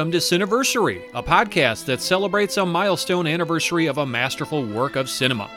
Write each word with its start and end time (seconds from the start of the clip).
Welcome 0.00 0.12
to 0.12 0.18
Cineversary, 0.18 1.02
a 1.12 1.22
podcast 1.22 1.84
that 1.84 2.00
celebrates 2.00 2.56
a 2.56 2.64
milestone 2.64 3.26
anniversary 3.26 3.84
of 3.84 3.98
a 3.98 4.06
masterful 4.06 4.64
work 4.64 4.96
of 4.96 5.10
cinema. 5.10 5.50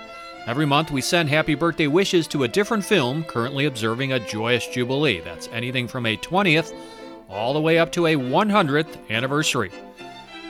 Every 0.47 0.65
month, 0.65 0.91
we 0.91 0.99
send 0.99 1.29
happy 1.29 1.55
birthday 1.55 1.87
wishes 1.87 2.27
to 2.27 2.43
a 2.43 2.47
different 2.49 2.83
film 2.83 3.23
currently 3.23 3.67
observing 3.67 4.11
a 4.11 4.19
joyous 4.19 4.67
jubilee. 4.67 5.21
That's 5.21 5.47
anything 5.53 5.87
from 5.87 6.05
a 6.05 6.17
20th 6.17 6.75
all 7.29 7.53
the 7.53 7.61
way 7.61 7.79
up 7.79 7.89
to 7.93 8.07
a 8.07 8.17
100th 8.17 9.09
anniversary. 9.09 9.71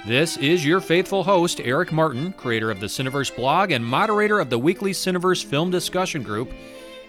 This 0.08 0.38
is 0.38 0.66
your 0.66 0.82
faithful 0.82 1.24
host, 1.24 1.62
Eric 1.64 1.92
Martin, 1.92 2.34
creator 2.34 2.72
of 2.72 2.80
the 2.80 2.88
Cineverse 2.88 3.36
blog 3.36 3.70
and 3.70 3.86
moderator 3.86 4.40
of 4.40 4.50
the 4.50 4.58
weekly 4.58 4.94
Cineverse 4.94 5.46
film 5.46 5.70
discussion 5.70 6.24
group. 6.24 6.52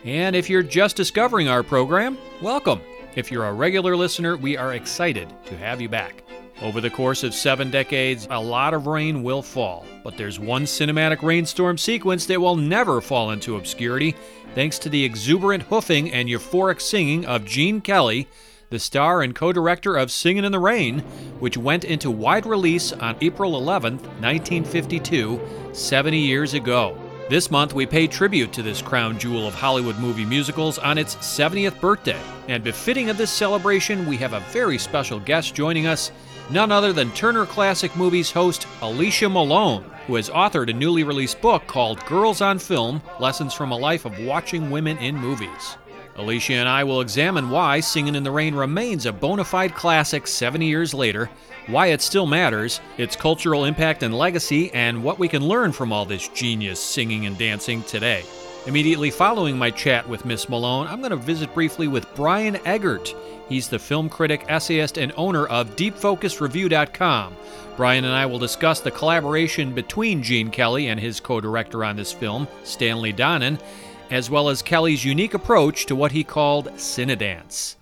And 0.05 0.37
if 0.37 0.51
you're 0.51 0.63
just 0.63 0.97
discovering 0.97 1.49
our 1.49 1.63
program, 1.63 2.19
welcome. 2.43 2.83
If 3.17 3.33
you're 3.33 3.47
a 3.47 3.55
regular 3.55 3.97
listener, 3.97 4.37
we 4.37 4.59
are 4.59 4.75
excited 4.75 5.33
to 5.47 5.57
have 5.57 5.81
you 5.81 5.89
back. 5.89 6.25
Over 6.63 6.81
the 6.81 6.91
course 6.91 7.25
of 7.25 7.35
seven 7.35 7.71
decades, 7.71 8.29
a 8.31 8.41
lot 8.41 8.75
of 8.75 8.87
rain 8.87 9.23
will 9.23 9.43
fall, 9.43 9.85
but 10.05 10.17
there's 10.17 10.39
one 10.39 10.65
cinematic 10.65 11.23
rainstorm 11.23 11.77
sequence 11.77 12.27
that 12.27 12.41
will 12.41 12.57
never 12.57 13.01
fall 13.01 13.33
into 13.33 13.57
obscurity 13.57 14.15
thanks 14.55 14.79
to 14.79 14.89
the 14.89 15.05
exuberant 15.05 15.65
hoofing 15.65 16.13
and 16.13 16.29
euphoric 16.29 16.81
singing 16.81 17.27
of 17.27 17.45
Gene 17.45 17.81
Kelly, 17.81 18.29
the 18.71 18.79
star 18.79 19.23
and 19.23 19.35
co 19.35 19.53
director 19.53 19.97
of 19.97 20.11
Singin' 20.11 20.45
in 20.45 20.53
the 20.53 20.59
Rain, 20.59 21.01
which 21.41 21.59
went 21.59 21.85
into 21.85 22.11
wide 22.11 22.47
release 22.47 22.93
on 22.93 23.17
April 23.21 23.57
11, 23.57 23.99
1952, 23.99 25.41
70 25.73 26.19
years 26.19 26.55
ago. 26.55 26.97
This 27.29 27.51
month, 27.51 27.73
we 27.73 27.87
pay 27.87 28.07
tribute 28.07 28.53
to 28.53 28.63
this 28.63 28.83
crown 28.83 29.19
jewel 29.19 29.49
of 29.49 29.55
Hollywood 29.55 29.99
movie 29.99 30.27
musicals 30.27 30.79
on 30.79 30.99
its 30.99 31.17
70th 31.17 31.81
birthday. 31.81 32.21
And 32.49 32.63
befitting 32.63 33.09
of 33.09 33.17
this 33.17 33.31
celebration, 33.31 34.07
we 34.07 34.19
have 34.19 34.35
a 34.35 34.41
very 34.41 34.77
special 34.77 35.19
guest 35.19 35.55
joining 35.55 35.87
us, 35.87 36.13
none 36.51 36.73
other 36.73 36.93
than 36.93 37.11
Turner 37.13 37.47
Classic 37.47 37.95
Movies 37.97 38.31
host 38.31 38.67
Alicia 38.83 39.29
Malone, 39.29 39.85
who 40.07 40.17
has 40.17 40.31
authored 40.31 40.71
a 40.71 40.73
newly 40.73 41.05
released 41.05 41.41
book 41.41 41.67
called 41.67 42.05
Girls 42.07 42.41
on 42.41 42.59
Film 42.59 43.03
Lessons 43.21 43.55
from 43.55 43.73
a 43.73 43.77
Life 43.77 44.05
of 44.05 44.19
Watching 44.19 44.71
Women 44.71 44.99
in 44.99 45.17
Movies. 45.17 45.77
Alicia 46.17 46.55
and 46.55 46.69
I 46.69 46.85
will 46.85 47.01
examine 47.01 47.51
why 47.51 47.81
Singing 47.81 48.15
in 48.15 48.23
the 48.23 48.31
Rain 48.31 48.55
remains 48.55 49.07
a 49.07 49.13
bona 49.13 49.45
fide 49.45 49.75
classic 49.75 50.27
70 50.27 50.67
years 50.67 50.95
later, 50.95 51.29
why 51.67 51.89
it 51.89 52.03
still 52.03 52.27
matters, 52.27 52.81
its 52.99 53.17
cultural 53.17 53.65
impact 53.65 54.03
and 54.03 54.17
legacy, 54.17 54.71
and 54.73 55.03
what 55.03 55.19
we 55.19 55.27
can 55.27 55.43
learn 55.43 55.73
from 55.73 55.93
all 55.93 56.05
this 56.05 56.29
genius 56.29 56.79
singing 56.79 57.27
and 57.27 57.37
dancing 57.37 57.83
today. 57.83 58.25
Immediately 58.67 59.11
following 59.11 59.59
my 59.59 59.71
chat 59.71 60.09
with 60.09 60.25
Miss 60.25 60.49
Malone, 60.49 60.87
I'm 60.87 61.01
going 61.01 61.11
to 61.11 61.17
visit 61.17 61.53
briefly 61.53 61.89
with 61.89 62.13
Brian 62.15 62.57
Eggert. 62.65 63.15
He's 63.49 63.69
the 63.69 63.79
film 63.79 64.09
critic, 64.09 64.45
essayist, 64.49 64.99
and 64.99 65.13
owner 65.17 65.47
of 65.47 65.77
DeepFocusReview.com. 65.77 67.37
Brian 67.77 68.05
and 68.05 68.15
I 68.15 68.27
will 68.27 68.39
discuss 68.39 68.81
the 68.81 68.91
collaboration 68.91 69.75
between 69.75 70.23
Gene 70.23 70.51
Kelly 70.51 70.89
and 70.89 70.99
his 70.99 71.21
co 71.21 71.41
director 71.41 71.85
on 71.85 71.97
this 71.97 72.13
film, 72.13 72.47
Stanley 72.63 73.13
Donen, 73.13 73.61
as 74.11 74.31
well 74.31 74.49
as 74.49 74.63
Kelly's 74.63 75.05
unique 75.05 75.35
approach 75.35 75.87
to 75.87 75.97
what 75.97 76.13
he 76.13 76.25
called 76.25 76.69
Cinedance. 76.77 77.77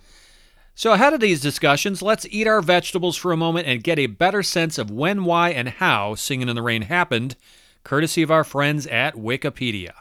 So, 0.75 0.93
ahead 0.93 1.13
of 1.13 1.19
these 1.19 1.39
discussions, 1.39 2.01
let's 2.01 2.25
eat 2.31 2.47
our 2.47 2.61
vegetables 2.61 3.15
for 3.15 3.31
a 3.31 3.37
moment 3.37 3.67
and 3.67 3.83
get 3.83 3.99
a 3.99 4.07
better 4.07 4.41
sense 4.41 4.79
of 4.79 4.89
when, 4.89 5.23
why, 5.23 5.51
and 5.51 5.69
how 5.69 6.15
Singing 6.15 6.49
in 6.49 6.55
the 6.55 6.63
Rain 6.63 6.83
happened, 6.83 7.35
courtesy 7.83 8.21
of 8.21 8.31
our 8.31 8.43
friends 8.43 8.87
at 8.87 9.15
Wikipedia. 9.15 9.91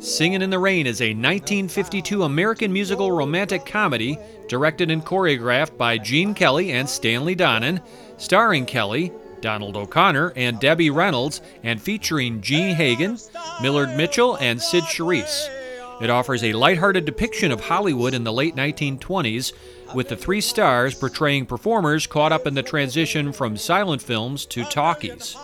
Singin' 0.00 0.42
in 0.42 0.50
the 0.50 0.58
Rain 0.58 0.86
is 0.86 1.00
a 1.00 1.14
1952 1.14 2.22
American 2.22 2.72
musical 2.72 3.10
romantic 3.10 3.66
comedy 3.66 4.18
directed 4.48 4.90
and 4.90 5.04
choreographed 5.04 5.76
by 5.76 5.98
Gene 5.98 6.34
Kelly 6.34 6.72
and 6.72 6.88
Stanley 6.88 7.34
Donen, 7.34 7.82
starring 8.16 8.64
Kelly, 8.64 9.12
Donald 9.40 9.76
O'Connor, 9.76 10.32
and 10.36 10.60
Debbie 10.60 10.90
Reynolds, 10.90 11.40
and 11.62 11.80
featuring 11.80 12.40
Jean 12.40 12.74
Hagen, 12.74 13.18
Millard 13.60 13.96
Mitchell, 13.96 14.36
and 14.36 14.60
Cyd 14.60 14.84
Charisse. 14.84 15.48
It 16.00 16.10
offers 16.10 16.44
a 16.44 16.52
lighthearted 16.52 17.04
depiction 17.04 17.50
of 17.50 17.60
Hollywood 17.60 18.14
in 18.14 18.22
the 18.22 18.32
late 18.32 18.54
1920s, 18.54 19.52
with 19.94 20.08
the 20.08 20.16
three 20.16 20.40
stars 20.40 20.94
portraying 20.94 21.46
performers 21.46 22.06
caught 22.06 22.30
up 22.30 22.46
in 22.46 22.54
the 22.54 22.62
transition 22.62 23.32
from 23.32 23.56
silent 23.56 24.00
films 24.00 24.46
to 24.46 24.64
talkies. 24.64 25.36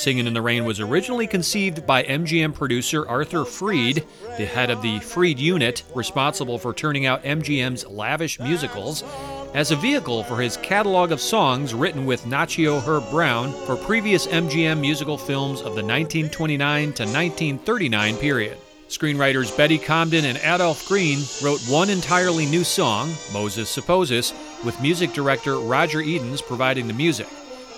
Singin' 0.00 0.26
in 0.26 0.32
the 0.32 0.40
Rain 0.40 0.64
was 0.64 0.80
originally 0.80 1.26
conceived 1.26 1.86
by 1.86 2.02
MGM 2.04 2.54
producer 2.54 3.06
Arthur 3.06 3.44
Freed, 3.44 4.02
the 4.38 4.46
head 4.46 4.70
of 4.70 4.80
the 4.80 4.98
Freed 5.00 5.38
unit 5.38 5.82
responsible 5.94 6.58
for 6.58 6.72
turning 6.72 7.04
out 7.04 7.22
MGM's 7.22 7.86
lavish 7.86 8.40
musicals, 8.40 9.04
as 9.52 9.72
a 9.72 9.76
vehicle 9.76 10.24
for 10.24 10.40
his 10.40 10.56
catalog 10.56 11.12
of 11.12 11.20
songs 11.20 11.74
written 11.74 12.06
with 12.06 12.24
Nacio 12.24 12.80
Herb 12.80 13.10
Brown 13.10 13.52
for 13.66 13.76
previous 13.76 14.26
MGM 14.26 14.80
musical 14.80 15.18
films 15.18 15.58
of 15.58 15.74
the 15.74 15.84
1929 15.84 16.94
to 16.94 17.02
1939 17.02 18.16
period. 18.16 18.56
Screenwriters 18.88 19.54
Betty 19.54 19.78
Comden 19.78 20.24
and 20.24 20.38
Adolph 20.38 20.88
Green 20.88 21.18
wrote 21.42 21.60
one 21.68 21.90
entirely 21.90 22.46
new 22.46 22.64
song, 22.64 23.12
Moses 23.34 23.68
Supposes, 23.68 24.32
with 24.64 24.80
music 24.80 25.12
director 25.12 25.58
Roger 25.58 26.00
Edens 26.00 26.40
providing 26.40 26.86
the 26.86 26.94
music. 26.94 27.28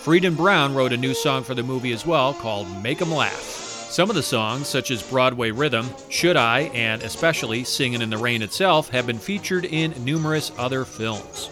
Freed 0.03 0.25
and 0.25 0.37
Brown 0.37 0.75
wrote 0.75 0.93
a 0.93 0.97
new 0.97 1.15
song 1.15 1.45
for 1.45 1.55
the 1.55 1.63
movie 1.63 1.93
as 1.93 2.05
well 2.05 2.35
called 2.35 2.83
Make 2.83 3.01
'em 3.01 3.15
Laugh. 3.15 3.87
Some 3.89 4.11
of 4.11 4.17
the 4.17 4.23
songs, 4.25 4.67
such 4.67 4.91
as 4.91 5.01
Broadway 5.01 5.53
Rhythm, 5.53 5.91
Should 6.09 6.37
I, 6.37 6.63
and 6.75 7.05
especially 7.05 7.63
Singin' 7.63 8.03
in 8.03 8.11
the 8.11 8.19
Rain 8.19 8.43
itself, 8.43 8.89
have 8.89 9.07
been 9.07 9.21
featured 9.21 9.65
in 9.65 9.95
numerous 10.05 10.51
other 10.59 10.85
films. 10.85 11.51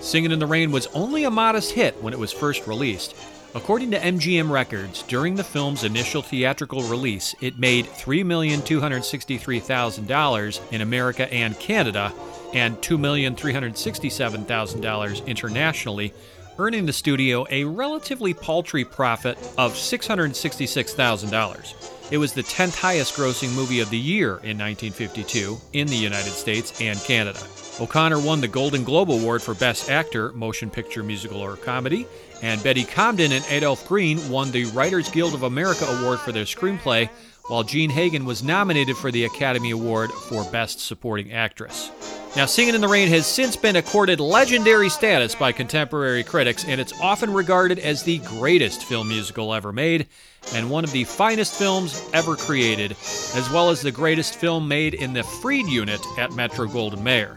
Singin' 0.00 0.32
in 0.32 0.40
the 0.40 0.46
Rain 0.46 0.72
was 0.72 0.88
only 0.92 1.22
a 1.22 1.30
modest 1.30 1.70
hit 1.70 2.02
when 2.02 2.12
it 2.12 2.18
was 2.18 2.32
first 2.32 2.66
released. 2.66 3.14
According 3.54 3.92
to 3.92 4.04
MGM 4.04 4.50
Records, 4.50 5.04
during 5.06 5.36
the 5.36 5.44
film's 5.44 5.84
initial 5.84 6.20
theatrical 6.20 6.82
release, 6.82 7.36
it 7.40 7.60
made 7.60 7.86
$3,263,000 7.86 10.60
in 10.72 10.80
America 10.80 11.32
and 11.32 11.56
Canada 11.60 12.12
and 12.52 12.82
$2,367,000 12.82 15.22
internationally, 15.26 16.12
earning 16.58 16.86
the 16.86 16.92
studio 16.92 17.46
a 17.50 17.64
relatively 17.64 18.32
paltry 18.34 18.84
profit 18.84 19.38
of 19.56 19.74
$666,000. 19.74 21.94
It 22.10 22.18
was 22.18 22.32
the 22.32 22.42
10th 22.42 22.76
highest 22.76 23.14
grossing 23.14 23.54
movie 23.54 23.78
of 23.80 23.90
the 23.90 23.98
year 23.98 24.40
in 24.42 24.58
1952 24.58 25.56
in 25.74 25.86
the 25.86 25.96
United 25.96 26.32
States 26.32 26.80
and 26.80 26.98
Canada. 27.00 27.38
O'Connor 27.80 28.18
won 28.20 28.40
the 28.40 28.48
Golden 28.48 28.82
Globe 28.82 29.10
Award 29.10 29.40
for 29.40 29.54
Best 29.54 29.88
Actor, 29.88 30.32
Motion 30.32 30.68
Picture, 30.68 31.04
Musical, 31.04 31.40
or 31.40 31.56
Comedy, 31.56 32.08
and 32.42 32.60
Betty 32.62 32.84
Comden 32.84 33.30
and 33.30 33.44
Adolph 33.50 33.86
Green 33.86 34.28
won 34.28 34.50
the 34.50 34.64
Writers 34.66 35.08
Guild 35.10 35.34
of 35.34 35.44
America 35.44 35.84
Award 35.84 36.18
for 36.18 36.32
their 36.32 36.44
screenplay, 36.44 37.08
while 37.46 37.62
Jean 37.62 37.90
Hagen 37.90 38.24
was 38.24 38.42
nominated 38.42 38.96
for 38.96 39.12
the 39.12 39.24
Academy 39.24 39.70
Award 39.70 40.10
for 40.10 40.42
Best 40.50 40.80
Supporting 40.80 41.32
Actress. 41.32 41.92
Now, 42.38 42.46
Singing 42.46 42.76
in 42.76 42.80
the 42.80 42.86
Rain 42.86 43.08
has 43.08 43.26
since 43.26 43.56
been 43.56 43.74
accorded 43.74 44.20
legendary 44.20 44.90
status 44.90 45.34
by 45.34 45.50
contemporary 45.50 46.22
critics, 46.22 46.64
and 46.64 46.80
it's 46.80 46.92
often 47.00 47.32
regarded 47.32 47.80
as 47.80 48.04
the 48.04 48.18
greatest 48.18 48.84
film 48.84 49.08
musical 49.08 49.52
ever 49.52 49.72
made 49.72 50.06
and 50.54 50.70
one 50.70 50.84
of 50.84 50.92
the 50.92 51.02
finest 51.02 51.56
films 51.56 52.00
ever 52.12 52.36
created, 52.36 52.92
as 52.92 53.50
well 53.52 53.70
as 53.70 53.82
the 53.82 53.90
greatest 53.90 54.36
film 54.36 54.68
made 54.68 54.94
in 54.94 55.14
the 55.14 55.24
Freed 55.24 55.66
unit 55.66 56.00
at 56.16 56.30
Metro 56.30 56.68
Goldwyn 56.68 57.02
Mayer. 57.02 57.36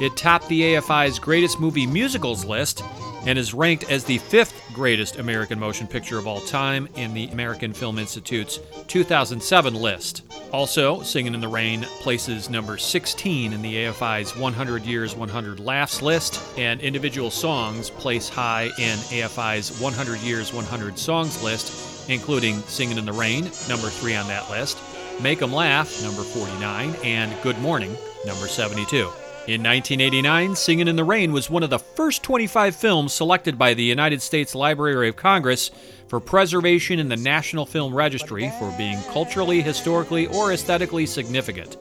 It 0.00 0.16
topped 0.16 0.46
the 0.46 0.74
AFI's 0.74 1.18
Greatest 1.18 1.58
Movie 1.58 1.88
Musicals 1.88 2.44
list 2.44 2.84
and 3.26 3.38
is 3.38 3.54
ranked 3.54 3.90
as 3.90 4.04
the 4.04 4.18
fifth 4.18 4.54
greatest 4.72 5.18
American 5.18 5.58
motion 5.58 5.86
picture 5.86 6.18
of 6.18 6.26
all 6.26 6.40
time 6.40 6.88
in 6.94 7.14
the 7.14 7.26
American 7.28 7.72
Film 7.72 7.98
Institute's 7.98 8.60
2007 8.86 9.74
list. 9.74 10.22
Also, 10.52 11.02
Singing 11.02 11.34
in 11.34 11.40
the 11.40 11.48
Rain 11.48 11.82
places 12.00 12.48
number 12.48 12.78
16 12.78 13.52
in 13.52 13.62
the 13.62 13.74
AFI's 13.74 14.36
100 14.36 14.84
Years, 14.84 15.14
100 15.14 15.60
Laughs 15.60 16.00
list, 16.00 16.40
and 16.56 16.80
individual 16.80 17.30
songs 17.30 17.90
place 17.90 18.28
high 18.28 18.70
in 18.78 18.98
AFI's 19.10 19.80
100 19.80 20.20
Years, 20.20 20.52
100 20.52 20.98
Songs 20.98 21.42
list, 21.42 22.08
including 22.08 22.60
Singing 22.62 22.98
in 22.98 23.04
the 23.04 23.12
Rain, 23.12 23.44
number 23.68 23.88
3 23.90 24.14
on 24.14 24.26
that 24.28 24.48
list, 24.50 24.78
Make 25.20 25.42
'em 25.42 25.52
Laugh, 25.52 26.00
number 26.02 26.22
49, 26.22 26.94
and 27.02 27.34
Good 27.42 27.58
Morning, 27.58 27.96
number 28.24 28.46
72. 28.46 29.10
In 29.48 29.62
1989, 29.62 30.56
Singin' 30.56 30.88
in 30.88 30.96
the 30.96 31.04
Rain 31.04 31.32
was 31.32 31.48
one 31.48 31.62
of 31.62 31.70
the 31.70 31.78
first 31.78 32.22
25 32.22 32.76
films 32.76 33.14
selected 33.14 33.56
by 33.56 33.72
the 33.72 33.82
United 33.82 34.20
States 34.20 34.54
Library 34.54 35.08
of 35.08 35.16
Congress 35.16 35.70
for 36.06 36.20
preservation 36.20 36.98
in 36.98 37.08
the 37.08 37.16
National 37.16 37.64
Film 37.64 37.94
Registry 37.94 38.52
for 38.58 38.70
being 38.76 39.00
culturally, 39.04 39.62
historically, 39.62 40.26
or 40.26 40.52
aesthetically 40.52 41.06
significant. 41.06 41.78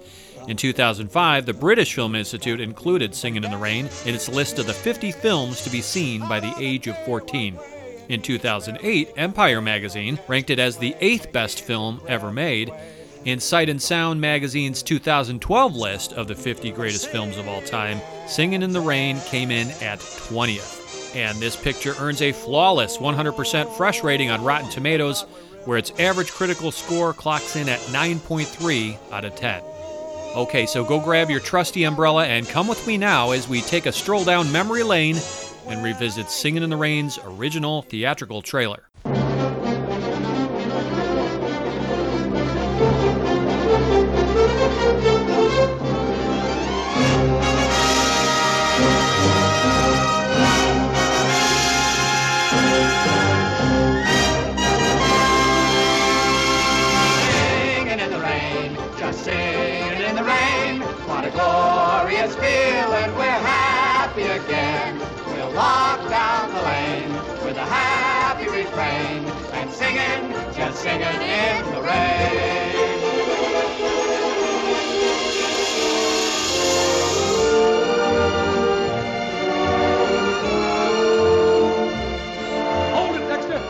In 0.48 0.56
2005, 0.56 1.46
the 1.46 1.54
British 1.54 1.94
Film 1.94 2.16
Institute 2.16 2.62
included 2.62 3.14
Singin' 3.14 3.44
in 3.44 3.52
the 3.52 3.58
Rain 3.58 3.90
in 4.06 4.16
its 4.16 4.30
list 4.30 4.60
of 4.60 4.66
the 4.66 4.74
50 4.74 5.12
films 5.12 5.62
to 5.64 5.70
be 5.70 5.82
seen 5.82 6.22
by 6.22 6.40
the 6.40 6.54
age 6.58 6.88
of 6.88 6.98
14. 7.04 7.60
In 8.08 8.22
2008, 8.22 9.10
Empire 9.18 9.62
magazine 9.62 10.18
ranked 10.30 10.52
it 10.52 10.60
as 10.60 10.78
the 10.78 10.96
eighth 11.02 11.34
best 11.34 11.60
film 11.60 12.00
ever 12.08 12.32
made. 12.32 12.72
In 13.28 13.42
Sight 13.42 13.68
and 13.68 13.82
Sound 13.82 14.22
magazine's 14.22 14.82
2012 14.82 15.76
list 15.76 16.14
of 16.14 16.30
the 16.30 16.34
50 16.34 16.72
greatest 16.72 17.10
films 17.10 17.36
of 17.36 17.46
all 17.46 17.62
time, 17.62 18.00
Singing 18.26 18.64
in 18.64 18.72
the 18.72 18.80
Rain 18.80 19.20
came 19.26 19.52
in 19.52 19.70
at 19.82 20.00
20th. 20.00 21.14
And 21.14 21.38
this 21.38 21.58
picture 21.58 21.94
earns 22.00 22.22
a 22.22 22.32
flawless 22.32 23.00
100% 23.00 23.76
fresh 23.76 24.02
rating 24.02 24.30
on 24.30 24.46
Rotten 24.46 24.70
Tomatoes, 24.70 25.24
where 25.66 25.78
its 25.78 25.92
average 26.00 26.32
critical 26.32 26.72
score 26.72 27.12
clocks 27.12 27.58
in 27.58 27.68
at 27.68 27.82
9.3 27.82 28.98
out 29.12 29.26
of 29.26 29.36
10. 29.36 29.62
Okay, 30.38 30.66
so 30.66 30.86
go 30.86 30.98
grab 30.98 31.30
your 31.30 31.42
trusty 31.42 31.84
umbrella 31.84 32.26
and 32.26 32.48
come 32.48 32.70
with 32.70 32.88
me 32.88 32.96
now 32.96 33.32
as 33.32 33.50
we 33.50 33.60
take 33.60 33.88
a 33.88 33.92
stroll 33.92 34.24
down 34.24 34.50
memory 34.54 34.84
lane 34.84 35.18
and 35.68 35.84
revisit 35.84 36.30
Singing 36.30 36.64
in 36.64 36.70
the 36.70 36.78
Rain's 36.78 37.20
original 37.26 37.82
theatrical 37.82 38.42
trailer. 38.42 38.87
Refrain 68.98 69.26
and 69.54 69.72
singing, 69.72 70.32
just 70.54 70.82
singing 70.82 71.02
in 71.02 71.66
the 71.74 71.82
rain. 71.82 72.18
Hold 82.94 83.16
it, 83.16 83.28
Dexter! 83.28 83.62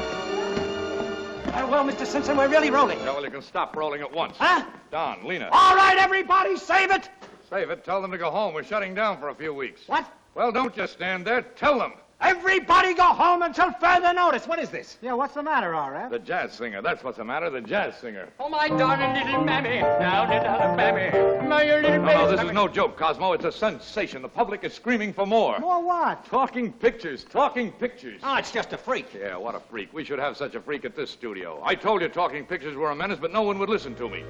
Well, 1.67 1.85
Mr. 1.85 2.05
Simpson, 2.05 2.37
we're 2.37 2.47
really 2.47 2.69
rolling. 2.69 2.99
Yeah, 2.99 3.13
well, 3.13 3.23
you 3.23 3.31
can 3.31 3.41
stop 3.41 3.75
rolling 3.75 4.01
at 4.01 4.11
once. 4.11 4.37
Huh? 4.37 4.65
Don, 4.91 5.25
Lena. 5.25 5.49
All 5.51 5.75
right, 5.75 5.97
everybody, 5.97 6.57
save 6.57 6.91
it! 6.91 7.09
Save 7.49 7.69
it. 7.69 7.85
Tell 7.85 8.01
them 8.01 8.11
to 8.11 8.17
go 8.17 8.29
home. 8.29 8.53
We're 8.53 8.63
shutting 8.63 8.93
down 8.93 9.19
for 9.19 9.29
a 9.29 9.35
few 9.35 9.53
weeks. 9.53 9.81
What? 9.87 10.05
Well, 10.35 10.51
don't 10.51 10.75
just 10.75 10.93
stand 10.93 11.25
there. 11.25 11.41
Tell 11.41 11.79
them. 11.79 11.93
Everybody 12.19 12.95
go 12.95 13.03
home 13.03 13.43
until 13.43 13.71
further 13.73 14.11
notice. 14.11 14.47
What 14.47 14.57
is 14.57 14.69
this? 14.69 14.97
Yeah, 15.03 15.13
what's 15.13 15.35
the 15.35 15.43
matter, 15.43 15.75
R.F.? 15.75 16.09
The 16.09 16.17
jazz 16.17 16.51
singer. 16.53 16.81
That's 16.81 17.03
what's 17.03 17.17
the 17.17 17.23
matter. 17.23 17.51
The 17.51 17.61
jazz 17.61 17.95
singer. 17.97 18.27
Oh, 18.39 18.49
my 18.49 18.69
darling 18.69 19.13
little 19.13 19.43
mammy, 19.43 19.81
now 19.81 20.23
little 20.27 20.75
mammy, 20.75 21.11
my 21.47 21.63
little 21.63 22.03
No, 22.03 22.25
no, 22.25 22.31
this 22.31 22.41
is 22.43 22.51
no 22.53 22.67
joke, 22.67 22.97
Cosmo. 22.97 23.33
It's 23.33 23.45
a 23.45 23.51
sensation. 23.51 24.23
The 24.23 24.29
public 24.29 24.63
is 24.63 24.73
screaming 24.73 25.13
for 25.13 25.27
more. 25.27 25.59
More 25.59 25.83
what? 25.83 26.25
Talking 26.25 26.73
pictures. 26.73 27.23
Talking 27.23 27.71
pictures. 27.71 28.19
Oh, 28.23 28.35
it's 28.37 28.51
just 28.51 28.73
a 28.73 28.77
freak. 28.77 29.13
Yeah, 29.13 29.37
what 29.37 29.53
a 29.53 29.59
freak. 29.59 29.93
We 29.93 30.03
should 30.03 30.19
have 30.19 30.37
such 30.37 30.55
a 30.55 30.59
freak 30.59 30.85
at 30.85 30.95
this 30.95 31.11
studio. 31.11 31.61
I 31.63 31.75
told 31.75 32.01
you 32.01 32.09
talking 32.09 32.47
pictures 32.47 32.75
were 32.75 32.89
a 32.89 32.95
menace, 32.95 33.19
but 33.21 33.31
no 33.31 33.43
one 33.43 33.59
would 33.59 33.69
listen 33.69 33.93
to 33.95 34.09
me. 34.09 34.23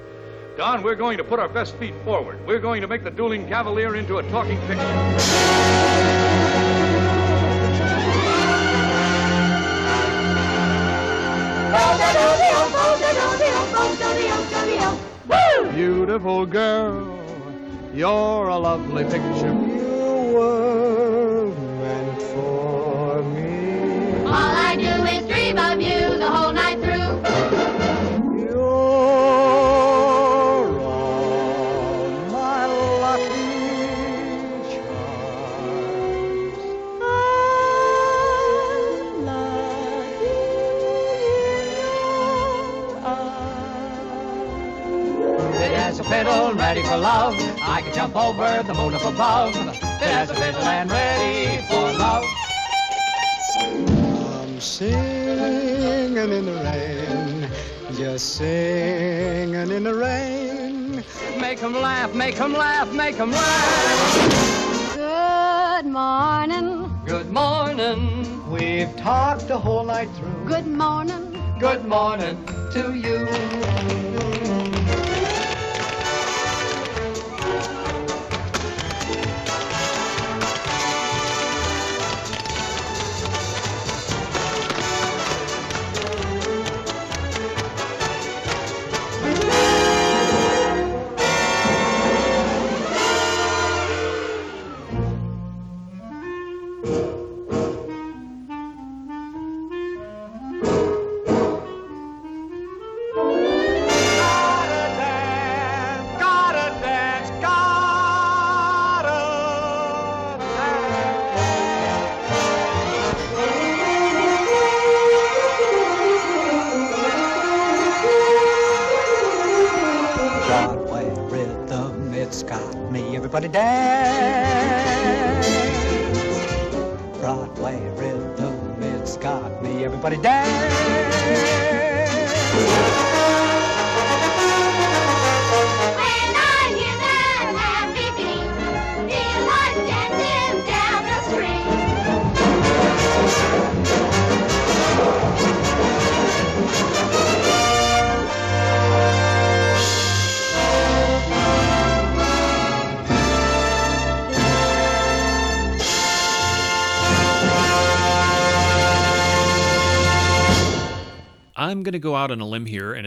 Don, 0.58 0.82
we're 0.82 0.94
going 0.94 1.16
to 1.16 1.24
put 1.24 1.38
our 1.38 1.48
best 1.48 1.74
feet 1.76 1.94
forward. 2.04 2.44
We're 2.46 2.58
going 2.58 2.82
to 2.82 2.88
make 2.88 3.02
the 3.02 3.10
dueling 3.10 3.48
cavalier 3.48 3.94
into 3.96 4.18
a 4.18 4.28
talking 4.30 4.58
picture. 4.66 6.27
Beautiful 15.74 16.46
girl, 16.46 17.18
you're 17.94 18.48
a 18.48 18.58
lovely 18.58 19.04
picture. 19.04 19.52
You 19.52 20.32
were 20.34 21.54
meant 21.80 22.22
for 22.22 23.22
me. 23.22 24.24
All 24.24 24.32
I 24.34 24.74
do 24.74 25.04
is 25.14 25.26
dream 25.28 25.58
of 25.58 25.80
you 25.80 26.18
the 26.18 26.28
whole 26.28 26.52
night 26.52 26.67
fiddle 46.08 46.54
ready 46.54 46.82
for 46.82 46.96
love. 46.96 47.34
I 47.60 47.82
can 47.82 47.94
jump 47.94 48.16
over 48.16 48.62
the 48.62 48.74
moon 48.74 48.94
up 48.94 49.04
above. 49.04 49.52
There's 50.00 50.30
a 50.30 50.34
fiddle 50.34 50.62
and 50.62 50.90
ready 50.90 51.62
for 51.68 51.92
love. 51.98 52.24
I'm 53.60 54.60
singing 54.60 56.32
in 56.38 56.44
the 56.46 56.54
rain, 56.64 57.48
just 57.96 58.36
singing 58.36 59.70
in 59.70 59.84
the 59.84 59.94
rain. 59.94 61.04
Make 61.38 61.62
'em 61.62 61.74
laugh, 61.74 62.14
make 62.14 62.40
'em 62.40 62.52
laugh, 62.54 62.90
make 62.92 63.18
'em 63.20 63.30
laugh. 63.30 64.94
Good 64.94 65.86
morning. 65.86 66.90
Good 67.06 67.30
morning, 67.30 68.00
We've 68.50 68.94
talked 68.96 69.46
the 69.48 69.58
whole 69.58 69.84
night 69.84 70.08
through. 70.16 70.44
Good 70.46 70.66
morning. 70.66 71.24
good 71.60 71.84
morning 71.84 72.36
to 72.72 72.94
you. 72.94 73.26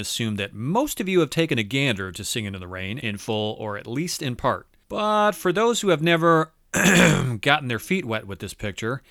Assume 0.02 0.36
that 0.36 0.54
most 0.54 1.00
of 1.00 1.08
you 1.08 1.22
have 1.22 1.30
taken 1.30 1.58
a 1.58 1.64
gander 1.64 2.12
to 2.12 2.24
Singin' 2.24 2.56
in 2.56 2.60
the 2.60 2.68
Rain 2.68 2.98
in 2.98 3.18
full 3.18 3.56
or 3.60 3.78
at 3.78 3.88
least 3.88 4.22
in 4.22 4.36
part. 4.36 4.68
But 4.90 5.32
for 5.32 5.54
those 5.54 5.82
who 5.82 5.90
have 5.90 6.02
never 6.02 6.52
gotten 6.74 7.68
their 7.68 7.80
feet 7.80 8.04
wet 8.04 8.28
with 8.28 8.40
this 8.40 8.54
picture, 8.54 9.02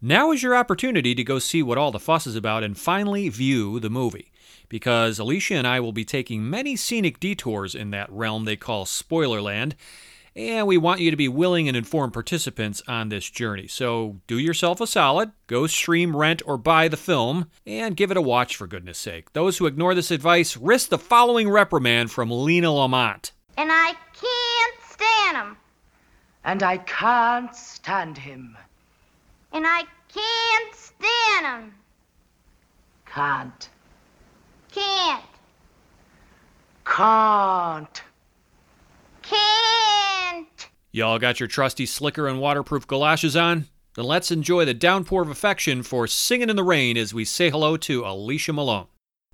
now 0.00 0.32
is 0.32 0.42
your 0.42 0.56
opportunity 0.56 1.14
to 1.14 1.24
go 1.24 1.38
see 1.38 1.62
what 1.62 1.78
all 1.78 1.90
the 1.90 1.98
fuss 1.98 2.26
is 2.26 2.36
about 2.36 2.62
and 2.62 2.78
finally 2.78 3.28
view 3.28 3.80
the 3.80 3.90
movie. 3.90 4.30
Because 4.68 5.18
Alicia 5.18 5.54
and 5.54 5.66
I 5.66 5.80
will 5.80 5.92
be 5.92 6.04
taking 6.04 6.48
many 6.48 6.76
scenic 6.76 7.20
detours 7.20 7.74
in 7.74 7.90
that 7.90 8.10
realm 8.10 8.44
they 8.44 8.56
call 8.56 8.84
Spoilerland, 8.84 9.74
and 10.36 10.66
we 10.66 10.76
want 10.76 11.00
you 11.00 11.10
to 11.10 11.16
be 11.16 11.28
willing 11.28 11.66
and 11.66 11.76
informed 11.76 12.12
participants 12.12 12.82
on 12.86 13.08
this 13.08 13.28
journey. 13.30 13.66
So 13.66 14.20
do 14.26 14.38
yourself 14.38 14.80
a 14.82 14.86
solid, 14.86 15.32
go 15.46 15.66
stream, 15.66 16.14
rent, 16.14 16.42
or 16.44 16.58
buy 16.58 16.88
the 16.88 16.96
film, 16.96 17.50
and 17.66 17.96
give 17.96 18.10
it 18.10 18.18
a 18.18 18.22
watch 18.22 18.54
for 18.54 18.66
goodness 18.66 18.98
sake. 18.98 19.32
Those 19.32 19.56
who 19.56 19.66
ignore 19.66 19.94
this 19.94 20.10
advice 20.10 20.56
risk 20.56 20.90
the 20.90 20.98
following 20.98 21.48
reprimand 21.48 22.10
from 22.10 22.30
Lena 22.30 22.70
Lamont. 22.70 23.32
And 23.56 23.70
I 23.72 23.94
can't 24.12 24.74
stand 24.90 25.36
him. 25.38 25.56
And 26.44 26.62
I 26.62 26.76
can't 26.76 27.56
stand 27.56 28.18
him. 28.18 28.56
And 29.52 29.64
I 29.66 29.84
can't 30.12 30.74
stand 30.74 31.46
him. 31.46 31.74
Can't. 33.06 33.70
Can't. 34.70 35.24
Can't. 36.84 38.02
Can't. 39.28 40.68
Y'all 40.92 41.18
got 41.18 41.40
your 41.40 41.48
trusty 41.48 41.86
slicker 41.86 42.26
and 42.28 42.40
waterproof 42.40 42.86
galoshes 42.86 43.36
on? 43.36 43.66
Then 43.94 44.04
let's 44.04 44.30
enjoy 44.30 44.64
the 44.64 44.74
downpour 44.74 45.22
of 45.22 45.30
affection 45.30 45.82
for 45.82 46.06
Singing 46.06 46.50
in 46.50 46.56
the 46.56 46.64
Rain 46.64 46.96
as 46.96 47.14
we 47.14 47.24
say 47.24 47.50
hello 47.50 47.76
to 47.78 48.04
Alicia 48.04 48.52
Malone. 48.52 48.86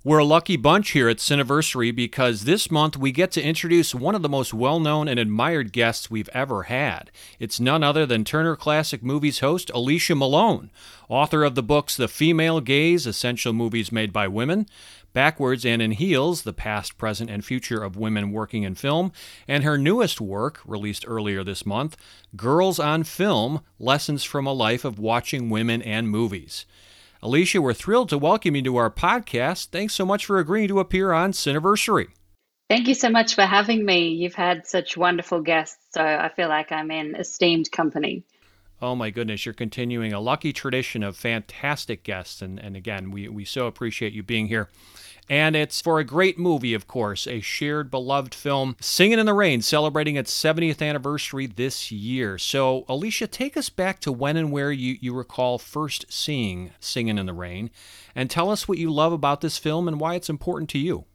We're 0.05 0.17
a 0.17 0.25
lucky 0.25 0.57
bunch 0.57 0.91
here 0.91 1.07
at 1.07 1.19
Cineversary 1.19 1.95
because 1.95 2.43
this 2.43 2.69
month 2.69 2.97
we 2.97 3.13
get 3.13 3.31
to 3.31 3.41
introduce 3.41 3.95
one 3.95 4.15
of 4.15 4.21
the 4.21 4.27
most 4.27 4.53
well 4.53 4.81
known 4.81 5.07
and 5.07 5.17
admired 5.17 5.71
guests 5.71 6.11
we've 6.11 6.27
ever 6.33 6.63
had. 6.63 7.09
It's 7.39 7.61
none 7.61 7.83
other 7.83 8.05
than 8.05 8.25
Turner 8.25 8.57
Classic 8.57 9.01
Movies 9.01 9.39
host 9.39 9.71
Alicia 9.73 10.15
Malone, 10.15 10.71
author 11.07 11.45
of 11.45 11.55
the 11.55 11.63
books 11.63 11.95
The 11.95 12.09
Female 12.09 12.59
Gaze 12.59 13.07
Essential 13.07 13.53
Movies 13.53 13.93
Made 13.93 14.11
by 14.11 14.27
Women, 14.27 14.65
Backwards 15.13 15.63
and 15.63 15.79
in 15.79 15.91
Heels 15.91 16.41
The 16.41 16.53
Past, 16.53 16.97
Present, 16.97 17.29
and 17.29 17.45
Future 17.45 17.83
of 17.83 17.95
Women 17.95 18.31
Working 18.31 18.63
in 18.63 18.73
Film, 18.73 19.11
and 19.47 19.63
her 19.63 19.77
newest 19.77 20.19
work, 20.19 20.59
released 20.65 21.05
earlier 21.07 21.43
this 21.43 21.65
month, 21.65 21.95
Girls 22.35 22.79
on 22.79 23.03
Film 23.03 23.61
Lessons 23.77 24.23
from 24.23 24.47
a 24.47 24.53
Life 24.53 24.83
of 24.83 24.97
Watching 24.97 25.51
Women 25.51 25.83
and 25.83 26.09
Movies. 26.09 26.65
Alicia, 27.21 27.61
we're 27.61 27.73
thrilled 27.73 28.09
to 28.09 28.17
welcome 28.17 28.55
you 28.55 28.63
to 28.63 28.75
our 28.75 28.89
podcast. 28.89 29.67
Thanks 29.67 29.93
so 29.93 30.05
much 30.05 30.25
for 30.25 30.39
agreeing 30.39 30.67
to 30.67 30.79
appear 30.79 31.13
on 31.13 31.31
Cineversary. 31.31 32.07
Thank 32.69 32.87
you 32.87 32.95
so 32.95 33.09
much 33.09 33.35
for 33.35 33.43
having 33.43 33.85
me. 33.85 34.09
You've 34.09 34.33
had 34.33 34.65
such 34.65 34.97
wonderful 34.97 35.41
guests, 35.41 35.77
so 35.91 36.03
I 36.03 36.29
feel 36.35 36.49
like 36.49 36.71
I'm 36.71 36.89
in 36.89 37.15
esteemed 37.15 37.71
company. 37.71 38.23
Oh 38.83 38.95
my 38.95 39.11
goodness, 39.11 39.45
you're 39.45 39.53
continuing 39.53 40.11
a 40.11 40.19
lucky 40.19 40.51
tradition 40.51 41.03
of 41.03 41.15
fantastic 41.15 42.03
guests. 42.03 42.41
And, 42.41 42.59
and 42.59 42.75
again, 42.75 43.11
we, 43.11 43.29
we 43.29 43.45
so 43.45 43.65
appreciate 43.65 44.11
you 44.11 44.23
being 44.23 44.47
here. 44.47 44.67
And 45.29 45.55
it's 45.55 45.79
for 45.79 45.99
a 45.99 46.03
great 46.03 46.37
movie, 46.37 46.73
of 46.73 46.85
course, 46.85 47.25
a 47.25 47.39
shared 47.39 47.89
beloved 47.89 48.35
film, 48.35 48.75
Singing 48.81 49.19
in 49.19 49.25
the 49.25 49.33
Rain, 49.33 49.61
celebrating 49.61 50.17
its 50.17 50.37
70th 50.37 50.85
anniversary 50.85 51.45
this 51.45 51.93
year. 51.93 52.37
So, 52.37 52.83
Alicia, 52.89 53.27
take 53.27 53.55
us 53.55 53.69
back 53.69 54.01
to 54.01 54.11
when 54.11 54.35
and 54.35 54.51
where 54.51 54.73
you, 54.73 54.97
you 54.99 55.13
recall 55.13 55.57
first 55.57 56.05
seeing 56.09 56.71
Singing 56.81 57.17
in 57.17 57.25
the 57.25 57.33
Rain, 57.33 57.71
and 58.13 58.29
tell 58.29 58.51
us 58.51 58.67
what 58.67 58.79
you 58.79 58.91
love 58.91 59.13
about 59.13 59.39
this 59.39 59.57
film 59.57 59.87
and 59.87 59.97
why 59.97 60.15
it's 60.15 60.29
important 60.29 60.69
to 60.71 60.77
you. 60.77 61.05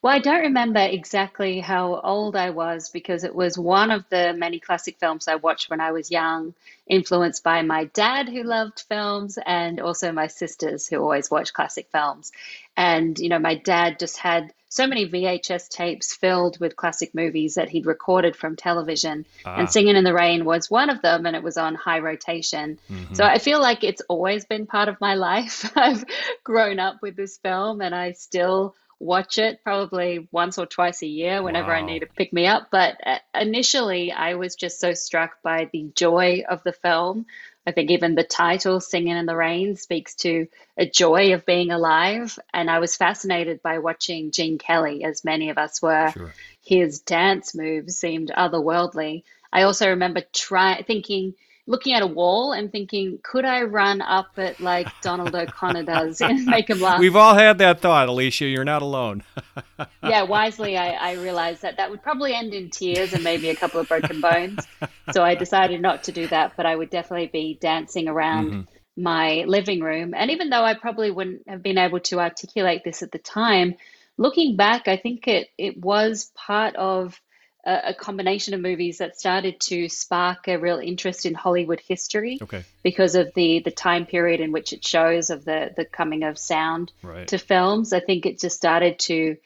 Well, 0.00 0.14
I 0.14 0.18
don't 0.18 0.42
remember 0.42 0.80
exactly 0.80 1.60
how 1.60 2.00
old 2.00 2.36
I 2.36 2.50
was 2.50 2.90
because 2.90 3.24
it 3.24 3.34
was 3.34 3.58
one 3.58 3.90
of 3.90 4.04
the 4.08 4.32
many 4.32 4.60
classic 4.60 4.98
films 4.98 5.28
I 5.28 5.36
watched 5.36 5.70
when 5.70 5.80
I 5.80 5.92
was 5.92 6.10
young, 6.10 6.54
influenced 6.86 7.42
by 7.44 7.62
my 7.62 7.84
dad 7.86 8.28
who 8.28 8.42
loved 8.42 8.84
films 8.88 9.38
and 9.44 9.80
also 9.80 10.12
my 10.12 10.26
sisters 10.26 10.86
who 10.86 10.98
always 10.98 11.30
watched 11.30 11.54
classic 11.54 11.88
films. 11.92 12.32
And, 12.76 13.18
you 13.18 13.28
know, 13.28 13.38
my 13.38 13.54
dad 13.54 13.98
just 13.98 14.18
had 14.18 14.52
so 14.72 14.86
many 14.86 15.06
VHS 15.06 15.68
tapes 15.68 16.14
filled 16.14 16.58
with 16.58 16.76
classic 16.76 17.14
movies 17.14 17.56
that 17.56 17.68
he'd 17.68 17.84
recorded 17.84 18.34
from 18.34 18.56
television. 18.56 19.26
Ah. 19.44 19.56
And 19.58 19.70
Singing 19.70 19.96
in 19.96 20.04
the 20.04 20.14
Rain 20.14 20.46
was 20.46 20.70
one 20.70 20.88
of 20.88 21.02
them, 21.02 21.26
and 21.26 21.36
it 21.36 21.42
was 21.42 21.58
on 21.58 21.74
high 21.74 21.98
rotation. 21.98 22.78
So 23.12 23.22
I 23.22 23.36
feel 23.36 23.60
like 23.60 23.84
it's 23.84 24.00
always 24.08 24.46
been 24.46 24.64
part 24.64 24.88
of 24.88 24.98
my 24.98 25.14
life. 25.30 25.70
I've 25.76 26.02
grown 26.42 26.78
up 26.78 27.02
with 27.02 27.16
this 27.16 27.36
film, 27.36 27.82
and 27.82 27.94
I 27.94 28.12
still 28.12 28.74
watch 29.02 29.36
it 29.38 29.62
probably 29.64 30.28
once 30.30 30.58
or 30.58 30.66
twice 30.66 31.02
a 31.02 31.06
year 31.06 31.42
whenever 31.42 31.74
I 31.74 31.82
need 31.82 32.00
to 32.00 32.06
pick 32.06 32.32
me 32.32 32.46
up. 32.46 32.68
But 32.70 32.96
uh, 33.04 33.18
initially, 33.34 34.12
I 34.12 34.34
was 34.34 34.54
just 34.54 34.78
so 34.78 34.94
struck 34.94 35.42
by 35.42 35.68
the 35.72 35.90
joy 35.94 36.44
of 36.48 36.62
the 36.62 36.72
film. 36.72 37.26
I 37.66 37.72
think 37.72 37.90
even 37.90 38.14
the 38.14 38.24
title, 38.24 38.80
Singing 38.80 39.16
in 39.16 39.26
the 39.26 39.36
Rain, 39.36 39.76
speaks 39.76 40.14
to 40.16 40.46
a 40.76 40.86
joy 40.86 41.34
of 41.34 41.44
being 41.44 41.72
alive. 41.72 42.38
And 42.54 42.70
I 42.70 42.78
was 42.78 42.96
fascinated 42.96 43.60
by 43.60 43.80
watching 43.80 44.30
Gene 44.30 44.58
Kelly, 44.58 45.04
as 45.04 45.24
many 45.24 45.50
of 45.50 45.58
us 45.58 45.82
were. 45.82 46.10
Sure. 46.12 46.34
His 46.62 47.00
dance 47.00 47.54
moves 47.56 47.96
seemed 47.96 48.30
otherworldly. 48.30 49.24
I 49.52 49.62
also 49.62 49.90
remember 49.90 50.22
try 50.32 50.82
thinking, 50.82 51.34
looking 51.66 51.94
at 51.94 52.02
a 52.02 52.06
wall 52.06 52.52
and 52.52 52.72
thinking, 52.72 53.18
could 53.22 53.44
I 53.44 53.62
run 53.62 54.02
up 54.02 54.38
it 54.38 54.58
like 54.58 54.88
Donald 55.00 55.34
O'Connor 55.34 55.84
does 55.84 56.20
and 56.20 56.44
make 56.46 56.68
him 56.68 56.80
laugh? 56.80 56.98
We've 56.98 57.16
all 57.16 57.34
had 57.34 57.58
that 57.58 57.80
thought, 57.80 58.08
Alicia. 58.08 58.46
You're 58.46 58.64
not 58.64 58.82
alone. 58.82 59.22
yeah, 60.02 60.22
wisely, 60.22 60.76
I, 60.76 60.90
I 60.90 61.12
realized 61.14 61.62
that 61.62 61.76
that 61.76 61.90
would 61.90 62.02
probably 62.02 62.34
end 62.34 62.52
in 62.52 62.70
tears 62.70 63.12
and 63.12 63.22
maybe 63.22 63.48
a 63.48 63.56
couple 63.56 63.80
of 63.80 63.88
broken 63.88 64.20
bones. 64.20 64.66
So 65.12 65.22
I 65.22 65.34
decided 65.34 65.80
not 65.80 66.04
to 66.04 66.12
do 66.12 66.26
that, 66.28 66.54
but 66.56 66.66
I 66.66 66.74
would 66.74 66.90
definitely 66.90 67.28
be 67.28 67.58
dancing 67.60 68.08
around 68.08 68.50
mm-hmm. 68.50 69.02
my 69.02 69.44
living 69.46 69.80
room. 69.80 70.14
And 70.16 70.32
even 70.32 70.50
though 70.50 70.64
I 70.64 70.74
probably 70.74 71.10
wouldn't 71.10 71.48
have 71.48 71.62
been 71.62 71.78
able 71.78 72.00
to 72.00 72.18
articulate 72.18 72.82
this 72.84 73.02
at 73.02 73.12
the 73.12 73.18
time, 73.18 73.76
looking 74.16 74.56
back, 74.56 74.88
I 74.88 74.96
think 74.96 75.28
it, 75.28 75.48
it 75.56 75.78
was 75.78 76.32
part 76.34 76.74
of 76.74 77.20
a, 77.64 77.80
a 77.88 77.94
combination 77.94 78.54
of 78.54 78.60
movies 78.60 78.98
that 78.98 79.18
started 79.18 79.60
to 79.60 79.88
spark 79.88 80.48
a 80.48 80.56
real 80.56 80.78
interest 80.78 81.26
in 81.26 81.34
Hollywood 81.34 81.80
history 81.86 82.38
Okay. 82.42 82.64
because 82.82 83.14
of 83.14 83.32
the 83.34 83.60
the 83.60 83.70
time 83.70 84.06
period 84.06 84.40
in 84.40 84.52
which 84.52 84.72
it 84.72 84.84
shows 84.84 85.30
of 85.30 85.44
the 85.44 85.70
the 85.76 85.84
coming 85.84 86.24
of 86.24 86.38
sound 86.38 86.92
Right. 87.02 87.28
to 87.28 87.38
films. 87.38 87.92
I 87.92 88.00
think 88.00 88.26
it 88.26 88.40
just 88.40 88.56
started 88.56 88.98
to 89.00 89.36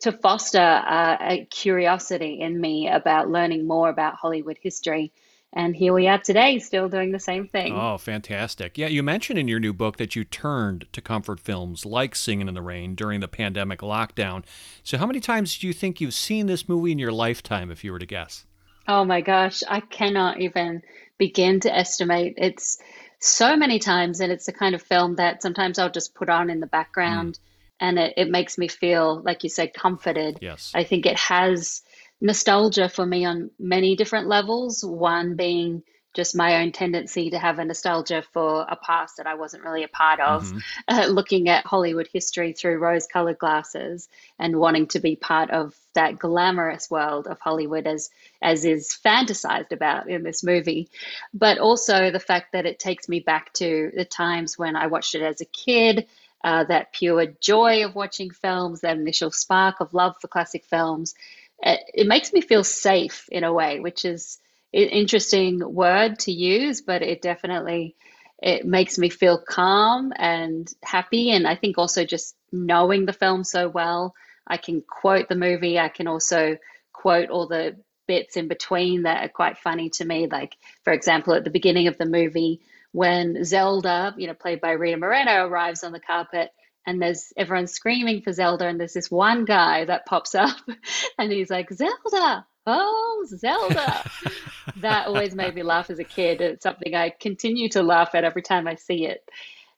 to 0.00 0.12
foster 0.12 0.58
uh, 0.58 1.16
a 1.20 1.46
curiosity 1.50 2.40
in 2.40 2.60
me 2.60 2.88
about 2.88 3.30
learning 3.30 3.66
more 3.66 3.88
about 3.88 4.14
Hollywood 4.14 4.58
history. 4.60 5.12
And 5.56 5.76
here 5.76 5.92
we 5.92 6.08
are 6.08 6.18
today, 6.18 6.58
still 6.58 6.88
doing 6.88 7.12
the 7.12 7.20
same 7.20 7.46
thing. 7.46 7.72
Oh, 7.72 7.96
fantastic. 7.96 8.76
Yeah, 8.76 8.88
you 8.88 9.04
mentioned 9.04 9.38
in 9.38 9.46
your 9.46 9.60
new 9.60 9.72
book 9.72 9.98
that 9.98 10.16
you 10.16 10.24
turned 10.24 10.86
to 10.92 11.00
comfort 11.00 11.38
films 11.38 11.86
like 11.86 12.16
Singing 12.16 12.48
in 12.48 12.54
the 12.54 12.62
Rain 12.62 12.96
during 12.96 13.20
the 13.20 13.28
pandemic 13.28 13.78
lockdown. 13.78 14.42
So, 14.82 14.98
how 14.98 15.06
many 15.06 15.20
times 15.20 15.56
do 15.56 15.68
you 15.68 15.72
think 15.72 16.00
you've 16.00 16.12
seen 16.12 16.46
this 16.46 16.68
movie 16.68 16.90
in 16.90 16.98
your 16.98 17.12
lifetime, 17.12 17.70
if 17.70 17.84
you 17.84 17.92
were 17.92 18.00
to 18.00 18.06
guess? 18.06 18.44
Oh 18.88 19.04
my 19.04 19.20
gosh, 19.20 19.62
I 19.68 19.78
cannot 19.78 20.40
even 20.40 20.82
begin 21.18 21.60
to 21.60 21.72
estimate. 21.72 22.34
It's 22.36 22.78
so 23.20 23.56
many 23.56 23.78
times, 23.78 24.18
and 24.18 24.32
it's 24.32 24.46
the 24.46 24.52
kind 24.52 24.74
of 24.74 24.82
film 24.82 25.16
that 25.16 25.40
sometimes 25.40 25.78
I'll 25.78 25.88
just 25.88 26.16
put 26.16 26.28
on 26.28 26.50
in 26.50 26.58
the 26.58 26.66
background 26.66 27.34
mm. 27.34 27.38
and 27.78 27.98
it, 28.00 28.14
it 28.16 28.28
makes 28.28 28.58
me 28.58 28.66
feel, 28.66 29.22
like 29.22 29.44
you 29.44 29.50
said, 29.50 29.72
comforted. 29.72 30.38
Yes. 30.42 30.72
I 30.74 30.82
think 30.82 31.06
it 31.06 31.18
has 31.18 31.82
nostalgia 32.20 32.88
for 32.88 33.04
me 33.04 33.24
on 33.24 33.50
many 33.58 33.96
different 33.96 34.28
levels. 34.28 34.84
One 34.84 35.36
being 35.36 35.82
just 36.14 36.36
my 36.36 36.62
own 36.62 36.70
tendency 36.70 37.30
to 37.30 37.38
have 37.38 37.58
a 37.58 37.64
nostalgia 37.64 38.22
for 38.32 38.64
a 38.68 38.76
past 38.76 39.16
that 39.16 39.26
I 39.26 39.34
wasn't 39.34 39.64
really 39.64 39.82
a 39.82 39.88
part 39.88 40.20
of, 40.20 40.50
uh, 40.88 41.06
looking 41.06 41.48
at 41.48 41.66
Hollywood 41.66 42.08
history 42.12 42.52
through 42.52 42.78
rose 42.78 43.06
colored 43.06 43.38
glasses 43.38 44.08
and 44.38 44.56
wanting 44.56 44.86
to 44.88 45.00
be 45.00 45.16
part 45.16 45.50
of 45.50 45.76
that 45.94 46.18
glamorous 46.18 46.88
world 46.88 47.26
of 47.26 47.40
Hollywood 47.40 47.86
as 47.86 48.10
as 48.40 48.64
is 48.64 48.96
fantasized 49.04 49.72
about 49.72 50.08
in 50.08 50.22
this 50.22 50.44
movie. 50.44 50.88
But 51.34 51.58
also 51.58 52.10
the 52.10 52.20
fact 52.20 52.52
that 52.52 52.66
it 52.66 52.78
takes 52.78 53.08
me 53.08 53.20
back 53.20 53.52
to 53.54 53.90
the 53.94 54.04
times 54.04 54.56
when 54.56 54.76
I 54.76 54.86
watched 54.86 55.14
it 55.16 55.22
as 55.22 55.40
a 55.40 55.46
kid, 55.46 56.06
uh, 56.44 56.62
that 56.64 56.92
pure 56.92 57.26
joy 57.40 57.84
of 57.84 57.94
watching 57.94 58.30
films, 58.30 58.82
that 58.82 58.98
initial 58.98 59.30
spark 59.30 59.80
of 59.80 59.94
love 59.94 60.14
for 60.20 60.28
classic 60.28 60.64
films. 60.66 61.14
It, 61.60 62.06
makes 62.06 62.32
me 62.32 62.40
feel 62.40 62.64
safe 62.64 63.28
in 63.30 63.44
a 63.44 63.52
way, 63.52 63.80
which 63.80 64.04
is 64.04 64.38
an 64.72 64.88
interesting 64.88 65.60
word 65.64 66.18
to 66.20 66.32
use, 66.32 66.82
but 66.82 67.02
it 67.02 67.22
definitely 67.22 67.96
it 68.42 68.66
makes 68.66 68.98
me 68.98 69.08
feel 69.08 69.38
calm 69.38 70.12
and 70.16 70.70
happy. 70.82 71.30
And 71.30 71.46
I 71.46 71.54
think 71.56 71.78
also 71.78 72.04
just 72.04 72.36
knowing 72.52 73.06
the 73.06 73.12
film 73.12 73.44
so 73.44 73.68
well, 73.68 74.14
I 74.46 74.58
can 74.58 74.82
quote 74.82 75.28
the 75.28 75.36
movie. 75.36 75.78
I 75.78 75.88
can 75.88 76.08
also 76.08 76.58
quote 76.92 77.30
all 77.30 77.48
the 77.48 77.76
bits 78.06 78.36
in 78.36 78.48
between 78.48 79.04
that 79.04 79.24
are 79.24 79.28
quite 79.28 79.56
funny 79.58 79.88
to 79.90 80.04
me. 80.04 80.26
Like, 80.26 80.56
for 80.82 80.92
example, 80.92 81.34
at 81.34 81.44
the 81.44 81.50
beginning 81.50 81.88
of 81.88 81.96
the 81.96 82.04
movie, 82.04 82.60
when 82.92 83.44
Zelda, 83.44 84.14
you 84.18 84.26
know, 84.26 84.34
played 84.34 84.60
by 84.60 84.72
Rita 84.72 84.96
Moreno, 84.98 85.46
arrives 85.46 85.82
on 85.82 85.92
the 85.92 86.00
carpet 86.00 86.50
and 86.86 87.00
there's 87.00 87.32
everyone 87.36 87.66
screaming 87.66 88.22
for 88.22 88.32
Zelda, 88.32 88.66
and 88.66 88.78
there's 88.78 88.92
this 88.94 89.10
one 89.10 89.44
guy 89.44 89.84
that 89.84 90.06
pops 90.06 90.34
up 90.34 90.56
and 91.18 91.32
he's 91.32 91.50
like, 91.50 91.72
Zelda, 91.72 92.46
oh, 92.66 93.26
Zelda. 93.26 94.04
that 94.76 95.06
always 95.06 95.34
made 95.34 95.54
me 95.54 95.62
laugh 95.62 95.90
as 95.90 95.98
a 95.98 96.04
kid. 96.04 96.40
It's 96.40 96.62
something 96.62 96.94
I 96.94 97.10
continue 97.10 97.68
to 97.70 97.82
laugh 97.82 98.10
at 98.14 98.24
every 98.24 98.42
time 98.42 98.66
I 98.66 98.74
see 98.74 99.06
it. 99.06 99.28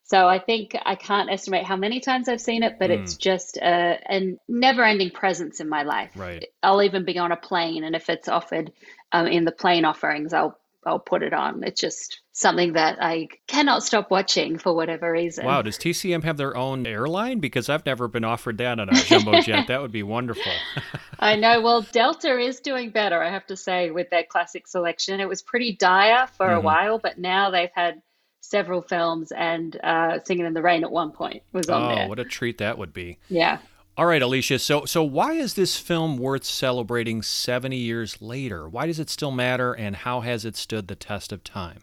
So 0.05 0.29
I 0.29 0.39
think 0.39 0.77
I 0.85 0.95
can't 0.95 1.31
estimate 1.31 1.65
how 1.65 1.77
many 1.77 1.99
times 1.99 2.29
I've 2.29 2.41
seen 2.41 2.63
it, 2.63 2.77
but 2.79 2.91
Mm. 2.91 2.95
it's 3.01 3.17
just 3.17 3.57
a, 3.57 3.99
a 4.09 4.39
never-ending 4.49 5.11
presence 5.11 5.59
in 5.61 5.69
my 5.69 5.83
life. 5.83 6.13
Right. 6.15 6.47
I'll 6.63 6.83
even 6.83 7.05
be 7.05 7.19
on 7.19 7.33
a 7.33 7.37
plane, 7.37 7.83
and 7.83 7.97
if 7.97 8.09
it's 8.09 8.29
offered 8.29 8.73
um, 9.11 9.27
in 9.27 9.45
the 9.45 9.53
plane 9.53 9.85
offerings, 9.85 10.33
I'll 10.33 10.59
I'll 10.87 11.01
put 11.01 11.23
it 11.23 11.33
on. 11.33 11.65
It's 11.65 11.81
just 11.81 12.21
something 12.33 12.75
that 12.75 12.99
I 13.03 13.29
cannot 13.49 13.83
stop 13.83 14.11
watching 14.11 14.57
for 14.57 14.73
whatever 14.73 15.11
reason. 15.11 15.45
Wow, 15.45 15.63
does 15.63 15.77
TCM 15.77 16.23
have 16.23 16.37
their 16.37 16.57
own 16.57 16.87
airline? 16.87 17.41
Because 17.41 17.69
I've 17.69 17.85
never 17.85 18.07
been 18.07 18.25
offered 18.25 18.59
that 18.59 18.79
on 18.79 18.89
a 18.89 18.95
jumbo 18.95 19.41
jet. 19.43 19.67
That 19.67 19.83
would 19.83 19.91
be 19.93 20.05
wonderful. 20.05 20.53
I 21.19 21.35
know. 21.37 21.61
Well, 21.61 21.83
Delta 21.83 22.39
is 22.39 22.61
doing 22.61 22.91
better, 22.91 23.21
I 23.21 23.31
have 23.31 23.47
to 23.47 23.57
say, 23.57 23.91
with 23.91 24.11
their 24.11 24.23
classic 24.25 24.69
selection. 24.69 25.19
It 25.19 25.29
was 25.29 25.43
pretty 25.43 25.75
dire 25.77 26.29
for 26.37 26.53
a 26.53 26.61
Mhm. 26.61 26.63
while, 26.63 26.99
but 26.99 27.19
now 27.19 27.51
they've 27.51 27.71
had 27.75 28.01
several 28.41 28.81
films, 28.81 29.33
and 29.33 29.77
uh, 29.83 30.21
Singing 30.25 30.47
in 30.47 30.55
the 30.55 30.63
Rain 30.63 30.85
at 30.85 30.91
one 30.93 31.11
point 31.11 31.43
was 31.53 31.69
on 31.69 31.83
oh, 31.83 31.95
there. 31.95 32.05
Oh, 32.05 32.09
what 32.09 32.21
a 32.21 32.25
treat 32.25 32.59
that 32.59 32.79
would 32.79 32.93
be. 32.93 33.19
Yeah. 33.29 33.59
All 33.99 34.05
right, 34.05 34.21
Alicia. 34.21 34.59
So, 34.59 34.85
so 34.85 35.03
why 35.03 35.33
is 35.33 35.55
this 35.55 35.79
film 35.79 36.19
worth 36.19 36.45
celebrating 36.45 37.23
70 37.23 37.77
years 37.77 38.21
later? 38.21 38.69
Why 38.69 38.87
does 38.87 39.01
it 39.01 39.09
still 39.09 39.31
matter, 39.31 39.73
and 39.73 39.97
how 39.97 40.21
has 40.21 40.45
it 40.45 40.55
stood 40.55 40.89
the 40.89 40.95
test 40.95 41.33
of 41.33 41.43
time? 41.43 41.79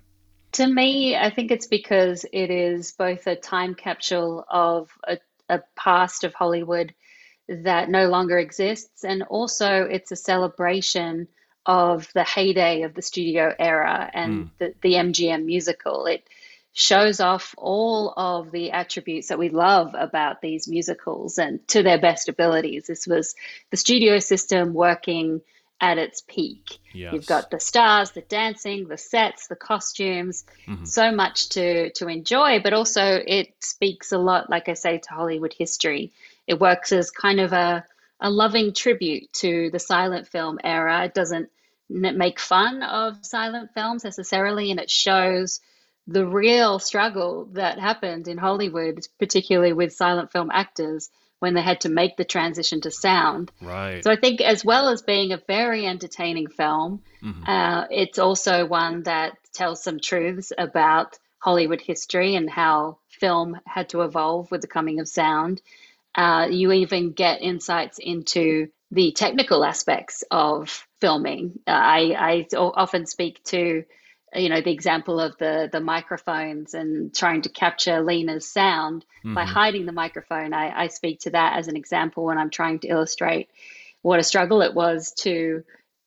To 0.53 0.67
me, 0.67 1.15
I 1.15 1.31
think 1.31 1.49
it's 1.49 1.65
because 1.65 2.23
it 2.31 2.51
is 2.51 2.91
both 2.91 3.25
a 3.25 3.35
time 3.35 3.73
capsule 3.73 4.45
of 4.47 4.91
a, 5.07 5.17
a 5.49 5.61
past 5.75 6.23
of 6.23 6.35
Hollywood 6.35 6.93
that 7.49 7.89
no 7.89 8.07
longer 8.07 8.37
exists, 8.37 9.03
and 9.03 9.23
also 9.23 9.83
it's 9.83 10.11
a 10.11 10.15
celebration 10.15 11.27
of 11.65 12.07
the 12.13 12.23
heyday 12.23 12.83
of 12.83 12.93
the 12.93 13.01
studio 13.01 13.55
era 13.57 14.11
and 14.13 14.33
hmm. 14.33 14.47
the, 14.59 14.73
the 14.81 14.93
MGM 14.93 15.45
musical. 15.45 16.05
It 16.05 16.27
shows 16.73 17.19
off 17.19 17.53
all 17.57 18.13
of 18.17 18.51
the 18.51 18.71
attributes 18.71 19.27
that 19.27 19.37
we 19.37 19.49
love 19.49 19.93
about 19.97 20.41
these 20.41 20.67
musicals 20.67 21.37
and 21.37 21.65
to 21.67 21.83
their 21.83 21.99
best 21.99 22.29
abilities. 22.29 22.87
This 22.87 23.05
was 23.07 23.35
the 23.69 23.77
studio 23.77 24.17
system 24.19 24.73
working 24.73 25.41
at 25.79 25.97
its 25.97 26.21
peak. 26.21 26.79
Yes. 26.93 27.13
You've 27.13 27.25
got 27.25 27.51
the 27.51 27.59
stars, 27.59 28.11
the 28.11 28.21
dancing, 28.21 28.87
the 28.87 28.97
sets, 28.97 29.47
the 29.47 29.55
costumes, 29.55 30.45
Mhm. 30.67 30.87
so 30.87 31.11
much 31.11 31.49
to 31.49 31.91
to 31.91 32.07
enjoy, 32.07 32.59
but 32.59 32.73
also 32.73 33.21
it 33.25 33.53
speaks 33.59 34.11
a 34.11 34.17
lot, 34.17 34.49
like 34.49 34.67
I 34.69 34.73
say, 34.73 34.97
to 34.97 35.09
Hollywood 35.13 35.53
history. 35.53 36.11
It 36.47 36.59
works 36.59 36.91
as 36.91 37.11
kind 37.11 37.39
of 37.39 37.53
a 37.53 37.85
a 38.19 38.29
loving 38.29 38.73
tribute 38.73 39.31
to 39.33 39.69
the 39.71 39.79
silent 39.79 40.27
film 40.27 40.57
era. 40.63 41.03
It 41.03 41.13
doesn't 41.13 41.49
make 41.89 42.39
fun 42.39 42.81
of 42.81 43.23
silent 43.25 43.73
films 43.73 44.05
necessarily, 44.05 44.71
and 44.71 44.79
it 44.79 44.89
shows 44.89 45.59
the 46.07 46.25
real 46.25 46.79
struggle 46.79 47.45
that 47.53 47.79
happened 47.79 48.27
in 48.27 48.37
Hollywood, 48.37 49.07
particularly 49.19 49.73
with 49.73 49.93
silent 49.93 50.31
film 50.31 50.51
actors 50.51 51.09
when 51.39 51.53
they 51.53 51.61
had 51.61 51.81
to 51.81 51.89
make 51.89 52.17
the 52.17 52.25
transition 52.25 52.81
to 52.81 52.91
sound. 52.91 53.51
Right. 53.61 54.03
So 54.03 54.11
I 54.11 54.15
think, 54.15 54.41
as 54.41 54.63
well 54.63 54.89
as 54.89 55.01
being 55.01 55.31
a 55.31 55.41
very 55.47 55.85
entertaining 55.85 56.47
film, 56.47 57.01
Mhm. 57.21 57.47
uh, 57.47 57.87
it's 57.89 58.19
also 58.19 58.65
one 58.65 59.03
that 59.03 59.37
tells 59.53 59.83
some 59.83 59.99
truths 59.99 60.51
about 60.57 61.17
Hollywood 61.39 61.81
history 61.81 62.35
and 62.35 62.49
how 62.49 62.97
film 63.09 63.59
had 63.65 63.89
to 63.89 64.01
evolve 64.01 64.49
with 64.51 64.61
the 64.61 64.67
coming 64.67 64.99
of 64.99 65.07
sound. 65.07 65.61
Uh, 66.15 66.47
you 66.49 66.71
even 66.71 67.11
get 67.11 67.41
insights 67.41 67.99
into 67.99 68.69
the 68.91 69.11
technical 69.11 69.65
aspects 69.65 70.23
of 70.31 70.87
filming. 71.01 71.59
Uh, 71.67 71.71
I, 71.71 72.45
I 72.53 72.55
often 72.55 73.05
speak 73.05 73.43
to, 73.45 73.83
you 74.35 74.49
know, 74.49 74.61
the 74.61 74.71
example 74.71 75.19
of 75.19 75.37
the 75.37 75.69
the 75.71 75.79
microphones 75.79 76.73
and 76.73 77.13
trying 77.13 77.41
to 77.43 77.49
capture 77.49 78.01
Lena's 78.01 78.47
sound 78.49 79.05
by 79.23 79.43
Mhm. 79.43 79.47
hiding 79.47 79.85
the 79.85 79.91
microphone. 79.91 80.53
I, 80.53 80.83
I 80.83 80.87
speak 80.87 81.21
to 81.21 81.31
that 81.31 81.57
as 81.57 81.67
an 81.67 81.75
example 81.75 82.25
when 82.25 82.37
I'm 82.37 82.49
trying 82.49 82.79
to 82.79 82.87
illustrate 82.87 83.49
what 84.01 84.19
a 84.19 84.23
struggle 84.23 84.61
it 84.61 84.73
was 84.73 85.13
to 85.19 85.63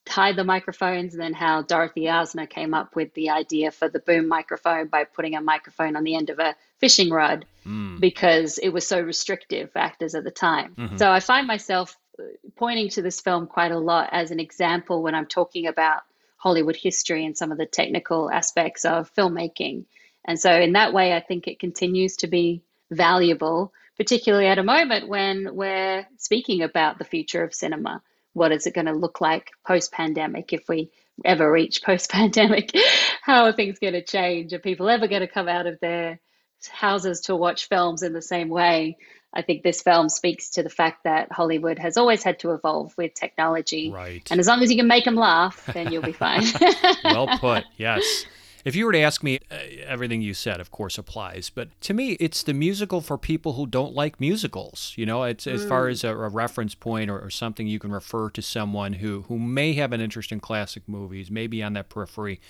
hide 0.09 0.37
the 0.37 0.45
microphones 0.45 1.15
and 1.15 1.23
then 1.23 1.33
how 1.35 1.63
Dorothy 1.63 2.03
Arzner 2.03 2.49
came 2.49 2.75
up 2.75 2.95
with 2.95 3.13
the 3.15 3.31
idea 3.31 3.71
for 3.73 3.89
the 3.89 3.99
boom 3.99 4.29
microphone 4.29 4.87
by 4.87 5.05
putting 5.05 5.35
a 5.35 5.41
microphone 5.41 5.97
on 5.97 6.05
the 6.05 6.15
end 6.15 6.31
of 6.31 6.39
a 6.39 6.55
fishing 6.79 7.11
rod 7.11 7.45
Mm. 7.67 7.99
because 7.99 8.59
it 8.59 8.69
was 8.69 8.87
so 8.87 9.01
restrictive 9.01 9.73
for 9.73 9.81
actors 9.81 10.15
at 10.15 10.23
the 10.23 10.31
time. 10.31 10.77
Mhm. 10.79 10.99
So 10.99 11.11
I 11.11 11.19
find 11.19 11.47
myself 11.49 11.97
pointing 12.57 12.89
to 12.91 13.03
this 13.03 13.21
film 13.21 13.47
quite 13.47 13.73
a 13.73 13.79
lot 13.79 14.11
as 14.13 14.31
an 14.31 14.39
example 14.41 15.03
when 15.03 15.15
I'm 15.15 15.27
talking 15.27 15.67
about 15.67 16.03
Hollywood 16.37 16.77
history 16.77 17.25
and 17.25 17.37
some 17.37 17.53
of 17.53 17.59
the 17.59 17.67
technical 17.67 18.31
aspects 18.31 18.85
of 18.85 19.13
filmmaking. 19.15 19.87
And 20.25 20.39
so 20.39 20.51
in 20.51 20.73
that 20.73 20.93
way 20.93 21.15
I 21.15 21.21
think 21.21 21.47
it 21.47 21.61
continues 21.61 22.17
to 22.19 22.27
be 22.27 22.63
valuable, 22.91 23.73
particularly 23.97 24.47
at 24.47 24.59
a 24.59 24.65
moment 24.65 25.09
when 25.09 25.55
we're 25.55 26.07
speaking 26.19 26.63
about 26.63 26.99
the 26.99 27.05
future 27.05 27.43
of 27.43 27.55
cinema. 27.55 28.03
What 28.33 28.53
is 28.53 28.67
it 28.67 28.75
going 28.75 28.87
to 28.87 28.93
look 28.93 29.21
like 29.21 29.51
post 29.67 29.93
pandemic 29.93 30.53
if 30.53 30.69
we 30.69 30.91
ever 31.25 31.51
reach 31.51 31.83
post 31.83 32.11
pandemic? 32.11 32.71
How 33.23 33.45
are 33.45 33.53
things 33.53 33.79
going 33.79 33.95
to 33.95 34.05
change? 34.05 34.53
Are 34.53 34.59
people 34.59 34.89
ever 34.89 35.09
going 35.09 35.23
to 35.23 35.29
come 35.29 35.49
out 35.49 35.67
of 35.67 35.81
their 35.81 36.21
houses 36.71 37.21
to 37.23 37.37
watch 37.37 37.69
films 37.69 38.03
in 38.03 38.13
the 38.13 38.23
same 38.23 38.49
way? 38.49 38.99
I 39.37 39.43
think 39.43 39.63
this 39.63 39.83
film 39.83 40.09
speaks 40.09 40.49
to 40.51 40.63
the 40.63 40.71
fact 40.71 41.05
that 41.05 41.31
Hollywood 41.31 41.79
has 41.79 41.97
always 41.97 42.23
had 42.23 42.39
to 42.41 42.53
evolve 42.53 42.95
with 42.97 43.15
technology. 43.15 43.91
Right. 43.91 44.27
And 44.31 44.41
as 44.41 44.47
long 44.47 44.63
as 44.63 44.71
you 44.71 44.77
can 44.77 44.89
make 44.89 45.05
them 45.05 45.17
laugh, 45.17 45.65
then 45.75 45.93
you'll 45.93 46.03
be 46.03 46.13
fine. 46.27 46.43
well 47.05 47.29
put. 47.39 47.65
Yes. 47.77 48.27
If 48.65 48.75
you 48.75 48.85
were 48.85 48.91
to 48.93 48.99
ask 48.99 49.23
me, 49.23 49.39
uh, 49.49 49.55
everything 49.85 50.23
you 50.23 50.35
said, 50.35 50.59
of 50.59 50.73
course, 50.73 50.99
applies. 50.99 51.51
But 51.51 51.69
to 51.83 51.95
me, 51.95 52.13
it's 52.19 52.43
the 52.43 52.53
musical 52.53 53.01
for 53.01 53.17
people 53.17 53.53
who 53.53 53.65
don't 53.65 53.95
like 53.95 54.19
musicals. 54.19 54.93
You 54.97 55.07
know, 55.07 55.23
it's 55.23 55.47
as 55.47 55.65
far 55.65 55.87
Mm. 55.87 55.91
as 55.93 56.03
a, 56.03 56.09
a 56.17 56.29
reference 56.29 56.75
point 56.75 57.09
or, 57.09 57.21
or 57.21 57.31
something 57.31 57.69
you 57.69 57.79
can 57.79 57.93
refer 57.93 58.29
to 58.31 58.43
someone 58.43 58.95
who 58.95 59.23
who 59.29 59.39
may 59.39 59.75
have 59.75 59.93
an 59.93 60.01
interest 60.01 60.33
in 60.33 60.41
classic 60.41 60.83
movies, 60.89 61.31
maybe 61.31 61.63
on 61.63 61.75
that 61.75 61.89
periphery. 61.91 62.41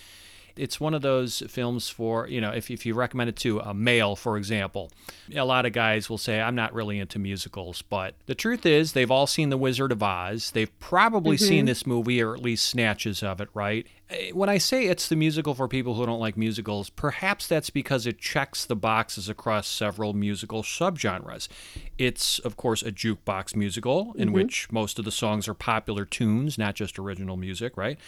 It's 0.56 0.80
one 0.80 0.94
of 0.94 1.02
those 1.02 1.42
films 1.48 1.88
for, 1.88 2.26
you 2.28 2.40
know, 2.40 2.50
if, 2.50 2.70
if 2.70 2.86
you 2.86 2.94
recommend 2.94 3.28
it 3.28 3.36
to 3.36 3.60
a 3.60 3.74
male, 3.74 4.16
for 4.16 4.36
example, 4.38 4.90
a 5.34 5.44
lot 5.44 5.66
of 5.66 5.72
guys 5.72 6.08
will 6.08 6.18
say, 6.18 6.40
I'm 6.40 6.54
not 6.54 6.72
really 6.72 6.98
into 6.98 7.18
musicals. 7.18 7.82
But 7.82 8.14
the 8.26 8.34
truth 8.34 8.64
is, 8.64 8.92
they've 8.92 9.10
all 9.10 9.26
seen 9.26 9.50
The 9.50 9.56
Wizard 9.58 9.92
of 9.92 10.02
Oz. 10.02 10.52
They've 10.52 10.78
probably 10.80 11.36
seen 11.36 11.64
Mhm. 11.64 11.68
this 11.68 11.86
movie 11.86 12.22
or 12.22 12.34
at 12.34 12.42
least 12.42 12.64
snatches 12.66 13.22
of 13.22 13.40
it, 13.40 13.48
right? 13.52 13.86
Eh, 14.08 14.30
When 14.32 14.48
I 14.48 14.58
say 14.58 14.86
it's 14.86 15.08
the 15.08 15.16
musical 15.16 15.54
for 15.54 15.68
people 15.68 15.94
who 15.94 16.06
don't 16.06 16.20
like 16.20 16.36
musicals, 16.36 16.88
perhaps 16.90 17.46
that's 17.46 17.70
because 17.70 18.06
it 18.06 18.18
checks 18.18 18.64
the 18.64 18.76
boxes 18.76 19.28
across 19.28 19.66
several 19.68 20.14
musical 20.14 20.62
subgenres. 20.62 21.48
It's, 21.98 22.38
of 22.40 22.56
course, 22.56 22.82
a 22.82 22.92
jukebox 22.92 23.54
musical 23.56 24.14
in 24.16 24.30
Mhm. 24.30 24.32
which 24.32 24.72
most 24.72 24.98
of 24.98 25.04
the 25.04 25.10
songs 25.12 25.48
are 25.48 25.54
popular 25.54 26.04
tunes, 26.04 26.56
not 26.56 26.74
just 26.76 26.98
original 26.98 27.36
music, 27.36 27.76
right? 27.76 27.98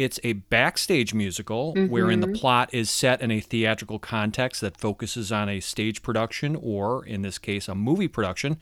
It's 0.00 0.18
a 0.24 0.32
backstage 0.32 1.12
musical 1.12 1.74
wherein 1.74 2.20
the 2.20 2.26
Mhm. 2.28 2.36
plot 2.40 2.70
is 2.72 2.88
set 2.88 3.20
in 3.20 3.30
a 3.30 3.38
theatrical 3.40 3.98
context 3.98 4.62
that 4.62 4.78
focuses 4.78 5.30
on 5.30 5.50
a 5.50 5.60
stage 5.60 6.00
production 6.02 6.56
or, 6.56 7.04
in 7.04 7.20
this 7.20 7.36
case, 7.38 7.68
a 7.68 7.74
movie 7.74 8.08
production. 8.08 8.56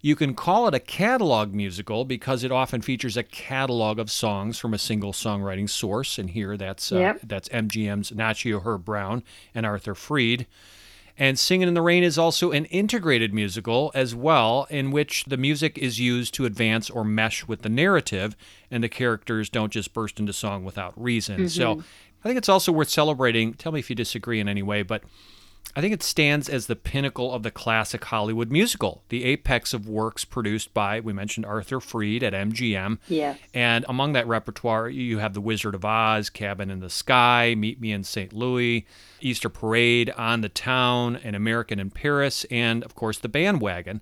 You 0.00 0.16
can 0.16 0.34
call 0.34 0.66
it 0.66 0.74
a 0.74 0.80
catalog 0.80 1.52
musical 1.54 2.04
because 2.04 2.42
it 2.42 2.50
often 2.50 2.82
features 2.82 3.16
a 3.16 3.22
catalog 3.22 4.00
of 4.00 4.10
songs 4.10 4.58
from 4.58 4.74
a 4.74 4.78
single 4.78 5.12
songwriting 5.12 5.68
source, 5.70 6.18
and 6.18 6.30
here 6.30 6.56
that's 6.56 6.90
uh, 6.90 6.98
Yep. 6.98 7.20
that's 7.24 7.48
MGM's 7.50 8.10
Nacio 8.10 8.62
Herb 8.64 8.84
Brown 8.84 9.22
and 9.54 9.64
Arthur 9.64 9.94
Freed. 9.94 10.46
And 11.20 11.36
Singing 11.36 11.66
in 11.66 11.74
the 11.74 11.82
Rain 11.82 12.04
is 12.04 12.16
also 12.16 12.52
an 12.52 12.66
integrated 12.66 13.34
musical 13.34 13.90
as 13.92 14.14
well, 14.14 14.68
in 14.70 14.92
which 14.92 15.24
the 15.24 15.36
music 15.36 15.76
is 15.76 15.98
used 15.98 16.32
to 16.34 16.44
advance 16.44 16.88
or 16.88 17.04
mesh 17.04 17.48
with 17.48 17.62
the 17.62 17.68
narrative, 17.68 18.36
and 18.70 18.84
the 18.84 18.88
characters 18.88 19.50
don't 19.50 19.72
just 19.72 19.92
burst 19.92 20.20
into 20.20 20.32
song 20.32 20.64
without 20.64 20.92
reason. 21.00 21.48
So 21.48 21.76
Mhm. 21.76 21.84
I 22.24 22.28
think 22.28 22.38
it's 22.38 22.48
also 22.48 22.70
worth 22.70 22.88
celebrating. 22.88 23.54
Tell 23.54 23.72
me 23.72 23.80
if 23.80 23.90
you 23.90 23.96
disagree 23.96 24.38
in 24.38 24.48
any 24.48 24.62
way, 24.62 24.82
but 24.82 25.02
I 25.76 25.80
think 25.80 25.92
it 25.92 26.02
stands 26.02 26.48
as 26.48 26.66
the 26.66 26.76
pinnacle 26.76 27.32
of 27.32 27.42
the 27.42 27.50
classic 27.50 28.04
Hollywood 28.04 28.50
musical, 28.50 29.02
the 29.08 29.24
apex 29.24 29.72
of 29.72 29.88
works 29.88 30.24
produced 30.24 30.72
by, 30.74 31.00
we 31.00 31.12
mentioned 31.12 31.46
Arthur 31.46 31.80
Freed 31.80 32.22
at 32.22 32.32
MGM. 32.32 32.98
Yeah. 33.08 33.34
And 33.54 33.84
among 33.88 34.12
that 34.14 34.26
repertoire, 34.26 34.88
you 34.88 35.18
have 35.18 35.34
The 35.34 35.40
Wizard 35.40 35.74
of 35.74 35.84
Oz, 35.84 36.30
Cabin 36.30 36.70
in 36.70 36.80
the 36.80 36.90
Sky, 36.90 37.54
Meet 37.56 37.80
Me 37.80 37.92
in 37.92 38.04
St. 38.04 38.32
Louis, 38.32 38.86
Easter 39.20 39.48
Parade, 39.48 40.10
On 40.16 40.40
the 40.40 40.48
Town, 40.48 41.16
An 41.16 41.34
American 41.34 41.78
in 41.78 41.90
Paris, 41.90 42.44
and 42.50 42.82
of 42.82 42.94
course, 42.94 43.18
The 43.18 43.28
Bandwagon. 43.28 44.00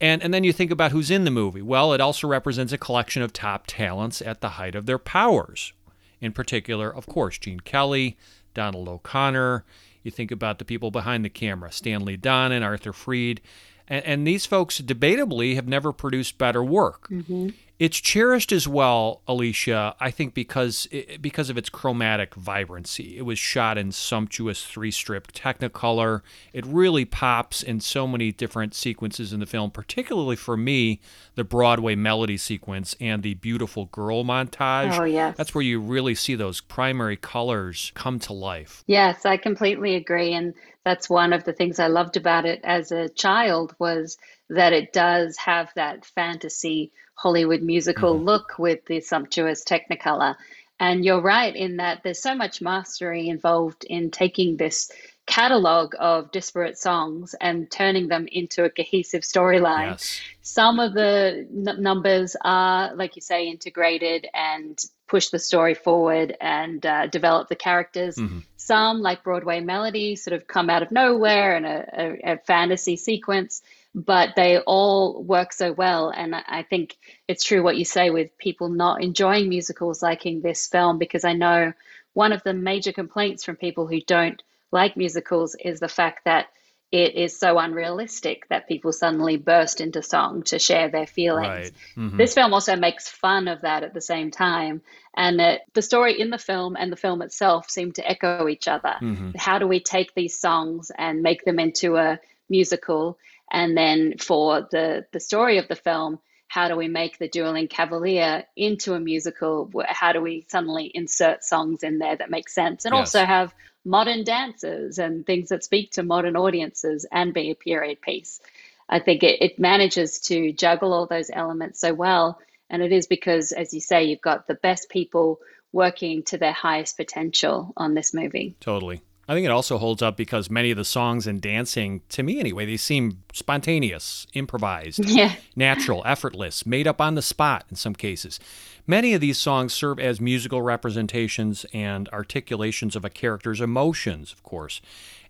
And, 0.00 0.22
and 0.22 0.32
then 0.32 0.44
you 0.44 0.52
think 0.52 0.70
about 0.70 0.92
who's 0.92 1.10
in 1.10 1.24
the 1.24 1.30
movie. 1.30 1.62
Well, 1.62 1.92
it 1.92 2.00
also 2.00 2.26
represents 2.26 2.72
a 2.72 2.78
collection 2.78 3.22
of 3.22 3.32
top 3.32 3.64
talents 3.66 4.22
at 4.22 4.40
the 4.40 4.50
height 4.50 4.74
of 4.74 4.86
their 4.86 4.98
powers. 4.98 5.72
In 6.20 6.32
particular, 6.32 6.94
of 6.94 7.06
course, 7.06 7.38
Gene 7.38 7.60
Kelly, 7.60 8.16
Donald 8.54 8.88
O'Connor. 8.88 9.64
You 10.02 10.10
think 10.10 10.30
about 10.30 10.58
the 10.58 10.64
people 10.64 10.90
behind 10.90 11.24
the 11.24 11.28
camera, 11.28 11.70
Stanley 11.72 12.16
and 12.52 12.64
Arthur 12.64 12.92
Freed. 12.92 13.40
And, 13.88 14.04
and 14.04 14.26
these 14.26 14.46
folks, 14.46 14.80
debatably, 14.80 15.54
have 15.54 15.68
never 15.68 15.92
produced 15.92 16.38
better 16.38 16.64
work. 16.64 17.08
Mhm. 17.10 17.54
It's 17.80 17.98
cherished 17.98 18.52
as 18.52 18.68
well, 18.68 19.22
Alicia. 19.26 19.96
I 19.98 20.10
think 20.10 20.34
because 20.34 20.86
because 21.18 21.48
of 21.48 21.56
its 21.56 21.70
chromatic 21.70 22.34
vibrancy. 22.34 23.16
It 23.16 23.22
was 23.22 23.38
shot 23.38 23.78
in 23.78 23.90
sumptuous 23.90 24.66
three-strip 24.66 25.32
Technicolor. 25.32 26.20
It 26.52 26.66
really 26.66 27.06
pops 27.06 27.62
in 27.62 27.80
so 27.80 28.06
many 28.06 28.32
different 28.32 28.74
sequences 28.74 29.32
in 29.32 29.40
the 29.40 29.46
film. 29.46 29.70
Particularly 29.70 30.36
for 30.36 30.58
me, 30.58 31.00
the 31.36 31.42
Broadway 31.42 31.94
melody 31.94 32.36
sequence 32.36 32.94
and 33.00 33.22
the 33.22 33.32
beautiful 33.32 33.86
girl 33.86 34.24
montage. 34.24 34.98
Oh, 35.00 35.04
yes. 35.04 35.34
That's 35.38 35.54
where 35.54 35.64
you 35.64 35.80
really 35.80 36.14
see 36.14 36.34
those 36.34 36.60
primary 36.60 37.16
colors 37.16 37.92
come 37.94 38.18
to 38.18 38.34
life. 38.34 38.84
Yes, 38.88 39.24
I 39.24 39.38
completely 39.38 39.94
agree. 39.94 40.34
And 40.34 40.52
that's 40.84 41.08
one 41.08 41.32
of 41.32 41.44
the 41.44 41.54
things 41.54 41.78
I 41.78 41.86
loved 41.86 42.18
about 42.18 42.44
it 42.44 42.60
as 42.62 42.92
a 42.92 43.08
child 43.08 43.74
was 43.78 44.18
that 44.50 44.74
it 44.74 44.92
does 44.92 45.38
have 45.38 45.72
that 45.76 46.04
fantasy 46.04 46.92
Hollywood 47.22 47.62
musical 47.62 48.18
Mhm. 48.18 48.24
look 48.24 48.58
with 48.58 48.84
the 48.86 49.00
sumptuous 49.00 49.62
Technicolor. 49.62 50.36
And 50.78 51.04
you're 51.04 51.20
right 51.20 51.54
in 51.54 51.76
that 51.76 52.02
there's 52.02 52.22
so 52.22 52.34
much 52.34 52.62
mastery 52.62 53.28
involved 53.28 53.84
in 53.84 54.10
taking 54.10 54.56
this 54.56 54.90
catalog 55.26 55.94
of 55.98 56.32
disparate 56.32 56.78
songs 56.78 57.34
and 57.38 57.70
turning 57.70 58.08
them 58.08 58.26
into 58.32 58.64
a 58.64 58.70
cohesive 58.70 59.20
storyline. 59.22 59.90
Yes. 59.90 60.20
Some 60.40 60.80
of 60.80 60.94
the 60.94 61.46
n- 61.54 61.82
numbers 61.82 62.36
are, 62.42 62.94
like 62.94 63.16
you 63.16 63.22
say, 63.22 63.48
integrated 63.48 64.26
and 64.32 64.82
push 65.06 65.28
the 65.28 65.38
story 65.38 65.74
forward 65.74 66.36
and 66.40 66.84
uh, 66.86 67.06
develop 67.08 67.48
the 67.48 67.54
characters. 67.56 68.16
Mhm. 68.16 68.42
Some, 68.56 69.02
like 69.02 69.22
Broadway 69.22 69.60
Melody, 69.60 70.16
sort 70.16 70.34
of 70.34 70.46
come 70.46 70.70
out 70.70 70.82
of 70.82 70.90
nowhere 70.90 71.56
in 71.58 71.64
a, 71.66 71.84
a, 71.92 72.32
a 72.32 72.38
fantasy 72.38 72.96
sequence, 72.96 73.62
but 73.94 74.30
they 74.36 74.58
all 74.58 75.22
work 75.22 75.52
so 75.52 75.72
well. 75.72 76.10
And 76.10 76.34
I 76.34 76.64
think 76.68 76.96
it's 77.26 77.44
true 77.44 77.62
what 77.62 77.76
you 77.76 77.84
say 77.84 78.10
with 78.10 78.36
people 78.38 78.68
not 78.68 79.02
enjoying 79.02 79.48
musicals 79.48 80.02
liking 80.02 80.40
this 80.40 80.68
film, 80.68 80.98
because 80.98 81.24
I 81.24 81.32
know 81.32 81.72
one 82.12 82.32
of 82.32 82.42
the 82.42 82.54
major 82.54 82.92
complaints 82.92 83.44
from 83.44 83.56
people 83.56 83.86
who 83.86 84.00
don't 84.00 84.40
like 84.72 84.96
musicals 84.96 85.56
is 85.62 85.80
the 85.80 85.88
fact 85.88 86.24
that 86.24 86.46
it 86.92 87.14
is 87.14 87.38
so 87.38 87.56
unrealistic 87.56 88.48
that 88.48 88.66
people 88.66 88.92
suddenly 88.92 89.36
burst 89.36 89.80
into 89.80 90.02
song 90.02 90.42
to 90.42 90.58
share 90.58 90.88
their 90.88 91.06
feelings. 91.06 91.48
Right. 91.48 91.72
Mhm. 91.96 92.16
This 92.16 92.34
film 92.34 92.52
also 92.52 92.74
makes 92.74 93.08
fun 93.08 93.46
of 93.46 93.60
that 93.60 93.84
at 93.84 93.94
the 93.94 94.00
same 94.00 94.32
time. 94.32 94.82
And 95.16 95.40
it, 95.40 95.62
the 95.72 95.82
story 95.82 96.20
in 96.20 96.30
the 96.30 96.38
film 96.38 96.76
and 96.76 96.90
the 96.90 96.96
film 96.96 97.22
itself 97.22 97.70
seem 97.70 97.92
to 97.92 98.08
echo 98.08 98.48
each 98.48 98.66
other. 98.66 98.96
Mhm. 99.00 99.36
How 99.36 99.60
do 99.60 99.68
we 99.68 99.78
take 99.78 100.14
these 100.14 100.38
songs 100.38 100.90
and 100.96 101.22
make 101.22 101.44
them 101.44 101.60
into 101.60 101.96
a 101.96 102.18
musical? 102.48 103.18
And 103.50 103.76
then 103.76 104.14
for 104.18 104.68
the, 104.70 105.06
the 105.12 105.20
story 105.20 105.58
of 105.58 105.68
the 105.68 105.74
film, 105.76 106.20
how 106.46 106.68
do 106.68 106.76
we 106.76 106.88
make 106.88 107.18
the 107.18 107.28
Dueling 107.28 107.68
Cavalier 107.68 108.44
into 108.56 108.94
a 108.94 109.00
musical? 109.00 109.70
How 109.86 110.12
do 110.12 110.20
we 110.20 110.46
suddenly 110.48 110.90
insert 110.92 111.44
songs 111.44 111.82
in 111.82 111.98
there 111.98 112.16
that 112.16 112.30
make 112.30 112.48
sense 112.48 112.84
and 112.84 112.94
Yes. 112.94 113.14
also 113.14 113.24
have 113.24 113.54
modern 113.84 114.24
dances 114.24 114.98
and 114.98 115.24
things 115.24 115.50
that 115.50 115.64
speak 115.64 115.92
to 115.92 116.02
modern 116.02 116.36
audiences 116.36 117.06
and 117.10 117.32
be 117.32 117.50
a 117.50 117.54
period 117.54 118.00
piece? 118.00 118.40
I 118.88 118.98
think 118.98 119.22
it, 119.22 119.40
it 119.40 119.58
manages 119.60 120.18
to 120.22 120.52
juggle 120.52 120.92
all 120.92 121.06
those 121.06 121.30
elements 121.32 121.80
so 121.80 121.94
well. 121.94 122.40
And 122.68 122.82
it 122.82 122.92
is 122.92 123.06
because, 123.06 123.52
as 123.52 123.72
you 123.72 123.80
say, 123.80 124.04
you've 124.04 124.20
got 124.20 124.48
the 124.48 124.54
best 124.54 124.90
people 124.90 125.38
working 125.72 126.24
to 126.24 126.38
their 126.38 126.52
highest 126.52 126.96
potential 126.96 127.72
on 127.76 127.94
this 127.94 128.12
movie. 128.12 128.56
Totally. 128.60 129.02
I 129.30 129.34
think 129.34 129.44
it 129.44 129.50
also 129.52 129.78
holds 129.78 130.02
up 130.02 130.16
because 130.16 130.50
many 130.50 130.72
of 130.72 130.76
the 130.76 130.84
songs 130.84 131.28
and 131.28 131.40
dancing, 131.40 132.00
to 132.08 132.24
me 132.24 132.40
anyway, 132.40 132.66
they 132.66 132.76
seem 132.76 133.22
spontaneous, 133.32 134.26
improvised, 134.34 135.04
Yeah. 135.08 135.36
natural, 135.54 136.02
effortless, 136.04 136.66
made 136.66 136.88
up 136.88 137.00
on 137.00 137.14
the 137.14 137.22
spot 137.22 137.64
in 137.70 137.76
some 137.76 137.94
cases. 137.94 138.40
Many 138.88 139.14
of 139.14 139.20
these 139.20 139.38
songs 139.38 139.72
serve 139.72 140.00
as 140.00 140.20
musical 140.20 140.62
representations 140.62 141.64
and 141.72 142.08
articulations 142.08 142.96
of 142.96 143.04
a 143.04 143.10
character's 143.10 143.60
emotions, 143.60 144.32
of 144.32 144.42
course. 144.42 144.80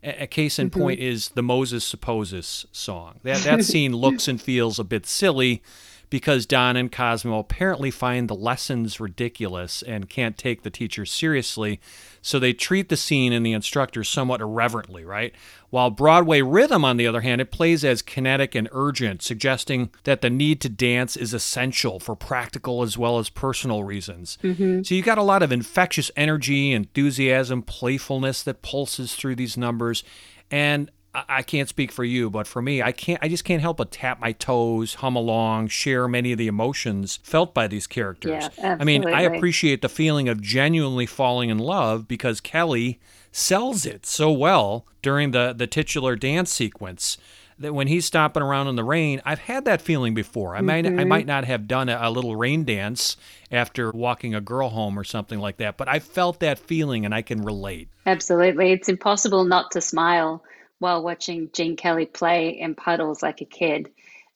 A, 0.03 0.23
a 0.23 0.27
case 0.27 0.59
in 0.59 0.71
Mhm. 0.71 0.81
point 0.81 1.01
is 1.01 1.29
the 1.35 1.43
Moses 1.43 1.85
Supposes 1.85 2.65
song. 2.73 3.21
That, 3.23 3.43
that 3.43 3.65
scene 3.67 3.95
looks 3.95 4.29
and 4.29 4.41
feels 4.41 4.79
a 4.79 4.85
bit 4.85 5.05
silly 5.05 5.63
because 6.11 6.45
Don 6.45 6.77
and 6.77 6.91
Cosmo 6.91 7.39
apparently 7.39 7.91
find 7.91 8.29
the 8.29 8.35
lessons 8.35 8.99
ridiculous 9.01 9.81
and 9.83 10.11
can't 10.11 10.37
take 10.37 10.63
the 10.63 10.71
teacher 10.71 11.07
seriously, 11.07 11.81
so 12.21 12.39
they 12.39 12.53
treat 12.53 12.89
the 12.89 12.97
scene 12.97 13.33
and 13.33 13.47
the 13.47 13.53
instructor 13.53 14.03
somewhat 14.03 14.41
irreverently, 14.41 15.05
right? 15.05 15.33
While 15.71 15.91
Broadway 15.91 16.43
Rhythm, 16.43 16.85
on 16.85 16.97
the 16.97 17.07
other 17.07 17.21
hand, 17.21 17.41
it 17.41 17.53
plays 17.53 17.85
as 17.85 18.03
kinetic 18.03 18.57
and 18.57 18.69
urgent, 18.73 19.23
suggesting 19.23 19.91
that 20.03 20.21
the 20.21 20.29
need 20.29 20.61
to 20.63 20.69
dance 20.69 21.17
is 21.17 21.33
essential 21.33 22.01
for 22.01 22.17
practical 22.17 22.83
as 22.83 22.99
well 22.99 23.19
as 23.19 23.31
personal 23.31 23.85
reasons. 23.85 24.37
Mhm. 24.43 24.85
So 24.85 24.97
you 24.97 25.03
got 25.03 25.17
a 25.17 25.23
lot 25.23 25.45
of 25.45 25.53
infectious 25.53 26.11
energy, 26.17 26.73
enthusiasm, 26.73 27.63
playfulness 27.63 28.43
that 28.43 28.63
pulses 28.63 29.15
through 29.15 29.37
these 29.37 29.57
numbers, 29.57 30.03
and 30.51 30.91
I 31.15 31.25
I 31.29 31.43
can't 31.43 31.69
speak 31.69 31.91
for 31.93 32.05
you, 32.05 32.31
but 32.31 32.47
for 32.47 32.61
me, 32.63 32.83
I 32.83 32.93
can't. 32.93 33.19
I 33.23 33.29
just 33.29 33.45
can't 33.45 33.63
help 33.63 33.79
but 33.79 33.91
tap 33.91 34.21
my 34.21 34.33
toes, 34.33 34.95
hum 34.95 35.17
along, 35.17 35.69
share 35.69 36.07
many 36.07 36.33
of 36.33 36.39
the 36.39 36.47
emotions 36.49 37.19
felt 37.23 37.55
by 37.55 37.67
these 37.67 37.87
characters. 37.87 38.49
Yeah, 38.59 38.77
I 38.79 38.85
mean, 38.85 39.05
I 39.07 39.23
appreciate 39.23 39.83
the 39.83 39.89
feeling 39.89 40.29
of 40.29 40.41
genuinely 40.41 41.07
falling 41.07 41.51
in 41.51 41.59
love 41.59 42.07
because 42.07 42.41
Kelly 42.41 43.01
sells 43.33 43.87
it 43.87 44.05
so 44.07 44.31
well 44.31 44.87
during 45.03 45.31
the 45.31 45.53
the 45.57 45.67
titular 45.67 46.17
dance 46.17 46.53
sequence 46.53 47.17
that 47.59 47.75
when 47.75 47.89
he's 47.89 48.07
stomping 48.07 48.43
around 48.43 48.69
in 48.69 48.77
the 48.77 48.85
rain, 48.85 49.21
I've 49.25 49.41
had 49.41 49.65
that 49.67 49.83
feeling 49.83 50.15
before. 50.15 50.57
I 50.57 50.63
might 50.63 50.87
I 50.87 50.91
Mhm. 50.91 51.09
might 51.09 51.27
not 51.27 51.45
have 51.45 51.69
done 51.69 51.89
a, 51.89 51.99
a 52.01 52.11
little 52.11 52.35
rain 52.37 52.65
dance 52.65 53.17
after 53.53 53.91
walking 53.91 54.35
a 54.35 54.41
girl 54.41 54.71
home 54.71 54.99
or 54.99 55.05
something 55.05 55.39
like 55.39 55.59
that, 55.59 55.77
but 55.77 55.89
I 55.89 55.99
felt 55.99 56.41
that 56.41 56.59
feeling 56.59 57.05
and 57.05 57.15
I 57.15 57.23
can 57.23 57.43
relate. 57.43 57.89
Absolutely. 58.07 58.73
It's 58.73 58.89
impossible 58.89 59.45
not 59.45 59.71
to 59.73 59.81
smile 59.81 60.43
while 60.81 61.05
watching 61.05 61.51
Gene 61.53 61.77
Kelly 61.77 62.07
play 62.07 62.59
in 62.59 62.75
puddles 62.75 63.23
like 63.23 63.41
a 63.41 63.45
kid. 63.45 63.91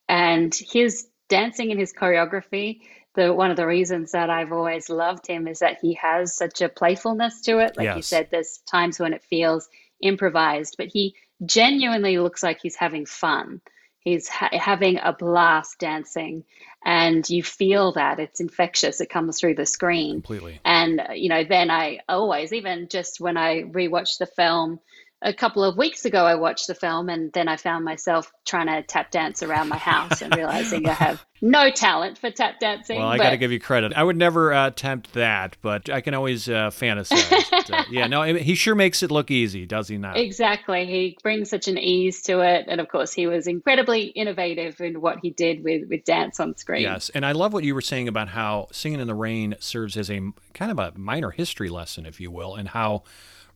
And 0.09 0.55
his 0.55 1.09
dancing 1.29 1.73
and 1.73 1.81
his 1.81 1.93
choreography, 1.93 2.83
the 3.15 3.33
one 3.33 3.51
of 3.51 3.57
the 3.57 3.67
reasons 3.67 4.13
that 4.13 4.31
I've 4.31 4.53
always 4.53 4.89
loved 4.89 5.27
him 5.27 5.49
is 5.49 5.61
that 5.61 5.79
he 5.81 5.95
has 5.95 6.37
such 6.37 6.61
a 6.61 6.69
playfulness 6.69 7.41
to 7.43 7.59
it. 7.59 7.77
Like 7.77 7.97
you 7.97 8.03
said, 8.03 8.29
there's 8.31 8.59
times 8.71 9.01
when 9.01 9.15
it 9.15 9.25
feels 9.25 9.69
improvised, 10.01 10.77
but 10.77 10.89
he 10.89 11.15
genuinely 11.45 12.19
looks 12.19 12.43
like 12.43 12.61
he's 12.61 12.77
having 12.77 13.07
fun. 13.07 13.61
He's 14.01 14.29
ha- 14.29 14.51
having 14.53 14.99
a 14.99 15.15
blast 15.15 15.79
dancing, 15.79 16.45
and 16.85 17.27
you 17.31 17.43
feel 17.43 17.93
that 17.93 18.19
it's 18.19 18.41
infectious. 18.41 19.01
It 19.01 19.09
comes 19.09 19.41
through 19.41 19.55
the 19.55 19.65
screen. 19.65 20.17
Completely. 20.17 20.61
And, 20.63 21.01
you 21.15 21.31
know, 21.31 21.43
then 21.43 21.71
I 21.71 22.01
always, 22.07 22.53
even 22.53 22.89
just 22.91 23.19
when 23.19 23.39
I 23.39 23.63
rewatched 23.63 24.19
the 24.19 24.27
film 24.27 24.81
a 25.25 25.33
couple 25.33 25.65
of 25.65 25.79
weeks 25.79 26.05
ago, 26.05 26.27
I 26.27 26.35
watched 26.35 26.67
the 26.67 26.75
film 26.75 27.09
and 27.09 27.33
then 27.33 27.49
I 27.49 27.57
found 27.57 27.85
myself 27.85 28.31
trying 28.45 28.67
to 28.67 28.83
tap 28.83 29.11
dance 29.11 29.43
around 29.43 29.71
my 29.71 29.79
house 29.79 30.21
and 30.21 30.37
realizing 30.37 30.87
I 30.87 30.93
have 30.93 31.25
no 31.41 31.71
talent 31.71 32.19
for 32.19 32.31
tap 32.31 32.61
dancing. 32.61 32.99
Well, 32.99 33.09
I 33.09 33.17
but 33.17 33.25
got 33.25 33.31
to 33.31 33.39
give 33.39 33.51
you 33.51 33.59
credit. 33.59 33.95
I 33.95 34.05
would 34.05 34.19
never 34.19 34.53
uh, 34.53 34.69
attempt 34.69 35.15
that, 35.15 35.57
but 35.63 35.89
I 35.89 36.03
can 36.03 36.13
always 36.13 36.47
uh, 36.47 36.71
fantasize. 36.71 37.73
Uh, 37.73 37.85
yeah, 37.91 38.07
no, 38.07 38.23
he 38.23 38.55
sure 38.55 38.75
makes 38.75 39.03
it 39.03 39.11
look 39.11 39.31
easy, 39.31 39.65
does 39.65 39.89
he 39.89 39.97
not? 39.97 40.19
Exactly. 40.19 40.85
He 40.85 41.17
brings 41.23 41.49
such 41.49 41.69
an 41.69 41.79
ease 41.79 42.21
to 42.23 42.41
it. 42.41 42.67
And 42.69 42.79
of 42.79 42.89
course, 42.89 43.15
he 43.15 43.27
was 43.27 43.47
incredibly 43.47 44.03
innovative 44.03 44.79
in 44.83 45.01
what 45.01 45.21
he 45.23 45.31
did 45.31 45.65
with, 45.65 45.89
with 45.89 46.05
dance 46.05 46.39
on 46.39 46.57
screen. 46.59 46.83
Yes, 46.83 47.11
and 47.15 47.25
I 47.25 47.33
love 47.33 47.55
what 47.55 47.65
you 47.65 47.75
were 47.75 47.81
saying 47.81 48.09
about 48.09 48.29
how 48.29 48.69
Singing 48.73 49.01
in 49.01 49.07
the 49.07 49.15
Rain 49.15 49.55
serves 49.59 49.97
as 49.97 50.11
a 50.11 50.21
kind 50.53 50.71
of 50.71 50.79
a 50.79 50.93
minor 50.99 51.31
history 51.31 51.71
lesson, 51.71 52.05
if 52.05 52.21
you 52.21 52.31
will, 52.31 52.55
and 52.55 52.69
how 52.69 53.05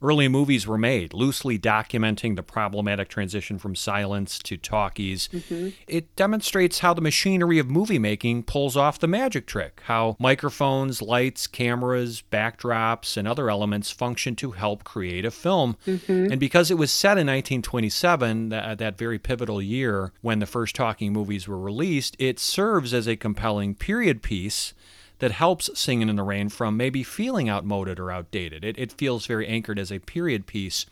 early 0.02 0.28
movies 0.28 0.66
were 0.66 0.78
made, 0.78 1.12
loosely 1.12 1.58
documenting 1.58 2.36
the 2.36 2.42
problematic 2.42 3.08
transition 3.08 3.58
from 3.58 3.74
silence 3.74 4.38
to 4.38 4.56
talkies. 4.56 5.28
Mhm. 5.32 5.72
It 5.86 6.14
demonstrates 6.16 6.80
how 6.80 6.94
the 6.94 7.00
machinery 7.00 7.58
of 7.58 7.70
movie 7.70 7.98
making 7.98 8.44
pulls 8.44 8.76
off 8.76 8.98
the 8.98 9.08
magic 9.08 9.46
trick, 9.46 9.80
how 9.84 10.16
microphones, 10.18 11.02
lights, 11.02 11.46
cameras, 11.46 12.22
backdrops, 12.30 13.16
and 13.16 13.26
other 13.26 13.50
elements 13.50 13.90
function 13.90 14.36
to 14.36 14.52
help 14.52 14.84
create 14.84 15.24
a 15.24 15.30
film. 15.30 15.76
Mhm. 15.86 16.30
And 16.30 16.40
because 16.40 16.70
it 16.70 16.78
was 16.78 16.90
set 16.90 17.18
in 17.18 17.26
1927, 17.26 18.48
that, 18.50 18.78
that 18.78 18.98
very 18.98 19.18
pivotal 19.18 19.60
year 19.60 20.12
when 20.20 20.38
the 20.38 20.46
first 20.46 20.74
talking 20.74 21.12
movies 21.12 21.46
were 21.48 21.58
released, 21.58 22.16
it 22.18 22.38
serves 22.38 22.94
as 22.94 23.06
a 23.06 23.16
compelling 23.16 23.74
period 23.74 24.22
piece 24.22 24.72
that 25.18 25.32
helps 25.32 25.70
Singing 25.78 26.08
in 26.08 26.16
the 26.16 26.22
Rain 26.22 26.48
from 26.48 26.76
maybe 26.76 27.02
feeling 27.02 27.48
outmoded 27.48 27.98
or 27.98 28.10
outdated. 28.10 28.64
It, 28.64 28.78
it 28.78 28.92
feels 28.92 29.26
very 29.26 29.46
anchored 29.46 29.78
as 29.78 29.90
a 29.90 29.98
period 29.98 30.46
piece, 30.46 30.86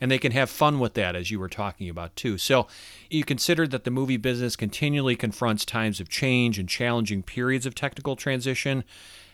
and 0.00 0.10
they 0.10 0.18
can 0.18 0.32
have 0.32 0.50
fun 0.50 0.78
with 0.78 0.94
that, 0.94 1.16
as 1.16 1.30
you 1.30 1.38
were 1.38 1.48
talking 1.48 1.88
about, 1.88 2.14
too. 2.16 2.38
So 2.38 2.66
you 3.10 3.24
consider 3.24 3.66
that 3.68 3.84
the 3.84 3.90
movie 3.90 4.16
business 4.16 4.56
continually 4.56 5.16
confronts 5.16 5.64
times 5.64 6.00
of 6.00 6.08
change 6.08 6.58
and 6.58 6.68
challenging 6.68 7.22
periods 7.22 7.66
of 7.66 7.74
technical 7.74 8.16
transition. 8.16 8.84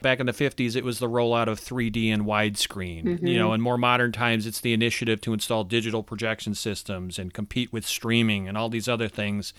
Back 0.04 0.20
in 0.20 0.26
the 0.26 0.32
50s, 0.32 0.76
it 0.76 0.84
was 0.84 0.98
the 0.98 1.08
rollout 1.08 1.48
of 1.48 1.58
3D 1.58 2.12
and 2.12 2.26
widescreen. 2.26 3.04
Mhm. 3.04 3.26
You 3.26 3.38
know, 3.38 3.54
in 3.54 3.62
more 3.62 3.78
modern 3.78 4.12
times, 4.12 4.46
it's 4.46 4.60
the 4.60 4.74
initiative 4.74 5.22
to 5.22 5.32
install 5.32 5.64
digital 5.64 6.02
projection 6.02 6.54
systems 6.54 7.18
and 7.18 7.32
compete 7.32 7.72
with 7.72 7.86
streaming 7.86 8.46
and 8.46 8.58
all 8.58 8.68
these 8.68 8.86
other 8.86 9.08
things. 9.08 9.54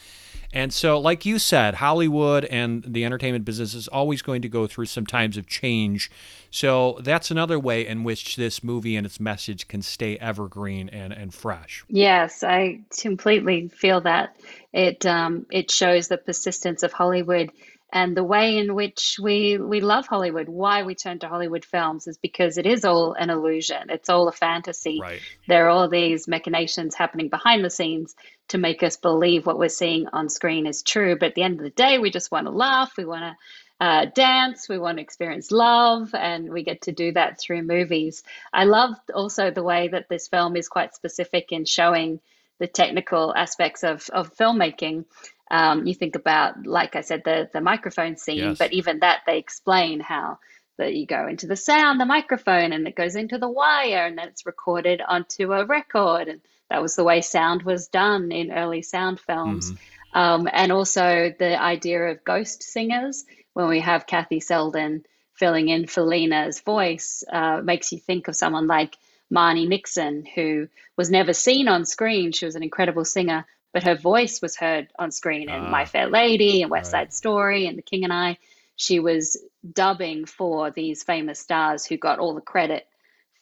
And 0.54 0.72
so, 0.72 1.00
like 1.00 1.26
you 1.26 1.40
said, 1.40 1.74
Hollywood 1.74 2.46
and 2.46 2.84
the 2.88 3.04
entertainment 3.06 3.44
business 3.44 3.74
is 3.74 3.88
always 3.88 4.22
going 4.22 4.44
to 4.44 4.48
go 4.48 4.68
through 4.68 4.86
some 4.86 5.08
times 5.08 5.36
of 5.36 5.48
change. 5.48 6.12
So, 6.52 7.00
that's 7.02 7.32
another 7.32 7.60
way 7.60 7.86
in 7.86 8.04
which 8.04 8.36
this 8.36 8.64
movie 8.64 8.96
and 8.96 9.06
its 9.06 9.20
message 9.20 9.68
can 9.68 9.82
stay 9.82 10.16
evergreen 10.18 10.90
and, 10.90 11.12
and 11.12 11.34
fresh. 11.34 11.84
Yes, 11.90 12.44
I 12.44 12.82
completely 13.02 13.70
feel 13.70 14.02
that. 14.02 14.36
It 14.72 15.06
um, 15.06 15.46
it 15.52 15.72
shows 15.72 16.10
the 16.10 16.18
persistence 16.18 16.84
of 16.84 16.92
Hollywood 16.92 17.50
and 17.96 18.16
the 18.16 18.26
way 18.26 18.58
in 18.58 18.76
which 18.76 19.18
we 19.22 19.58
we 19.58 19.80
love 19.80 20.06
Hollywood. 20.06 20.50
Why 20.50 20.84
we 20.84 20.96
turn 20.96 21.20
to 21.20 21.30
Hollywood 21.30 21.64
films 21.64 22.08
is 22.08 22.18
because 22.18 22.58
it 22.58 22.66
is 22.66 22.84
all 22.84 23.14
an 23.14 23.30
illusion. 23.30 23.90
It's 23.90 24.10
all 24.10 24.28
a 24.28 24.34
fantasy. 24.34 25.00
Right. 25.02 25.22
There 25.48 25.66
are 25.66 25.70
all 25.70 25.88
these 25.88 26.28
machinations 26.28 26.94
happening 26.94 27.30
behind 27.30 27.64
the 27.64 27.70
scenes 27.70 28.14
to 28.50 28.58
make 28.58 28.84
us 28.84 28.98
believe 28.98 29.46
what 29.46 29.58
we're 29.58 29.70
seeing 29.70 30.08
on 30.12 30.28
screen 30.28 30.68
is 30.68 30.84
true. 30.84 31.16
But 31.16 31.30
at 31.30 31.36
the 31.36 31.44
end 31.44 31.60
of 31.60 31.64
the 31.64 31.70
day, 31.70 31.98
we 31.98 32.12
just 32.12 32.32
want 32.32 32.48
to 32.48 32.52
laugh. 32.52 32.98
We 32.98 33.06
want 33.06 33.24
to 33.24 33.86
uh, 33.86 34.06
dance. 34.14 34.68
We 34.68 34.78
want 34.78 34.98
to 34.98 35.02
experience 35.02 35.50
love, 35.50 36.14
and 36.14 36.50
we 36.50 36.64
get 36.64 36.82
to 36.84 36.92
do 36.92 37.14
that 37.14 37.40
through 37.40 37.64
movies. 37.64 38.24
I 38.52 38.66
love 38.66 38.96
also 39.14 39.52
the 39.52 39.64
way 39.64 39.88
that 39.88 40.10
this 40.10 40.28
film 40.28 40.58
is 40.58 40.68
quite 40.68 40.96
specific 40.96 41.54
in 41.54 41.64
showing 41.64 42.20
the 42.60 42.68
technical 42.68 43.34
aspects 43.36 43.84
of, 43.84 44.10
of 44.12 44.36
filmmaking. 44.36 45.06
Um, 45.52 45.86
you 45.86 45.94
think 45.94 46.16
about, 46.16 46.66
like 46.66 46.96
I 46.96 47.02
said, 47.02 47.24
the 47.24 47.50
the 47.54 47.62
microphone 47.62 48.18
scene, 48.18 48.38
Yes. 48.40 48.58
but 48.58 48.74
even 48.74 49.00
that 49.00 49.22
they 49.28 49.38
explain 49.38 50.00
how 50.00 50.40
that 50.78 50.94
you 50.94 51.06
go 51.06 51.28
into 51.28 51.48
the 51.48 51.56
sound, 51.56 52.00
the 52.00 52.06
microphone, 52.06 52.74
and 52.74 52.88
it 52.88 52.96
goes 52.96 53.16
into 53.16 53.38
the 53.38 53.48
wire, 53.50 54.06
and 54.06 54.18
then 54.18 54.28
it's 54.28 54.46
recorded 54.46 55.02
onto 55.08 55.54
a 55.54 55.66
record, 55.66 56.28
and 56.28 56.42
that 56.70 56.82
was 56.82 56.96
the 56.96 57.04
way 57.04 57.22
sound 57.22 57.64
was 57.64 57.88
done 57.88 58.32
in 58.32 58.52
early 58.52 58.82
sound 58.82 59.20
films. 59.20 59.72
Um, 60.14 60.50
and 60.52 60.72
also 60.72 61.34
the 61.38 61.62
idea 61.62 62.02
of 62.06 62.24
ghost 62.24 62.64
singers, 62.64 63.24
when 63.54 63.68
we 63.68 63.82
have 63.82 64.08
Kathy 64.08 64.40
Selden 64.40 65.06
filling 65.34 65.70
in 65.70 65.88
for 65.88 66.02
Lena's 66.02 66.62
voice, 66.62 67.24
uh, 67.32 67.62
makes 67.64 67.92
you 67.92 68.00
think 68.00 68.28
of 68.28 68.36
someone 68.36 68.68
like 68.68 68.98
Marni 69.30 69.68
Nixon, 69.68 70.26
who 70.36 70.68
was 70.98 71.10
never 71.12 71.34
seen 71.34 71.68
on 71.68 71.86
screen. 71.86 72.32
She 72.32 72.46
was 72.46 72.56
an 72.56 72.64
incredible 72.64 73.06
singer, 73.06 73.46
but 73.76 73.84
her 73.84 73.96
voice 73.96 74.42
was 74.42 74.56
heard 74.56 74.88
on 74.98 75.12
screen 75.12 75.50
in 75.50 75.62
Ah. 75.66 75.70
My 75.70 75.84
Fair 75.84 76.08
Lady 76.08 76.62
and 76.62 76.72
West 76.72 76.92
Side 76.92 77.14
Story 77.14 77.68
and 77.68 77.78
The 77.78 77.82
King 77.82 78.06
and 78.06 78.14
I. 78.14 78.38
She 78.78 79.02
was 79.02 79.38
dubbing 79.70 80.26
for 80.26 80.72
these 80.72 81.04
famous 81.04 81.40
stars 81.42 81.86
who 81.86 81.98
got 81.98 82.20
all 82.20 82.34
the 82.36 82.40
credit 82.54 82.88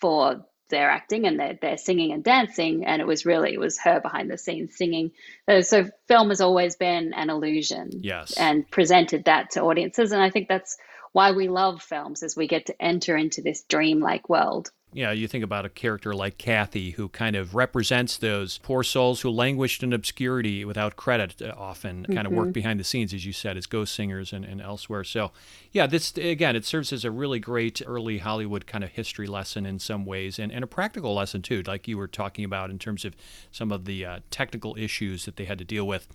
for 0.02 0.44
their 0.70 0.90
acting 0.90 1.28
and 1.28 1.40
their, 1.40 1.54
their 1.62 1.78
singing 1.78 2.12
and 2.14 2.24
dancing 2.24 2.84
and 2.84 3.00
it 3.00 3.06
was 3.06 3.28
really 3.28 3.54
it 3.54 3.60
was 3.60 3.78
her 3.78 4.00
behind 4.00 4.32
the 4.32 4.38
scenes 4.40 4.76
singing 4.76 5.12
Uh, 5.48 5.62
so 5.62 5.86
film 6.08 6.30
has 6.30 6.42
always 6.42 6.76
been 6.78 7.14
an 7.14 7.30
illusion 7.30 7.92
Yes. 8.02 8.34
and 8.38 8.68
presented 8.72 9.26
that 9.26 9.52
to 9.52 9.62
audiences 9.62 10.12
and 10.14 10.22
i 10.24 10.32
think 10.32 10.48
that's 10.48 10.78
why 11.12 11.32
we 11.34 11.48
love 11.48 11.84
films 11.84 12.24
is 12.24 12.36
we 12.36 12.48
get 12.48 12.66
to 12.68 12.82
enter 12.82 13.16
into 13.16 13.42
this 13.44 13.62
dreamlike 13.70 14.30
world 14.30 14.72
Yeah, 14.96 15.12
you 15.12 15.28
think 15.28 15.44
about 15.44 15.66
a 15.66 15.70
character 15.70 16.14
like 16.14 16.38
Kathy, 16.38 16.92
who 16.92 17.10
kind 17.10 17.36
of 17.36 17.56
represents 17.56 18.16
those 18.18 18.60
poor 18.60 18.84
souls 18.84 19.22
who 19.22 19.30
languished 19.32 19.82
in 19.82 19.92
obscurity 19.92 20.64
without 20.64 20.96
credit, 20.96 21.42
uh, 21.42 21.54
often 21.58 22.06
kind 22.06 22.28
of 22.28 22.34
work 22.34 22.54
behind 22.54 22.80
the 22.80 22.84
scenes, 22.84 23.12
as 23.12 23.26
you 23.26 23.34
said, 23.34 23.58
as 23.58 23.66
ghost 23.66 23.96
singers 23.96 24.32
and, 24.32 24.46
and 24.46 24.62
elsewhere. 24.62 25.04
So, 25.04 25.32
yeah, 25.72 25.88
this, 25.88 26.16
again, 26.16 26.56
it 26.56 26.64
serves 26.64 26.94
as 26.94 27.04
a 27.04 27.10
really 27.10 27.40
great 27.40 27.82
early 27.86 28.20
Hollywood 28.20 28.68
kind 28.68 28.84
of 28.84 28.92
history 28.92 29.26
lesson 29.26 29.66
in 29.66 29.80
some 29.80 30.06
ways, 30.06 30.38
and, 30.38 30.52
and 30.52 30.64
a 30.64 30.68
practical 30.68 31.16
lesson, 31.16 31.42
too, 31.42 31.64
like 31.66 31.88
you 31.88 31.98
were 31.98 32.08
talking 32.08 32.46
about 32.46 32.70
in 32.70 32.78
terms 32.78 33.04
of 33.04 33.16
some 33.52 33.72
of 33.72 33.86
the 33.86 34.06
uh, 34.06 34.20
technical 34.30 34.78
issues 34.78 35.26
that 35.26 35.38
they 35.38 35.46
had 35.46 35.58
to 35.58 35.66
deal 35.66 35.88
with. 35.88 36.08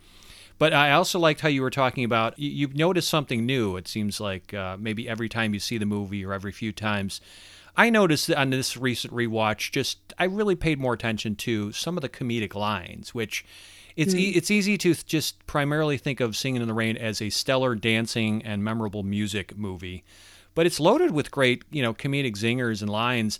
But 0.57 0.73
I 0.73 0.91
also 0.91 1.19
liked 1.19 1.41
how 1.41 1.47
you 1.47 1.61
were 1.61 1.69
talking 1.69 2.03
about 2.03 2.37
you, 2.37 2.49
you've 2.49 2.75
noticed 2.75 3.09
something 3.09 3.45
new. 3.45 3.77
It 3.77 3.87
seems 3.87 4.19
like 4.19 4.53
uh, 4.53 4.75
maybe 4.77 5.07
every 5.07 5.29
time 5.29 5.53
you 5.53 5.59
see 5.59 5.77
the 5.77 5.85
movie 5.85 6.23
or 6.23 6.33
every 6.33 6.51
few 6.51 6.71
times. 6.71 7.21
I 7.79 7.89
noticed 7.89 8.29
on 8.31 8.49
this 8.49 8.75
recent 8.77 9.13
rewatch, 9.13 9.71
just 9.71 9.97
I 10.19 10.25
really 10.25 10.55
paid 10.55 10.79
more 10.79 10.93
attention 10.93 11.35
to 11.37 11.71
some 11.71 11.97
of 11.97 12.01
the 12.01 12.09
comedic 12.09 12.53
lines, 12.53 13.15
which 13.15 13.45
it's 13.95 14.13
e- 14.13 14.33
Mm. 14.33 14.37
it's 14.37 14.51
easy 14.51 14.77
to 14.79 14.93
just 14.93 15.45
primarily 15.47 15.97
think 15.97 16.19
of 16.19 16.35
Singing 16.35 16.61
in 16.61 16.67
the 16.67 16.73
Rain 16.73 16.97
as 16.97 17.21
a 17.21 17.29
stellar 17.29 17.75
dancing 17.75 18.43
and 18.43 18.63
memorable 18.63 19.03
music 19.03 19.57
movie, 19.57 20.03
but 20.55 20.65
it's 20.65 20.79
loaded 20.79 21.11
with 21.11 21.31
great 21.31 21.63
you 21.71 21.81
know 21.81 21.93
comedic 21.93 22.33
zingers 22.35 22.81
and 22.81 22.89
lines. 22.91 23.39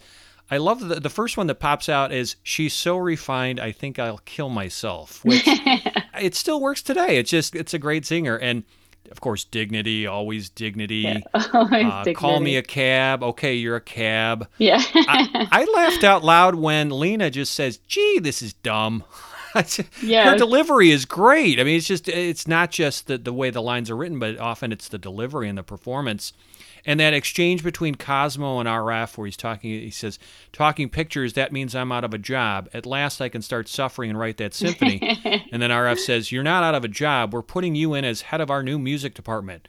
I 0.51 0.57
love 0.57 0.79
the 0.87 0.99
the 0.99 1.09
first 1.09 1.35
one 1.37 1.47
that 1.47 1.55
pops 1.59 1.89
out 1.89 2.11
is 2.11 2.35
she's 2.41 2.73
so 2.73 2.97
refined 2.97 3.59
I 3.59 3.71
think 3.73 3.99
I'll 3.99 4.19
kill 4.25 4.49
myself, 4.49 5.23
which 5.25 5.43
it 6.21 6.33
still 6.33 6.59
works 6.61 6.81
today. 6.81 7.17
It's 7.17 7.29
just 7.29 7.55
it's 7.55 7.73
a 7.73 7.79
great 7.79 8.05
singer 8.05 8.37
and 8.37 8.63
of 9.11 9.21
course 9.21 9.43
dignity, 9.43 10.05
always 10.07 10.49
dignity. 10.49 10.97
Yeah, 10.97 11.19
always 11.53 11.85
Uh, 11.85 12.05
Call 12.15 12.39
me 12.39 12.55
a 12.57 12.61
cab. 12.63 13.23
Okay, 13.23 13.55
you're 13.55 13.75
a 13.75 13.81
cab. 13.81 14.47
Yeah. 14.57 14.81
I, 14.95 15.47
I 15.51 15.65
laughed 15.73 16.03
out 16.03 16.23
loud 16.23 16.55
when 16.55 16.89
Lena 16.89 17.29
just 17.29 17.53
says, 17.53 17.77
"Gee, 17.87 18.19
this 18.19 18.41
is 18.41 18.53
dumb." 18.53 19.03
yeah. 20.01 20.29
Her 20.31 20.37
delivery 20.37 20.91
is 20.91 21.05
great. 21.05 21.59
I 21.59 21.63
mean, 21.63 21.77
it's 21.77 21.87
just 21.87 22.07
it's 22.07 22.47
not 22.47 22.71
just 22.71 23.07
the 23.07 23.17
the 23.17 23.33
way 23.33 23.49
the 23.49 23.61
lines 23.61 23.89
are 23.89 23.95
written, 23.95 24.19
but 24.19 24.37
often 24.37 24.71
it's 24.71 24.87
the 24.87 24.97
delivery 24.99 25.49
and 25.49 25.57
the 25.57 25.63
performance. 25.63 26.33
And 26.85 26.99
that 26.99 27.13
exchange 27.13 27.63
between 27.63 27.95
Cosmo 27.95 28.59
and 28.59 28.67
RF, 28.67 29.17
where 29.17 29.25
he's 29.25 29.37
talking, 29.37 29.69
he 29.69 29.89
says, 29.89 30.19
"Talking 30.53 30.89
pictures, 30.89 31.33
that 31.33 31.51
means 31.51 31.75
I'm 31.75 31.91
out 31.91 32.03
of 32.03 32.13
a 32.13 32.17
job. 32.17 32.69
At 32.73 32.85
last, 32.85 33.21
I 33.21 33.29
can 33.29 33.41
start 33.41 33.67
suffering 33.67 34.09
and 34.09 34.19
write 34.19 34.37
that 34.37 34.53
symphony." 34.53 34.99
and 35.51 35.61
then 35.61 35.71
RF 35.71 35.99
says, 35.99 36.31
"You're 36.31 36.43
not 36.43 36.63
out 36.63 36.75
of 36.75 36.83
a 36.85 36.89
job. 36.89 37.33
We're 37.33 37.41
putting 37.41 37.75
you 37.75 37.93
in 37.93 38.05
as 38.05 38.21
head 38.21 38.41
of 38.41 38.49
our 38.49 38.63
new 38.63 38.79
music 38.79 39.13
department." 39.13 39.67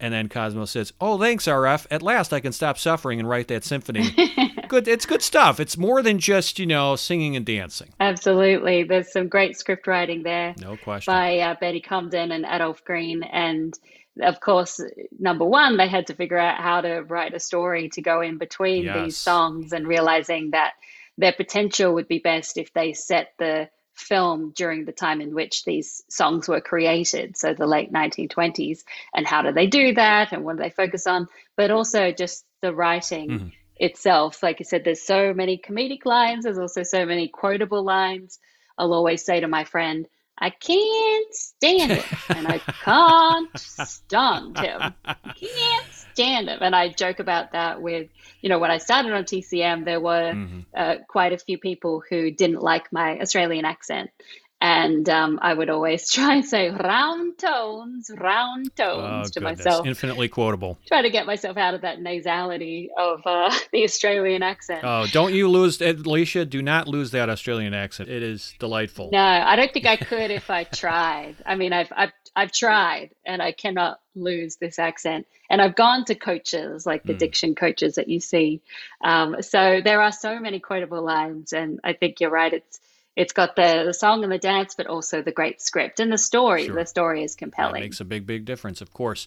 And 0.00 0.14
then 0.14 0.28
Cosmo 0.28 0.64
says, 0.64 0.92
"Oh, 1.00 1.18
thanks, 1.18 1.46
RF. 1.46 1.86
At 1.90 2.02
last, 2.02 2.32
I 2.32 2.40
can 2.40 2.52
stop 2.52 2.78
suffering 2.78 3.18
and 3.18 3.28
write 3.28 3.48
that 3.48 3.64
symphony." 3.64 4.10
good. 4.68 4.86
It's 4.86 5.06
good 5.06 5.22
stuff. 5.22 5.58
It's 5.58 5.76
more 5.76 6.02
than 6.02 6.18
just 6.18 6.58
you 6.58 6.66
know 6.66 6.94
singing 6.94 7.34
and 7.34 7.44
dancing. 7.44 7.88
Absolutely. 7.98 8.84
There's 8.84 9.10
some 9.12 9.26
great 9.28 9.58
script 9.58 9.86
writing 9.86 10.22
there 10.22 10.54
No 10.60 10.76
question. 10.76 11.12
by 11.12 11.38
uh, 11.38 11.54
Betty 11.60 11.80
Comden 11.80 12.32
and 12.32 12.44
Adolph 12.44 12.84
Green. 12.84 13.22
And 13.24 13.76
of 14.20 14.40
course, 14.40 14.80
number 15.18 15.44
one, 15.44 15.76
they 15.76 15.88
had 15.88 16.06
to 16.08 16.14
figure 16.14 16.38
out 16.38 16.60
how 16.60 16.80
to 16.80 17.00
write 17.02 17.34
a 17.34 17.40
story 17.40 17.88
to 17.90 18.02
go 18.02 18.20
in 18.20 18.38
between 18.38 18.84
Yes. 18.84 18.94
these 18.94 19.18
songs 19.18 19.72
and 19.72 19.86
realizing 19.86 20.50
that 20.50 20.74
their 21.16 21.32
potential 21.32 21.94
would 21.94 22.08
be 22.08 22.18
best 22.18 22.58
if 22.58 22.72
they 22.72 22.92
set 22.92 23.32
the 23.38 23.68
film 23.94 24.52
during 24.54 24.84
the 24.84 24.92
time 24.92 25.20
in 25.20 25.34
which 25.34 25.64
these 25.64 26.02
songs 26.08 26.48
were 26.48 26.60
created, 26.60 27.36
so 27.36 27.52
the 27.52 27.66
late 27.66 27.90
1920s. 27.90 28.84
And 29.12 29.26
how 29.26 29.42
do 29.42 29.52
they 29.52 29.66
do 29.66 29.94
that? 29.94 30.32
And 30.32 30.44
what 30.44 30.56
do 30.56 30.62
they 30.62 30.70
focus 30.70 31.06
on? 31.06 31.26
But 31.56 31.70
also 31.72 32.12
just 32.12 32.44
the 32.60 32.72
writing 32.72 33.28
Mhm. 33.30 33.52
itself. 33.76 34.42
Like 34.42 34.58
I 34.60 34.64
said, 34.64 34.84
there's 34.84 35.02
so 35.02 35.34
many 35.34 35.58
comedic 35.58 36.04
lines, 36.04 36.44
there's 36.44 36.58
also 36.58 36.84
so 36.84 37.04
many 37.06 37.28
quotable 37.28 37.82
lines. 37.82 38.38
I'll 38.76 38.94
always 38.94 39.24
say 39.24 39.40
to 39.40 39.48
my 39.48 39.64
friend, 39.64 40.06
I 40.40 40.50
can't 40.50 41.34
stand 41.34 41.90
it, 41.92 42.04
and 42.28 42.46
I 42.46 42.58
can't 42.84 43.58
stand 43.58 44.58
him. 44.58 44.94
I 45.04 45.14
can't 45.34 45.86
stand 45.92 46.48
him. 46.48 46.58
And 46.60 46.74
I 46.76 46.88
joke 46.90 47.18
about 47.18 47.52
that 47.52 47.82
with, 47.82 48.08
you 48.40 48.48
know, 48.48 48.58
when 48.58 48.70
I 48.70 48.78
started 48.78 49.12
on 49.12 49.24
TCM, 49.24 49.84
there 49.84 50.00
were 50.00 50.32
Mm-hmm. 50.32 50.60
uh, 50.76 50.96
quite 51.08 51.32
a 51.32 51.38
few 51.38 51.58
people 51.58 52.02
who 52.08 52.30
didn't 52.30 52.60
like 52.60 52.92
my 52.92 53.18
Australian 53.20 53.64
accent. 53.64 54.10
And 54.60 55.08
um, 55.08 55.38
I 55.40 55.54
would 55.54 55.70
always 55.70 56.10
try 56.12 56.34
and 56.36 56.44
say 56.44 56.68
round 56.70 57.38
tones, 57.38 58.10
round 58.16 58.72
Oh, 58.80 59.00
tones 59.00 59.30
to 59.32 59.40
goodness. 59.40 59.58
myself 59.64 59.86
Infinitely 59.86 60.28
quotable. 60.28 60.78
try 60.86 61.02
to 61.02 61.10
get 61.10 61.26
myself 61.26 61.56
out 61.56 61.74
of 61.74 61.82
that 61.82 62.00
nasality 62.00 62.88
of 62.98 63.20
uh, 63.24 63.54
the 63.72 63.84
Australian 63.84 64.42
accent. 64.42 64.80
Oh, 64.82 65.06
don't 65.12 65.32
you 65.32 65.48
lose, 65.48 65.80
Alicia? 65.80 66.44
Do 66.44 66.60
not 66.60 66.88
lose 66.88 67.12
that 67.12 67.28
Australian 67.30 67.72
accent. 67.72 68.08
It 68.08 68.22
is 68.24 68.54
delightful. 68.58 69.10
No, 69.12 69.18
I 69.20 69.54
don't 69.54 69.72
think 69.72 69.86
I 69.86 69.96
could 69.96 70.30
if 70.32 70.50
I 70.50 70.64
tried. 70.64 71.36
I 71.46 71.54
mean, 71.54 71.72
I've 71.72 71.92
I've 71.96 72.12
I've 72.34 72.52
tried, 72.52 73.10
and 73.24 73.40
I 73.42 73.52
cannot 73.52 74.00
lose 74.14 74.56
this 74.56 74.78
accent. 74.78 75.26
And 75.50 75.60
I've 75.62 75.74
gone 75.74 76.04
to 76.04 76.14
coaches 76.14 76.84
like 76.86 77.02
the 77.04 77.14
diction 77.14 77.54
coaches 77.54 77.94
that 77.94 78.08
you 78.08 78.20
see. 78.20 78.60
Um, 79.02 79.40
so 79.40 79.80
there 79.82 80.02
are 80.02 80.12
so 80.12 80.38
many 80.38 80.60
quotable 80.60 81.02
lines, 81.02 81.52
and 81.52 81.80
I 81.82 81.94
think 81.94 82.20
you're 82.20 82.30
right. 82.30 82.52
It's 82.52 82.80
it's 83.18 83.32
got 83.32 83.56
the 83.56 83.82
the 83.84 83.92
song 83.92 84.22
and 84.22 84.32
the 84.32 84.38
dance, 84.38 84.76
but 84.76 84.86
also 84.86 85.22
the 85.22 85.32
great 85.32 85.60
script 85.60 85.98
and 85.98 86.10
the 86.10 86.16
story. 86.16 86.66
Sure. 86.66 86.76
The 86.76 86.86
story 86.86 87.24
is 87.24 87.34
That 87.34 87.38
compelling. 87.40 87.82
makes 87.82 88.00
a 88.00 88.04
big, 88.04 88.26
big 88.26 88.44
difference, 88.44 88.80
of 88.80 88.92
course. 88.94 89.26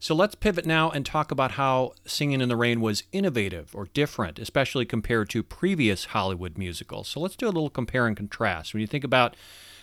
So 0.00 0.14
let's 0.14 0.34
pivot 0.34 0.64
now 0.64 0.90
and 0.90 1.04
talk 1.04 1.30
about 1.30 1.52
how 1.52 1.92
Singing 2.06 2.40
in 2.40 2.48
the 2.48 2.56
Rain 2.56 2.80
was 2.80 3.02
innovative 3.12 3.74
or 3.74 3.86
different, 3.92 4.38
especially 4.38 4.86
compared 4.86 5.28
to 5.30 5.42
previous 5.42 6.06
Hollywood 6.06 6.56
musicals. 6.56 7.08
So 7.08 7.20
let's 7.20 7.36
do 7.36 7.46
a 7.46 7.50
little 7.50 7.68
compare 7.68 8.06
and 8.06 8.16
contrast. 8.16 8.72
When 8.72 8.80
you 8.80 8.86
think 8.86 9.04
about 9.04 9.36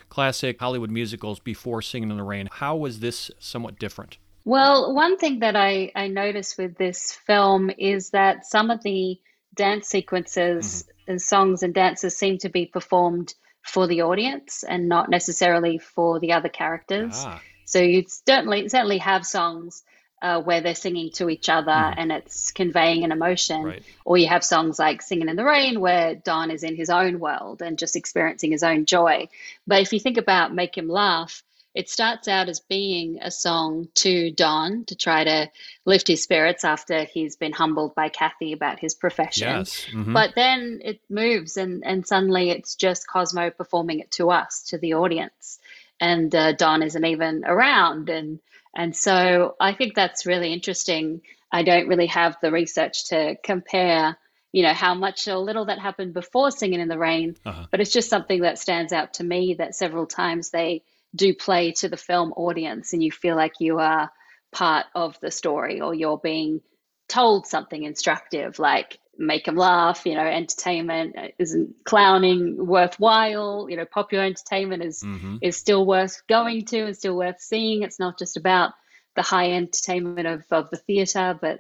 classic 0.10 0.60
Hollywood 0.60 0.90
musicals 0.90 1.40
before 1.40 1.82
Singing 1.82 2.10
in 2.10 2.18
the 2.18 2.24
Rain, 2.24 2.48
how 2.52 2.76
was 2.76 3.00
this 3.00 3.30
somewhat 3.40 3.78
different? 3.78 4.18
Well, 4.44 4.96
one 4.96 5.18
thing 5.18 5.40
that 5.40 5.56
I, 5.56 5.92
I 5.96 6.08
noticed 6.08 6.58
with 6.58 6.78
this 6.78 7.12
film 7.12 7.70
is 7.78 8.12
that 8.12 8.46
some 8.46 8.72
of 8.72 8.82
the 8.82 9.20
dance 9.54 9.88
sequences 9.88 10.84
mm-hmm. 10.84 10.95
And 11.08 11.22
songs 11.22 11.64
and 11.64 11.74
dances 11.74 12.18
seem 12.18 12.38
to 12.40 12.50
be 12.50 12.66
performed 12.66 13.34
for 13.62 13.88
the 13.88 14.02
audience 14.04 14.64
and 14.64 14.88
not 14.88 15.10
necessarily 15.10 15.78
for 15.78 16.20
the 16.20 16.34
other 16.34 16.50
characters. 16.50 17.14
Ah. 17.18 17.42
So 17.66 17.80
you 17.80 18.06
certainly 18.28 18.70
certainly 18.70 19.00
have 19.00 19.26
songs 19.26 19.84
uh, 20.22 20.42
where 20.42 20.62
they're 20.62 20.76
singing 20.76 21.12
to 21.12 21.30
each 21.30 21.50
other 21.50 21.72
and 21.72 22.12
it's 22.12 22.52
conveying 22.52 23.04
an 23.04 23.12
emotion, 23.12 23.64
Right. 23.64 23.84
or 24.06 24.18
you 24.18 24.28
have 24.28 24.44
songs 24.44 24.80
like 24.80 25.02
"Singing 25.02 25.30
in 25.30 25.36
the 25.36 25.44
Rain" 25.44 25.80
where 25.80 26.16
Don 26.16 26.52
is 26.52 26.64
in 26.64 26.76
his 26.76 26.90
own 26.90 27.20
world 27.20 27.62
and 27.62 27.78
just 27.78 27.96
experiencing 27.96 28.52
his 28.52 28.64
own 28.64 28.86
joy. 28.86 29.28
But 29.68 29.82
if 29.82 29.94
you 29.94 30.00
think 30.00 30.18
about 30.18 30.54
"Make 30.54 30.78
'Em 30.78 30.88
Laugh," 30.88 31.44
it 31.76 31.90
starts 31.90 32.28
out 32.30 32.48
as 32.48 32.62
being 32.62 33.20
a 33.22 33.30
song 33.30 33.90
to 33.96 34.32
Don 34.32 34.86
to 34.86 34.96
try 34.96 35.26
to 35.26 35.52
lift 35.84 36.08
his 36.08 36.24
spirits 36.24 36.64
after 36.64 37.04
he's 37.04 37.36
been 37.36 37.52
humbled 37.52 37.94
by 37.94 38.08
Kathy 38.08 38.54
about 38.54 38.80
his 38.80 38.96
profession. 38.96 39.50
Yes. 39.50 39.86
Mhm. 39.92 40.14
But 40.14 40.32
then 40.36 40.80
it 40.84 41.02
moves, 41.10 41.58
and, 41.58 41.84
and 41.86 42.08
suddenly 42.08 42.50
it's 42.50 42.76
just 42.76 43.08
Cosmo 43.08 43.50
performing 43.52 44.00
it 44.00 44.12
to 44.12 44.32
us, 44.32 44.64
to 44.70 44.78
the 44.78 44.94
audience. 44.94 45.60
And 46.00 46.34
uh, 46.34 46.54
Don 46.54 46.82
isn't 46.82 47.06
even 47.06 47.44
around. 47.46 48.10
And, 48.10 48.40
and 48.74 48.96
so 48.96 49.56
I 49.60 49.74
think 49.74 49.96
that's 49.96 50.26
really 50.26 50.54
interesting. 50.54 51.22
I 51.52 51.64
don't 51.64 51.88
really 51.90 52.08
have 52.08 52.38
the 52.42 52.52
research 52.52 53.10
to 53.10 53.36
compare, 53.44 54.18
you 54.54 54.64
know, 54.64 54.74
how 54.74 54.94
much 54.94 55.28
or 55.28 55.38
little 55.38 55.66
that 55.66 55.80
happened 55.80 56.14
before 56.14 56.52
Singing 56.52 56.80
in 56.80 56.88
the 56.88 56.98
Rain, 56.98 57.36
Uh-huh. 57.46 57.66
but 57.70 57.82
it's 57.82 57.92
just 57.92 58.10
something 58.10 58.42
that 58.42 58.60
stands 58.60 58.94
out 58.94 59.16
to 59.16 59.24
me 59.24 59.56
that 59.56 59.76
several 59.76 60.06
times 60.06 60.52
they 60.52 60.84
do 61.16 61.34
play 61.34 61.72
to 61.74 61.90
the 61.90 61.98
film 61.98 62.34
audience, 62.34 62.94
and 62.94 63.04
you 63.04 63.12
feel 63.12 63.36
like 63.36 63.54
you 63.60 63.80
are 63.80 64.12
part 64.52 64.86
of 64.96 65.20
the 65.20 65.32
story 65.32 65.82
or 65.82 65.94
you're 65.94 66.18
being 66.18 66.62
told 67.08 67.46
something 67.46 67.84
instructive 67.84 68.58
like 68.58 68.98
make 69.18 69.46
them 69.46 69.56
laugh 69.56 70.06
you 70.06 70.16
know 70.16 70.26
entertainment 70.26 71.16
isn't 71.38 71.76
clowning 71.86 72.66
worthwhile 72.66 73.68
you 73.70 73.78
know 73.78 73.86
popular 73.86 74.24
entertainment 74.24 74.82
is 74.84 75.04
Mhm. 75.04 75.40
is 75.42 75.58
still 75.58 75.86
worth 75.86 76.22
going 76.28 76.66
to 76.66 76.86
and 76.86 76.96
still 76.98 77.16
worth 77.16 77.40
seeing 77.40 77.84
it's 77.84 78.00
not 78.00 78.18
just 78.18 78.38
about 78.38 78.72
the 79.16 79.22
high 79.22 79.52
entertainment 79.52 80.28
of, 80.28 80.44
of 80.52 80.70
the 80.70 80.78
theater 80.78 81.38
but 81.40 81.60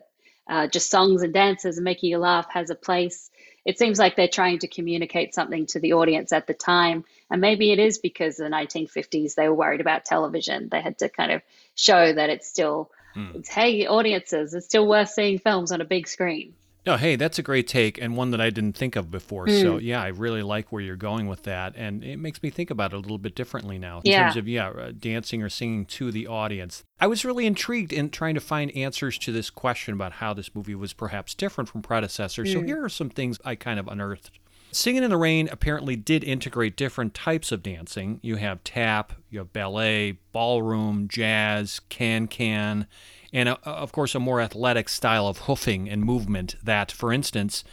uh, 0.50 0.68
just 0.68 0.90
songs 0.90 1.22
and 1.22 1.34
dances 1.34 1.78
and 1.78 1.84
making 1.84 2.10
you 2.10 2.18
laugh 2.18 2.48
has 2.50 2.70
a 2.70 2.76
place 2.76 3.30
it 3.66 3.80
seems 3.80 3.98
like 3.98 4.16
they're 4.16 4.28
trying 4.28 4.60
to 4.60 4.68
communicate 4.68 5.34
something 5.34 5.66
to 5.68 5.80
the 5.80 5.94
audience 5.94 6.32
at 6.32 6.46
the 6.46 6.54
time. 6.54 7.04
And 7.32 7.42
maybe 7.42 7.72
it 7.72 7.80
is 7.80 7.98
because 7.98 8.38
the 8.38 8.46
1950s 8.46 9.34
they 9.34 9.50
were 9.50 9.56
worried 9.56 9.82
about 9.82 10.06
television. 10.06 10.70
They 10.72 10.82
had 10.82 11.00
to 11.00 11.10
kind 11.10 11.32
of 11.32 11.42
show 11.74 12.14
that 12.14 12.30
it's 12.30 12.48
still 12.48 12.92
hmm. 13.14 13.32
it's 13.36 13.50
hey 13.50 13.88
audiences 13.88 14.54
it's 14.54 14.66
still 14.66 14.88
worth 14.88 15.10
seeing 15.10 15.40
films 15.40 15.72
on 15.72 15.82
a 15.82 15.86
big 15.86 16.08
screen 16.08 16.54
No, 16.86 16.98
hey, 16.98 17.16
that's 17.16 17.40
a 17.40 17.44
great 17.44 17.68
take 17.68 18.00
and 18.00 18.16
one 18.16 18.30
that 18.32 18.40
I 18.40 18.52
didn't 18.52 18.78
think 18.78 18.96
of 18.96 19.10
before. 19.10 19.48
So, 19.48 19.78
yeah, 19.78 20.02
I 20.04 20.10
really 20.10 20.44
like 20.44 20.72
where 20.72 20.82
you're 20.84 20.96
going 20.96 21.28
with 21.28 21.44
that. 21.44 21.74
And 21.76 22.04
it 22.04 22.18
makes 22.18 22.44
me 22.44 22.52
think 22.52 22.70
about 22.70 22.94
it 22.94 22.98
a 22.98 23.00
little 23.00 23.18
bit 23.18 23.34
differently 23.34 23.80
now 23.80 24.02
in 24.06 24.12
Yeah. 24.12 24.24
terms 24.24 24.36
of, 24.38 24.48
yeah, 24.48 24.68
uh, 24.70 24.92
dancing 24.98 25.42
or 25.42 25.50
singing 25.50 25.86
to 25.88 26.12
the 26.12 26.28
audience. 26.28 26.84
I 27.00 27.08
was 27.08 27.26
really 27.26 27.48
intrigued 27.48 27.92
in 27.92 28.12
trying 28.12 28.36
to 28.36 28.40
find 28.42 28.70
answers 28.76 29.18
to 29.20 29.32
this 29.32 29.50
question 29.50 29.96
about 29.96 30.14
how 30.14 30.34
this 30.36 30.54
movie 30.54 30.76
was 30.76 30.94
perhaps 30.94 31.34
different 31.34 31.70
from 31.70 31.82
predecessors. 31.82 32.54
So, 32.54 32.62
here 32.62 32.84
are 32.84 32.90
some 32.90 33.10
things 33.10 33.40
I 33.44 33.56
kind 33.56 33.80
of 33.80 33.88
unearthed. 33.88 34.40
Singing 34.72 35.04
in 35.04 35.10
the 35.10 35.18
Rain 35.18 35.48
apparently 35.52 35.96
did 35.96 36.22
integrate 36.24 36.76
different 36.76 37.14
types 37.14 37.52
of 37.54 37.64
dancing. 37.64 38.20
You 38.22 38.36
have 38.36 38.62
tap, 38.66 39.14
you 39.30 39.40
have 39.40 39.54
ballet, 39.54 40.18
ballroom, 40.34 41.08
jazz, 41.08 41.80
can 41.88 42.28
can, 42.28 42.86
and 43.34 43.50
uh, 43.50 43.58
of 43.64 43.92
course 43.92 44.16
a 44.16 44.20
more 44.20 44.42
athletic 44.42 44.90
style 44.90 45.28
of 45.28 45.40
hoofing 45.40 45.90
and 45.90 46.04
movement 46.04 46.56
that, 46.64 46.92
for 46.92 47.12
instance, 47.14 47.64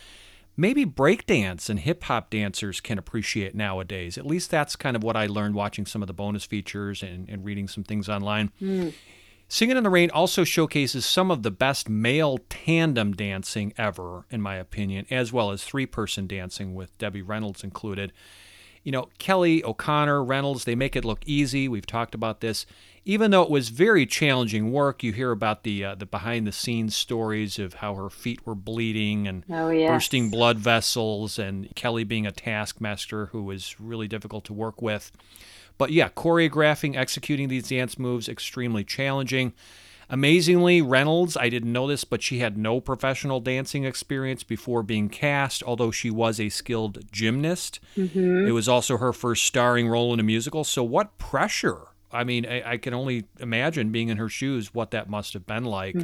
maybe 0.57 0.85
breakdance 0.85 1.71
and 1.71 1.81
hip 1.81 2.05
hop 2.05 2.31
dancers 2.31 2.81
can 2.81 2.99
appreciate 2.99 3.55
nowadays. 3.55 4.19
At 4.19 4.27
least 4.27 4.51
that's 4.51 4.77
kind 4.77 4.97
of 4.97 5.03
what 5.03 5.17
I 5.17 5.27
learned 5.27 5.55
watching 5.55 5.87
some 5.87 6.03
of 6.03 6.09
the 6.09 6.13
bonus 6.15 6.45
features 6.45 7.03
and, 7.03 7.29
and 7.29 7.45
reading 7.45 7.69
some 7.69 7.85
things 7.85 8.09
online. 8.09 8.53
Singing 9.49 9.77
in 9.77 9.83
the 9.83 9.91
Rain 9.91 10.11
also 10.11 10.45
showcases 10.45 11.05
some 11.05 11.31
of 11.31 11.43
the 11.43 11.51
best 11.51 11.87
male 11.89 12.39
tandem 12.49 13.13
dancing 13.13 13.75
ever, 13.77 14.25
in 14.31 14.41
my 14.41 14.57
opinion, 14.57 15.05
as 15.11 15.31
well 15.31 15.51
as 15.51 15.63
three 15.63 15.85
person 15.85 16.27
dancing 16.27 16.75
with 16.75 16.97
Debbie 16.97 17.21
Reynolds 17.21 17.63
included. 17.63 18.13
You 18.85 18.93
know, 18.93 19.09
Kelly, 19.19 19.65
O'Connor, 19.65 20.25
Reynolds, 20.25 20.65
they 20.65 20.75
make 20.75 20.97
it 20.97 21.05
look 21.05 21.21
easy. 21.25 21.69
We've 21.69 21.87
talked 21.87 22.15
about 22.15 22.41
this. 22.41 22.67
Even 23.05 23.31
though 23.33 23.43
it 23.43 23.51
was 23.51 23.69
very 23.71 24.07
challenging 24.07 24.71
work, 24.71 25.03
you 25.03 25.13
hear 25.13 25.33
about 25.33 25.65
the 25.65 25.85
uh, 25.85 25.95
the 25.97 26.07
behind 26.07 26.47
the 26.47 26.53
scenes 26.53 26.95
stories 26.95 27.59
of 27.59 27.75
how 27.75 27.95
her 27.97 28.09
feet 28.11 28.47
were 28.47 28.55
bleeding 28.55 29.27
and 29.27 29.45
Oh, 29.51 29.71
yes. 29.71 29.89
bursting 29.89 30.31
blood 30.31 30.59
vessels, 30.59 31.39
and 31.39 31.75
Kelly 31.75 32.05
being 32.05 32.27
a 32.27 32.33
taskmaster 32.33 33.27
who 33.27 33.43
was 33.43 33.81
really 33.81 34.07
difficult 34.07 34.45
to 34.45 34.53
work 34.53 34.81
with. 34.81 35.11
But 35.79 35.91
yeah, 35.91 36.11
choreographing, 36.11 36.97
executing 36.97 37.49
these 37.49 37.69
dance 37.69 37.99
moves, 37.99 38.29
extremely 38.29 38.85
challenging. 38.85 39.53
Amazingly, 40.13 40.83
Reynolds, 40.83 41.39
I 41.39 41.49
didn't 41.49 41.73
know 41.73 41.87
this, 41.89 42.05
but 42.05 42.23
she 42.23 42.41
had 42.41 42.59
no 42.59 42.83
professional 42.83 43.41
dancing 43.41 43.85
experience 43.85 44.45
before 44.45 44.83
being 44.83 45.09
cast, 45.09 45.63
although 45.63 45.91
she 45.91 46.11
was 46.11 46.39
a 46.39 46.51
skilled 46.51 47.11
gymnast. 47.11 47.81
It 48.49 48.53
was 48.53 48.69
also 48.69 48.99
her 48.99 49.15
first 49.15 49.43
starring 49.45 49.89
role 49.89 50.13
in 50.13 50.21
a 50.21 50.23
musical. 50.23 50.65
So, 50.65 50.85
what 50.85 51.17
pressure? 51.17 51.79
I 52.13 52.25
mean, 52.25 52.45
I, 52.45 52.73
I 52.73 52.77
can 52.77 52.93
only 52.93 53.25
imagine 53.41 53.91
being 53.91 54.11
in 54.11 54.19
her 54.19 54.29
shoes 54.29 54.75
what 54.75 54.91
that 54.91 55.09
must 55.09 55.33
have 55.33 55.47
been 55.47 55.65
like. 55.65 55.95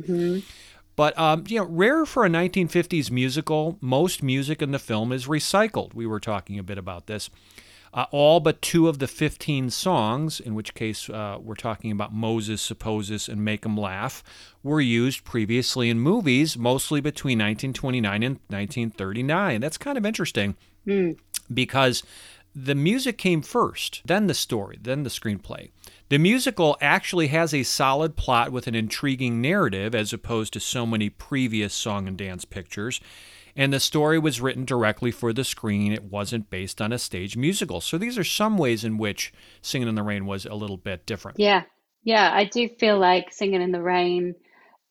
But 0.96 1.16
um, 1.18 1.44
you 1.46 1.58
know, 1.58 1.66
rare 1.66 2.06
for 2.06 2.24
a 2.24 2.30
1950s 2.30 3.10
musical. 3.10 3.76
Most 3.82 4.22
music 4.22 4.62
in 4.62 4.70
the 4.72 4.78
film 4.78 5.12
is 5.12 5.26
recycled. 5.26 5.92
We 5.92 6.06
were 6.06 6.18
talking 6.18 6.58
a 6.58 6.62
bit 6.62 6.78
about 6.78 7.08
this. 7.08 7.28
Uh, 7.94 8.06
all 8.10 8.40
but 8.40 8.60
two 8.60 8.88
of 8.88 8.98
the 8.98 9.06
15 9.06 9.70
songs, 9.70 10.40
in 10.40 10.54
which 10.54 10.74
case 10.74 11.08
uh, 11.08 11.38
we're 11.40 11.54
talking 11.54 11.90
about 11.90 12.12
Moses 12.12 12.60
Supposes 12.60 13.28
and 13.28 13.44
Make 13.44 13.64
'em 13.64 13.76
Laugh, 13.76 14.22
were 14.62 14.80
used 14.80 15.24
previously 15.24 15.88
in 15.90 15.98
movies, 16.00 16.56
mostly 16.58 17.00
between 17.00 17.38
1929 17.38 18.22
and 18.22 18.36
1939. 18.48 19.60
That's 19.60 19.78
kind 19.78 19.96
of 19.96 20.04
interesting 20.06 20.56
because 21.52 22.02
the 22.54 22.74
music 22.74 23.18
came 23.18 23.42
first, 23.42 24.02
then 24.04 24.26
the 24.26 24.34
story, 24.34 24.78
then 24.82 25.02
the 25.04 25.10
screenplay. 25.10 25.70
The 26.08 26.18
musical 26.18 26.76
actually 26.80 27.28
has 27.28 27.52
a 27.52 27.62
solid 27.62 28.16
plot 28.16 28.50
with 28.50 28.66
an 28.66 28.74
intriguing 28.74 29.40
narrative 29.40 29.94
as 29.94 30.12
opposed 30.12 30.54
to 30.54 30.60
so 30.60 30.86
many 30.86 31.10
previous 31.10 31.74
song 31.74 32.08
and 32.08 32.16
dance 32.16 32.44
pictures. 32.44 33.00
And 33.58 33.72
the 33.72 33.80
story 33.80 34.20
was 34.20 34.40
written 34.40 34.64
directly 34.64 35.10
for 35.10 35.32
the 35.32 35.42
screen. 35.42 35.92
It 35.92 36.04
wasn't 36.04 36.48
based 36.48 36.80
on 36.80 36.92
a 36.92 36.98
stage 36.98 37.36
musical. 37.36 37.80
So 37.80 37.98
these 37.98 38.16
are 38.16 38.24
some 38.24 38.56
ways 38.56 38.84
in 38.84 38.98
which 38.98 39.32
Singing 39.60 39.88
in 39.88 39.96
the 39.96 40.02
Rain 40.04 40.26
was 40.26 40.46
a 40.46 40.54
little 40.54 40.76
bit 40.76 41.04
different. 41.06 41.40
Yeah, 41.40 41.64
yeah, 42.04 42.30
I 42.32 42.44
do 42.44 42.68
feel 42.68 42.98
like 42.98 43.32
Singing 43.32 43.60
in 43.60 43.72
the 43.72 43.82
Rain 43.82 44.36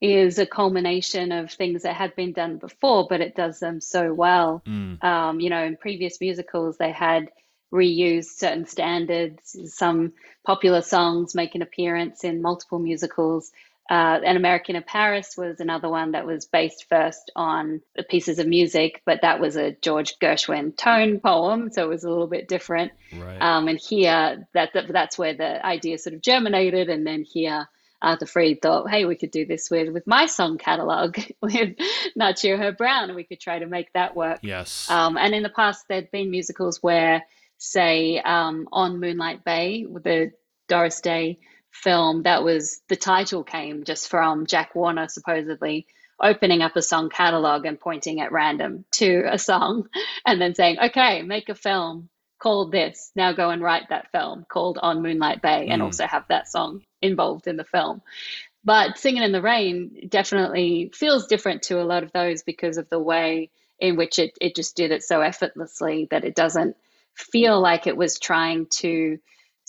is 0.01 0.37
a 0.37 0.45
culmination 0.45 1.31
of 1.31 1.51
things 1.51 1.83
that 1.83 1.95
had 1.95 2.13
been 2.15 2.33
done 2.33 2.57
before, 2.57 3.07
but 3.09 3.21
it 3.21 3.35
does 3.35 3.59
them 3.59 3.79
so 3.79 4.13
well. 4.13 4.61
Um, 5.01 5.39
you 5.39 5.49
know, 5.49 5.63
in 5.63 5.77
previous 5.77 6.19
musicals, 6.19 6.77
they 6.77 6.91
had 6.91 7.29
reused 7.73 8.37
certain 8.37 8.65
standards. 8.65 9.55
Some 9.73 10.13
popular 10.45 10.81
songs 10.81 11.35
make 11.35 11.55
an 11.55 11.61
appearance 11.61 12.23
in 12.23 12.41
multiple 12.41 12.79
musicals. 12.79 13.51
Uh, 13.89 14.19
An 14.25 14.35
American 14.35 14.75
in 14.75 14.83
Paris 14.83 15.35
was 15.37 15.59
another 15.59 15.89
one 15.89 16.11
that 16.11 16.25
was 16.25 16.45
based 16.45 16.85
first 16.89 17.31
on 17.35 17.81
the 17.95 18.03
pieces 18.03 18.37
of 18.39 18.47
music, 18.47 19.01
but 19.05 19.21
that 19.21 19.39
was 19.39 19.55
a 19.55 19.71
George 19.81 20.19
Gershwin 20.19 20.75
tone 20.75 21.19
poem, 21.21 21.71
so 21.71 21.83
it 21.83 21.89
was 21.89 22.03
a 22.03 22.09
little 22.09 22.27
bit 22.27 22.49
different. 22.49 22.91
Right. 23.13 23.41
Um, 23.41 23.67
and 23.69 23.79
here, 23.79 24.47
that, 24.53 24.73
that 24.73 24.91
that's 24.91 25.17
where 25.17 25.33
the 25.35 25.65
idea 25.65 25.97
sort 25.97 26.15
of 26.15 26.21
germinated. 26.21 26.89
And 26.89 27.07
then 27.07 27.23
here, 27.23 27.67
Arthur 28.01 28.25
Freed 28.25 28.61
thought, 28.61 28.89
hey, 28.89 29.05
we 29.05 29.15
could 29.15 29.31
do 29.31 29.45
this 29.45 29.69
with 29.71 29.93
with 29.93 30.05
my 30.05 30.25
song 30.25 30.57
catalog 30.57 31.17
with 31.41 31.77
Nacio 32.19 32.59
Herb 32.59 32.77
Brown, 32.77 33.05
and 33.05 33.15
we 33.15 33.23
could 33.23 33.39
try 33.39 33.59
to 33.59 33.67
make 33.67 33.91
that 33.93 34.15
work. 34.15 34.39
yes. 34.43 34.89
Um, 34.91 35.17
and 35.17 35.33
in 35.33 35.43
the 35.43 35.49
past, 35.49 35.85
there'd 35.87 36.11
been 36.11 36.29
musicals 36.29 36.83
where, 36.83 37.23
say, 37.57 38.19
um, 38.19 38.67
on 38.71 38.99
Moonlight 38.99 39.45
Bay, 39.45 39.85
with 39.87 40.03
the 40.03 40.31
Doris 40.67 40.99
Day 41.01 41.39
film, 41.71 42.23
that 42.23 42.43
was 42.43 42.81
the 42.87 42.95
title 42.95 43.43
came 43.43 43.83
just 43.83 44.09
from 44.09 44.45
Jack 44.45 44.75
Warner 44.75 45.07
supposedly 45.07 45.87
opening 46.21 46.61
up 46.61 46.75
a 46.75 46.81
song 46.81 47.09
catalog 47.09 47.65
and 47.65 47.79
pointing 47.79 48.19
at 48.21 48.31
random 48.31 48.85
to 48.91 49.23
a 49.31 49.37
song 49.37 49.87
and 50.25 50.41
then 50.41 50.55
saying, 50.55 50.77
okay, 50.79 51.21
make 51.21 51.49
a 51.49 51.55
film 51.55 52.09
called 52.39 52.71
this. 52.71 53.11
Now 53.15 53.33
go 53.33 53.49
and 53.49 53.61
write 53.61 53.89
that 53.89 54.11
film 54.11 54.45
called 54.47 54.79
On 54.81 55.01
Moonlight 55.01 55.41
Bay 55.41 55.67
and 55.69 55.81
hmm. 55.81 55.85
also 55.85 56.05
have 56.05 56.25
that 56.29 56.47
song 56.47 56.81
involved 57.01 57.47
in 57.47 57.57
the 57.57 57.63
film. 57.63 58.01
But 58.63 58.97
Singing 58.97 59.23
in 59.23 59.31
the 59.31 59.41
Rain 59.41 60.07
definitely 60.09 60.91
feels 60.93 61.27
different 61.27 61.63
to 61.63 61.81
a 61.81 61.85
lot 61.85 62.03
of 62.03 62.11
those 62.11 62.43
because 62.43 62.77
of 62.77 62.89
the 62.89 62.99
way 62.99 63.49
in 63.79 63.95
which 63.95 64.19
it, 64.19 64.31
it 64.41 64.55
just 64.55 64.75
did 64.75 64.91
it 64.91 65.03
so 65.03 65.21
effortlessly 65.21 66.07
that 66.11 66.25
it 66.25 66.35
doesn't 66.35 66.75
feel 67.13 67.59
like 67.61 67.87
it 67.87 67.95
was 67.95 68.19
trying 68.19 68.67
to 68.67 69.19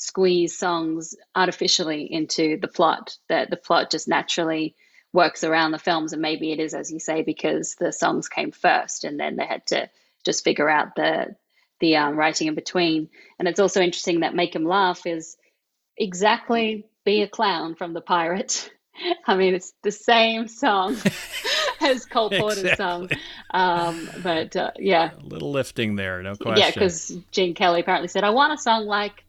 squeeze 0.01 0.57
songs 0.57 1.14
artificially 1.34 2.05
into 2.11 2.57
the 2.57 2.68
plot, 2.68 3.16
that 3.28 3.51
the 3.51 3.57
plot 3.57 3.90
just 3.90 4.07
naturally 4.09 4.74
works 5.12 5.42
around 5.42 5.72
the 5.72 5.78
films. 5.78 6.12
And 6.12 6.22
maybe 6.22 6.53
it 6.53 6.61
is, 6.61 6.72
as 6.72 6.92
you 6.92 7.01
say, 7.01 7.22
because 7.22 7.74
the 7.74 7.92
songs 7.92 8.28
came 8.28 8.53
first 8.53 9.03
and 9.05 9.18
then 9.18 9.36
they 9.36 9.44
had 9.44 9.66
to 9.68 9.90
just 10.24 10.44
figure 10.44 10.68
out 10.70 10.94
the 10.94 11.34
the 11.80 11.96
um, 11.96 12.16
writing 12.16 12.49
in 12.49 12.55
between. 12.55 13.09
And 13.38 13.46
it's 13.49 13.61
also 13.61 13.80
interesting 13.80 14.20
that 14.20 14.34
Make 14.34 14.55
'em 14.57 14.64
Laugh 14.64 15.07
is 15.07 15.36
exactly 15.96 16.86
Be 17.05 17.22
a 17.22 17.28
Clown 17.28 17.74
from 17.74 17.92
The 17.92 18.01
Pirate. 18.01 18.70
I 19.26 19.36
mean, 19.36 19.55
it's 19.55 19.72
the 19.82 19.92
same 19.92 20.49
song 20.49 20.96
as 21.80 22.05
Cole 22.05 22.30
Porter's 22.30 22.64
Exactly. 22.64 22.76
song. 22.76 23.09
Um, 23.51 24.11
but 24.22 24.57
uh, 24.57 24.72
yeah, 24.78 25.11
A 25.16 25.26
little 25.26 25.53
lifting 25.53 25.96
there, 25.96 26.22
no 26.22 26.34
question. 26.36 26.59
yeah, 26.64 26.70
because 26.72 27.16
Gene 27.30 27.55
Kelly 27.55 27.80
apparently 27.80 28.09
said, 28.09 28.24
I 28.24 28.30
want 28.30 28.53
a 28.53 28.59
song 28.59 28.86
like 28.86 29.24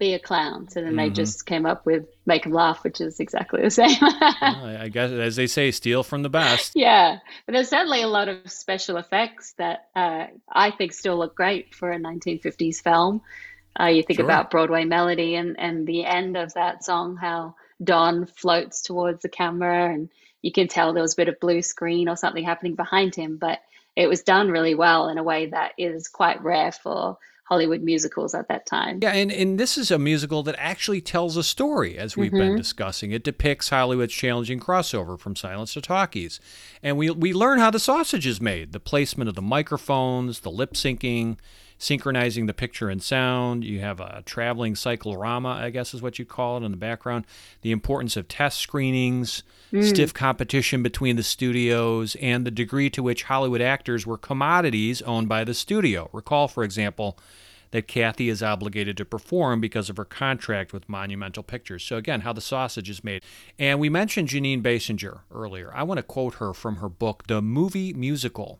Be 0.00 0.14
a 0.14 0.18
Clown. 0.18 0.68
So 0.68 0.80
then 0.82 0.96
they 0.96 1.10
Mhm. 1.10 1.14
just 1.14 1.46
came 1.46 1.66
up 1.66 1.86
with 1.86 2.06
make 2.26 2.42
them 2.44 2.52
Laugh, 2.52 2.82
which 2.82 3.00
is 3.00 3.20
exactly 3.20 3.62
the 3.62 3.70
same. 3.82 3.96
Well, 4.00 4.64
I 4.66 4.78
I 4.84 4.88
guess, 4.88 5.12
as 5.12 5.36
they 5.36 5.46
say, 5.46 5.70
steal 5.70 6.02
from 6.02 6.22
the 6.22 6.30
best. 6.30 6.72
Yeah, 6.74 7.18
but 7.46 7.52
there's 7.52 7.68
certainly 7.68 8.02
a 8.02 8.08
lot 8.08 8.28
of 8.28 8.50
special 8.50 8.96
effects 8.96 9.52
that 9.58 9.88
uh, 9.94 10.26
I 10.50 10.70
think 10.72 10.92
still 10.94 11.16
look 11.18 11.36
great 11.36 11.74
for 11.74 11.92
a 11.92 11.98
1950s 11.98 12.80
film. 12.82 13.20
Uh, 13.78 13.84
you 13.86 14.02
think 14.02 14.16
Sure. 14.18 14.26
about 14.26 14.50
Broadway 14.50 14.84
Melody 14.84 15.36
and, 15.36 15.54
and 15.60 15.86
the 15.86 16.04
end 16.04 16.36
of 16.36 16.54
that 16.54 16.82
song, 16.82 17.16
how 17.16 17.54
Don 17.84 18.26
floats 18.26 18.82
towards 18.82 19.22
the 19.22 19.28
camera, 19.28 19.92
and 19.92 20.08
you 20.42 20.50
can 20.50 20.66
tell 20.66 20.92
there 20.92 21.02
was 21.02 21.12
a 21.12 21.16
bit 21.22 21.28
of 21.28 21.38
blue 21.40 21.62
screen 21.62 22.08
or 22.08 22.16
something 22.16 22.42
happening 22.44 22.74
behind 22.74 23.14
him, 23.14 23.36
but 23.36 23.60
it 23.94 24.08
was 24.08 24.22
done 24.22 24.50
really 24.50 24.74
well 24.74 25.08
in 25.08 25.18
a 25.18 25.22
way 25.22 25.46
that 25.46 25.72
is 25.78 26.08
quite 26.08 26.42
rare 26.42 26.72
for 26.72 27.18
Hollywood 27.50 27.82
musicals 27.82 28.32
at 28.32 28.46
that 28.46 28.64
time. 28.64 29.00
Yeah, 29.02 29.10
and, 29.10 29.32
and 29.32 29.58
this 29.58 29.76
is 29.76 29.90
a 29.90 29.98
musical 29.98 30.44
that 30.44 30.54
actually 30.56 31.00
tells 31.00 31.36
a 31.36 31.42
story, 31.42 31.98
as 31.98 32.16
we've 32.16 32.30
been 32.30 32.52
Mhm. 32.52 32.56
discussing. 32.56 33.10
It 33.10 33.24
depicts 33.24 33.70
Hollywood's 33.70 34.14
challenging 34.14 34.60
crossover 34.60 35.18
from 35.18 35.34
silence 35.34 35.74
to 35.74 35.80
talkies. 35.80 36.38
And 36.80 36.96
we, 36.96 37.10
we 37.10 37.32
learn 37.32 37.58
how 37.58 37.70
the 37.72 37.80
sausage 37.80 38.24
is 38.24 38.40
made 38.40 38.72
the 38.72 38.78
placement 38.78 39.28
of 39.28 39.34
the 39.34 39.42
microphones, 39.42 40.40
the 40.40 40.50
lip 40.50 40.74
syncing, 40.74 41.38
synchronizing 41.80 42.44
the 42.44 42.52
picture 42.54 42.90
and 42.90 43.02
sound. 43.02 43.64
You 43.64 43.80
have 43.80 44.00
a 44.00 44.22
traveling 44.26 44.76
cyclorama, 44.76 45.48
I 45.48 45.70
guess 45.70 45.94
is 45.94 46.02
what 46.02 46.18
you 46.18 46.26
call 46.26 46.58
it, 46.58 46.62
in 46.62 46.70
the 46.70 46.76
background. 46.76 47.24
The 47.62 47.72
importance 47.72 48.16
of 48.16 48.28
test 48.28 48.58
screenings, 48.58 49.42
Mm. 49.72 49.88
stiff 49.88 50.12
competition 50.12 50.82
between 50.82 51.14
the 51.16 51.22
studios, 51.22 52.16
and 52.16 52.44
the 52.44 52.50
degree 52.50 52.90
to 52.90 53.02
which 53.04 53.22
Hollywood 53.24 53.60
actors 53.60 54.04
were 54.04 54.18
commodities 54.18 55.00
owned 55.02 55.28
by 55.28 55.44
the 55.44 55.54
studio. 55.54 56.10
Recall, 56.12 56.48
for 56.48 56.64
example, 56.64 57.16
that 57.70 57.86
Kathy 57.86 58.28
is 58.28 58.42
obligated 58.42 58.96
to 58.96 59.04
perform 59.04 59.60
because 59.60 59.88
of 59.88 59.96
her 59.96 60.04
contract 60.04 60.72
with 60.72 60.88
Monumental 60.88 61.44
Pictures. 61.44 61.84
So, 61.84 61.96
again, 61.96 62.22
how 62.22 62.32
the 62.32 62.40
sausage 62.40 62.90
is 62.90 63.04
made. 63.04 63.22
And 63.60 63.78
we 63.78 63.88
mentioned 63.88 64.28
Jeanine 64.28 64.60
Basinger 64.60 65.20
earlier. 65.32 65.70
I 65.72 65.84
want 65.84 65.98
to 65.98 66.02
quote 66.02 66.34
her 66.34 66.52
from 66.52 66.76
her 66.76 66.88
book, 66.88 67.28
The 67.28 67.40
Movie 67.40 67.92
Musical. 67.92 68.58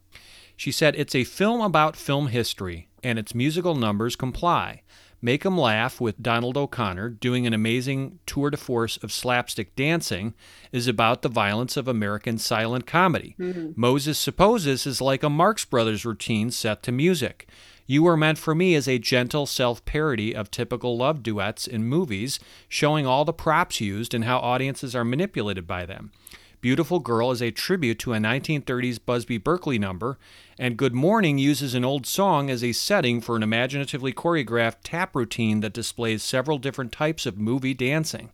She 0.57 0.71
said, 0.71 0.95
It's 0.97 1.15
a 1.17 1.25
film 1.25 1.61
about 1.61 1.97
film 1.97 2.29
history, 2.29 2.87
and 3.03 3.19
its 3.19 3.35
musical 3.35 3.75
numbers 3.75 4.17
comply. 4.17 4.83
Make 5.23 5.45
'em 5.45 5.59
Laugh 5.59 6.01
with 6.01 6.23
Donald 6.23 6.57
O'Connor 6.57 7.11
doing 7.11 7.47
an 7.47 7.53
amazing 7.53 8.21
tour 8.25 8.49
de 8.49 8.57
force 8.57 8.97
of 8.99 9.13
slapstick 9.13 9.77
dancing 9.77 10.33
is 10.73 10.87
about 10.87 11.21
the 11.21 11.29
violence 11.29 11.77
of 11.77 11.87
American 11.87 12.39
silent 12.39 12.87
comedy. 12.87 13.35
Mhm. 13.39 13.77
Moses 13.77 14.19
Supposes 14.19 14.87
is 14.87 15.03
like 15.03 15.23
a 15.23 15.29
Marx 15.29 15.65
Brothers 15.67 16.07
routine 16.07 16.51
set 16.51 16.83
to 16.85 16.93
music. 16.93 17.47
You 17.87 18.05
Were 18.05 18.17
Meant 18.17 18.39
for 18.39 18.55
Me 18.55 18.75
is 18.75 18.87
a 18.89 18.99
gentle 18.99 19.47
self 19.47 19.85
parody 19.85 20.35
of 20.35 20.51
typical 20.51 20.97
love 20.97 21.23
duets 21.23 21.67
in 21.67 21.85
movies, 21.85 22.39
showing 22.69 23.05
all 23.05 23.25
the 23.25 23.33
props 23.33 23.81
used 23.81 24.15
and 24.15 24.25
how 24.25 24.39
audiences 24.39 24.95
are 24.95 25.05
manipulated 25.05 25.67
by 25.67 25.85
them. 25.85 26.13
Beautiful 26.61 26.99
Girl 26.99 27.31
is 27.31 27.41
a 27.41 27.51
tribute 27.51 27.99
to 28.01 28.13
a 28.13 28.19
1930s 28.19 28.99
Busby 29.07 29.39
Berkeley 29.39 29.79
number, 29.79 30.19
and 30.59 30.77
Good 30.77 30.93
Morning 30.93 31.39
uses 31.39 31.75
an 31.75 31.87
old 31.87 32.07
song 32.07 32.51
as 32.51 32.63
a 32.63 32.73
setting 32.73 33.23
for 33.23 33.35
an 33.35 33.43
imaginatively 33.43 34.13
choreographed 34.13 34.81
tap 34.85 35.17
routine 35.17 35.61
that 35.61 35.73
displays 35.73 36.23
several 36.23 36.59
different 36.59 36.93
types 36.93 37.25
of 37.25 37.39
movie 37.39 37.73
dancing. 37.73 38.29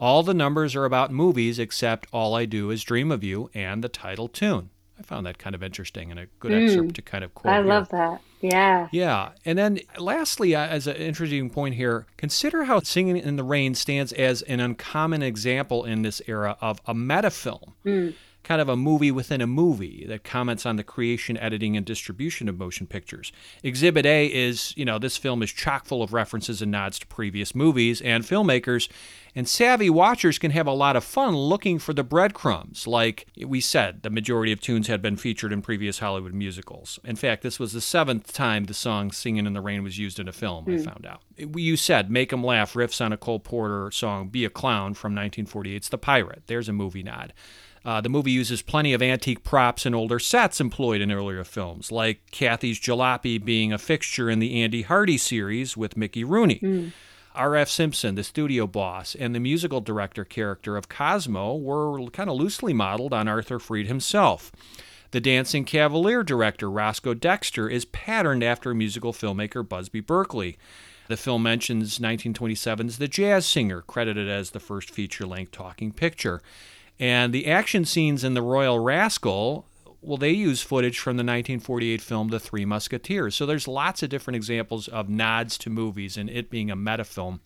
All 0.00 0.24
the 0.24 0.34
numbers 0.34 0.74
are 0.74 0.84
about 0.84 1.12
movies 1.12 1.60
except 1.60 2.08
All 2.12 2.34
I 2.34 2.46
Do 2.46 2.70
Is 2.70 2.82
Dream 2.82 3.12
of 3.12 3.22
You 3.22 3.48
and 3.54 3.84
the 3.84 3.88
title 3.88 4.26
tune. 4.26 4.70
I 4.98 5.02
found 5.02 5.24
that 5.26 5.38
kind 5.38 5.54
of 5.54 5.62
interesting 5.62 6.10
and 6.10 6.18
a 6.18 6.26
good 6.40 6.50
Mm. 6.52 6.64
excerpt 6.64 6.94
to 6.96 7.02
kind 7.02 7.22
of 7.24 7.34
quote. 7.34 7.52
I 7.52 7.58
here. 7.58 7.66
love 7.66 7.88
that. 7.90 8.20
Yeah. 8.40 8.88
Yeah. 8.92 9.30
And 9.44 9.56
then 9.58 9.78
lastly, 9.98 10.54
uh, 10.54 10.66
as 10.66 10.86
an 10.86 10.96
interesting 10.96 11.50
point 11.50 11.74
here, 11.76 12.06
consider 12.16 12.64
how 12.64 12.80
Singing 12.80 13.16
in 13.16 13.36
the 13.36 13.44
Rain 13.44 13.74
stands 13.74 14.12
as 14.12 14.42
an 14.42 14.60
uncommon 14.60 15.22
example 15.22 15.84
in 15.84 16.02
this 16.02 16.20
era 16.26 16.56
of 16.60 16.80
a 16.86 16.94
metafilm, 16.94 17.72
Mm. 17.84 18.14
Kind 18.48 18.62
of 18.62 18.68
a 18.70 18.76
movie 18.76 19.10
within 19.10 19.42
a 19.42 19.46
movie 19.46 20.06
that 20.08 20.24
comments 20.24 20.64
on 20.64 20.76
the 20.76 20.82
creation, 20.82 21.36
editing, 21.36 21.76
and 21.76 21.84
distribution 21.84 22.48
of 22.48 22.58
motion 22.58 22.86
pictures. 22.86 23.30
Exhibit 23.62 24.06
A 24.06 24.24
is, 24.26 24.72
you 24.74 24.86
know, 24.86 24.98
this 24.98 25.18
film 25.18 25.42
is 25.42 25.52
chock 25.52 25.84
full 25.84 26.02
of 26.02 26.14
references 26.14 26.62
and 26.62 26.72
nods 26.72 26.98
to 26.98 27.06
previous 27.08 27.54
movies, 27.54 28.00
and 28.00 28.24
filmmakers 28.24 28.88
and 29.34 29.46
savvy 29.46 29.90
watchers 29.90 30.38
can 30.38 30.50
have 30.50 30.66
a 30.66 30.72
lot 30.72 30.96
of 30.96 31.04
fun 31.04 31.36
looking 31.36 31.78
for 31.78 31.92
the 31.92 32.02
breadcrumbs. 32.02 32.86
Like 32.86 33.26
we 33.44 33.60
said, 33.60 34.02
the 34.02 34.08
majority 34.08 34.50
of 34.50 34.60
tunes 34.62 34.86
had 34.86 35.02
been 35.02 35.18
featured 35.18 35.52
in 35.52 35.60
previous 35.60 35.98
Hollywood 35.98 36.32
musicals. 36.32 36.98
In 37.04 37.16
fact, 37.16 37.42
this 37.42 37.58
was 37.60 37.74
the 37.74 37.82
seventh 37.82 38.32
time 38.32 38.64
the 38.64 38.72
song 38.74 39.12
Singing 39.12 39.44
in 39.46 39.52
the 39.52 39.60
Rain 39.60 39.82
was 39.84 39.98
used 39.98 40.18
in 40.18 40.26
a 40.26 40.32
film, 40.32 40.64
I 40.66 40.72
Hmm. 40.76 40.78
found 40.84 41.06
out. 41.06 41.20
You 41.36 41.76
said, 41.76 42.10
Make 42.10 42.32
'em 42.32 42.42
Laugh 42.42 42.72
riffs 42.72 43.04
on 43.04 43.12
a 43.12 43.18
Cole 43.18 43.40
Porter 43.40 43.90
song, 43.90 44.28
Be 44.30 44.46
a 44.46 44.50
Clown 44.50 44.94
from 44.94 45.14
1948's 45.14 45.90
The 45.90 45.98
Pirate. 45.98 46.44
There's 46.46 46.68
a 46.70 46.72
movie 46.72 47.02
nod. 47.02 47.34
Uh, 47.84 48.00
the 48.00 48.08
movie 48.08 48.32
uses 48.32 48.62
plenty 48.62 48.92
of 48.92 49.02
antique 49.02 49.44
props 49.44 49.86
and 49.86 49.94
older 49.94 50.18
sets 50.18 50.60
employed 50.60 51.00
in 51.00 51.12
earlier 51.12 51.44
films, 51.44 51.90
like 51.92 52.20
Kathy's 52.30 52.80
jalopy 52.80 53.42
being 53.42 53.72
a 53.72 53.78
fixture 53.78 54.28
in 54.28 54.38
the 54.38 54.62
Andy 54.62 54.82
Hardy 54.82 55.18
series 55.18 55.76
with 55.76 55.96
Mickey 55.96 56.24
Rooney. 56.24 56.92
R.F. 57.34 57.68
Simpson, 57.68 58.16
the 58.16 58.24
studio 58.24 58.66
boss, 58.66 59.14
and 59.14 59.32
the 59.32 59.38
musical 59.40 59.80
director 59.80 60.24
character 60.24 60.76
of 60.76 60.88
Cosmo 60.88 61.54
were 61.56 62.04
kind 62.10 62.28
of 62.28 62.36
loosely 62.36 62.72
modeled 62.72 63.12
on 63.14 63.28
Arthur 63.28 63.60
Freed 63.60 63.86
himself. 63.86 64.50
The 65.12 65.20
Dancing 65.20 65.64
Cavalier 65.64 66.22
director, 66.22 66.68
Roscoe 66.68 67.14
Dexter, 67.14 67.68
is 67.68 67.84
patterned 67.84 68.42
after 68.42 68.74
musical 68.74 69.12
filmmaker 69.12 69.66
Busby 69.66 70.00
Berkeley. 70.00 70.58
The 71.06 71.16
film 71.16 71.44
mentions 71.44 71.98
1927's 71.98 72.98
The 72.98 73.08
Jazz 73.08 73.46
Singer, 73.46 73.82
credited 73.82 74.28
as 74.28 74.50
the 74.50 74.60
first 74.60 74.90
feature 74.90 75.24
length 75.24 75.52
talking 75.52 75.92
picture. 75.92 76.42
And 77.00 77.32
the 77.32 77.46
action 77.46 77.84
scenes 77.84 78.24
in 78.24 78.34
The 78.34 78.42
Royal 78.42 78.78
Rascal, 78.78 79.66
well, 80.00 80.16
they 80.16 80.30
use 80.30 80.62
footage 80.62 80.98
from 80.98 81.16
the 81.16 81.22
1948 81.22 82.00
film 82.00 82.28
The 82.28 82.40
Three 82.40 82.64
Musketeers. 82.64 83.34
So 83.34 83.46
there's 83.46 83.68
lots 83.68 84.02
of 84.02 84.10
different 84.10 84.36
examples 84.36 84.88
of 84.88 85.08
nods 85.08 85.58
to 85.58 85.70
movies 85.70 86.16
and 86.16 86.28
it 86.28 86.50
being 86.50 86.70
a 86.70 86.76
metafilm. 86.76 87.40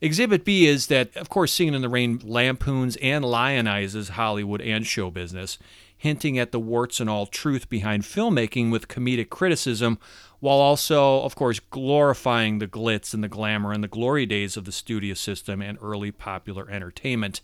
Exhibit 0.00 0.44
B 0.44 0.66
is 0.66 0.86
that, 0.86 1.14
of 1.16 1.28
course, 1.28 1.52
Singing 1.52 1.74
in 1.74 1.82
the 1.82 1.88
Rain 1.88 2.20
lampoons 2.24 2.96
and 2.96 3.24
lionizes 3.24 4.10
Hollywood 4.10 4.62
and 4.62 4.86
show 4.86 5.10
business, 5.10 5.58
hinting 5.96 6.38
at 6.38 6.52
the 6.52 6.60
warts 6.60 7.00
and 7.00 7.10
all 7.10 7.26
truth 7.26 7.68
behind 7.68 8.04
filmmaking 8.04 8.70
with 8.70 8.88
comedic 8.88 9.28
criticism, 9.28 9.98
while 10.38 10.56
also, 10.56 11.20
of 11.20 11.34
course, 11.34 11.60
glorifying 11.60 12.58
the 12.58 12.66
glitz 12.66 13.12
and 13.12 13.22
the 13.22 13.28
glamour 13.28 13.72
and 13.72 13.84
the 13.84 13.88
glory 13.88 14.24
days 14.24 14.56
of 14.56 14.64
the 14.64 14.72
studio 14.72 15.12
system 15.12 15.60
and 15.60 15.76
early 15.82 16.10
popular 16.10 16.70
entertainment. 16.70 17.42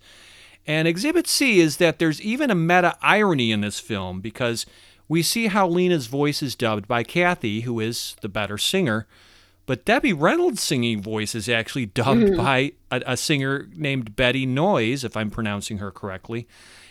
And 0.67 0.89
Exhibit 0.89 1.27
C 1.27 1.61
is 1.61 1.77
that 1.77 1.99
there's 1.99 2.21
even 2.21 2.51
a 2.51 2.55
meta 2.55 2.97
irony 3.03 3.53
in 3.53 3.61
this 3.61 3.79
film 3.81 4.21
because 4.21 4.67
we 5.09 5.23
see 5.23 5.47
how 5.47 5.69
Lena's 5.69 6.07
voice 6.09 6.43
is 6.43 6.55
dubbed 6.57 6.89
by 6.89 7.03
Kathy, 7.05 7.61
who 7.61 7.79
is 7.79 8.17
the 8.23 8.29
better 8.29 8.59
singer, 8.59 9.07
but 9.65 9.85
Debbie 9.85 10.13
Reynolds' 10.13 10.63
singing 10.63 11.01
voice 11.03 11.35
is 11.35 11.49
actually 11.49 11.87
dubbed 11.87 12.23
Mhm. 12.31 12.37
by 12.37 12.73
a, 12.91 13.03
a 13.13 13.17
singer 13.17 13.69
named 13.77 14.17
Betty 14.17 14.47
Noyes, 14.47 15.05
if 15.05 15.17
I'm 15.17 15.31
pronouncing 15.31 15.79
her 15.79 15.91
correctly, 15.93 16.47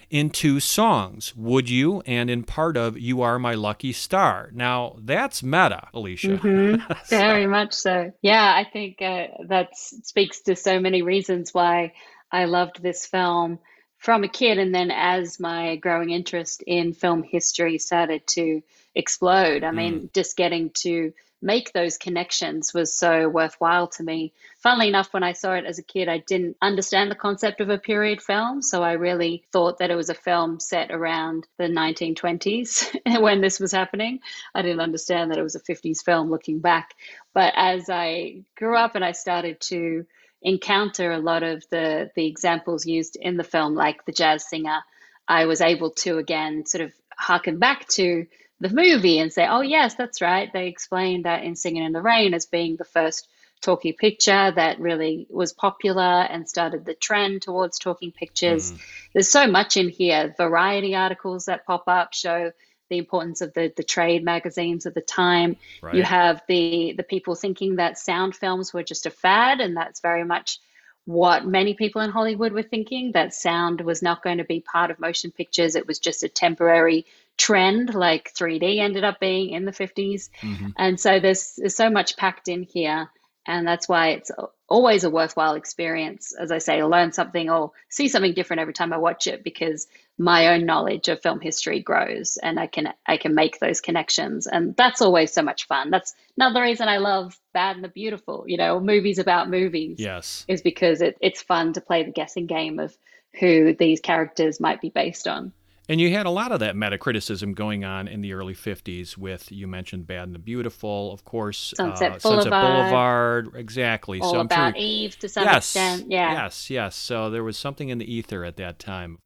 in 0.10 0.30
two 0.30 0.60
songs, 0.62 1.34
Would 1.36 1.70
You 1.70 2.02
and 2.06 2.30
in 2.30 2.44
part 2.44 2.78
of 2.78 2.98
You 2.98 3.22
Are 3.22 3.40
My 3.40 3.54
Lucky 3.56 3.92
Star. 3.92 4.50
Now, 4.54 4.96
that's 5.00 5.42
meta, 5.44 5.88
Alicia. 5.94 6.38
Mhm. 6.38 7.08
Very 7.10 7.48
much 7.48 7.74
so. 7.74 8.14
Yeah, 8.22 8.54
I 8.56 8.64
think 8.72 9.02
uh, 9.02 9.28
that 9.48 9.70
speaks 9.76 10.40
to 10.42 10.56
so 10.56 10.80
many 10.80 11.02
reasons 11.02 11.54
why 11.54 11.92
I 12.32 12.46
loved 12.46 12.82
this 12.82 13.06
film. 13.06 13.60
from 13.98 14.24
a 14.24 14.28
kid, 14.28 14.60
and 14.60 14.76
then 14.76 14.92
as 14.92 15.40
my 15.40 15.78
growing 15.78 16.12
interest 16.12 16.64
in 16.68 16.94
film 16.94 17.24
history 17.24 17.80
started 17.80 18.28
to 18.28 18.62
explode, 18.94 19.64
I 19.64 19.72
mean, 19.72 20.02
mm. 20.02 20.14
just 20.14 20.38
getting 20.38 20.70
to 20.82 21.14
make 21.46 21.74
those 21.74 21.98
connections 21.98 22.74
was 22.74 22.98
so 22.98 23.30
worthwhile 23.30 23.88
to 23.88 24.04
me. 24.04 24.34
Funnily 24.58 24.88
enough, 24.88 25.14
when 25.14 25.24
I 25.24 25.34
saw 25.34 25.54
it 25.54 25.66
as 25.66 25.78
a 25.78 25.84
kid, 25.84 26.10
I 26.10 26.18
didn't 26.18 26.58
understand 26.60 27.12
the 27.12 27.16
concept 27.16 27.62
of 27.62 27.70
a 27.70 27.78
period 27.78 28.22
film. 28.22 28.64
So 28.64 28.82
I 28.82 28.94
really 28.94 29.44
thought 29.52 29.78
that 29.78 29.92
it 29.92 29.96
was 29.96 30.10
a 30.10 30.16
film 30.16 30.60
set 30.60 30.92
around 30.92 31.48
the 31.58 31.66
1920s 31.66 32.96
when 33.22 33.42
this 33.42 33.60
was 33.60 33.72
happening. 33.72 34.20
I 34.56 34.64
didn't 34.64 34.82
understand 34.82 35.32
that 35.32 35.38
it 35.38 35.44
was 35.44 35.56
a 35.56 35.60
50s 35.60 36.04
film 36.04 36.32
looking 36.32 36.60
back. 36.60 36.96
But 37.34 37.54
as 37.56 37.90
I 37.90 38.44
grew 38.58 38.76
up 38.76 38.96
and 38.96 39.06
I 39.06 39.12
started 39.12 39.62
to 39.62 40.06
encounter 40.46 41.12
a 41.12 41.18
lot 41.18 41.44
of 41.44 41.66
the, 41.72 42.12
the 42.16 42.28
examples 42.28 42.86
used 42.86 43.18
in 43.20 43.36
the 43.36 43.44
film, 43.44 43.74
like 43.74 44.06
the 44.06 44.12
jazz 44.12 44.48
singer, 44.48 44.80
I 45.28 45.46
was 45.48 45.60
able 45.60 45.90
to 45.92 46.20
again 46.20 46.66
sort 46.68 46.84
of 46.84 46.94
harken 47.18 47.58
back 47.58 47.88
to 47.90 48.28
the 48.60 48.70
movie 48.70 49.20
and 49.20 49.34
say, 49.34 49.48
oh, 49.50 49.62
yes, 49.62 49.96
that's 49.96 50.22
right. 50.22 50.52
They 50.54 50.68
explained 50.68 51.26
that 51.26 51.44
in 51.44 51.56
Singing 51.56 51.84
in 51.84 51.92
the 51.92 52.02
Rain 52.02 52.34
as 52.34 52.46
being 52.46 52.78
the 52.78 52.86
first 52.86 53.28
talkie 53.62 53.94
picture 53.94 54.52
that 54.56 54.80
really 54.80 55.26
was 55.30 55.52
popular 55.52 56.02
and 56.02 56.48
started 56.48 56.86
the 56.86 56.94
trend 56.94 57.42
towards 57.42 57.80
talking 57.80 58.12
pictures. 58.12 58.72
Mm. 58.72 58.80
There's 59.14 59.30
so 59.30 59.48
much 59.48 59.78
in 59.78 59.90
here. 59.90 60.36
Variety 60.38 60.96
articles 60.96 61.46
that 61.46 61.66
pop 61.66 61.88
up 61.88 62.14
show 62.14 62.52
the 62.90 62.98
importance 62.98 63.42
of 63.42 63.54
the, 63.54 63.74
the 63.76 63.84
trade 63.84 64.24
magazines 64.24 64.86
of 64.86 64.94
the 64.94 65.02
time. 65.02 65.58
Right. 65.82 65.96
You 65.96 66.04
have 66.04 66.42
the 66.48 66.94
the 66.96 67.04
people 67.04 67.36
thinking 67.36 67.78
that 67.78 67.98
sound 67.98 68.36
films 68.36 68.74
were 68.74 68.84
just 68.84 69.06
a 69.06 69.10
fad, 69.10 69.60
and 69.62 69.76
that's 69.76 70.02
very 70.02 70.24
much 70.24 70.60
what 71.06 71.46
many 71.46 71.76
people 71.76 72.02
in 72.02 72.10
Hollywood 72.10 72.52
were 72.52 72.64
thinking 72.64 73.12
that 73.12 73.34
sound 73.34 73.82
was 73.82 74.02
not 74.02 74.24
going 74.24 74.40
to 74.40 74.44
be 74.44 74.60
part 74.60 74.90
of 74.90 75.00
motion 75.00 75.32
pictures. 75.32 75.76
It 75.76 75.88
was 75.88 76.00
just 76.00 76.24
a 76.24 76.30
temporary 76.30 77.06
trend, 77.38 77.94
like 77.94 78.34
3D 78.34 78.80
ended 78.80 79.04
up 79.04 79.20
being 79.20 79.52
in 79.52 79.66
the 79.66 79.72
50s. 79.72 80.30
Mhm. 80.42 80.74
And 80.76 81.00
so 81.00 81.20
there's, 81.20 81.56
there's 81.58 81.76
so 81.76 81.92
much 81.92 82.18
packed 82.18 82.48
in 82.48 82.64
here. 82.64 83.10
And 83.48 83.68
that's 83.68 83.88
why 83.88 84.10
it's 84.10 84.32
always 84.68 85.04
a 85.04 85.10
worthwhile 85.10 85.54
experience, 85.54 86.34
as 86.34 86.52
I 86.52 86.58
say, 86.58 86.80
to 86.80 86.88
learn 86.88 87.12
something 87.12 87.50
or 87.50 87.72
see 87.90 88.08
something 88.08 88.34
different 88.34 88.62
every 88.62 88.74
time 88.74 88.92
I 88.92 88.98
watch 88.98 89.28
it 89.28 89.44
because 89.44 89.88
my 90.18 90.48
own 90.48 90.66
knowledge 90.66 91.08
of 91.10 91.22
film 91.22 91.40
history 91.40 91.80
grows 91.80 92.38
and 92.42 92.60
I 92.60 92.68
can 92.68 92.94
I 93.06 93.18
can 93.18 93.36
make 93.36 93.60
those 93.60 93.82
connections. 93.82 94.48
And 94.48 94.76
that's 94.76 95.02
always 95.02 95.32
so 95.32 95.44
much 95.44 95.68
fun. 95.68 95.92
That's 95.92 96.16
another 96.38 96.62
reason 96.62 96.88
I 96.88 96.98
love 96.98 97.38
Bad 97.54 97.76
and 97.76 97.84
the 97.84 97.90
Beautiful, 97.90 98.46
you 98.48 98.58
know, 98.58 98.80
movies 98.80 99.20
about 99.20 99.50
movies 99.50 100.00
Yes. 100.00 100.46
is 100.48 100.62
because 100.62 101.02
it, 101.02 101.18
it's 101.22 101.42
fun 101.42 101.74
to 101.74 101.82
play 101.82 102.04
the 102.04 102.12
guessing 102.12 102.48
game 102.48 102.80
of 102.80 102.98
who 103.40 103.76
these 103.76 104.00
characters 104.00 104.60
might 104.60 104.82
be 104.82 104.90
based 104.90 105.28
on. 105.28 105.54
And 105.88 106.02
you 106.02 106.12
had 106.12 106.26
a 106.26 106.32
lot 106.32 106.52
of 106.52 106.60
that 106.62 106.76
metacriticism 106.76 107.54
going 107.54 107.86
on 107.86 108.08
in 108.08 108.22
the 108.22 108.34
early 108.34 108.56
50s 108.56 109.18
with, 109.18 109.52
you 109.52 109.68
mentioned 109.68 110.08
Bad 110.08 110.24
and 110.24 110.34
the 110.34 110.40
Beautiful, 110.40 111.14
of 111.14 111.24
course. 111.26 111.74
Sunset 111.78 112.14
uh, 112.14 112.20
Sunset 112.20 112.52
Boulevard. 112.52 113.46
Boulevard. 113.46 113.56
Exactly. 113.56 114.20
All 114.20 114.32
so 114.32 114.40
I'm 114.40 114.48
about 114.48 114.76
sure, 114.76 114.84
Eve 114.84 115.20
to 115.20 115.30
some 115.30 115.44
yes, 115.44 115.58
extent. 115.58 116.10
Yeah. 116.10 116.34
Yes, 116.34 116.70
yes. 116.72 116.96
So 116.96 117.30
there 117.30 117.44
was 117.44 117.58
something 117.58 117.90
in 117.90 118.00
the 118.00 118.12
ether 118.12 118.44
at 118.44 118.58
that 118.58 118.80
time. 118.80 119.20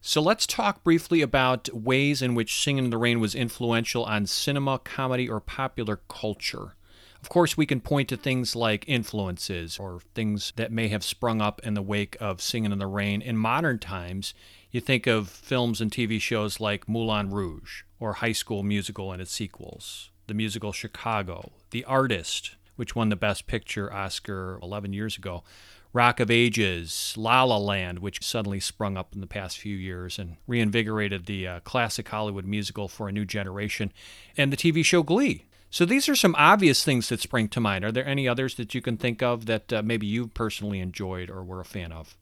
So 0.00 0.20
let's 0.20 0.48
talk 0.48 0.82
briefly 0.82 1.22
about 1.22 1.72
ways 1.72 2.22
in 2.22 2.34
which 2.34 2.60
Singing 2.60 2.86
in 2.86 2.90
the 2.90 2.98
Rain 2.98 3.20
was 3.20 3.36
influential 3.36 4.04
on 4.04 4.26
cinema, 4.26 4.80
comedy, 4.80 5.28
or 5.28 5.38
popular 5.38 6.00
culture. 6.08 6.74
Of 7.22 7.28
course, 7.28 7.56
we 7.56 7.66
can 7.66 7.80
point 7.80 8.08
to 8.08 8.16
things 8.16 8.56
like 8.56 8.84
influences 8.88 9.78
or 9.78 10.00
things 10.16 10.52
that 10.56 10.72
may 10.72 10.88
have 10.88 11.04
sprung 11.04 11.40
up 11.40 11.60
in 11.62 11.74
the 11.74 11.82
wake 11.82 12.16
of 12.20 12.42
Singing 12.42 12.72
in 12.72 12.80
the 12.80 12.88
Rain. 12.88 13.22
In 13.22 13.36
modern 13.36 13.78
times, 13.78 14.34
you 14.72 14.80
think 14.80 15.06
of 15.06 15.28
films 15.28 15.82
and 15.82 15.90
TV 15.90 16.18
shows 16.18 16.58
like 16.58 16.88
Moulin 16.88 17.30
Rouge 17.30 17.82
or 18.00 18.14
High 18.14 18.32
School 18.32 18.62
Musical 18.62 19.12
and 19.12 19.20
its 19.20 19.30
sequels, 19.30 20.10
the 20.26 20.34
musical 20.34 20.72
Chicago, 20.72 21.52
The 21.70 21.84
Artist, 21.84 22.56
which 22.76 22.96
won 22.96 23.10
the 23.10 23.16
Best 23.16 23.46
Picture 23.46 23.92
Oscar 23.92 24.58
11 24.62 24.94
years 24.94 25.18
ago, 25.18 25.44
Rock 25.92 26.20
of 26.20 26.30
Ages, 26.30 27.12
La 27.18 27.44
La 27.44 27.58
Land, 27.58 27.98
which 27.98 28.24
suddenly 28.24 28.60
sprung 28.60 28.96
up 28.96 29.12
in 29.12 29.20
the 29.20 29.26
past 29.26 29.58
few 29.58 29.76
years 29.76 30.18
and 30.18 30.36
reinvigorated 30.46 31.26
the 31.26 31.46
uh, 31.46 31.60
classic 31.60 32.08
Hollywood 32.08 32.46
musical 32.46 32.88
for 32.88 33.10
a 33.10 33.12
new 33.12 33.26
generation, 33.26 33.92
and 34.38 34.50
the 34.50 34.56
TV 34.56 34.82
show 34.82 35.02
Glee. 35.02 35.44
So 35.68 35.84
these 35.84 36.08
are 36.08 36.16
some 36.16 36.34
obvious 36.38 36.82
things 36.82 37.10
that 37.10 37.20
spring 37.20 37.48
to 37.48 37.60
mind. 37.60 37.84
Are 37.84 37.92
there 37.92 38.06
any 38.06 38.26
others 38.26 38.54
that 38.54 38.74
you 38.74 38.80
can 38.80 38.96
think 38.96 39.22
of 39.22 39.44
that 39.46 39.70
uh, 39.70 39.82
maybe 39.82 40.06
you 40.06 40.28
personally 40.28 40.80
enjoyed 40.80 41.28
or 41.28 41.44
were 41.44 41.60
a 41.60 41.64
fan 41.66 41.92
of? 41.92 42.16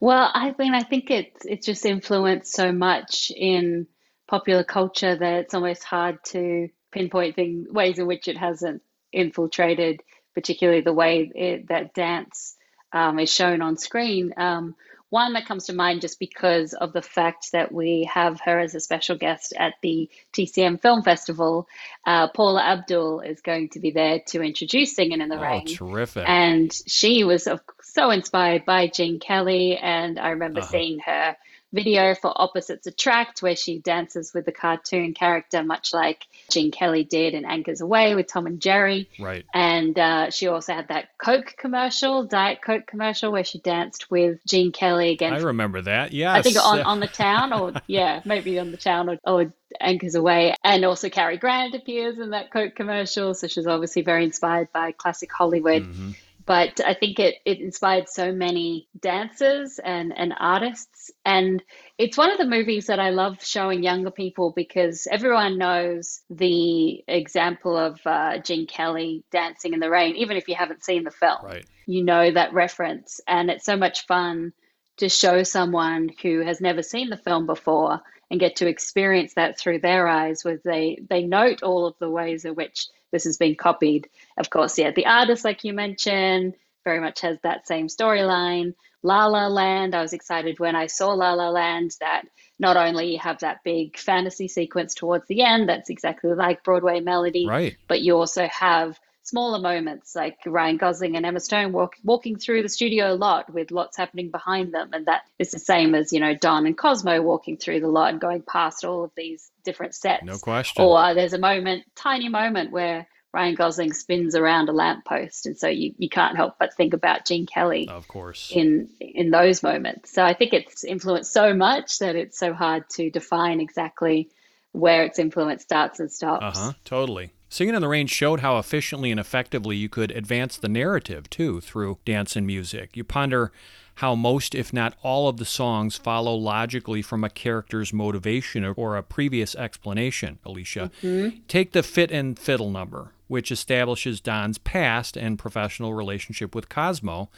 Well, 0.00 0.30
I 0.32 0.54
mean, 0.58 0.74
I 0.74 0.82
think 0.82 1.10
it's 1.10 1.44
it's 1.44 1.66
just 1.66 1.84
influenced 1.86 2.52
so 2.52 2.72
much 2.72 3.30
in 3.34 3.86
popular 4.28 4.64
culture 4.64 5.16
that 5.16 5.34
it's 5.40 5.54
almost 5.54 5.84
hard 5.84 6.18
to 6.26 6.68
pinpoint 6.92 7.36
thing, 7.36 7.66
ways 7.70 7.98
in 7.98 8.06
which 8.06 8.28
it 8.28 8.36
hasn't 8.36 8.82
infiltrated, 9.12 10.00
particularly 10.34 10.80
the 10.80 10.92
way 10.92 11.30
it, 11.34 11.68
that 11.68 11.94
dance 11.94 12.56
um, 12.92 13.18
is 13.18 13.32
shown 13.32 13.62
on 13.62 13.76
screen. 13.76 14.32
Um, 14.36 14.74
one 15.14 15.34
that 15.34 15.46
comes 15.46 15.66
to 15.66 15.72
mind 15.72 16.00
just 16.00 16.18
because 16.18 16.72
of 16.74 16.92
the 16.92 17.00
fact 17.02 17.52
that 17.52 17.70
we 17.70 18.08
have 18.12 18.40
her 18.40 18.58
as 18.58 18.74
a 18.74 18.80
special 18.80 19.16
guest 19.16 19.52
at 19.56 19.74
the 19.80 20.10
TCM 20.32 20.80
Film 20.82 21.02
Festival. 21.02 21.68
Uh, 22.04 22.26
Paula 22.28 22.60
Abdul 22.62 23.20
is 23.20 23.40
going 23.40 23.68
to 23.70 23.78
be 23.78 23.92
there 23.92 24.18
to 24.30 24.42
introduce 24.42 24.96
Singing 24.96 25.20
in 25.20 25.28
the 25.28 25.38
Oh, 25.38 25.42
Rain. 25.42 25.66
terrific. 25.66 26.28
And 26.28 26.72
she 26.88 27.22
was 27.22 27.46
so 27.82 28.10
inspired 28.10 28.64
by 28.64 28.88
Gene 28.88 29.20
Kelly. 29.20 29.76
And 29.76 30.18
I 30.18 30.30
remember 30.30 30.60
Uh-huh. 30.60 30.70
seeing 30.70 30.98
her 31.06 31.36
video 31.72 32.14
for 32.14 32.32
Opposites 32.34 32.86
Attract, 32.88 33.40
where 33.42 33.56
she 33.56 33.78
dances 33.78 34.32
with 34.34 34.46
the 34.46 34.52
cartoon 34.52 35.14
character, 35.14 35.62
much 35.62 35.92
like 35.94 36.24
Gene 36.50 36.70
Kelly 36.70 37.04
did 37.04 37.34
in 37.34 37.44
Anchors 37.44 37.80
Aweigh 37.80 38.14
with 38.14 38.26
Tom 38.26 38.46
and 38.46 38.60
Jerry. 38.60 39.08
Right. 39.18 39.44
And 39.52 39.98
uh, 39.98 40.30
she 40.30 40.48
also 40.48 40.74
had 40.74 40.88
that 40.88 41.08
Coke 41.18 41.54
commercial, 41.58 42.24
Diet 42.24 42.60
Coke 42.64 42.86
commercial, 42.86 43.32
where 43.32 43.44
she 43.44 43.58
danced 43.58 44.10
with 44.10 44.44
Gene 44.46 44.72
Kelly 44.72 45.10
against. 45.10 45.42
I 45.42 45.46
remember 45.46 45.82
that. 45.82 46.12
Yes. 46.12 46.36
I 46.36 46.42
think 46.42 46.56
on, 46.56 46.80
on 46.80 47.00
the 47.00 47.06
town, 47.06 47.52
or 47.52 47.72
yeah, 47.86 48.20
maybe 48.24 48.58
on 48.58 48.70
the 48.70 48.76
town, 48.76 49.08
or, 49.08 49.18
or 49.24 49.52
Anchors 49.80 50.14
Aweigh. 50.14 50.54
And 50.62 50.84
also, 50.84 51.08
Cary 51.08 51.36
Grant 51.36 51.74
appears 51.74 52.18
in 52.18 52.30
that 52.30 52.50
Coke 52.50 52.74
commercial, 52.74 53.34
so 53.34 53.46
she's 53.46 53.66
obviously 53.66 54.02
very 54.02 54.24
inspired 54.24 54.72
by 54.72 54.92
classic 54.92 55.32
Hollywood. 55.32 55.82
Mm-hmm. 55.82 56.10
But 56.46 56.80
I 56.84 56.94
think 56.94 57.18
it, 57.18 57.36
it 57.46 57.60
inspired 57.60 58.08
so 58.08 58.32
many 58.32 58.88
dancers 59.00 59.80
and, 59.82 60.12
and 60.16 60.34
artists. 60.38 61.10
And 61.24 61.62
it's 61.96 62.18
one 62.18 62.30
of 62.30 62.38
the 62.38 62.44
movies 62.46 62.86
that 62.88 63.00
I 63.00 63.10
love 63.10 63.42
showing 63.42 63.82
younger 63.82 64.10
people 64.10 64.52
because 64.54 65.06
everyone 65.10 65.56
knows 65.56 66.20
the 66.28 67.02
example 67.08 67.76
of 67.76 67.98
uh, 68.04 68.38
Gene 68.38 68.66
Kelly 68.66 69.24
dancing 69.30 69.72
in 69.72 69.80
the 69.80 69.88
rain, 69.88 70.16
even 70.16 70.36
if 70.36 70.48
you 70.48 70.54
haven't 70.54 70.84
seen 70.84 71.04
the 71.04 71.10
film 71.10 71.38
Right. 71.42 71.64
you 71.86 72.04
know 72.04 72.30
that 72.30 72.52
reference 72.52 73.20
and 73.26 73.50
it's 73.50 73.64
so 73.64 73.76
much 73.76 74.06
fun 74.06 74.52
to 74.98 75.08
show 75.08 75.42
someone 75.42 76.10
who 76.22 76.40
has 76.40 76.60
never 76.60 76.82
seen 76.82 77.10
the 77.10 77.16
film 77.16 77.46
before 77.46 78.00
and 78.34 78.40
get 78.40 78.56
to 78.56 78.66
experience 78.66 79.34
that 79.34 79.56
through 79.56 79.78
their 79.78 80.08
eyes 80.08 80.44
where 80.44 80.60
they 80.64 80.98
they 81.08 81.22
note 81.22 81.62
all 81.62 81.86
of 81.86 81.94
the 82.00 82.10
ways 82.10 82.44
in 82.44 82.56
which 82.56 82.88
this 83.12 83.22
has 83.22 83.36
been 83.36 83.54
copied 83.54 84.08
of 84.36 84.50
course 84.50 84.76
yeah 84.76 84.90
the 84.90 85.06
artist 85.06 85.44
like 85.44 85.62
you 85.62 85.72
mentioned 85.72 86.52
very 86.82 86.98
much 86.98 87.20
has 87.20 87.38
that 87.44 87.64
same 87.68 87.86
storyline 87.86 88.74
la 89.04 89.26
la 89.26 89.46
land 89.46 89.94
i 89.94 90.02
was 90.02 90.12
excited 90.12 90.58
when 90.58 90.74
i 90.74 90.88
saw 90.88 91.12
la 91.12 91.32
la 91.34 91.48
land 91.50 91.92
that 92.00 92.22
not 92.58 92.76
only 92.76 93.12
you 93.12 93.20
have 93.20 93.38
that 93.38 93.62
big 93.62 93.96
fantasy 93.96 94.48
sequence 94.48 94.94
towards 94.96 95.28
the 95.28 95.42
end 95.42 95.68
that's 95.68 95.88
exactly 95.88 96.34
like 96.34 96.64
broadway 96.64 96.98
melody 96.98 97.46
Right. 97.46 97.76
but 97.86 98.02
you 98.02 98.16
also 98.16 98.48
have 98.48 98.98
smaller 99.24 99.58
moments 99.58 100.14
like 100.14 100.38
Ryan 100.46 100.76
Gosling 100.76 101.16
and 101.16 101.26
Emma 101.26 101.40
Stone 101.40 101.72
walk, 101.72 101.96
walking 102.04 102.36
through 102.36 102.62
the 102.62 102.68
studio 102.68 103.14
lot 103.14 103.52
with 103.52 103.70
lots 103.70 103.96
happening 103.96 104.30
behind 104.30 104.72
them. 104.72 104.90
And 104.92 105.06
that 105.06 105.22
is 105.38 105.50
the 105.50 105.58
same 105.58 105.94
as, 105.94 106.12
you 106.12 106.20
know, 106.20 106.34
Don 106.34 106.66
and 106.66 106.76
Cosmo 106.76 107.20
walking 107.22 107.56
through 107.56 107.80
the 107.80 107.88
lot 107.88 108.10
and 108.10 108.20
going 108.20 108.42
past 108.42 108.84
all 108.84 109.02
of 109.02 109.10
these 109.16 109.50
different 109.64 109.94
sets. 109.94 110.22
No 110.22 110.38
question. 110.38 110.84
Or 110.84 110.98
uh, 110.98 111.14
there's 111.14 111.32
a 111.32 111.38
moment, 111.38 111.84
tiny 111.96 112.28
moment 112.28 112.70
where 112.70 113.08
Ryan 113.32 113.54
Gosling 113.56 113.92
spins 113.94 114.36
around 114.36 114.68
a 114.68 114.72
lamppost. 114.72 115.46
And 115.46 115.58
so 115.58 115.68
you, 115.68 115.94
you 115.98 116.08
can't 116.08 116.36
help 116.36 116.54
but 116.60 116.74
think 116.74 116.94
about 116.94 117.26
Gene 117.26 117.46
Kelly 117.46 117.88
Of 117.88 118.06
course. 118.06 118.52
in 118.54 118.90
in 119.00 119.30
those 119.30 119.62
moments. 119.62 120.12
So 120.12 120.22
I 120.22 120.34
think 120.34 120.52
it's 120.52 120.84
influenced 120.84 121.32
so 121.32 121.52
much 121.52 121.98
that 121.98 122.14
it's 122.14 122.38
so 122.38 122.52
hard 122.52 122.88
to 122.90 123.10
define 123.10 123.60
exactly 123.60 124.28
where 124.72 125.04
its 125.04 125.18
influence 125.18 125.62
starts 125.62 125.98
and 125.98 126.12
stops. 126.12 126.58
Uh 126.58 126.60
huh. 126.60 126.72
Totally. 126.84 127.30
Singing 127.54 127.76
in 127.76 127.82
the 127.82 127.86
Rain 127.86 128.08
showed 128.08 128.40
how 128.40 128.58
efficiently 128.58 129.12
and 129.12 129.20
effectively 129.20 129.76
you 129.76 129.88
could 129.88 130.10
advance 130.10 130.56
the 130.56 130.68
narrative, 130.68 131.30
too, 131.30 131.60
through 131.60 131.98
dance 132.04 132.34
and 132.34 132.44
music. 132.44 132.96
You 132.96 133.04
ponder 133.04 133.52
how 133.98 134.16
most, 134.16 134.56
if 134.56 134.72
not 134.72 134.96
all, 135.04 135.28
of 135.28 135.36
the 135.36 135.44
songs 135.44 135.96
follow 135.96 136.34
logically 136.34 137.00
from 137.00 137.22
a 137.22 137.30
character's 137.30 137.92
motivation 137.92 138.64
or, 138.64 138.96
a 138.96 139.04
previous 139.04 139.54
explanation, 139.54 140.40
Alicia. 140.44 140.90
Mm-hmm. 141.00 141.42
Take 141.46 141.70
the 141.70 141.84
Fit 141.84 142.10
and 142.10 142.36
Fiddle 142.36 142.72
number, 142.72 143.12
which 143.28 143.52
establishes 143.52 144.20
Don's 144.20 144.58
past 144.58 145.16
and 145.16 145.38
professional 145.38 145.94
relationship 145.94 146.56
with 146.56 146.68
Cosmo. 146.68 147.30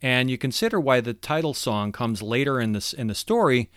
And 0.00 0.30
you 0.30 0.38
consider 0.38 0.80
why 0.80 1.02
the 1.02 1.12
title 1.12 1.52
song 1.52 1.92
comes 1.92 2.22
later 2.22 2.58
in 2.58 2.72
this 2.72 2.94
in 2.94 3.08
the 3.08 3.14
story, 3.14 3.68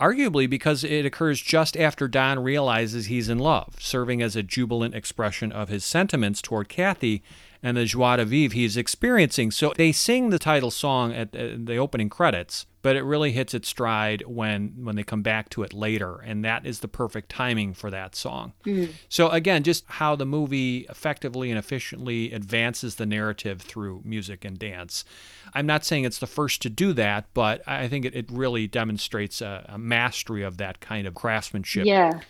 arguably 0.00 0.48
because 0.48 0.84
it 0.84 1.06
occurs 1.06 1.40
just 1.40 1.76
after 1.76 2.08
Don 2.08 2.42
realizes 2.42 3.06
he's 3.06 3.28
in 3.28 3.38
love, 3.38 3.76
serving 3.78 4.22
as 4.22 4.36
a 4.36 4.42
jubilant 4.42 4.94
expression 4.94 5.52
of 5.52 5.68
his 5.68 5.84
sentiments 5.84 6.42
toward 6.42 6.68
Kathy 6.68 7.22
and 7.66 7.76
the 7.76 7.84
joie 7.84 8.14
de 8.16 8.24
vivre 8.24 8.54
he's 8.54 8.76
experiencing. 8.76 9.50
So 9.50 9.72
they 9.76 9.90
sing 9.90 10.30
the 10.30 10.38
title 10.38 10.70
song 10.70 11.12
at, 11.12 11.34
at 11.34 11.66
the 11.66 11.76
opening 11.78 12.08
credits, 12.08 12.64
but 12.80 12.94
it 12.94 13.02
really 13.02 13.32
hits 13.32 13.54
its 13.54 13.68
stride 13.68 14.22
when 14.24 14.84
when 14.84 14.94
they 14.94 15.02
come 15.02 15.22
back 15.22 15.48
to 15.50 15.64
it 15.64 15.72
later, 15.72 16.20
and 16.20 16.44
that 16.44 16.64
is 16.64 16.78
the 16.78 16.86
perfect 16.86 17.28
timing 17.28 17.74
for 17.74 17.90
that 17.90 18.14
song. 18.14 18.52
Mm. 18.64 18.90
So 19.08 19.30
again, 19.30 19.64
just 19.64 19.84
how 19.88 20.14
the 20.14 20.24
movie 20.24 20.86
effectively 20.88 21.50
and 21.50 21.58
efficiently 21.58 22.32
advances 22.32 22.94
the 22.94 23.06
narrative 23.06 23.62
through 23.62 24.02
music 24.04 24.44
and 24.44 24.56
dance. 24.56 25.04
I'm 25.52 25.66
not 25.66 25.84
saying 25.84 26.04
it's 26.04 26.20
the 26.20 26.28
first 26.28 26.62
to 26.62 26.70
do 26.70 26.92
that, 26.92 27.26
but 27.34 27.66
I 27.66 27.88
think 27.88 28.04
it, 28.04 28.14
it 28.14 28.30
really 28.30 28.68
demonstrates 28.68 29.40
a, 29.40 29.66
a 29.68 29.76
mastery 29.76 30.44
of 30.44 30.58
that 30.58 30.78
kind 30.78 31.08
of 31.08 31.14
craftsmanship. 31.14 31.84
Yeah. 31.84 32.20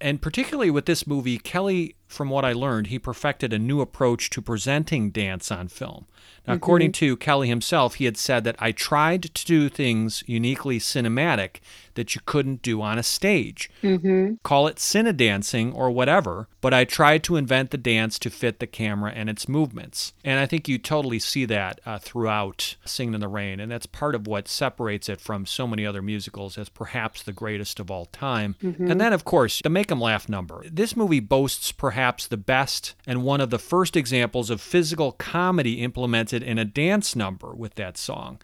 And 0.00 0.20
particularly 0.20 0.70
with 0.70 0.86
this 0.86 1.06
movie, 1.06 1.38
Kelly, 1.38 1.96
from 2.06 2.28
what 2.28 2.44
I 2.44 2.52
learned, 2.52 2.88
he 2.88 2.98
perfected 2.98 3.52
a 3.52 3.58
new 3.58 3.80
approach 3.80 4.30
to 4.30 4.42
presenting 4.42 5.10
dance 5.10 5.50
on 5.50 5.68
film. 5.68 6.06
Now, 6.46 6.54
according 6.54 6.92
to 6.92 7.16
Kelly 7.16 7.48
himself, 7.48 7.94
he 7.94 8.04
had 8.04 8.16
said 8.16 8.44
that 8.44 8.56
I 8.58 8.72
tried 8.72 9.22
to 9.22 9.44
do 9.44 9.68
things 9.68 10.22
uniquely 10.26 10.78
cinematic 10.78 11.56
that 11.94 12.14
you 12.14 12.20
couldn't 12.24 12.62
do 12.62 12.82
on 12.82 12.98
a 12.98 13.02
stage. 13.02 13.70
Mm-hmm. 13.82 14.34
Call 14.42 14.66
it 14.68 14.76
cine 14.76 15.16
dancing 15.16 15.72
or 15.72 15.90
whatever, 15.90 16.46
but 16.60 16.74
I 16.74 16.84
tried 16.84 17.24
to 17.24 17.36
invent 17.36 17.70
the 17.70 17.78
dance 17.78 18.18
to 18.20 18.30
fit 18.30 18.60
the 18.60 18.66
camera 18.66 19.12
and 19.14 19.28
its 19.30 19.48
movements. 19.48 20.12
And 20.24 20.38
I 20.38 20.46
think 20.46 20.68
you 20.68 20.78
totally 20.78 21.18
see 21.18 21.46
that 21.46 21.80
uh, 21.86 21.98
throughout 21.98 22.76
Singing 22.84 23.14
in 23.14 23.20
the 23.20 23.28
Rain, 23.28 23.58
and 23.58 23.72
that's 23.72 23.86
part 23.86 24.14
of 24.14 24.26
what 24.26 24.46
separates 24.46 25.08
it 25.08 25.20
from 25.20 25.46
so 25.46 25.66
many 25.66 25.86
other 25.86 26.02
musicals 26.02 26.58
as 26.58 26.68
perhaps 26.68 27.22
the 27.22 27.32
greatest 27.32 27.80
of 27.80 27.90
all 27.90 28.06
time. 28.06 28.56
And 28.62 29.00
then, 29.00 29.12
of 29.12 29.24
course, 29.24 29.60
the 29.62 29.70
Make 29.70 29.90
'em 29.90 30.00
Laugh 30.00 30.28
number. 30.28 30.64
This 30.70 30.96
movie 30.96 31.20
boasts 31.20 31.72
perhaps 31.72 32.26
the 32.26 32.36
best 32.36 32.94
and 33.06 33.22
one 33.22 33.40
of 33.40 33.50
the 33.50 33.58
first 33.58 33.96
examples 33.96 34.50
of 34.50 34.60
physical 34.60 35.12
comedy 35.12 35.82
implemented 35.82 36.15
in 36.42 36.58
a 36.58 36.64
dance 36.64 37.14
number 37.14 37.54
with 37.54 37.74
that 37.74 37.96
song. 37.96 38.40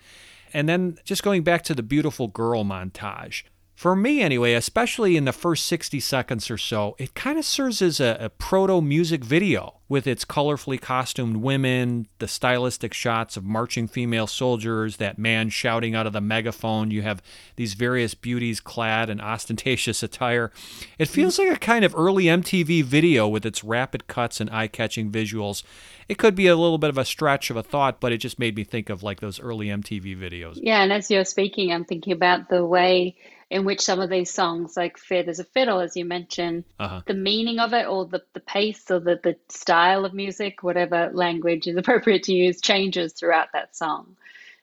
And 0.52 0.68
then 0.68 0.98
just 1.04 1.22
going 1.22 1.42
back 1.42 1.62
to 1.64 1.74
the 1.74 1.82
beautiful 1.82 2.28
girl 2.28 2.64
montage. 2.64 3.44
For 3.82 3.96
me, 3.96 4.22
anyway, 4.22 4.52
especially 4.52 5.16
in 5.16 5.24
the 5.24 5.32
first 5.32 5.66
60 5.66 5.98
seconds 5.98 6.48
or 6.52 6.56
so, 6.56 6.94
it 7.00 7.14
kind 7.14 7.36
of 7.36 7.44
serves 7.44 7.82
as 7.82 7.98
a, 7.98 8.16
a 8.20 8.28
proto 8.28 8.80
music 8.80 9.24
video 9.24 9.80
with 9.88 10.06
its 10.06 10.24
colorfully 10.24 10.80
costumed 10.80 11.38
women, 11.38 12.06
the 12.20 12.28
stylistic 12.28 12.94
shots 12.94 13.36
of 13.36 13.42
marching 13.42 13.88
female 13.88 14.28
soldiers, 14.28 14.98
that 14.98 15.18
man 15.18 15.48
shouting 15.48 15.96
out 15.96 16.06
of 16.06 16.12
the 16.12 16.20
megaphone. 16.20 16.92
You 16.92 17.02
have 17.02 17.20
these 17.56 17.74
various 17.74 18.14
beauties 18.14 18.60
clad 18.60 19.10
in 19.10 19.20
ostentatious 19.34 20.04
attire. 20.04 20.52
It 20.96 21.08
hmm. 21.08 21.14
feels 21.14 21.40
like 21.40 21.50
a 21.50 21.58
kind 21.58 21.84
of 21.84 21.92
early 21.96 22.26
MTV 22.26 22.84
video 22.84 23.26
with 23.26 23.44
its 23.44 23.64
rapid 23.64 24.06
cuts 24.06 24.40
and 24.40 24.48
eye 24.50 24.68
catching 24.68 25.10
visuals. 25.10 25.64
It 26.08 26.18
could 26.18 26.36
be 26.36 26.46
a 26.46 26.54
little 26.54 26.78
bit 26.78 26.90
of 26.90 26.98
a 26.98 27.04
stretch 27.04 27.50
of 27.50 27.56
a 27.56 27.64
thought, 27.64 27.98
but 27.98 28.12
it 28.12 28.18
just 28.18 28.38
made 28.38 28.54
me 28.54 28.62
think 28.62 28.90
of 28.90 29.02
like 29.02 29.18
those 29.18 29.40
early 29.40 29.66
MTV 29.66 30.16
videos. 30.16 30.60
Yeah, 30.62 30.84
and 30.84 30.92
as 30.92 31.10
you're 31.10 31.24
speaking, 31.24 31.72
I'm 31.72 31.84
thinking 31.84 32.12
about 32.12 32.48
the 32.48 32.64
way 32.64 33.16
in 33.53 33.66
which 33.66 33.82
some 33.82 34.00
of 34.00 34.09
these 34.09 34.32
songs, 34.32 34.76
like 34.78 34.96
Fit 34.96 35.28
as 35.28 35.38
a 35.38 35.44
Fiddle, 35.44 35.80
as 35.80 35.94
you 35.94 36.07
mentioned, 36.07 36.64
Uh-huh. 36.80 37.03
the 37.07 37.14
meaning 37.14 37.59
of 37.59 37.74
it 37.74 37.86
or 37.86 38.07
the, 38.07 38.22
the 38.32 38.40
pace 38.40 38.90
or 38.90 38.98
the, 38.98 39.20
the 39.22 39.36
style 39.50 40.07
of 40.07 40.14
music, 40.14 40.62
whatever 40.62 41.11
language 41.12 41.66
is 41.66 41.76
appropriate 41.82 42.22
to 42.24 42.32
use, 42.32 42.61
changes 42.62 43.12
throughout 43.12 43.48
that 43.53 43.76
song. 43.76 44.16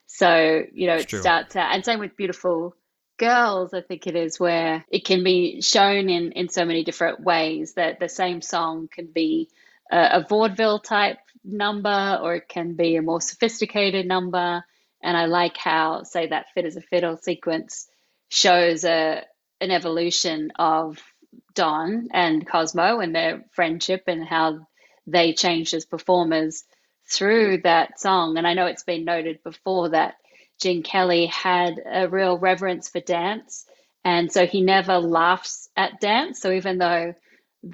So, 0.06 0.64
you 0.72 0.88
know, 0.88 0.96
it 0.96 1.06
true. 1.08 1.20
starts 1.20 1.54
out, 1.54 1.72
and 1.72 1.84
same 1.84 2.00
with 2.00 2.16
Beautiful 2.16 2.74
Girls, 3.16 3.72
I 3.72 3.80
think 3.82 4.08
it 4.08 4.16
is, 4.16 4.40
where 4.40 4.84
it 4.90 5.04
can 5.04 5.22
be 5.22 5.60
shown 5.62 6.08
in, 6.08 6.32
in 6.32 6.48
so 6.48 6.64
many 6.64 6.82
different 6.82 7.20
ways 7.20 7.74
that 7.74 8.00
the 8.00 8.08
same 8.08 8.42
song 8.42 8.88
can 8.90 9.06
be 9.06 9.50
a, 9.92 9.98
a 10.18 10.26
vaudeville 10.28 10.80
type 10.80 11.18
number 11.44 12.18
or 12.22 12.34
it 12.34 12.48
can 12.48 12.74
be 12.74 12.96
a 12.96 13.02
more 13.02 13.20
sophisticated 13.20 14.06
number. 14.06 14.64
And 15.02 15.16
I 15.16 15.26
like 15.26 15.56
how, 15.56 16.02
say, 16.02 16.26
that 16.26 16.46
Fit 16.54 16.64
as 16.64 16.76
a 16.76 16.80
Fiddle 16.80 17.18
sequence 17.18 17.86
shows 18.30 18.84
a 18.84 19.24
an 19.60 19.70
evolution 19.70 20.52
of 20.58 20.98
Don 21.54 22.08
and 22.12 22.48
Cosmo 22.48 23.00
and 23.00 23.14
their 23.14 23.44
friendship 23.52 24.04
and 24.06 24.26
how 24.26 24.66
they 25.06 25.34
changed 25.34 25.74
as 25.74 25.84
performers 25.84 26.64
through 27.10 27.58
that 27.64 28.00
song. 28.00 28.38
And 28.38 28.46
I 28.46 28.54
know 28.54 28.66
it's 28.66 28.84
been 28.84 29.04
noted 29.04 29.42
before 29.42 29.90
that 29.90 30.14
Gene 30.60 30.82
Kelly 30.82 31.26
had 31.26 31.74
a 31.84 32.08
real 32.08 32.38
reverence 32.38 32.88
for 32.88 33.00
dance. 33.00 33.66
And 34.04 34.32
so 34.32 34.46
he 34.46 34.62
never 34.62 34.98
laughs 34.98 35.68
at 35.76 36.00
dance. 36.00 36.40
So 36.40 36.52
even 36.52 36.78
though 36.78 37.14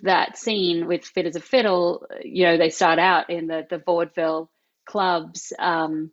that 0.02 0.36
scene 0.36 0.86
with 0.86 1.04
Fit 1.04 1.26
as 1.26 1.36
a 1.36 1.40
Fiddle, 1.40 2.06
you 2.24 2.46
know, 2.46 2.56
they 2.56 2.70
start 2.70 2.98
out 2.98 3.30
in 3.30 3.46
the, 3.46 3.66
the 3.68 3.78
vaudeville 3.78 4.50
clubs, 4.86 5.52
um, 5.58 6.10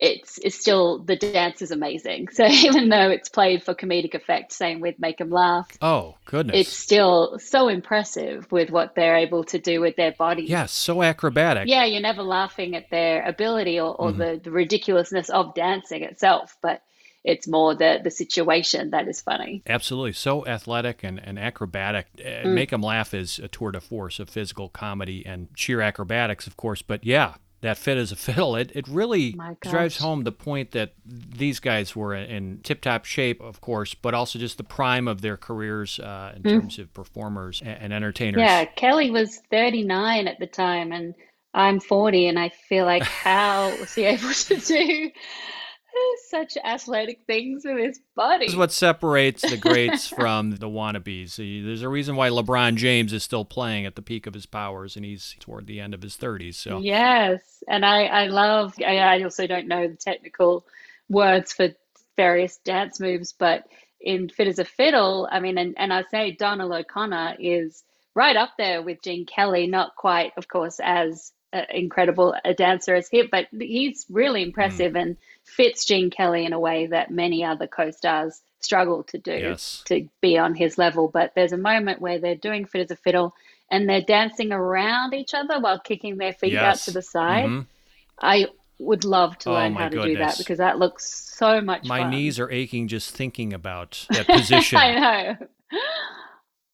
it's 0.00 0.38
it's 0.38 0.58
still 0.58 0.98
the 0.98 1.16
dance 1.16 1.60
is 1.62 1.70
amazing. 1.70 2.28
So 2.32 2.46
even 2.46 2.88
though 2.88 3.10
it's 3.10 3.28
played 3.28 3.62
for 3.62 3.74
comedic 3.74 4.14
effect, 4.14 4.52
same 4.52 4.80
with 4.80 4.98
Make 4.98 5.20
'em 5.20 5.30
Laugh, 5.30 5.68
Oh, 5.82 6.16
goodness. 6.24 6.56
it's 6.60 6.72
still 6.76 7.38
so 7.38 7.68
impressive 7.68 8.50
with 8.50 8.70
what 8.70 8.94
they're 8.94 9.16
able 9.16 9.44
to 9.44 9.58
do 9.58 9.80
with 9.80 9.96
their 9.96 10.12
bodies. 10.12 10.48
Yes, 10.48 10.72
so 10.72 11.02
acrobatic. 11.02 11.68
Yeah, 11.68 11.84
you're 11.84 12.00
never 12.00 12.22
laughing 12.22 12.74
at 12.76 12.88
their 12.90 13.22
ability 13.26 13.78
or, 13.78 13.94
or 13.94 14.12
the, 14.12 14.40
the 14.42 14.50
ridiculousness 14.50 15.28
of 15.28 15.54
dancing 15.54 16.02
itself, 16.02 16.56
but 16.62 16.82
it's 17.22 17.46
more 17.46 17.74
the 17.74 18.00
the 18.02 18.10
situation 18.10 18.90
that 18.90 19.06
is 19.06 19.20
funny. 19.20 19.62
Absolutely. 19.66 20.14
So 20.14 20.46
athletic 20.46 21.04
and, 21.04 21.20
and 21.22 21.38
acrobatic. 21.38 22.06
Uh, 22.18 22.48
Make 22.48 22.72
'em 22.72 22.80
Laugh 22.80 23.12
is 23.12 23.38
a 23.38 23.48
tour 23.48 23.70
de 23.72 23.80
force 23.82 24.18
of 24.18 24.30
physical 24.30 24.70
comedy 24.70 25.26
and 25.26 25.48
sheer 25.54 25.82
acrobatics, 25.82 26.46
of 26.46 26.56
course. 26.56 26.80
But 26.80 27.04
yeah, 27.04 27.34
that 27.60 27.78
fit 27.78 27.98
as 27.98 28.12
a 28.12 28.16
fiddle, 28.16 28.56
it, 28.56 28.72
it 28.74 28.86
really 28.88 29.36
drives 29.60 29.98
home 29.98 30.24
the 30.24 30.32
point 30.32 30.72
that 30.72 30.94
these 31.04 31.60
guys 31.60 31.94
were 31.94 32.14
in 32.14 32.60
tip 32.62 32.80
top 32.80 33.04
shape, 33.04 33.40
of 33.40 33.60
course, 33.60 33.94
but 33.94 34.14
also 34.14 34.38
just 34.38 34.56
the 34.56 34.64
prime 34.64 35.08
of 35.08 35.20
their 35.20 35.36
careers 35.36 35.98
uh, 35.98 36.32
in 36.36 36.42
terms 36.42 36.78
of 36.78 36.92
performers 36.94 37.60
and, 37.60 37.82
and 37.82 37.92
entertainers. 37.92 38.40
Yeah, 38.40 38.64
Kelly 38.64 39.10
was 39.10 39.40
39 39.50 40.28
at 40.28 40.38
the 40.38 40.46
time, 40.46 40.92
and 40.92 41.14
I'm 41.52 41.80
40, 41.80 42.28
and 42.28 42.38
I 42.38 42.50
feel 42.68 42.84
like 42.84 43.02
how 43.02 43.76
was 43.78 43.94
he 43.94 44.04
able 44.04 44.32
to 44.32 44.56
do 44.56 45.10
such 46.28 46.56
athletic 46.64 47.22
things 47.26 47.64
with 47.64 47.78
his 47.78 48.00
body? 48.14 48.46
This 48.46 48.52
is 48.52 48.58
what 48.58 48.72
separates 48.72 49.48
the 49.48 49.56
greats 49.56 50.06
from 50.08 50.52
the 50.52 50.68
wannabes. 50.68 51.36
There's 51.36 51.82
a 51.82 51.88
reason 51.88 52.16
why 52.16 52.28
LeBron 52.30 52.76
James 52.76 53.12
is 53.12 53.22
still 53.22 53.44
playing 53.44 53.86
at 53.86 53.96
the 53.96 54.02
peak 54.02 54.26
of 54.26 54.34
his 54.34 54.46
powers, 54.46 54.96
and 54.96 55.04
he's 55.04 55.34
toward 55.40 55.66
the 55.66 55.80
end 55.80 55.94
of 55.94 56.02
his 56.02 56.16
30s. 56.16 56.54
So 56.54 56.78
Yes, 56.80 57.40
and 57.68 57.84
I 57.84 58.04
I 58.04 58.26
love. 58.26 58.74
I, 58.84 58.98
I 58.98 59.22
also 59.22 59.46
don't 59.46 59.68
know 59.68 59.88
the 59.88 59.96
technical 59.96 60.66
words 61.08 61.52
for 61.52 61.68
various 62.16 62.58
dance 62.58 63.00
moves, 63.00 63.32
but 63.32 63.64
in 64.00 64.28
Fit 64.28 64.48
as 64.48 64.58
a 64.58 64.64
Fiddle, 64.64 65.28
I 65.30 65.40
mean, 65.40 65.58
and 65.58 65.74
and 65.78 65.92
I 65.92 66.04
say 66.10 66.32
Donald 66.32 66.72
O'Connor 66.72 67.36
is 67.38 67.84
right 68.14 68.36
up 68.36 68.50
there 68.56 68.82
with 68.82 69.02
Gene 69.02 69.26
Kelly. 69.26 69.66
Not 69.66 69.96
quite, 69.96 70.32
of 70.36 70.48
course, 70.48 70.80
as 70.82 71.32
uh, 71.52 71.62
incredible 71.70 72.34
a 72.44 72.54
dancer 72.54 72.94
as 72.94 73.08
him, 73.08 73.28
but 73.30 73.46
he's 73.58 74.06
really 74.08 74.42
impressive 74.42 74.94
and 74.96 75.16
fits 75.50 75.84
Gene 75.84 76.10
Kelly 76.10 76.44
in 76.44 76.52
a 76.52 76.58
way 76.60 76.86
that 76.86 77.10
many 77.10 77.44
other 77.44 77.66
co-stars 77.66 78.40
struggle 78.60 79.02
to 79.04 79.18
do 79.18 79.32
Yes. 79.32 79.82
to 79.86 80.08
be 80.20 80.36
on 80.38 80.54
his 80.54 80.76
level. 80.78 81.08
But 81.08 81.32
there's 81.34 81.52
a 81.52 81.56
moment 81.58 82.00
where 82.00 82.18
they're 82.18 82.34
doing 82.34 82.64
Fit 82.66 82.82
as 82.82 82.90
a 82.90 82.96
Fiddle 82.96 83.34
and 83.70 83.88
they're 83.88 84.02
dancing 84.02 84.52
around 84.52 85.14
each 85.14 85.32
other 85.34 85.60
while 85.60 85.78
kicking 85.80 86.16
their 86.18 86.32
feet 86.32 86.56
out 86.56 86.76
to 86.78 86.90
the 86.90 87.02
side. 87.02 87.46
Mhm. 87.48 87.66
I 88.20 88.46
would 88.78 89.04
love 89.04 89.36
to 89.38 89.50
Oh, 89.50 89.54
learn 89.54 89.74
how 89.74 89.88
to 89.88 90.02
do 90.02 90.16
that 90.18 90.36
because 90.38 90.58
that 90.58 90.78
looks 90.78 91.04
so 91.38 91.60
much 91.60 91.84
my 91.84 92.00
fun. 92.00 92.10
knees 92.10 92.38
are 92.40 92.50
aching 92.50 92.88
just 92.88 93.14
thinking 93.14 93.52
about 93.52 94.06
that 94.10 94.26
position 94.26 94.78
I 94.78 94.94
know. 94.94 95.36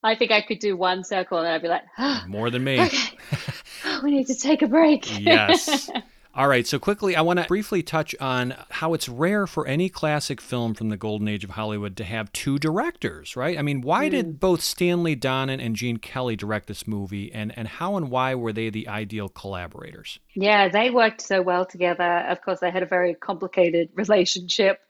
I 0.03 0.15
think 0.15 0.31
I 0.31 0.41
could 0.41 0.59
do 0.61 0.77
one 0.77 1.03
circle 1.05 1.39
and 1.39 1.49
I'd 1.49 1.63
be 1.63 1.69
like, 1.69 1.83
more 2.29 2.51
than 2.51 2.63
me. 2.65 2.81
okay, 2.81 3.19
we 4.03 4.11
need 4.13 4.27
to 4.29 4.35
take 4.37 4.63
a 4.63 4.67
break. 4.69 5.05
yes. 5.25 5.91
All 6.37 6.49
right, 6.49 6.67
so 6.67 6.79
quickly, 6.79 7.17
I 7.17 7.23
want 7.23 7.39
to 7.41 7.47
briefly 7.47 7.83
touch 7.83 8.15
on 8.21 8.55
how 8.69 8.93
it's 8.93 9.09
rare 9.09 9.47
for 9.47 9.67
any 9.67 9.89
classic 9.89 10.39
film 10.39 10.75
from 10.75 10.91
the 10.91 10.99
golden 10.99 11.29
age 11.29 11.45
of 11.45 11.51
Hollywood 11.51 11.97
to 11.97 12.05
have 12.05 12.31
two 12.33 12.59
directors, 12.59 13.37
right? 13.37 13.59
I 13.59 13.63
mean, 13.63 13.81
why 13.81 14.05
Hmm. 14.05 14.11
did 14.11 14.39
both 14.41 14.61
Stanley 14.61 15.17
Donen 15.17 15.65
and 15.65 15.75
Gene 15.75 15.97
Kelly 15.97 16.37
direct 16.37 16.67
this 16.67 16.87
movie, 16.87 17.33
and, 17.33 17.57
and 17.57 17.67
how 17.67 17.97
and 17.97 18.11
why 18.11 18.35
were 18.35 18.53
they 18.53 18.69
the 18.69 18.87
ideal 18.87 19.31
collaborators? 19.31 20.19
Yeah, 20.35 20.69
they 20.69 20.91
worked 20.91 21.23
so 21.23 21.41
well 21.41 21.65
together. 21.65 22.05
Of 22.29 22.43
course, 22.43 22.61
they 22.61 22.71
had 22.71 22.83
a 22.83 22.87
very 22.87 23.15
complicated 23.15 23.89
relationship, 23.95 24.83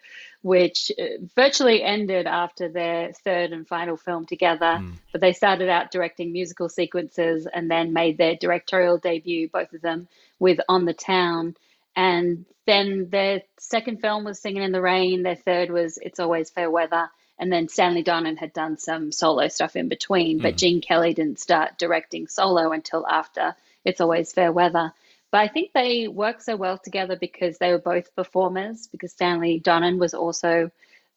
which 0.42 0.90
uh, 0.98 1.04
virtually 1.36 1.80
ended 1.80 2.26
after 2.26 2.68
their 2.68 3.12
third 3.12 3.52
and 3.52 3.68
final 3.68 3.96
film 3.96 4.26
together. 4.26 4.82
But 5.12 5.20
they 5.20 5.32
started 5.32 5.68
out 5.68 5.92
directing 5.92 6.32
musical 6.32 6.68
sequences 6.68 7.46
and 7.46 7.70
then 7.70 7.92
made 7.92 8.18
their 8.18 8.34
directorial 8.34 8.98
debut, 8.98 9.48
both 9.48 9.72
of 9.72 9.80
them, 9.80 10.08
with 10.38 10.60
On 10.68 10.84
the 10.84 10.94
Town. 10.94 11.56
And 11.94 12.44
then 12.66 13.08
their 13.10 13.42
second 13.58 14.00
film 14.00 14.24
was 14.24 14.40
Singing 14.40 14.62
in 14.62 14.72
the 14.72 14.82
Rain. 14.82 15.22
Their 15.22 15.36
third 15.36 15.70
was 15.70 15.98
It's 16.00 16.20
Always 16.20 16.50
Fair 16.50 16.70
Weather. 16.70 17.08
And 17.38 17.52
then 17.52 17.68
Stanley 17.68 18.02
Donen 18.02 18.38
had 18.38 18.52
done 18.52 18.78
some 18.78 19.12
solo 19.12 19.48
stuff 19.48 19.76
in 19.76 19.88
between, 19.88 20.38
but 20.38 20.52
hmm. 20.52 20.56
Gene 20.56 20.80
Kelly 20.80 21.12
didn't 21.12 21.38
start 21.38 21.78
directing 21.78 22.28
solo 22.28 22.72
until 22.72 23.06
after 23.06 23.54
It's 23.84 24.00
Always 24.00 24.32
Fair 24.32 24.52
Weather. 24.52 24.92
But 25.30 25.40
I 25.40 25.48
think 25.48 25.72
they 25.72 26.08
worked 26.08 26.44
so 26.44 26.56
well 26.56 26.78
together 26.78 27.16
because 27.16 27.58
they 27.58 27.72
were 27.72 27.78
both 27.78 28.14
performers, 28.14 28.86
because 28.86 29.12
Stanley 29.12 29.60
Donen 29.60 29.98
was 29.98 30.14
also 30.14 30.70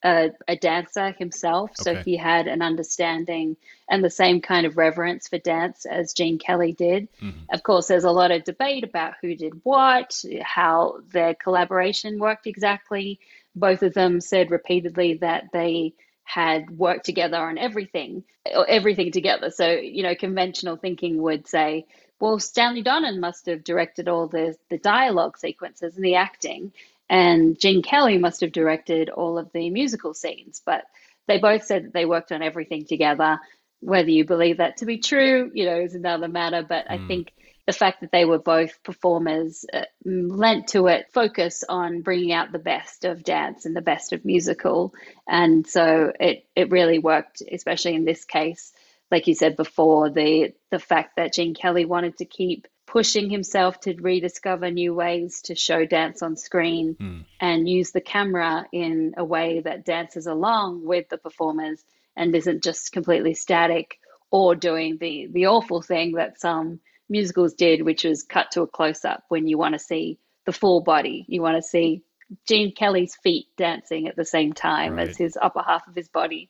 a, 0.03 0.31
a 0.47 0.55
dancer 0.55 1.11
himself. 1.11 1.71
So 1.75 1.91
Okay. 1.91 2.03
he 2.03 2.17
had 2.17 2.47
an 2.47 2.61
understanding 2.61 3.57
and 3.89 4.03
the 4.03 4.09
same 4.09 4.39
kind 4.41 4.65
of 4.65 4.77
reverence 4.77 5.27
for 5.27 5.37
dance 5.37 5.85
as 5.85 6.13
Gene 6.13 6.39
Kelly 6.39 6.73
did. 6.73 7.09
Mm-hmm. 7.21 7.53
Of 7.53 7.63
course, 7.63 7.87
there's 7.87 8.05
a 8.05 8.11
lot 8.11 8.31
of 8.31 8.43
debate 8.43 8.83
about 8.83 9.15
who 9.21 9.35
did 9.35 9.53
what, 9.63 10.23
how 10.41 10.99
their 11.11 11.33
collaboration 11.33 12.19
worked 12.19 12.47
exactly. 12.47 13.19
Both 13.55 13.83
of 13.83 13.93
them 13.93 14.21
said 14.21 14.51
repeatedly 14.51 15.15
that 15.15 15.49
they 15.51 15.93
had 16.23 16.69
worked 16.69 17.05
together 17.05 17.37
on 17.37 17.57
everything, 17.57 18.23
or 18.55 18.69
everything 18.69 19.11
together. 19.11 19.49
So, 19.49 19.71
you 19.71 20.03
know, 20.03 20.13
conventional 20.15 20.77
thinking 20.77 21.21
would 21.23 21.47
say, 21.47 21.87
well, 22.19 22.37
Stanley 22.37 22.83
Donen 22.83 23.19
must 23.19 23.47
have 23.47 23.63
directed 23.63 24.07
all 24.07 24.27
the, 24.27 24.55
the 24.69 24.77
dialogue 24.77 25.37
sequences 25.37 25.95
and 25.95 26.05
the 26.05 26.15
acting, 26.15 26.71
and 27.09 27.59
Gene 27.59 27.81
Kelly 27.81 28.17
must 28.17 28.41
have 28.41 28.51
directed 28.51 29.09
all 29.09 29.37
of 29.37 29.51
the 29.53 29.69
musical 29.69 30.13
scenes. 30.13 30.61
But 30.65 30.83
they 31.27 31.39
both 31.39 31.63
said 31.63 31.85
that 31.85 31.93
they 31.93 32.05
worked 32.05 32.31
on 32.31 32.43
everything 32.43 32.85
together. 32.85 33.39
Whether 33.81 34.09
you 34.09 34.25
believe 34.25 34.57
that 34.57 34.77
to 34.77 34.85
be 34.85 34.99
true, 34.99 35.51
you 35.53 35.65
know, 35.65 35.79
is 35.79 35.95
another 35.95 36.27
matter. 36.27 36.65
But 36.67 36.89
I 36.89 36.97
think 37.07 37.31
the 37.65 37.73
fact 37.73 38.01
that 38.01 38.11
they 38.11 38.25
were 38.25 38.39
both 38.39 38.81
performers 38.81 39.63
uh, 39.71 39.83
lent 40.03 40.69
to 40.69 40.87
it 40.87 41.05
focus 41.13 41.63
on 41.69 42.01
bringing 42.01 42.33
out 42.33 42.51
the 42.51 42.57
best 42.57 43.05
of 43.05 43.23
dance 43.23 43.65
and 43.65 43.75
the 43.75 43.81
best 43.81 44.11
of 44.11 44.25
musical. 44.25 44.91
And 45.27 45.67
so 45.67 46.11
it, 46.19 46.47
it 46.55 46.71
really 46.71 46.97
worked, 46.97 47.43
especially 47.51 47.93
in 47.93 48.05
this 48.05 48.25
case. 48.25 48.73
Like 49.11 49.27
you 49.27 49.35
said 49.35 49.55
before, 49.55 50.09
the 50.09 50.53
the 50.71 50.79
fact 50.79 51.17
that 51.17 51.33
Gene 51.33 51.53
Kelly 51.53 51.85
wanted 51.85 52.17
to 52.17 52.25
keep 52.25 52.67
pushing 52.91 53.29
himself 53.29 53.79
to 53.79 53.93
rediscover 54.01 54.71
new 54.71 54.93
ways 54.95 55.41
to 55.43 55.53
show 55.53 55.85
dance 55.85 56.23
on 56.23 56.35
screen 56.35 56.95
and 57.39 57.69
use 57.69 57.91
the 57.91 58.01
camera 58.01 58.65
in 58.71 59.13
a 59.15 59.23
way 59.23 59.61
that 59.61 59.85
dances 59.85 60.25
along 60.25 60.83
with 60.83 61.07
the 61.09 61.17
performers 61.17 61.83
and 62.17 62.35
isn't 62.35 62.63
just 62.63 62.91
completely 62.91 63.35
static 63.35 63.99
or 64.31 64.55
doing 64.55 64.97
the 64.99 65.27
the 65.31 65.45
awful 65.45 65.81
thing 65.83 66.13
that 66.13 66.39
some 66.41 66.79
musicals 67.07 67.53
did, 67.53 67.83
which 67.83 68.03
was 68.03 68.23
cut 68.23 68.51
to 68.51 68.63
a 68.63 68.67
close 68.67 69.05
up 69.05 69.23
when 69.29 69.47
you 69.47 69.57
want 69.57 69.73
to 69.73 69.79
see 69.79 70.17
the 70.45 70.51
full 70.51 70.81
body. 70.81 71.25
You 71.27 71.41
want 71.43 71.57
to 71.57 71.61
see 71.61 72.01
Gene 72.47 72.73
Kelly's 72.73 73.15
feet 73.15 73.47
dancing 73.55 74.07
at 74.07 74.15
the 74.15 74.25
same 74.25 74.53
time 74.53 74.95
Right. 74.95 75.09
as 75.09 75.17
his 75.17 75.37
upper 75.39 75.61
half 75.61 75.87
of 75.87 75.95
his 75.95 76.07
body. 76.09 76.49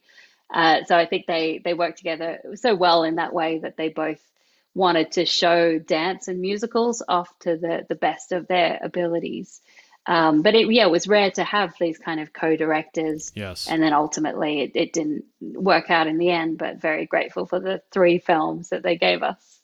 Uh, 0.53 0.83
so 0.85 0.97
I 0.97 1.05
think 1.05 1.25
they 1.27 1.59
they 1.63 1.73
work 1.73 1.97
together 1.97 2.39
so 2.55 2.75
well 2.75 3.03
in 3.03 3.15
that 3.15 3.33
way 3.33 3.59
that 3.59 3.75
they 3.75 3.89
both 3.89 4.21
wanted 4.80 5.11
to 5.11 5.25
show 5.25 5.77
dance 5.77 6.30
and 6.30 6.39
musicals 6.39 7.03
off 7.07 7.38
to 7.39 7.57
the 7.57 7.86
the 7.89 7.95
best 7.95 8.32
of 8.32 8.47
their 8.47 8.80
abilities. 8.82 9.61
Um, 10.05 10.41
but 10.41 10.55
it 10.55 10.71
yeah, 10.71 10.86
it 10.86 10.91
was 10.91 11.07
rare 11.07 11.30
to 11.32 11.43
have 11.43 11.73
these 11.80 11.97
kind 11.97 12.21
of 12.21 12.32
co-directors. 12.32 13.32
Yes. 13.36 13.67
And 13.69 13.84
then 13.84 13.93
ultimately 13.93 14.61
it, 14.61 14.71
it 14.75 14.93
didn't 14.93 15.25
work 15.41 15.91
out 15.91 16.07
in 16.07 16.17
the 16.17 16.32
end, 16.32 16.57
but 16.57 16.82
very 16.82 17.05
grateful 17.05 17.45
for 17.45 17.59
the 17.59 17.82
three 17.91 18.19
films 18.19 18.69
that 18.69 18.82
they 18.82 18.97
gave 18.97 19.21
us. 19.21 19.59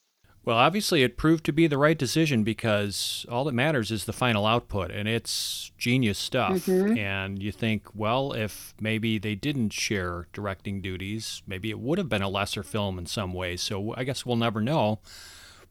Well, 0.45 0.57
obviously, 0.57 1.01
it 1.01 1.17
proved 1.17 1.43
to 1.45 1.51
be 1.51 1.65
the 1.65 1.77
right 1.79 1.97
decision 1.97 2.43
because 2.43 3.25
all 3.29 3.43
that 3.45 3.53
matters 3.53 3.89
is 3.89 4.05
the 4.05 4.13
final 4.13 4.45
output, 4.45 4.91
and 4.91 5.07
it's 5.09 5.71
genius 5.77 6.19
stuff. 6.19 6.67
And 6.97 7.41
you 7.41 7.51
think, 7.51 7.87
well, 7.95 8.31
if 8.33 8.75
maybe 8.79 9.17
they 9.17 9.33
didn't 9.33 9.71
share 9.73 10.27
directing 10.33 10.81
duties, 10.81 11.41
maybe 11.47 11.71
it 11.71 11.79
would 11.79 11.97
have 11.97 12.09
been 12.09 12.21
a 12.21 12.29
lesser 12.29 12.61
film 12.61 12.99
in 12.99 13.07
some 13.07 13.33
ways. 13.33 13.61
So 13.61 13.95
I 13.97 14.03
guess 14.03 14.23
we'll 14.23 14.35
never 14.35 14.61
know. 14.61 14.99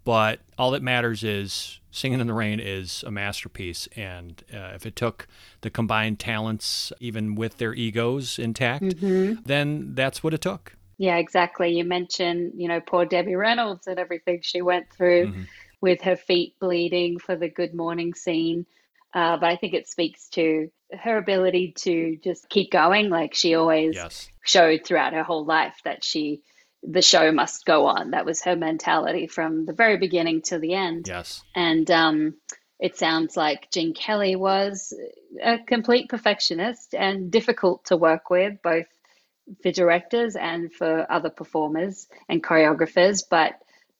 But 0.03 0.41
all 0.59 0.72
that 0.72 0.83
matters 0.83 1.25
is 1.25 1.81
Singing 1.91 2.18
in 2.20 2.27
the 2.27 2.35
Rain 2.35 2.59
is 2.61 3.05
a 3.07 3.11
masterpiece. 3.12 3.89
And 3.97 4.43
uh, 4.53 4.72
if 4.75 4.85
it 4.85 4.97
took 4.97 5.29
the 5.61 5.70
combined 5.70 6.18
talents, 6.18 6.93
even 6.99 7.37
with 7.37 7.59
their 7.59 7.72
egos 7.72 8.39
intact, 8.39 9.01
then 9.47 9.95
that's 9.95 10.22
what 10.22 10.35
it 10.35 10.41
took. 10.41 10.75
Yeah, 11.05 11.16
exactly. 11.18 11.76
You 11.76 11.84
mentioned, 11.84 12.52
you 12.57 12.66
know, 12.66 12.80
poor 12.80 13.05
Debbie 13.05 13.34
Reynolds 13.34 13.86
and 13.86 13.98
everything 13.98 14.40
she 14.42 14.62
went 14.62 14.90
through 14.90 15.34
with 15.82 16.00
her 16.00 16.16
feet 16.16 16.59
bleeding 16.59 17.18
for 17.18 17.36
the 17.36 17.50
good 17.50 17.74
morning 17.74 18.14
scene. 18.14 18.64
Uh, 19.12 19.36
but 19.36 19.50
I 19.50 19.57
think 19.57 19.74
it 19.74 19.86
speaks 19.86 20.30
to 20.30 20.70
her 20.98 21.18
ability 21.18 21.74
to 21.80 22.16
just 22.24 22.48
keep 22.48 22.70
going. 22.70 23.11
Like 23.11 23.34
she 23.34 23.55
always 23.55 23.94
Yes. 23.94 24.30
showed 24.42 24.80
throughout 24.84 25.12
her 25.12 25.22
whole 25.22 25.44
life 25.44 25.78
that 25.84 26.02
she, 26.02 26.40
the 26.82 27.02
show 27.02 27.30
must 27.32 27.66
go 27.66 27.84
on. 27.84 28.12
That 28.12 28.24
was 28.24 28.42
her 28.44 28.57
mentality 28.57 29.26
from 29.26 29.66
the 29.66 29.74
very 29.74 29.98
beginning 29.98 30.40
to 30.46 30.59
the 30.59 30.72
end. 30.72 31.07
Yes. 31.07 31.42
And 31.55 31.90
um, 31.90 32.36
it 32.80 32.96
sounds 32.96 33.36
like 33.36 33.70
Gene 33.70 33.92
Kelly 33.92 34.36
was 34.36 34.94
a 35.42 35.59
complete 35.59 36.09
perfectionist 36.09 36.94
and 36.94 37.30
difficult 37.30 37.84
to 37.86 37.96
work 37.98 38.30
with, 38.30 38.62
both 38.62 38.86
for 39.62 39.72
directors 39.72 40.36
and 40.36 40.72
for 40.72 41.11
other 41.11 41.30
performers 41.30 42.09
and 42.28 42.42
choreographers. 42.42 43.24
But 43.28 43.55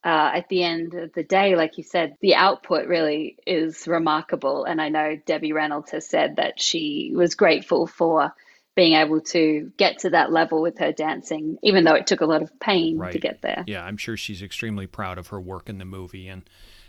uh, 0.05 0.32
at 0.34 0.49
the 0.49 0.62
end 0.62 0.95
of 0.95 1.12
the 1.14 1.22
day, 1.22 1.57
like 1.57 1.78
you 1.78 1.84
said, 1.84 2.16
the 2.20 2.34
output 2.34 2.86
really 2.86 3.38
is 3.47 3.86
remarkable. 3.86 4.64
And 4.64 4.80
I 4.80 4.90
know 4.90 5.16
Debbie 5.24 5.53
Reynolds 5.53 5.92
has 5.92 6.09
said 6.09 6.36
that 6.36 6.61
she 6.61 7.12
was 7.14 7.34
grateful 7.34 7.86
for 7.86 8.34
being 8.76 8.95
able 8.95 9.20
to 9.20 9.72
get 9.76 10.01
to 10.01 10.11
that 10.11 10.32
level 10.32 10.61
with 10.61 10.78
her 10.78 10.92
dancing, 10.92 11.59
even 11.62 11.84
though 11.84 11.95
it 11.95 12.07
took 12.07 12.20
a 12.20 12.26
lot 12.26 12.42
of 12.42 12.59
pain 12.59 13.01
to 13.12 13.18
get 13.18 13.40
there. 13.40 13.64
Yeah, 13.66 13.84
I'm 13.84 13.97
sure 13.97 14.16
she's 14.16 14.42
extremely 14.42 14.86
proud 14.86 15.16
of 15.16 15.28
her 15.28 15.40
work 15.40 15.68
in 15.68 15.78
the 15.78 15.84
movie, 15.84 16.28
and 16.28 16.42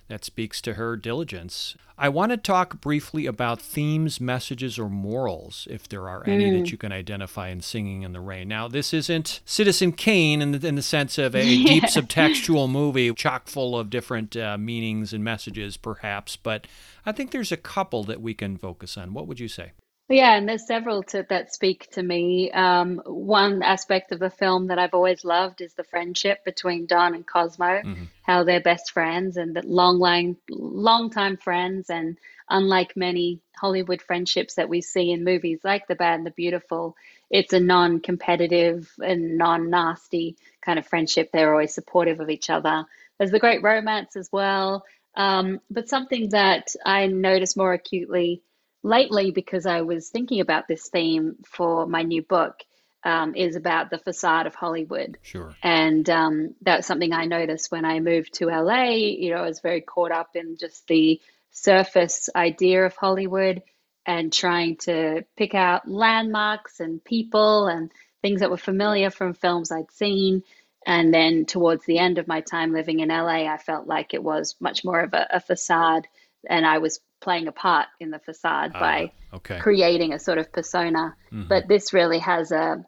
that 0.08 0.24
speaks 0.24 0.62
to 0.62 0.74
her 0.74 0.96
diligence. 0.96 1.76
I 1.98 2.10
want 2.10 2.32
to 2.32 2.38
talk 2.38 2.82
briefly 2.82 3.26
about 3.26 3.62
themes, 3.62 4.20
messages, 4.20 4.78
or 4.78 4.90
morals, 4.90 5.68
if 5.70 5.88
there 5.88 6.10
are 6.10 6.24
any 6.28 6.52
that 6.52 6.72
you 6.72 6.78
can 6.78 6.92
identify 6.92 7.50
in 7.50 7.62
Singing 7.62 8.02
in 8.04 8.12
the 8.12 8.20
Rain. 8.20 8.50
Now, 8.50 8.68
this 8.68 8.94
isn't 8.94 9.40
Citizen 9.46 9.94
Kane 9.94 10.42
in 10.42 10.52
the, 10.52 10.68
in 10.68 10.76
the 10.76 10.82
sense 10.82 11.18
of 11.18 11.36
a 11.36 11.42
deep 11.44 11.86
subtextual 11.86 12.70
movie, 12.70 13.14
chock 13.14 13.48
full 13.48 13.80
of 13.80 13.90
different 13.90 14.36
uh, 14.36 14.58
meanings 14.58 15.14
and 15.14 15.24
messages, 15.24 15.78
perhaps, 15.78 16.36
but 16.36 16.68
I 17.06 17.12
think 17.12 17.32
there's 17.32 17.52
a 17.52 17.58
couple 17.58 18.04
that 18.04 18.22
we 18.22 18.34
can 18.34 18.58
focus 18.58 18.98
on. 18.98 19.14
What 19.14 19.28
would 19.28 19.40
you 19.40 19.48
say? 19.48 19.72
Yeah, 20.08 20.36
and 20.36 20.48
there's 20.48 20.68
several 20.68 21.02
to, 21.04 21.26
that 21.30 21.52
speak 21.52 21.90
to 21.94 22.04
me. 22.04 22.52
Um, 22.52 23.02
one 23.08 23.64
aspect 23.64 24.12
of 24.12 24.20
the 24.20 24.30
film 24.30 24.68
that 24.68 24.78
I've 24.78 24.94
always 24.94 25.26
loved 25.26 25.62
is 25.62 25.74
the 25.74 25.84
friendship 25.84 26.46
between 26.46 26.86
Don 26.86 27.16
and 27.16 27.26
Cosmo, 27.26 27.82
how 28.22 28.44
they're 28.44 28.62
best 28.62 28.92
friends 28.92 29.36
and 29.36 29.56
that 29.56 29.66
long 29.66 29.98
line, 29.98 30.38
long 30.48 31.10
time 31.10 31.38
friends. 31.38 31.90
And 31.90 32.20
unlike 32.48 32.96
many 32.96 33.42
Hollywood 33.56 34.00
friendships 34.00 34.56
that 34.56 34.70
we 34.70 34.82
see 34.82 35.12
in 35.12 35.24
movies 35.24 35.62
like 35.64 35.88
The 35.88 35.96
Bad 35.96 36.20
and 36.20 36.26
the 36.28 36.32
Beautiful, 36.32 36.96
it's 37.32 37.54
a 37.54 37.60
non-competitive 37.60 38.88
and 39.04 39.40
non-nasty 39.40 40.38
kind 40.64 40.78
of 40.78 40.86
friendship. 40.86 41.32
They're 41.32 41.52
always 41.52 41.74
supportive 41.74 42.20
of 42.20 42.30
each 42.30 42.52
other. 42.52 42.86
There's 43.18 43.32
the 43.32 43.40
great 43.40 43.64
romance 43.64 44.16
as 44.16 44.30
well. 44.32 44.86
Um, 45.16 45.62
but 45.72 45.90
something 45.90 46.30
that 46.30 46.76
I 46.86 47.08
notice 47.08 47.58
more 47.58 47.74
acutely 47.74 48.44
lately 48.86 49.32
because 49.32 49.66
I 49.66 49.82
was 49.82 50.10
thinking 50.10 50.42
about 50.42 50.68
this 50.68 50.88
theme 50.90 51.38
for 51.44 51.88
my 51.88 52.04
new 52.04 52.22
book 52.22 52.60
um, 53.04 53.36
is 53.36 53.56
about 53.56 53.90
the 53.90 53.98
facade 53.98 54.46
of 54.46 54.54
Hollywood. 54.54 55.18
Sure. 55.24 55.56
And 55.64 56.08
um, 56.10 56.56
that's 56.62 56.86
something 56.86 57.12
I 57.12 57.26
noticed 57.26 57.72
when 57.72 57.84
I 57.84 58.00
moved 58.00 58.36
to 58.36 58.48
LA. 58.48 58.92
You 58.92 59.32
know, 59.32 59.42
I 59.42 59.48
was 59.48 59.60
very 59.60 59.82
caught 59.82 60.12
up 60.12 60.36
in 60.36 60.58
just 60.58 60.88
the 60.88 61.20
surface 61.52 62.30
idea 62.36 62.86
of 62.86 62.96
Hollywood 62.96 63.64
and 64.06 64.32
trying 64.32 64.78
to 64.78 65.26
pick 65.36 65.56
out 65.56 65.88
landmarks 65.88 66.80
and 66.80 67.04
people 67.04 67.68
and 67.68 67.92
things 68.22 68.42
that 68.42 68.52
were 68.52 68.58
familiar 68.58 69.10
from 69.10 69.34
films 69.34 69.72
I'd 69.72 69.92
seen. 69.92 70.44
And 70.86 71.12
then 71.12 71.46
towards 71.46 71.86
the 71.86 71.98
end 71.98 72.20
of 72.20 72.28
my 72.28 72.42
time 72.42 72.72
living 72.72 73.00
in 73.00 73.10
LA, 73.10 73.52
I 73.52 73.58
felt 73.58 73.88
like 73.88 74.14
it 74.14 74.22
was 74.22 74.56
much 74.60 74.86
more 74.86 75.00
of 75.00 75.14
a, 75.16 75.28
a 75.32 75.40
facade, 75.40 76.08
and 76.48 76.64
I 76.64 76.78
was 76.78 77.00
playing 77.26 77.48
a 77.48 77.52
part 77.52 77.88
in 78.00 78.12
the 78.12 78.20
facade 78.20 78.72
by 78.72 79.12
okay. 79.34 79.58
creating 79.60 80.14
a 80.14 80.20
sort 80.20 80.38
of 80.38 80.54
persona. 80.54 81.16
But 81.50 81.68
this 81.68 81.92
really 81.92 82.20
has 82.20 82.52
a 82.52 82.86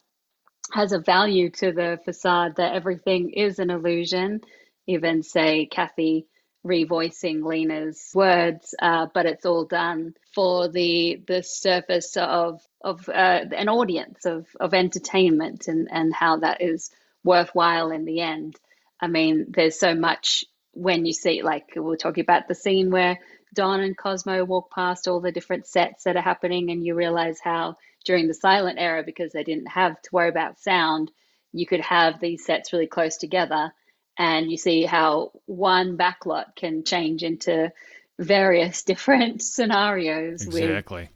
has 0.72 0.92
a 0.94 1.00
value 1.00 1.50
to 1.50 1.72
the 1.72 2.00
facade 2.06 2.58
that 2.58 2.76
everything 2.76 3.32
is 3.32 3.60
an 3.60 3.72
illusion. 3.72 4.42
Even 4.86 5.24
say 5.24 5.66
Kathy 5.66 6.28
revoicing 6.66 7.44
Lena's 7.44 8.12
words, 8.14 8.76
uh, 8.80 9.08
but 9.14 9.26
it's 9.26 9.46
all 9.46 9.66
done 9.66 10.14
for 10.36 10.70
the 10.70 11.22
the 11.28 11.42
surface 11.42 12.16
of 12.16 12.62
of 12.82 13.10
uh, 13.10 13.42
an 13.64 13.70
audience 13.70 14.26
of 14.26 14.46
of 14.60 14.74
entertainment 14.74 15.68
and 15.68 15.88
and 15.92 16.14
how 16.14 16.38
that 16.38 16.62
is 16.62 16.92
worthwhile 17.24 17.90
in 17.90 18.06
the 18.06 18.22
end. 18.22 18.56
I 19.02 19.08
mean, 19.08 19.48
there's 19.50 19.80
so 19.80 19.96
much 19.96 20.46
when 20.74 21.06
you 21.08 21.14
see 21.14 21.42
like 21.42 21.76
we 21.76 21.82
we're 21.82 21.96
talking 21.96 22.22
about 22.22 22.48
the 22.48 22.56
scene 22.56 22.92
where 22.92 23.18
Don 23.54 23.80
and 23.80 23.98
Cosmo 23.98 24.43
walk 24.43 24.72
past 24.72 25.08
all 25.08 25.20
the 25.20 25.32
different 25.32 25.68
sets 25.68 26.04
that 26.04 26.16
are 26.16 26.22
happening, 26.22 26.70
and 26.70 26.86
you 26.86 26.95
realize 26.95 27.39
how 27.39 27.78
during 28.06 28.28
the 28.28 28.34
silent 28.34 28.80
era, 28.80 29.04
because 29.04 29.34
they 29.34 29.43
didn't 29.43 29.68
have 29.68 30.02
to 30.02 30.10
worry 30.12 30.30
about 30.30 30.60
sound, 30.60 31.12
you 31.54 31.66
could 31.66 31.82
have 31.82 32.20
these 32.20 32.45
sets 32.45 32.74
really 32.74 32.88
close 32.88 33.18
together, 33.18 33.72
and 34.18 34.52
you 34.52 34.58
see 34.58 34.84
how 34.84 35.32
one 35.45 35.98
backlot 35.98 36.56
can 36.56 36.84
change 36.84 37.24
into 37.24 37.72
various 38.20 38.84
different 38.91 39.41
scenarios 39.41 40.45
with 40.45 40.64
Exactly. 40.64 41.10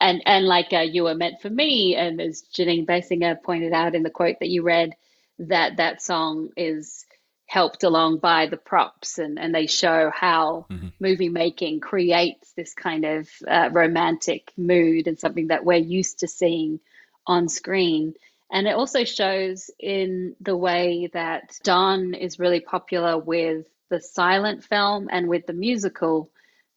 and 0.00 0.22
and 0.26 0.46
like 0.46 0.72
uh, 0.72 0.80
you 0.80 1.04
were 1.04 1.14
meant 1.14 1.40
for 1.40 1.48
me 1.48 1.96
and 1.96 2.20
as 2.20 2.42
jeanine 2.54 2.86
basinger 2.86 3.42
pointed 3.42 3.72
out 3.72 3.94
in 3.94 4.02
the 4.02 4.10
quote 4.10 4.36
that 4.40 4.50
you 4.50 4.62
read 4.62 4.94
that 5.38 5.78
that 5.78 6.02
song 6.02 6.50
is 6.56 7.05
helped 7.46 7.84
along 7.84 8.18
by 8.18 8.46
the 8.46 8.56
props 8.56 9.18
and 9.18 9.38
and 9.38 9.54
they 9.54 9.66
show 9.66 10.10
how 10.12 10.66
movie 11.00 11.28
making 11.28 11.80
creates 11.80 12.52
this 12.52 12.74
kind 12.74 13.04
of 13.04 13.28
uh, 13.46 13.68
romantic 13.72 14.52
mood 14.56 15.06
and 15.06 15.18
something 15.18 15.48
that 15.48 15.64
we're 15.64 15.76
used 15.76 16.20
to 16.20 16.28
seeing 16.28 16.80
on 17.26 17.48
screen 17.48 18.14
and 18.50 18.66
it 18.66 18.74
also 18.74 19.04
shows 19.04 19.70
in 19.78 20.34
the 20.40 20.56
way 20.56 21.08
that 21.12 21.56
don 21.62 22.14
is 22.14 22.38
really 22.38 22.60
popular 22.60 23.18
with 23.18 23.66
the 23.90 24.00
silent 24.00 24.64
film 24.64 25.08
and 25.10 25.28
with 25.28 25.46
the 25.46 25.52
musical 25.52 26.30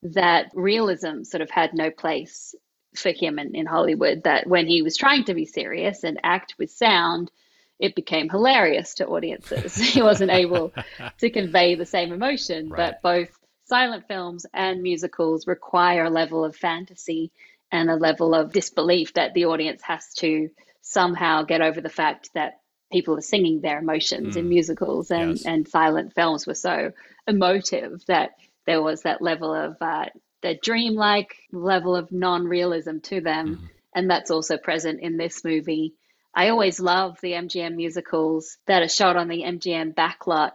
that 0.03 0.51
realism 0.53 1.23
sort 1.23 1.41
of 1.41 1.49
had 1.49 1.73
no 1.73 1.91
place 1.91 2.55
for 2.95 3.11
him 3.11 3.39
in, 3.39 3.55
in 3.55 3.65
Hollywood. 3.65 4.23
That 4.23 4.47
when 4.47 4.67
he 4.67 4.81
was 4.81 4.97
trying 4.97 5.25
to 5.25 5.33
be 5.33 5.45
serious 5.45 6.03
and 6.03 6.19
act 6.23 6.55
with 6.57 6.71
sound, 6.71 7.31
it 7.79 7.95
became 7.95 8.29
hilarious 8.29 8.95
to 8.95 9.07
audiences. 9.07 9.75
he 9.93 10.01
wasn't 10.01 10.31
able 10.31 10.73
to 11.19 11.29
convey 11.29 11.75
the 11.75 11.85
same 11.85 12.11
emotion, 12.11 12.69
but 12.69 13.01
both 13.01 13.29
silent 13.65 14.07
films 14.07 14.45
and 14.53 14.81
musicals 14.81 15.47
require 15.47 16.05
a 16.05 16.09
level 16.09 16.43
of 16.43 16.55
fantasy 16.55 17.31
and 17.71 17.89
a 17.89 17.95
level 17.95 18.33
of 18.33 18.51
disbelief 18.51 19.13
that 19.13 19.33
the 19.33 19.45
audience 19.45 19.81
has 19.83 20.13
to 20.15 20.49
somehow 20.81 21.43
get 21.43 21.61
over 21.61 21.79
the 21.79 21.89
fact 21.89 22.29
that 22.33 22.59
people 22.91 23.15
are 23.15 23.21
singing 23.21 23.61
their 23.61 23.79
emotions 23.79 24.35
in 24.35 24.49
musicals 24.49 25.11
and, 25.11 25.31
Yes. 25.31 25.45
and 25.45 25.67
silent 25.67 26.13
films 26.15 26.47
were 26.47 26.55
so 26.55 26.91
emotive 27.27 28.03
that 28.07 28.31
there 28.65 28.81
was 28.81 29.03
that 29.03 29.21
level 29.21 29.53
of 29.53 29.77
uh, 29.81 30.05
the 30.41 30.57
dreamlike 30.61 31.35
level 31.51 31.95
of 31.95 32.11
non-realism 32.11 32.97
to 33.03 33.21
them 33.21 33.69
and 33.93 34.09
that's 34.09 34.31
also 34.31 34.57
present 34.57 34.99
in 35.01 35.17
this 35.17 35.43
movie 35.43 35.93
i 36.33 36.49
always 36.49 36.79
love 36.79 37.17
the 37.21 37.31
mgm 37.33 37.75
musicals 37.75 38.57
that 38.65 38.81
are 38.81 38.89
shot 38.89 39.15
on 39.15 39.27
the 39.27 39.41
mgm 39.41 39.93
backlot 39.93 40.51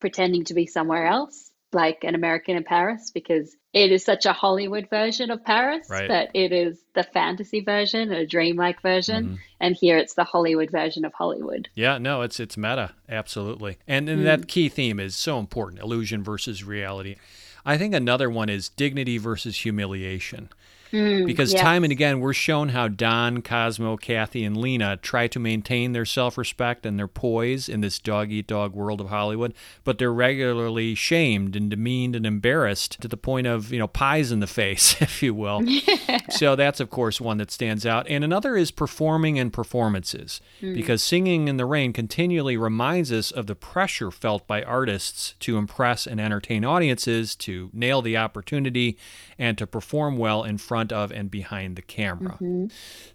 pretending 0.00 0.44
to 0.44 0.54
be 0.54 0.66
somewhere 0.66 1.06
else 1.06 1.50
like 1.72 2.04
an 2.04 2.14
american 2.14 2.56
in 2.56 2.64
paris 2.64 3.10
because 3.12 3.54
it 3.72 3.92
is 3.92 4.04
such 4.04 4.24
a 4.26 4.32
hollywood 4.32 4.88
version 4.88 5.30
of 5.30 5.44
paris 5.44 5.86
Right. 5.90 6.08
but 6.08 6.30
it 6.34 6.52
is 6.52 6.78
the 6.94 7.02
fantasy 7.02 7.60
version 7.60 8.10
a 8.12 8.26
dreamlike 8.26 8.80
version 8.80 9.24
mm-hmm. 9.24 9.34
and 9.60 9.76
here 9.76 9.98
it's 9.98 10.14
the 10.14 10.24
hollywood 10.24 10.70
version 10.70 11.04
of 11.04 11.12
hollywood 11.12 11.68
Yeah, 11.74 11.98
no, 11.98 12.22
it's 12.22 12.40
it's 12.40 12.56
meta, 12.56 12.94
absolutely. 13.08 13.78
And 13.86 14.08
and 14.08 14.22
mm. 14.22 14.24
that 14.24 14.48
key 14.48 14.68
theme 14.68 14.98
is 14.98 15.14
so 15.16 15.38
important, 15.38 15.82
illusion 15.82 16.22
versus 16.24 16.64
reality. 16.64 17.16
I 17.64 17.76
think 17.76 17.94
another 17.94 18.30
one 18.30 18.48
is 18.48 18.68
dignity 18.70 19.18
versus 19.18 19.58
humiliation. 19.58 20.48
Mm, 20.92 21.26
because 21.26 21.52
yes. 21.52 21.60
time 21.60 21.84
and 21.84 21.92
again 21.92 22.20
we're 22.20 22.32
shown 22.32 22.70
how 22.70 22.88
Don, 22.88 23.42
Cosmo, 23.42 23.96
Kathy, 23.96 24.44
and 24.44 24.56
Lena 24.56 24.96
try 24.96 25.26
to 25.28 25.38
maintain 25.38 25.92
their 25.92 26.06
self-respect 26.06 26.86
and 26.86 26.98
their 26.98 27.08
poise 27.08 27.68
in 27.68 27.82
this 27.82 27.98
dog-eat-dog 27.98 28.74
world 28.74 29.00
of 29.00 29.08
Hollywood, 29.08 29.54
but 29.84 29.98
they're 29.98 30.12
regularly 30.12 30.94
shamed 30.94 31.54
and 31.54 31.68
demeaned 31.68 32.16
and 32.16 32.24
embarrassed 32.24 33.00
to 33.00 33.08
the 33.08 33.16
point 33.16 33.46
of, 33.46 33.70
you 33.70 33.78
know, 33.78 33.86
pies 33.86 34.32
in 34.32 34.40
the 34.40 34.46
face, 34.58 35.00
if 35.02 35.22
you 35.22 35.34
will. 35.34 35.62
so 36.30 36.56
that's 36.56 36.80
of 36.80 36.88
course 36.88 37.20
one 37.20 37.38
that 37.38 37.50
stands 37.50 37.84
out. 37.84 38.06
And 38.08 38.24
another 38.24 38.56
is 38.56 38.70
performing 38.70 39.38
and 39.38 39.52
performances, 39.52 40.40
mm. 40.62 40.74
because 40.74 41.02
singing 41.02 41.48
in 41.48 41.58
the 41.58 41.66
rain 41.66 41.92
continually 41.92 42.56
reminds 42.56 43.12
us 43.12 43.30
of 43.30 43.46
the 43.46 43.54
pressure 43.54 44.10
felt 44.10 44.46
by 44.46 44.62
artists 44.62 45.34
to 45.40 45.58
impress 45.58 46.06
and 46.06 46.20
entertain 46.20 46.64
audiences, 46.64 47.36
to 47.36 47.70
nail 47.72 48.00
the 48.00 48.16
opportunity, 48.16 48.96
and 49.38 49.58
to 49.58 49.66
perform 49.66 50.16
well 50.16 50.44
in 50.44 50.56
front 50.56 50.77
of 50.92 51.10
and 51.10 51.30
behind 51.30 51.76
the 51.76 51.82
camera. 51.82 52.38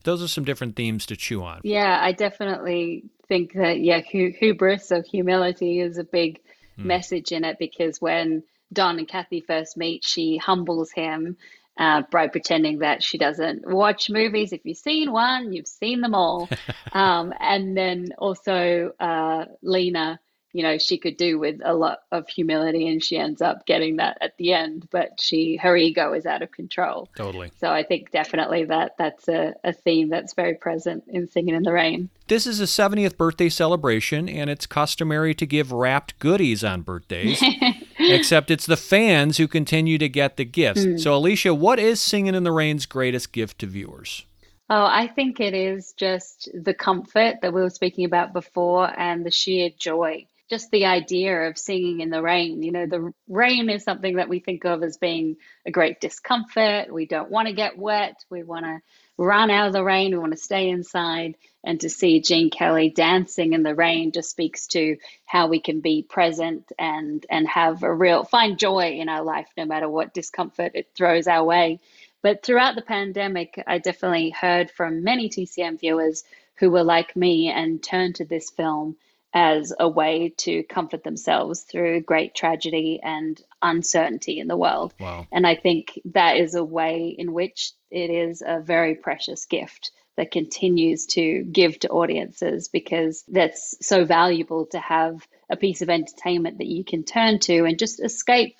Those 0.03 0.23
are 0.23 0.27
some 0.27 0.43
different 0.43 0.75
themes 0.75 1.05
to 1.07 1.15
chew 1.15 1.43
on. 1.43 1.61
Yeah, 1.63 1.97
I 2.01 2.11
definitely 2.11 3.05
think 3.27 3.53
that 3.53 3.79
yeah, 3.79 4.01
hu- 4.01 4.33
hubris 4.37 4.91
or 4.91 5.01
humility 5.01 5.79
is 5.79 5.97
a 5.97 6.03
big 6.03 6.39
message 6.77 7.31
in 7.31 7.43
it 7.43 7.57
because 7.59 8.01
when 8.01 8.43
Don 8.71 8.97
and 8.97 9.07
Kathy 9.07 9.41
first 9.41 9.77
meet, 9.77 10.03
she 10.03 10.37
humbles 10.37 10.91
him 10.91 11.37
uh, 11.77 12.03
by 12.11 12.27
pretending 12.27 12.79
that 12.79 13.03
she 13.03 13.17
doesn't 13.17 13.67
watch 13.67 14.09
movies. 14.09 14.53
If 14.53 14.61
you've 14.63 14.77
seen 14.77 15.11
one, 15.11 15.53
you've 15.53 15.67
seen 15.67 16.01
them 16.01 16.15
all. 16.15 16.49
um, 16.91 17.33
and 17.39 17.75
then 17.75 18.09
also 18.17 18.91
uh, 18.99 19.45
Lena, 19.61 20.19
you 20.53 20.61
know, 20.61 20.77
she 20.77 20.99
could 20.99 21.17
do 21.17 21.39
with 21.39 21.59
a 21.65 21.73
lot 21.73 22.03
of 22.11 22.29
humility, 22.29 22.87
and 22.87 23.03
she 23.03 23.17
ends 23.17 23.41
up 23.41 23.65
getting 23.65 23.97
that 23.97 24.19
at 24.21 24.37
the 24.37 24.53
end. 24.53 24.87
But 24.91 25.19
she, 25.19 25.57
her 25.57 25.75
ego 25.75 26.13
is 26.13 26.27
out 26.27 26.43
of 26.43 26.51
control. 26.51 27.09
Totally. 27.15 27.51
So 27.59 27.71
I 27.71 27.81
think 27.81 28.11
definitely 28.11 28.63
that 28.65 28.95
that's 28.97 29.27
a, 29.27 29.55
a 29.63 29.73
theme 29.73 30.09
that's 30.09 30.35
very 30.35 30.53
present 30.53 31.03
in 31.07 31.27
Singing 31.27 31.55
in 31.55 31.63
the 31.63 31.73
Rain. 31.73 32.09
This 32.27 32.45
is 32.45 32.61
a 32.61 32.65
70th 32.65 33.17
birthday 33.17 33.49
celebration, 33.49 34.29
and 34.29 34.49
it's 34.49 34.67
customary 34.67 35.33
to 35.33 35.45
give 35.47 35.71
wrapped 35.71 36.19
goodies 36.19 36.63
on 36.63 36.81
birthdays, 36.81 37.43
except 37.99 38.51
it's 38.51 38.67
the 38.67 38.77
fans 38.77 39.37
who 39.37 39.47
continue 39.47 39.97
to 39.97 40.07
get 40.07 40.37
the 40.37 40.45
gifts. 40.45 40.83
Hmm. 40.83 40.97
So, 40.97 41.15
Alicia, 41.15 41.53
what 41.55 41.79
is 41.79 41.99
Singing 41.99 42.35
in 42.35 42.43
the 42.43 42.51
Rain's 42.51 42.85
greatest 42.85 43.31
gift 43.31 43.59
to 43.59 43.65
viewers? 43.65 44.25
Oh, 44.69 44.85
I 44.85 45.07
think 45.07 45.39
it 45.39 45.53
is 45.53 45.93
just 45.93 46.49
the 46.53 46.73
comfort 46.73 47.41
that 47.41 47.53
we 47.53 47.61
were 47.61 47.69
speaking 47.69 48.05
about 48.05 48.33
before 48.33 48.89
and 48.97 49.25
the 49.25 49.31
sheer 49.31 49.69
joy. 49.77 50.25
Just 50.53 50.69
the 50.69 50.85
idea 50.85 51.49
of 51.49 51.57
singing 51.57 52.01
in 52.01 52.11
the 52.11 52.21
rain. 52.21 52.61
You 52.61 52.71
know, 52.71 52.85
the 52.85 53.11
rain 53.27 53.71
is 53.71 53.83
something 53.83 54.17
that 54.17 54.29
we 54.29 54.37
think 54.37 54.65
of 54.65 54.83
as 54.83 54.97
being 54.97 55.37
a 55.65 55.71
great 55.71 55.99
discomfort. 55.99 56.93
We 56.93 57.07
don't 57.07 57.31
want 57.31 57.47
to 57.47 57.55
get 57.55 57.75
wet. 57.75 58.23
We 58.29 58.43
want 58.43 58.65
to 58.65 58.79
run 59.17 59.49
out 59.49 59.65
of 59.65 59.73
the 59.73 59.83
rain. 59.83 60.11
We 60.11 60.19
want 60.19 60.33
to 60.33 60.37
stay 60.37 60.69
inside. 60.69 61.37
And 61.63 61.81
to 61.81 61.89
see 61.89 62.21
Gene 62.21 62.51
Kelly 62.51 62.91
dancing 62.91 63.53
in 63.53 63.63
the 63.63 63.73
rain 63.73 64.11
just 64.11 64.29
speaks 64.29 64.67
to 64.67 64.97
how 65.25 65.47
we 65.47 65.59
can 65.59 65.79
be 65.79 66.03
present 66.03 66.71
and 66.77 67.25
and 67.31 67.47
have 67.47 67.81
a 67.81 67.91
real 67.91 68.23
find 68.23 68.59
joy 68.59 68.99
in 68.99 69.09
our 69.09 69.23
life 69.23 69.47
no 69.57 69.65
matter 69.65 69.89
what 69.89 70.13
discomfort 70.13 70.73
it 70.75 70.91
throws 70.93 71.25
our 71.27 71.43
way. 71.43 71.79
But 72.21 72.43
throughout 72.43 72.75
the 72.75 72.83
pandemic, 72.83 73.59
I 73.65 73.79
definitely 73.79 74.29
heard 74.29 74.69
from 74.69 75.03
many 75.03 75.29
TCM 75.29 75.79
viewers 75.79 76.23
who 76.57 76.69
were 76.69 76.83
like 76.83 77.15
me 77.15 77.49
and 77.49 77.81
turned 77.81 78.17
to 78.17 78.25
this 78.25 78.51
film 78.51 78.97
as 79.33 79.73
a 79.79 79.89
way 79.89 80.33
to 80.37 80.63
comfort 80.63 81.03
themselves 81.03 81.61
through 81.61 82.01
great 82.01 82.35
tragedy 82.35 82.99
and 83.01 83.41
uncertainty 83.61 84.39
in 84.39 84.47
the 84.47 84.57
world. 84.57 84.93
Wow. 84.99 85.27
And 85.31 85.47
I 85.47 85.55
think 85.55 85.99
that 86.05 86.37
is 86.37 86.53
a 86.53 86.63
way 86.63 87.15
in 87.17 87.33
which 87.33 87.71
it 87.89 88.11
is 88.11 88.43
a 88.45 88.59
very 88.59 88.95
precious 88.95 89.45
gift 89.45 89.91
that 90.17 90.29
continues 90.29 91.07
to 91.07 91.43
give 91.43 91.79
to 91.79 91.89
audiences 91.89 92.67
because 92.67 93.23
that's 93.27 93.75
so 93.81 94.05
valuable 94.05 94.67
to 94.67 94.79
have 94.79 95.27
a 95.49 95.57
piece 95.57 95.81
of 95.81 95.89
entertainment 95.89 96.59
that 96.59 96.67
you 96.67 96.83
can 96.83 97.03
turn 97.03 97.39
to 97.39 97.65
and 97.65 97.79
just 97.79 98.03
escape 98.03 98.55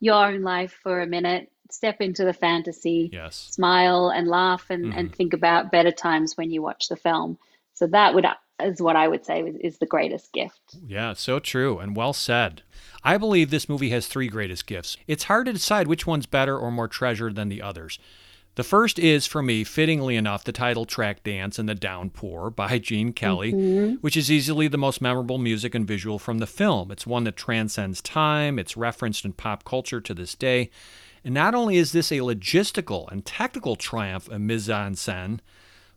your 0.00 0.26
own 0.26 0.42
life 0.42 0.76
for 0.82 1.00
a 1.00 1.06
minute, 1.06 1.50
step 1.70 2.00
into 2.00 2.24
the 2.24 2.32
fantasy, 2.32 3.10
Yes. 3.12 3.36
smile 3.52 4.08
and 4.08 4.26
laugh 4.26 4.66
and, 4.70 4.86
and 4.86 5.08
mm-hmm. 5.08 5.16
think 5.16 5.32
about 5.32 5.70
better 5.70 5.92
times 5.92 6.36
when 6.36 6.50
you 6.50 6.60
watch 6.60 6.88
the 6.88 6.96
film. 6.96 7.38
So 7.74 7.86
that 7.88 8.14
would 8.14 8.26
is 8.62 8.80
what 8.80 8.96
I 8.96 9.08
would 9.08 9.24
say 9.24 9.40
is, 9.42 9.56
is 9.56 9.78
the 9.78 9.86
greatest 9.86 10.32
gift. 10.32 10.76
Yeah, 10.86 11.12
so 11.14 11.38
true 11.38 11.78
and 11.78 11.96
well 11.96 12.12
said. 12.12 12.62
I 13.04 13.18
believe 13.18 13.50
this 13.50 13.68
movie 13.68 13.90
has 13.90 14.06
three 14.06 14.28
greatest 14.28 14.66
gifts. 14.66 14.96
It's 15.06 15.24
hard 15.24 15.46
to 15.46 15.52
decide 15.52 15.86
which 15.86 16.06
one's 16.06 16.26
better 16.26 16.58
or 16.58 16.70
more 16.70 16.88
treasured 16.88 17.36
than 17.36 17.48
the 17.48 17.62
others. 17.62 17.98
The 18.56 18.64
first 18.64 18.98
is, 18.98 19.26
for 19.26 19.42
me, 19.42 19.64
fittingly 19.64 20.16
enough, 20.16 20.42
the 20.42 20.50
title 20.50 20.86
track 20.86 21.22
Dance 21.22 21.58
in 21.58 21.66
the 21.66 21.74
Downpour 21.74 22.50
by 22.50 22.78
Gene 22.80 23.12
Kelly, 23.12 23.52
mm-hmm. 23.52 23.94
which 23.96 24.16
is 24.16 24.30
easily 24.30 24.66
the 24.66 24.78
most 24.78 25.02
memorable 25.02 25.36
music 25.36 25.74
and 25.74 25.86
visual 25.86 26.18
from 26.18 26.38
the 26.38 26.46
film. 26.46 26.90
It's 26.90 27.06
one 27.06 27.24
that 27.24 27.36
transcends 27.36 28.00
time, 28.00 28.58
it's 28.58 28.76
referenced 28.76 29.26
in 29.26 29.34
pop 29.34 29.64
culture 29.64 30.00
to 30.00 30.14
this 30.14 30.34
day. 30.34 30.70
And 31.22 31.34
not 31.34 31.54
only 31.54 31.76
is 31.76 31.92
this 31.92 32.10
a 32.10 32.20
logistical 32.20 33.10
and 33.12 33.26
technical 33.26 33.76
triumph 33.76 34.28
of 34.28 34.40
mise 34.40 34.70
en 34.70 34.94
scène, 34.94 35.40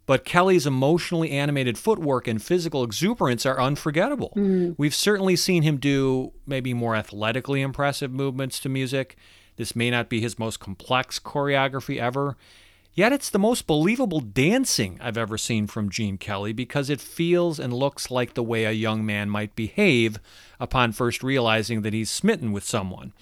but 0.09 0.25
Kelly's 0.25 0.65
emotionally 0.65 1.29
animated 1.29 1.77
footwork 1.77 2.27
and 2.27 2.41
physical 2.41 2.83
exuberance 2.83 3.45
are 3.45 3.61
unforgettable. 3.61 4.31
Hmm. 4.33 4.71
We've 4.75 4.95
certainly 4.95 5.35
seen 5.35 5.61
him 5.61 5.77
do 5.77 6.33
maybe 6.47 6.73
more 6.73 6.95
athletically 6.95 7.61
impressive 7.61 8.11
movements 8.11 8.59
to 8.61 8.69
music. 8.69 9.17
This 9.57 9.75
may 9.75 9.91
not 9.91 10.09
be 10.09 10.19
his 10.19 10.39
most 10.39 10.59
complex 10.59 11.19
choreography 11.19 11.99
ever, 11.99 12.37
yet 12.95 13.13
it's 13.13 13.29
the 13.29 13.37
most 13.37 13.67
believable 13.67 14.19
dancing 14.19 14.97
I've 14.99 15.15
ever 15.15 15.37
seen 15.37 15.67
from 15.67 15.91
Gene 15.91 16.17
Kelly 16.17 16.53
because 16.53 16.89
it 16.89 16.99
feels 16.99 17.59
and 17.59 17.71
looks 17.71 18.09
like 18.09 18.33
the 18.33 18.41
way 18.41 18.65
a 18.65 18.71
young 18.71 19.05
man 19.05 19.29
might 19.29 19.55
behave 19.55 20.19
upon 20.59 20.91
first 20.91 21.21
realizing 21.21 21.83
that 21.83 21.93
he's 21.93 22.09
smitten 22.09 22.51
with 22.51 22.63
someone. 22.63 23.13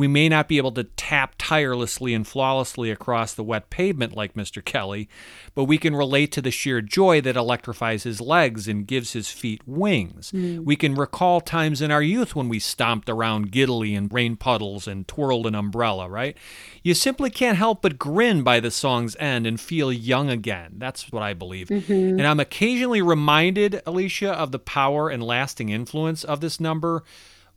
We 0.00 0.08
may 0.08 0.30
not 0.30 0.48
be 0.48 0.56
able 0.56 0.72
to 0.72 0.84
tap 0.84 1.34
tirelessly 1.36 2.14
and 2.14 2.26
flawlessly 2.26 2.90
across 2.90 3.34
the 3.34 3.44
wet 3.44 3.68
pavement 3.68 4.16
like 4.16 4.32
Mr. 4.32 4.64
Kelly, 4.64 5.10
but 5.54 5.64
we 5.64 5.76
can 5.76 5.94
relate 5.94 6.32
to 6.32 6.40
the 6.40 6.50
sheer 6.50 6.80
joy 6.80 7.20
that 7.20 7.36
electrifies 7.36 8.04
his 8.04 8.18
legs 8.18 8.66
and 8.66 8.86
gives 8.86 9.12
his 9.12 9.28
feet 9.28 9.60
wings. 9.66 10.32
Mm. 10.32 10.64
We 10.64 10.74
can 10.74 10.94
recall 10.94 11.42
times 11.42 11.82
in 11.82 11.90
our 11.90 12.00
youth 12.00 12.34
when 12.34 12.48
we 12.48 12.58
stomped 12.58 13.10
around 13.10 13.52
giddily 13.52 13.94
in 13.94 14.08
rain 14.08 14.36
puddles 14.36 14.88
and 14.88 15.06
twirled 15.06 15.46
an 15.46 15.54
umbrella, 15.54 16.08
right? 16.08 16.34
You 16.82 16.94
simply 16.94 17.28
can't 17.28 17.58
help 17.58 17.82
but 17.82 17.98
grin 17.98 18.42
by 18.42 18.58
the 18.58 18.70
song's 18.70 19.16
end 19.16 19.46
and 19.46 19.60
feel 19.60 19.92
young 19.92 20.30
again. 20.30 20.76
That's 20.78 21.12
what 21.12 21.22
I 21.22 21.34
believe. 21.34 21.68
Mm-hmm. 21.68 22.18
And 22.18 22.26
I'm 22.26 22.40
occasionally 22.40 23.02
reminded, 23.02 23.82
Alicia, 23.84 24.32
of 24.32 24.50
the 24.50 24.58
power 24.58 25.10
and 25.10 25.22
lasting 25.22 25.68
influence 25.68 26.24
of 26.24 26.40
this 26.40 26.58
number 26.58 27.04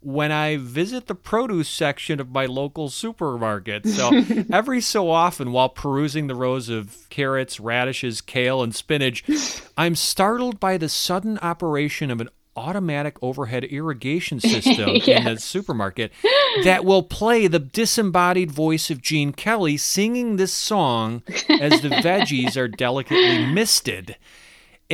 when 0.06 0.32
I 0.32 0.58
visit 0.58 1.08
the 1.08 1.16
produce 1.16 1.70
section 1.70 2.20
of 2.20 2.32
my 2.32 2.46
local 2.46 2.90
supermarket. 2.90 3.84
So 3.94 4.12
every 4.52 4.82
so 4.82 5.12
often, 5.12 5.52
while 5.52 5.70
perusing 5.70 6.26
the 6.26 6.36
rows 6.36 6.68
of 6.68 7.08
carrots, 7.10 7.60
radishes, 7.60 8.22
kale, 8.22 8.64
and 8.64 8.74
spinach, 8.74 9.24
I'm 9.78 9.96
startled 9.96 10.60
by 10.60 10.78
the 10.78 10.90
sudden 10.90 11.38
operation 11.40 12.10
of 12.10 12.20
an 12.20 12.30
automatic 12.56 13.18
overhead 13.22 13.64
irrigation 13.66 14.40
system 14.40 14.90
in 14.90 15.24
the 15.26 15.38
supermarket 15.38 16.12
that 16.64 16.86
will 16.86 17.04
play 17.04 17.48
the 17.48 17.60
disembodied 17.60 18.52
voice 18.52 18.90
of 18.90 19.02
Gene 19.02 19.34
Kelly 19.34 19.78
singing 19.78 20.36
this 20.38 20.54
song 20.54 21.24
as 21.50 21.82
the 21.82 21.90
veggies 22.04 22.58
are 22.58 22.68
delicately 22.68 23.46
misted. 23.46 24.18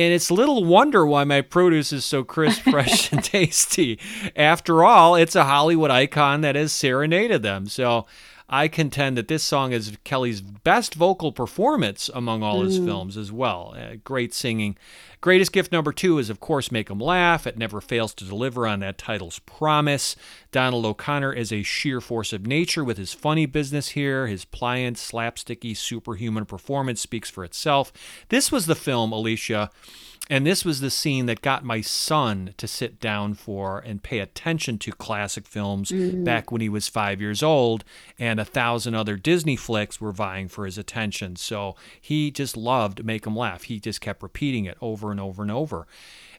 And 0.00 0.14
it's 0.14 0.30
little 0.30 0.64
wonder 0.64 1.04
why 1.04 1.24
my 1.24 1.42
produce 1.42 1.92
is 1.92 2.06
so 2.06 2.24
crisp, 2.24 2.62
fresh, 2.70 3.12
and 3.12 3.22
tasty. 3.22 3.98
After 4.34 4.82
all, 4.82 5.14
it's 5.14 5.36
a 5.36 5.44
Hollywood 5.44 5.90
icon 5.90 6.40
that 6.40 6.56
has 6.56 6.72
serenaded 6.72 7.42
them. 7.42 7.66
So 7.66 8.06
I 8.52 8.66
contend 8.66 9.16
that 9.16 9.28
this 9.28 9.44
song 9.44 9.72
is 9.72 9.96
Kelly's 10.02 10.40
best 10.40 10.94
vocal 10.96 11.30
performance 11.30 12.10
among 12.12 12.42
all 12.42 12.62
his 12.62 12.78
films 12.78 13.16
as 13.16 13.30
well. 13.30 13.74
Uh, 13.78 13.94
great 14.02 14.34
singing. 14.34 14.76
Greatest 15.20 15.52
gift 15.52 15.70
number 15.70 15.92
two 15.92 16.18
is, 16.18 16.30
of 16.30 16.40
course, 16.40 16.72
make 16.72 16.80
Make 16.80 16.90
'em 16.90 16.98
Laugh. 16.98 17.46
It 17.46 17.58
never 17.58 17.80
fails 17.82 18.14
to 18.14 18.24
deliver 18.24 18.66
on 18.66 18.80
that 18.80 18.96
title's 18.96 19.38
promise. 19.40 20.16
Donald 20.50 20.86
O'Connor 20.86 21.34
is 21.34 21.52
a 21.52 21.62
sheer 21.62 22.00
force 22.00 22.32
of 22.32 22.46
nature 22.46 22.82
with 22.82 22.96
his 22.96 23.12
funny 23.12 23.44
business 23.44 23.90
here. 23.90 24.26
His 24.26 24.46
pliant, 24.46 24.96
slapsticky, 24.96 25.76
superhuman 25.76 26.46
performance 26.46 27.02
speaks 27.02 27.28
for 27.28 27.44
itself. 27.44 27.92
This 28.30 28.50
was 28.50 28.64
the 28.64 28.74
film, 28.74 29.12
Alicia, 29.12 29.70
and 30.30 30.46
this 30.46 30.64
was 30.64 30.80
the 30.80 30.90
scene 30.90 31.26
that 31.26 31.42
got 31.42 31.64
my 31.64 31.80
son 31.80 32.54
to 32.56 32.68
sit 32.68 33.00
down 33.00 33.34
for 33.34 33.80
and 33.80 34.02
pay 34.02 34.20
attention 34.20 34.78
to 34.78 34.92
classic 34.92 35.44
films 35.44 35.90
mm-hmm. 35.90 36.22
back 36.22 36.52
when 36.52 36.60
he 36.60 36.68
was 36.68 36.86
five 36.86 37.20
years 37.20 37.42
old, 37.42 37.82
and 38.16 38.38
a 38.38 38.44
thousand 38.44 38.94
other 38.94 39.16
Disney 39.16 39.56
flicks 39.56 40.00
were 40.00 40.12
vying 40.12 40.46
for 40.46 40.64
his 40.64 40.78
attention. 40.78 41.34
So 41.34 41.74
he 42.00 42.30
just 42.30 42.56
loved 42.56 43.04
Make 43.04 43.26
'Em 43.26 43.36
Laugh. 43.36 43.64
He 43.64 43.80
just 43.80 44.00
kept 44.00 44.22
repeating 44.22 44.66
it 44.66 44.78
over 44.80 45.10
and 45.10 45.18
over 45.18 45.42
and 45.42 45.50
over. 45.50 45.88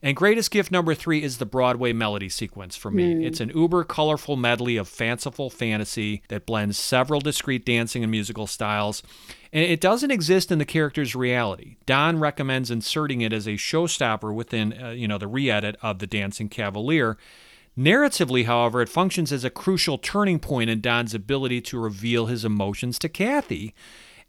And 0.03 0.15
greatest 0.15 0.49
gift 0.49 0.71
number 0.71 0.95
three 0.95 1.21
is 1.21 1.37
the 1.37 1.45
Broadway 1.45 1.93
melody 1.93 2.27
sequence 2.27 2.75
for 2.75 2.89
me. 2.89 3.23
It's 3.23 3.39
an 3.39 3.51
uber 3.53 3.83
colorful 3.83 4.35
medley 4.35 4.75
of 4.77 4.87
fanciful 4.87 5.51
fantasy 5.51 6.23
that 6.29 6.47
blends 6.47 6.77
several 6.77 7.21
discrete 7.21 7.65
dancing 7.65 8.03
and 8.03 8.09
musical 8.09 8.47
styles. 8.47 9.03
And 9.53 9.63
it 9.63 9.79
doesn't 9.79 10.09
exist 10.09 10.51
in 10.51 10.57
the 10.57 10.65
character's 10.65 11.15
reality. 11.15 11.75
Don 11.85 12.19
recommends 12.19 12.71
inserting 12.71 13.21
it 13.21 13.31
as 13.31 13.47
a 13.47 13.51
showstopper 13.51 14.33
within, 14.33 14.73
uh, 14.81 14.89
you 14.89 15.07
know, 15.07 15.19
the 15.19 15.27
re-edit 15.27 15.77
of 15.83 15.99
The 15.99 16.07
Dancing 16.07 16.49
Cavalier. 16.49 17.17
Narratively, 17.77 18.45
however, 18.45 18.81
it 18.81 18.89
functions 18.89 19.31
as 19.31 19.43
a 19.43 19.51
crucial 19.51 19.99
turning 19.99 20.39
point 20.39 20.71
in 20.71 20.81
Don's 20.81 21.13
ability 21.13 21.61
to 21.61 21.79
reveal 21.79 22.25
his 22.25 22.43
emotions 22.43 22.97
to 22.99 23.09
Kathy 23.09 23.75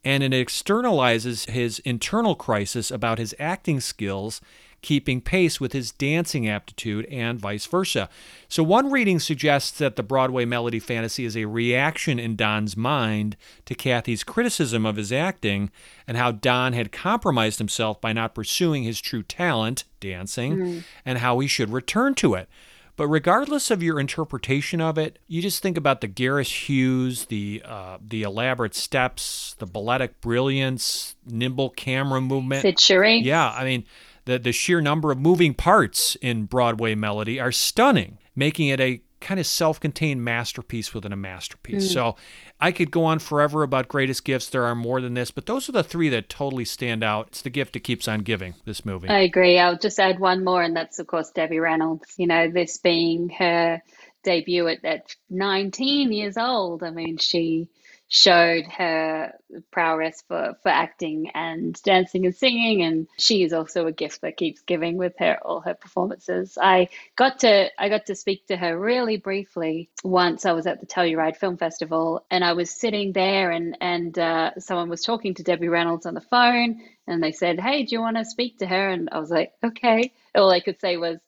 and 0.05 0.23
it 0.23 0.33
externalizes 0.33 1.49
his 1.49 1.79
internal 1.81 2.35
crisis 2.35 2.91
about 2.91 3.19
his 3.19 3.35
acting 3.39 3.81
skills 3.81 4.41
keeping 4.83 5.21
pace 5.21 5.61
with 5.61 5.73
his 5.73 5.93
dancing 5.93 6.49
aptitude 6.49 7.07
and 7.07 7.41
vice 7.41 7.67
versa. 7.67 8.09
So 8.49 8.63
one 8.63 8.91
reading 8.91 9.21
suggests 9.21 9.79
that 9.79 9.97
the 9.97 10.03
Broadway 10.03 10.45
melody 10.45 10.81
fantasy 10.81 11.25
is 11.25 11.37
a 11.37 11.47
reaction 11.47 12.19
in 12.19 12.37
Don's 12.37 12.77
mind 12.77 13.37
to 13.65 13.75
Kathy's 13.75 14.25
criticism 14.25 14.85
of 14.85 14.97
his 14.97 15.13
acting 15.13 15.71
and 16.07 16.17
how 16.17 16.33
Don 16.33 16.73
had 16.73 16.93
compromised 16.93 17.59
himself 17.59 18.01
by 18.01 18.13
not 18.13 18.35
pursuing 18.35 18.83
his 18.83 19.01
true 19.01 19.23
talent, 19.23 19.85
dancing, 20.01 20.85
and 21.05 21.19
how 21.19 21.39
he 21.39 21.47
should 21.49 21.71
return 21.71 22.15
to 22.17 22.35
it. 22.35 22.49
But 22.97 23.09
regardless 23.09 23.71
of 23.71 23.83
your 23.83 23.99
interpretation 23.99 24.81
of 24.81 24.99
it, 24.99 25.19
you 25.27 25.41
just 25.41 25.63
think 25.63 25.79
about 25.79 26.03
the 26.03 26.07
garish 26.07 26.67
hues, 26.67 27.25
the 27.27 27.63
uh, 27.65 27.97
the 28.07 28.23
elaborate 28.23 28.75
steps, 28.75 29.57
the 29.59 29.67
balletic 29.67 30.21
brilliance, 30.21 31.17
nimble 31.27 31.71
camera 31.71 32.21
movement. 32.21 32.63
Cyd 32.63 32.77
Charisse. 32.77 33.25
Yeah, 33.25 33.49
I 33.49 33.65
mean, 33.65 33.85
the 34.25 34.39
the 34.39 34.53
sheer 34.53 34.81
number 34.81 35.11
of 35.11 35.19
moving 35.19 35.55
parts 35.55 36.17
in 36.17 36.45
Broadway 36.45 36.95
Melody 36.95 37.41
are 37.41 37.53
stunning, 37.53 38.19
making 38.35 38.69
it 38.69 38.81
a 38.81 39.03
kind 39.21 39.39
of 39.39 39.47
self-contained 39.47 40.25
masterpiece 40.25 40.93
within 40.93 41.13
a 41.13 41.17
masterpiece. 41.17 41.89
Mm. 41.89 41.93
So, 41.93 42.17
I 42.61 42.73
could 42.73 42.91
go 42.91 43.05
on 43.05 43.21
forever 43.21 43.63
about 43.63 43.87
greatest 43.87 44.25
gifts. 44.25 44.49
There 44.49 44.65
are 44.65 44.75
more 44.75 45.01
than 45.01 45.15
this, 45.15 45.31
but 45.31 45.47
those 45.47 45.69
are 45.69 45.73
the 45.73 45.85
three 45.85 46.09
that 46.09 46.29
totally 46.29 46.65
stand 46.65 47.05
out. 47.05 47.29
It's 47.29 47.43
the 47.43 47.51
gift 47.51 47.75
that 47.75 47.81
keeps 47.81 48.09
on 48.09 48.21
giving. 48.21 48.55
This 48.65 48.85
movie. 48.85 49.09
I 49.09 49.21
agree. 49.21 49.59
I'll 49.59 49.79
just 49.79 50.01
add 50.01 50.19
one 50.19 50.43
more, 50.43 50.63
and 50.63 50.75
that's, 50.75 50.99
of 50.99 51.07
course, 51.07 51.31
Debbie 51.31 51.61
Reynolds. 51.61 52.15
You 52.17 52.27
know, 52.27 52.51
this 52.51 52.79
being 52.79 53.29
her 53.39 53.81
debut 54.23 54.69
at, 54.69 54.85
at 54.85 55.17
19 55.31 56.13
years 56.13 56.37
old. 56.37 56.83
I 56.83 56.91
mean, 56.91 57.19
she 57.19 57.69
showed 58.13 58.67
her 58.67 59.33
prowess 59.71 60.23
for, 60.29 60.55
for 60.63 60.69
acting 60.69 61.31
and 61.35 61.83
dancing 61.83 62.27
and 62.27 62.35
singing, 62.35 62.83
and 62.83 63.09
she 63.17 63.43
is 63.43 63.55
also 63.55 63.87
a 63.87 63.93
gift 63.93 64.21
that 64.21 64.37
keeps 64.37 64.61
giving 64.61 64.99
with 64.99 65.15
her 65.19 65.39
all 65.43 65.61
her 65.61 65.73
performances. 65.73 66.59
I 66.61 66.91
got 67.17 67.41
to 67.41 67.71
I 67.81 67.89
got 67.89 68.07
to 68.07 68.15
speak 68.15 68.47
to 68.49 68.57
her 68.59 68.79
really 68.79 69.17
briefly 69.17 69.89
once. 70.05 70.45
I 70.45 70.53
was 70.53 70.67
at 70.67 70.81
the 70.81 70.87
Telluride 70.87 71.39
Film 71.39 71.57
Festival, 71.57 72.27
and 72.31 72.45
I 72.45 72.53
was 72.53 72.71
sitting 72.71 73.13
there, 73.15 73.51
and 73.51 73.79
and 73.81 74.19
uh, 74.19 74.51
someone 74.59 74.91
was 74.91 75.03
talking 75.03 75.33
to 75.35 75.43
Debbie 75.43 75.69
Reynolds 75.69 76.05
on 76.05 76.13
the 76.13 76.21
phone, 76.21 76.83
and 77.07 77.23
they 77.23 77.33
said, 77.33 77.59
"Hey, 77.61 77.85
do 77.85 77.95
you 77.97 78.03
want 78.03 78.19
to 78.19 78.27
speak 78.27 78.59
to 78.59 78.67
her?" 78.67 78.91
And 78.91 79.09
I 79.11 79.21
was 79.21 79.31
like, 79.31 79.55
"Okay." 79.65 80.13
All 80.35 80.51
I 80.51 80.61
could 80.61 80.81
say 80.81 80.99
was. 80.99 81.19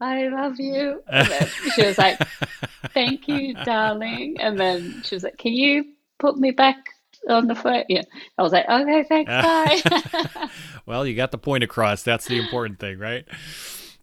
I 0.00 0.26
love 0.26 0.58
you. 0.58 1.00
She 1.76 1.86
was 1.86 1.96
like, 1.96 2.18
Thank 2.92 3.28
you, 3.28 3.54
darling. 3.54 4.40
And 4.40 4.58
then 4.58 5.02
she 5.04 5.14
was 5.14 5.22
like, 5.22 5.38
Can 5.38 5.52
you 5.52 5.84
put 6.22 6.38
me 6.38 6.52
back 6.52 6.76
on 7.28 7.48
the 7.48 7.54
phone? 7.54 7.84
Yeah. 7.88 8.02
I 8.38 8.42
was 8.42 8.52
like, 8.52 8.66
Okay, 8.68 9.04
thanks, 9.04 9.30
bye. 10.40 10.48
well, 10.86 11.06
you 11.06 11.14
got 11.14 11.32
the 11.32 11.38
point 11.38 11.64
across. 11.64 12.02
That's 12.02 12.26
the 12.26 12.38
important 12.38 12.78
thing, 12.78 12.98
right? 12.98 13.26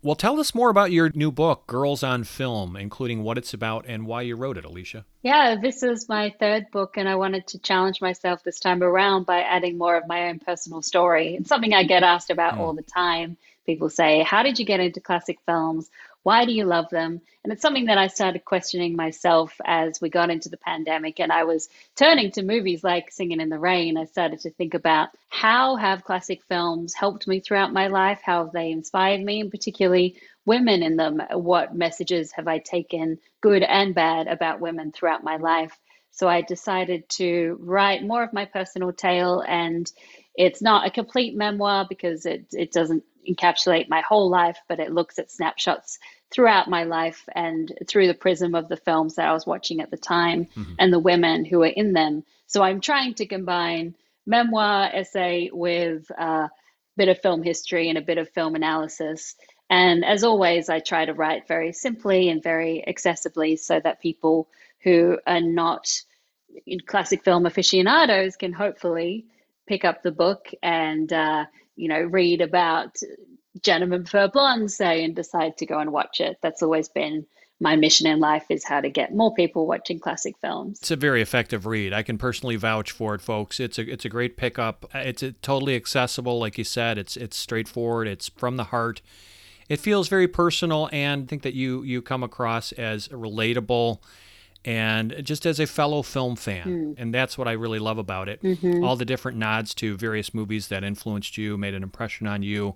Well, 0.01 0.15
tell 0.15 0.39
us 0.39 0.55
more 0.55 0.69
about 0.69 0.93
your 0.93 1.11
new 1.13 1.29
book, 1.29 1.67
Girls 1.67 2.03
on 2.03 2.23
Film, 2.23 2.77
including 2.77 3.21
what 3.21 3.37
it's 3.37 3.53
about 3.53 3.85
and 3.85 4.05
why 4.05 4.21
you 4.21 4.37
wrote 4.37 4.57
it, 4.57 4.63
Alicia. 4.63 5.05
yeah, 5.23 5.57
this 5.61 5.83
is 5.83 6.07
my 6.07 6.33
third 6.39 6.71
book, 6.71 6.95
and 6.95 7.09
I 7.09 7.15
wanted 7.15 7.47
to 7.47 7.59
challenge 7.59 7.99
myself 7.99 8.41
this 8.41 8.61
time 8.61 8.81
around 8.81 9.25
by 9.25 9.41
adding 9.41 9.77
more 9.77 9.97
of 9.97 10.07
my 10.07 10.29
own 10.29 10.39
personal 10.39 10.81
story. 10.81 11.35
It's 11.35 11.49
something 11.49 11.73
I 11.73 11.83
get 11.83 12.03
asked 12.03 12.29
about 12.29 12.55
hmm. 12.55 12.61
all 12.61 12.73
the 12.73 12.81
time. 12.81 13.35
People 13.65 13.89
say, 13.89 14.23
How 14.23 14.41
did 14.41 14.57
you 14.57 14.65
get 14.65 14.79
into 14.79 15.01
classic 15.01 15.37
films? 15.45 15.89
Why 16.23 16.45
do 16.45 16.51
you 16.51 16.65
love 16.65 16.89
them? 16.89 17.21
And 17.43 17.53
it's 17.53 17.61
something 17.61 17.85
that 17.85 17.97
I 17.97 18.07
started 18.07 18.43
questioning 18.43 18.95
myself 18.95 19.53
as 19.63 20.01
we 20.01 20.09
got 20.09 20.29
into 20.29 20.49
the 20.49 20.57
pandemic 20.57 21.19
and 21.19 21.31
I 21.31 21.45
was 21.45 21.69
turning 21.95 22.31
to 22.31 22.43
movies 22.43 22.83
like 22.83 23.11
Singing 23.11 23.39
in 23.39 23.49
the 23.49 23.57
Rain. 23.57 23.97
I 23.97 24.05
started 24.05 24.41
to 24.41 24.51
think 24.51 24.73
about 24.73 25.09
how 25.29 25.77
have 25.77 26.03
classic 26.03 26.43
films 26.43 26.93
helped 26.93 27.27
me 27.27 27.39
throughout 27.39 27.71
my 27.71 27.87
life? 27.87 28.19
How 28.23 28.43
have 28.43 28.53
they 28.53 28.71
inspired 28.71 29.21
me, 29.21 29.41
and 29.41 29.51
particularly 29.51 30.17
women 30.45 30.83
in 30.83 30.97
them? 30.97 31.21
What 31.31 31.75
messages 31.75 32.33
have 32.33 32.47
I 32.47 32.59
taken, 32.59 33.19
good 33.39 33.63
and 33.63 33.95
bad, 33.95 34.27
about 34.27 34.59
women 34.59 34.91
throughout 34.91 35.23
my 35.23 35.37
life? 35.37 35.77
So 36.11 36.27
I 36.27 36.41
decided 36.41 37.07
to 37.11 37.57
write 37.61 38.03
more 38.03 38.23
of 38.23 38.33
my 38.33 38.45
personal 38.45 38.91
tale, 38.91 39.41
and 39.47 39.89
it's 40.35 40.61
not 40.61 40.85
a 40.85 40.91
complete 40.91 41.35
memoir 41.35 41.85
because 41.87 42.25
it, 42.25 42.47
it 42.51 42.71
doesn't 42.71 43.03
encapsulate 43.29 43.89
my 43.89 44.01
whole 44.01 44.29
life, 44.29 44.57
but 44.67 44.79
it 44.79 44.91
looks 44.91 45.19
at 45.19 45.31
snapshots 45.31 45.99
throughout 46.31 46.69
my 46.69 46.83
life 46.83 47.27
and 47.33 47.71
through 47.87 48.07
the 48.07 48.13
prism 48.13 48.55
of 48.55 48.67
the 48.67 48.77
films 48.77 49.15
that 49.15 49.27
I 49.27 49.33
was 49.33 49.47
watching 49.47 49.81
at 49.81 49.91
the 49.91 49.97
time 49.97 50.47
and 50.77 50.93
the 50.93 50.99
women 50.99 51.45
who 51.45 51.59
were 51.59 51.67
in 51.67 51.93
them. 51.93 52.23
So 52.47 52.61
I'm 52.61 52.81
trying 52.81 53.15
to 53.15 53.25
combine 53.25 53.95
memoir, 54.25 54.89
essay 54.93 55.49
with 55.51 56.09
a 56.11 56.49
bit 56.97 57.09
of 57.09 57.21
film 57.21 57.41
history 57.41 57.89
and 57.89 57.97
a 57.97 58.01
bit 58.01 58.17
of 58.17 58.29
film 58.29 58.55
analysis. 58.55 59.35
And 59.69 60.03
as 60.03 60.23
always, 60.23 60.69
I 60.69 60.79
try 60.79 61.05
to 61.05 61.13
write 61.13 61.47
very 61.47 61.73
simply 61.73 62.29
and 62.29 62.41
very 62.41 62.83
accessibly 62.87 63.57
so 63.57 63.79
that 63.79 64.01
people 64.01 64.49
who 64.83 65.17
are 65.25 65.41
not 65.41 65.87
classic 66.87 67.23
film 67.23 67.45
aficionados 67.45 68.35
can 68.35 68.53
hopefully 68.53 69.25
pick 69.67 69.85
up 69.85 70.01
the 70.01 70.11
book 70.11 70.49
and 70.63 71.11
uh, 71.13 71.45
you 71.79 71.87
know 71.87 72.01
read 72.01 72.41
about 72.41 72.95
gentlemen 73.63 74.03
prefer 74.03 74.27
blondes 74.27 74.75
say 74.75 75.03
and 75.03 75.15
decide 75.15 75.57
to 75.57 75.65
go 75.65 75.79
and 75.79 75.91
watch 75.91 76.19
it 76.19 76.37
that's 76.41 76.61
always 76.61 76.89
been 76.89 77.25
my 77.59 77.75
mission 77.75 78.07
in 78.07 78.19
life 78.19 78.45
is 78.49 78.63
how 78.63 78.79
to 78.79 78.89
get 78.89 79.13
more 79.13 79.33
people 79.33 79.67
watching 79.67 79.99
classic 79.99 80.37
films. 80.39 80.79
It's 80.79 80.91
a 80.91 80.95
very 80.95 81.21
effective 81.21 81.65
read. 81.65 81.91
I 81.91 82.03
can 82.03 82.17
personally 82.17 82.55
vouch 82.55 82.91
for 82.91 83.15
it, 83.15 83.21
folks. 83.21 83.59
It's 83.59 83.77
a 83.77 83.81
it's 83.81 84.05
a 84.05 84.09
great 84.09 84.37
pickup. 84.37 84.89
It's 84.93 85.23
totally 85.41 85.75
accessible, 85.75 86.39
like 86.39 86.57
you 86.57 86.63
said. 86.63 86.97
It's 86.97 87.17
it's 87.17 87.35
straightforward. 87.35 88.07
It's 88.07 88.29
from 88.29 88.55
the 88.57 88.65
heart. 88.65 89.01
It 89.67 89.79
feels 89.79 90.07
very 90.07 90.27
personal, 90.27 90.89
and 90.93 91.23
I 91.23 91.25
think 91.25 91.43
that 91.43 91.53
you 91.53 91.83
you 91.83 92.01
come 92.01 92.23
across 92.23 92.71
as 92.73 93.09
relatable 93.09 93.99
and 94.69 95.15
just 95.23 95.47
as 95.47 95.59
a 95.59 95.65
fellow 95.65 96.03
film 96.03 96.35
fan. 96.35 96.67
Mm. 96.67 96.95
And 96.99 97.11
that's 97.11 97.39
what 97.39 97.47
I 97.47 97.53
really 97.53 97.79
love 97.79 97.97
about 97.97 98.29
it. 98.29 98.39
Mhm. 98.43 98.85
All 98.85 98.95
the 98.95 99.03
different 99.03 99.35
nods 99.39 99.73
to 99.75 99.97
various 99.97 100.31
movies 100.31 100.67
that 100.67 100.83
influenced 100.83 101.39
you, 101.39 101.57
made 101.57 101.73
an 101.73 101.81
impression 101.81 102.27
on 102.27 102.43
you. 102.43 102.75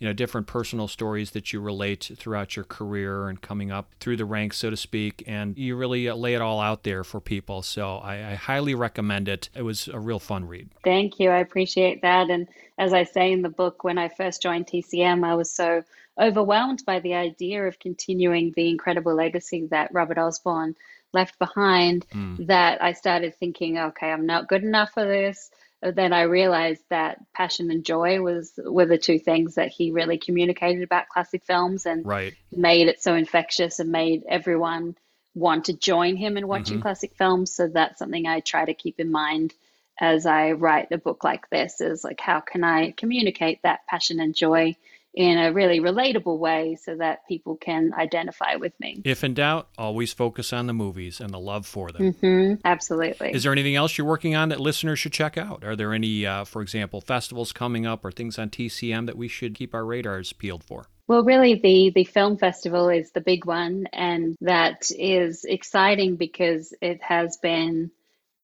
You 0.00 0.08
know, 0.08 0.12
different 0.12 0.48
personal 0.48 0.88
stories 0.88 1.30
that 1.32 1.52
you 1.52 1.60
relate 1.60 2.10
throughout 2.16 2.56
your 2.56 2.64
career 2.64 3.28
and 3.28 3.40
coming 3.40 3.70
up 3.70 3.94
through 4.00 4.16
the 4.16 4.24
ranks, 4.24 4.56
so 4.56 4.70
to 4.70 4.76
speak. 4.76 5.22
And 5.24 5.56
you 5.56 5.76
really 5.76 6.08
uh, 6.08 6.16
lay 6.16 6.34
it 6.34 6.40
all 6.40 6.58
out 6.58 6.82
there 6.82 7.04
for 7.04 7.20
people. 7.20 7.62
So 7.62 7.98
I, 7.98 8.32
I 8.32 8.34
highly 8.34 8.74
recommend 8.74 9.28
it. 9.28 9.50
It 9.54 9.62
was 9.62 9.86
a 9.86 10.00
real 10.00 10.18
fun 10.18 10.48
read. 10.48 10.70
Thank 10.82 11.20
you. 11.20 11.30
I 11.30 11.38
appreciate 11.38 12.02
that. 12.02 12.28
And 12.28 12.48
as 12.76 12.92
I 12.92 13.04
say 13.04 13.30
in 13.30 13.42
the 13.42 13.50
book, 13.50 13.84
when 13.84 13.98
I 13.98 14.08
first 14.08 14.42
joined 14.42 14.66
TCM, 14.66 15.22
I 15.22 15.36
was 15.36 15.52
so 15.52 15.84
overwhelmed 16.18 16.82
by 16.84 16.98
the 16.98 17.14
idea 17.14 17.68
of 17.68 17.78
continuing 17.78 18.52
the 18.56 18.68
incredible 18.68 19.14
legacy 19.14 19.68
that 19.70 19.92
Robert 19.92 20.18
Osborne 20.18 20.74
left 21.12 21.38
behind 21.38 22.06
Mm. 22.14 22.46
that 22.46 22.82
I 22.82 22.92
started 22.92 23.34
thinking, 23.36 23.78
okay, 23.78 24.10
I'm 24.10 24.26
not 24.26 24.48
good 24.48 24.62
enough 24.62 24.92
for 24.92 25.04
this. 25.04 25.50
But 25.82 25.94
then 25.94 26.12
I 26.12 26.22
realized 26.22 26.82
that 26.90 27.18
passion 27.32 27.70
and 27.70 27.84
joy 27.84 28.20
was 28.20 28.52
were 28.62 28.86
the 28.86 28.98
two 28.98 29.18
things 29.18 29.54
that 29.54 29.68
he 29.68 29.92
really 29.92 30.18
communicated 30.18 30.82
about 30.82 31.08
classic 31.08 31.42
films 31.44 31.86
and 31.86 32.04
Right. 32.04 32.34
made 32.52 32.88
it 32.88 33.02
so 33.02 33.14
infectious 33.14 33.80
and 33.80 33.90
made 33.90 34.24
everyone 34.28 34.96
want 35.34 35.66
to 35.66 35.72
join 35.72 36.16
him 36.16 36.36
in 36.36 36.46
watching 36.46 36.78
Mhm. 36.78 36.82
classic 36.82 37.14
films. 37.16 37.52
So 37.52 37.68
that's 37.68 37.98
something 37.98 38.26
I 38.26 38.40
try 38.40 38.64
to 38.64 38.74
keep 38.74 39.00
in 39.00 39.10
mind 39.10 39.54
as 39.98 40.26
I 40.26 40.52
write 40.52 40.92
a 40.92 40.98
book 40.98 41.24
like 41.24 41.48
this 41.50 41.80
is 41.80 42.04
like 42.04 42.20
how 42.20 42.40
can 42.40 42.64
I 42.64 42.90
communicate 42.92 43.62
that 43.62 43.86
passion 43.86 44.20
and 44.20 44.34
joy 44.34 44.76
in 45.14 45.38
a 45.38 45.52
really 45.52 45.80
relatable 45.80 46.38
way 46.38 46.76
so 46.80 46.96
that 46.96 47.26
people 47.26 47.56
can 47.56 47.92
identify 47.94 48.56
with 48.56 48.78
me. 48.78 49.02
If 49.04 49.24
in 49.24 49.34
doubt, 49.34 49.68
always 49.76 50.12
focus 50.12 50.52
on 50.52 50.66
the 50.66 50.72
movies 50.72 51.20
and 51.20 51.30
the 51.30 51.40
love 51.40 51.66
for 51.66 51.90
them. 51.90 52.12
hmm 52.12 52.54
Absolutely. 52.64 53.30
Is 53.32 53.42
there 53.42 53.52
anything 53.52 53.74
else 53.74 53.98
you're 53.98 54.06
working 54.06 54.36
on 54.36 54.50
that 54.50 54.60
listeners 54.60 54.98
should 54.98 55.12
check 55.12 55.36
out? 55.36 55.64
Are 55.64 55.74
there 55.74 55.92
any, 55.92 56.26
uh, 56.26 56.44
for 56.44 56.62
example, 56.62 57.00
festivals 57.00 57.52
coming 57.52 57.86
up 57.86 58.04
or 58.04 58.12
things 58.12 58.38
on 58.38 58.50
TCM 58.50 59.06
that 59.06 59.16
we 59.16 59.28
should 59.28 59.54
keep 59.54 59.74
our 59.74 59.84
radars 59.84 60.32
peeled 60.32 60.62
for? 60.62 60.86
Well, 61.10 61.24
really, 61.24 61.56
the 61.56 61.90
the 61.92 62.04
film 62.04 62.36
festival 62.36 62.88
is 62.88 63.10
the 63.10 63.20
big 63.20 63.44
one, 63.44 63.88
and 63.92 64.36
that 64.42 64.92
is 64.96 65.44
exciting 65.44 66.14
because 66.14 66.72
it 66.80 67.02
has 67.02 67.36
been, 67.36 67.90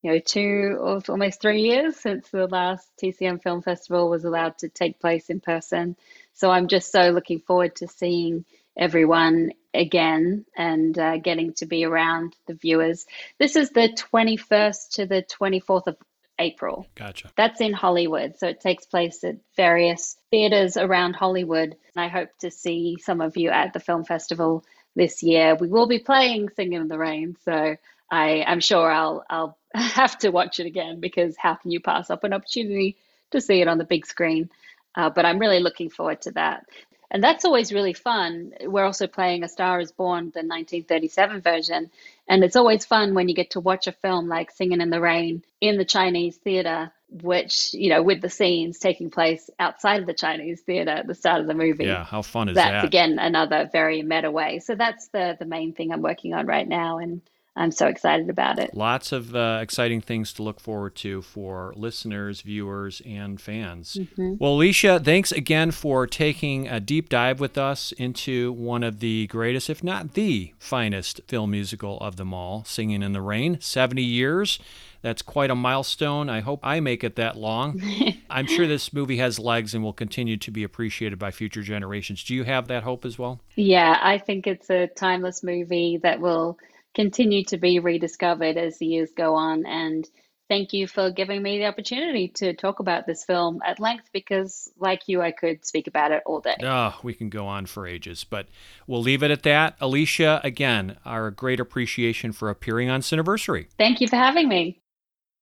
you 0.03 0.11
know, 0.11 0.19
two 0.19 0.77
or 0.81 1.01
almost 1.09 1.41
three 1.41 1.63
years 1.63 1.95
since 1.95 2.29
the 2.29 2.49
last 2.49 2.91
TCM 3.01 3.41
Film 3.41 3.63
Festival 3.63 4.11
was 4.11 4.25
allowed 4.25 4.59
to 4.59 4.69
take 4.69 4.99
place 4.99 5.31
in 5.31 5.39
person. 5.39 5.95
So 6.37 6.51
I'm 6.51 6.69
just 6.69 6.93
so 6.93 7.11
looking 7.11 7.41
forward 7.41 7.77
to 7.77 7.89
seeing 7.89 8.45
everyone 8.77 9.53
again 9.73 10.45
and 10.55 10.97
uh, 10.99 11.17
getting 11.17 11.55
to 11.55 11.67
be 11.67 11.85
around 11.85 12.37
the 12.47 12.53
viewers. 12.53 13.07
This 13.39 13.57
is 13.57 13.71
the 13.71 13.89
21st 14.13 14.91
to 14.93 15.07
the 15.07 15.25
24th 15.41 15.87
of 15.87 15.97
April. 16.39 16.87
Gotcha. 16.95 17.31
That's 17.39 17.63
in 17.63 17.73
Hollywood. 17.73 18.39
So 18.39 18.49
it 18.49 18.61
takes 18.61 18.85
place 18.85 19.25
at 19.25 19.37
various 19.57 20.19
theaters 20.31 20.77
around 20.77 21.15
Hollywood. 21.15 21.75
And 21.95 22.05
I 22.05 22.09
hope 22.09 22.29
to 22.41 22.51
see 22.51 22.99
some 23.01 23.23
of 23.23 23.39
you 23.39 23.49
at 23.49 23.73
the 23.73 23.81
film 23.81 24.05
festival 24.05 24.63
this 24.95 25.23
year. 25.23 25.57
We 25.59 25.69
will 25.69 25.87
be 25.87 26.01
playing 26.01 26.51
Singing 26.55 26.83
in 26.83 26.89
the 26.89 26.99
Rain. 26.99 27.37
So 27.47 27.77
I, 28.11 28.45
I'm 28.47 28.61
sure 28.61 28.91
I'll, 28.91 29.25
I'll 29.31 29.59
have 29.75 30.19
to 30.19 30.29
watch 30.29 30.61
it 30.61 30.67
again 30.67 31.01
because 31.01 31.35
how 31.39 31.55
can 31.55 31.71
you 31.71 31.81
pass 31.81 32.11
up 32.11 32.25
an 32.25 32.35
opportunity 32.35 32.99
to 33.31 33.41
see 33.41 33.63
it 33.63 33.69
on 33.69 33.79
the 33.79 33.85
big 33.85 34.05
screen? 34.05 34.51
Uh, 34.97 35.11
but 35.11 35.27
I'm 35.27 35.39
really 35.39 35.61
looking 35.61 35.91
forward 35.91 36.23
to 36.23 36.33
that. 36.33 36.67
And 37.11 37.23
that's 37.23 37.45
always 37.45 37.73
really 37.73 37.93
fun. 37.93 38.53
We're 38.63 38.85
also 38.85 39.07
playing 39.07 39.45
A 39.45 39.49
Star 39.49 39.79
is 39.81 39.93
Born, 39.93 40.25
the 40.35 40.41
1937 40.41 41.41
version. 41.41 41.91
And 42.29 42.43
it's 42.43 42.57
always 42.57 42.85
fun 42.85 43.15
when 43.15 43.29
you 43.29 43.35
get 43.35 43.51
to 43.51 43.61
watch 43.61 43.87
a 43.87 43.93
film 43.93 44.29
like 44.29 44.51
Singing 44.51 44.81
in 44.81 44.91
the 44.91 45.01
Rain 45.01 45.45
in 45.61 45.79
the 45.79 45.85
Chinese 45.85 46.37
theater, 46.37 46.91
which, 47.09 47.73
you 47.75 47.91
know, 47.91 48.03
with 48.03 48.21
the 48.21 48.29
scenes 48.29 48.81
taking 48.81 49.11
place 49.11 49.49
outside 49.61 50.01
of 50.01 50.07
the 50.07 50.15
Chinese 50.15 50.63
theater 50.63 50.91
at 50.91 51.07
the 51.07 51.15
start 51.15 51.41
of 51.41 51.47
the 51.47 51.55
movie. 51.55 51.85
Yeah, 51.85 52.05
how 52.05 52.23
fun 52.23 52.49
is 52.49 52.57
that's 52.57 52.83
that? 52.83 52.85
again 52.85 53.19
another 53.21 53.71
very 53.71 54.03
meta 54.03 54.31
way. 54.31 54.59
So 54.59 54.75
that's 54.75 55.07
the 55.09 55.37
the 55.39 55.47
main 55.47 55.73
thing 55.75 55.93
I'm 55.93 56.03
working 56.03 56.35
on 56.35 56.47
right 56.47 56.67
now. 56.67 56.99
And 56.99 57.21
I'm 57.59 57.71
so 57.73 57.87
excited 57.87 58.29
about 58.29 58.59
it. 58.59 58.75
Lots 58.75 59.13
of 59.13 59.35
uh, 59.35 59.61
exciting 59.63 60.03
things 60.03 60.33
to 60.35 60.43
look 60.43 60.61
forward 60.61 60.95
to 60.97 61.23
for 61.23 61.73
listeners, 61.75 62.43
viewers, 62.43 63.01
and 63.07 63.41
fans. 63.41 63.97
Mhm. 63.97 64.39
Well, 64.39 64.53
Alicia, 64.53 65.01
thanks 65.03 65.33
again 65.33 65.71
for 65.71 66.07
taking 66.07 66.69
a 66.69 66.81
deep 66.81 67.09
dive 67.09 67.41
with 67.41 67.57
us 67.57 67.93
into 67.93 68.53
one 68.53 68.83
of 68.83 69.01
the 69.01 69.27
greatest, 69.29 69.71
if 69.71 69.83
not 69.83 70.13
the 70.13 70.53
finest, 70.59 71.21
film 71.29 71.51
musical 71.51 71.99
of 72.01 72.17
them 72.17 72.35
all, 72.35 72.63
Singing 72.65 73.03
in 73.03 73.13
the 73.13 73.23
Rain. 73.23 73.59
70 73.61 74.03
years. 74.03 74.59
That's 75.03 75.23
quite 75.23 75.51
a 75.51 75.55
milestone. 75.55 76.29
I 76.29 76.41
hope 76.41 76.61
I 76.63 76.81
make 76.81 77.05
it 77.05 77.17
that 77.17 77.37
long. 77.37 77.81
I'm 78.31 78.47
sure 78.47 78.67
this 78.67 78.93
movie 78.93 79.19
has 79.19 79.39
legs 79.39 79.73
and 79.73 79.83
will 79.85 79.93
continue 79.93 80.37
to 80.39 80.51
be 80.51 80.65
appreciated 80.65 81.19
by 81.19 81.31
future 81.31 81.63
generations. 81.63 82.25
Do 82.25 82.35
you 82.35 82.45
have 82.45 82.67
that 82.69 82.83
hope 82.83 83.05
as 83.05 83.19
well? 83.19 83.41
Yeah, 83.55 83.99
I 84.03 84.19
think 84.19 84.47
it's 84.47 84.69
a 84.69 84.89
timeless 84.89 85.43
movie 85.45 85.99
that 86.03 86.21
will 86.21 86.59
continue 86.97 87.45
to 87.45 87.59
be 87.59 87.79
rediscovered 87.79 88.57
as 88.57 88.79
the 88.79 88.87
years 88.87 89.11
go 89.15 89.35
on. 89.37 89.67
And 89.67 90.09
thank 90.49 90.73
you 90.73 90.89
for 90.89 91.11
giving 91.11 91.43
me 91.43 91.59
the 91.59 91.67
opportunity 91.67 92.29
to 92.37 92.55
talk 92.55 92.81
about 92.81 93.07
this 93.07 93.23
film 93.23 93.61
at 93.65 93.79
length 93.79 94.09
because, 94.13 94.73
like 94.79 95.03
you, 95.07 95.21
I 95.21 95.31
could 95.31 95.65
speak 95.65 95.87
about 95.87 96.11
it 96.11 96.23
all 96.27 96.41
day. 96.41 96.57
Oh, 96.63 96.99
we 97.03 97.15
can 97.15 97.29
go 97.29 97.47
on 97.47 97.67
for 97.67 97.87
ages, 97.87 98.25
but 98.25 98.49
we'll 98.87 99.03
leave 99.03 99.23
it 99.23 99.31
at 99.31 99.43
that. 99.43 99.77
Alicia, 99.81 100.41
again, 100.43 100.97
our 101.05 101.31
great 101.31 101.61
appreciation 101.61 102.33
for 102.33 102.49
appearing 102.49 102.89
on 102.89 103.03
Cineversary. 103.03 103.67
Thank 103.77 104.01
you 104.01 104.09
for 104.09 104.17
having 104.17 104.49
me. 104.49 104.81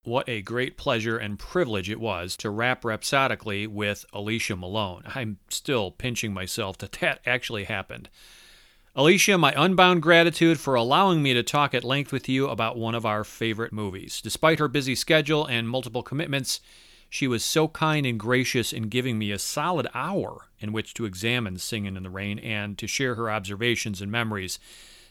What 0.02 0.28
a 0.28 0.42
great 0.42 0.76
pleasure 0.76 1.16
and 1.16 1.38
privilege 1.38 1.88
it 1.88 1.98
was 1.98 2.36
to 2.38 2.50
rap 2.50 2.84
rhapsodically 2.84 3.66
with 3.66 4.04
Alicia 4.12 4.54
Malone. 4.54 5.04
I'm 5.14 5.38
still 5.48 5.90
pinching 5.92 6.34
myself 6.34 6.76
that 6.78 6.92
that 7.00 7.20
actually 7.24 7.64
happened. 7.64 8.10
Alicia, 8.96 9.36
my 9.36 9.52
unbound 9.56 10.02
gratitude 10.02 10.60
for 10.60 10.76
allowing 10.76 11.20
me 11.20 11.34
to 11.34 11.42
talk 11.42 11.74
at 11.74 11.82
length 11.82 12.12
with 12.12 12.28
you 12.28 12.46
about 12.46 12.78
one 12.78 12.94
of 12.94 13.04
our 13.04 13.24
favorite 13.24 13.72
movies. 13.72 14.20
Despite 14.20 14.60
her 14.60 14.68
busy 14.68 14.94
schedule 14.94 15.44
and 15.46 15.68
multiple 15.68 16.04
commitments, 16.04 16.60
she 17.10 17.26
was 17.26 17.44
so 17.44 17.66
kind 17.66 18.06
and 18.06 18.20
gracious 18.20 18.72
in 18.72 18.84
giving 18.84 19.18
me 19.18 19.32
a 19.32 19.38
solid 19.40 19.88
hour 19.94 20.46
in 20.60 20.72
which 20.72 20.94
to 20.94 21.06
examine 21.06 21.58
Singing 21.58 21.96
in 21.96 22.04
the 22.04 22.10
Rain 22.10 22.38
and 22.38 22.78
to 22.78 22.86
share 22.86 23.16
her 23.16 23.28
observations 23.28 24.00
and 24.00 24.12
memories. 24.12 24.60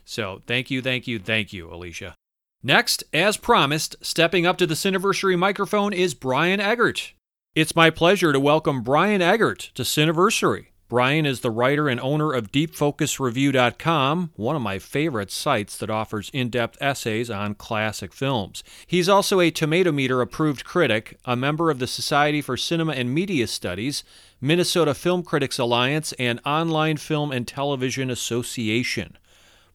So, 0.05 0.41
thank 0.47 0.71
you, 0.71 0.81
thank 0.81 1.05
you, 1.05 1.19
thank 1.19 1.51
you, 1.51 1.69
Alicia. 1.69 2.15
Next, 2.63 3.03
as 3.11 3.35
promised, 3.35 3.97
stepping 3.99 4.45
up 4.45 4.57
to 4.59 4.65
the 4.65 4.75
Cineversary 4.75 5.37
microphone 5.37 5.91
is 5.91 6.13
Brian 6.13 6.61
Eggert. 6.61 7.11
It's 7.53 7.75
my 7.75 7.89
pleasure 7.89 8.31
to 8.31 8.39
welcome 8.39 8.81
Brian 8.81 9.21
Eggert 9.21 9.71
to 9.75 9.83
Cineversary. 9.83 10.67
Brian 10.93 11.25
is 11.25 11.39
the 11.39 11.49
writer 11.49 11.89
and 11.89 11.99
owner 11.99 12.31
of 12.31 12.51
DeepFocusReview.com, 12.51 14.29
one 14.35 14.55
of 14.55 14.61
my 14.61 14.77
favorite 14.77 15.31
sites 15.31 15.75
that 15.77 15.89
offers 15.89 16.29
in 16.33 16.51
depth 16.51 16.77
essays 16.79 17.31
on 17.31 17.55
classic 17.55 18.13
films. 18.13 18.63
He's 18.85 19.09
also 19.09 19.39
a 19.39 19.49
Tomato 19.49 19.91
Meter 19.91 20.21
approved 20.21 20.63
critic, 20.63 21.17
a 21.25 21.35
member 21.35 21.71
of 21.71 21.79
the 21.79 21.87
Society 21.87 22.41
for 22.41 22.55
Cinema 22.55 22.93
and 22.93 23.11
Media 23.11 23.47
Studies, 23.47 24.03
Minnesota 24.39 24.93
Film 24.93 25.23
Critics 25.23 25.57
Alliance, 25.57 26.13
and 26.19 26.39
Online 26.45 26.97
Film 26.97 27.31
and 27.31 27.47
Television 27.47 28.11
Association. 28.11 29.17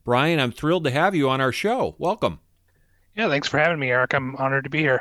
Brian, 0.04 0.38
I'm 0.38 0.52
thrilled 0.52 0.84
to 0.84 0.92
have 0.92 1.16
you 1.16 1.28
on 1.28 1.40
our 1.40 1.50
show. 1.50 1.96
Welcome. 1.98 2.38
Yeah, 3.16 3.28
thanks 3.28 3.48
for 3.48 3.58
having 3.58 3.80
me, 3.80 3.90
Eric. 3.90 4.14
I'm 4.14 4.36
honored 4.36 4.62
to 4.62 4.70
be 4.70 4.78
here. 4.78 5.00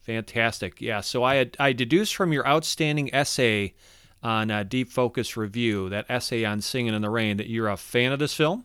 Fantastic. 0.00 0.80
Yeah. 0.80 1.00
So 1.00 1.22
I 1.22 1.48
I 1.60 1.72
deduced 1.72 2.16
from 2.16 2.32
your 2.32 2.44
outstanding 2.44 3.14
essay 3.14 3.74
on 4.22 4.50
uh, 4.50 4.62
Deep 4.64 4.90
Focus 4.90 5.36
Review, 5.36 5.88
that 5.90 6.06
essay 6.08 6.44
on 6.44 6.60
Singing 6.60 6.94
in 6.94 7.02
the 7.02 7.10
Rain, 7.10 7.36
that 7.36 7.48
you're 7.48 7.68
a 7.68 7.76
fan 7.76 8.12
of 8.12 8.18
this 8.18 8.34
film. 8.34 8.64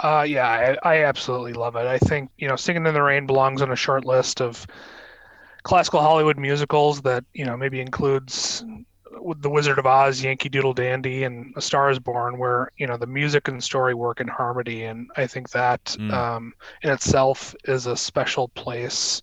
Uh, 0.00 0.24
yeah, 0.26 0.76
I, 0.82 0.94
I 0.94 1.04
absolutely 1.04 1.52
love 1.52 1.76
it. 1.76 1.86
I 1.86 1.98
think 1.98 2.30
you 2.38 2.48
know, 2.48 2.56
Singing 2.56 2.86
in 2.86 2.94
the 2.94 3.02
Rain 3.02 3.26
belongs 3.26 3.60
on 3.62 3.70
a 3.70 3.76
short 3.76 4.04
list 4.04 4.40
of 4.40 4.66
classical 5.62 6.00
Hollywood 6.00 6.38
musicals 6.38 7.02
that 7.02 7.24
you 7.34 7.44
know 7.44 7.56
maybe 7.56 7.80
includes 7.80 8.64
The 9.40 9.50
Wizard 9.50 9.78
of 9.78 9.86
Oz, 9.86 10.22
Yankee 10.22 10.48
Doodle 10.48 10.72
Dandy, 10.72 11.24
and 11.24 11.52
A 11.56 11.60
Star 11.60 11.90
Is 11.90 11.98
Born, 11.98 12.38
where 12.38 12.70
you 12.78 12.86
know 12.86 12.96
the 12.96 13.06
music 13.06 13.48
and 13.48 13.62
story 13.62 13.94
work 13.94 14.20
in 14.20 14.28
harmony, 14.28 14.84
and 14.84 15.10
I 15.16 15.26
think 15.26 15.50
that 15.50 15.84
Mm. 15.98 16.12
um, 16.12 16.54
in 16.82 16.90
itself 16.90 17.54
is 17.64 17.86
a 17.86 17.96
special 17.96 18.48
place, 18.48 19.20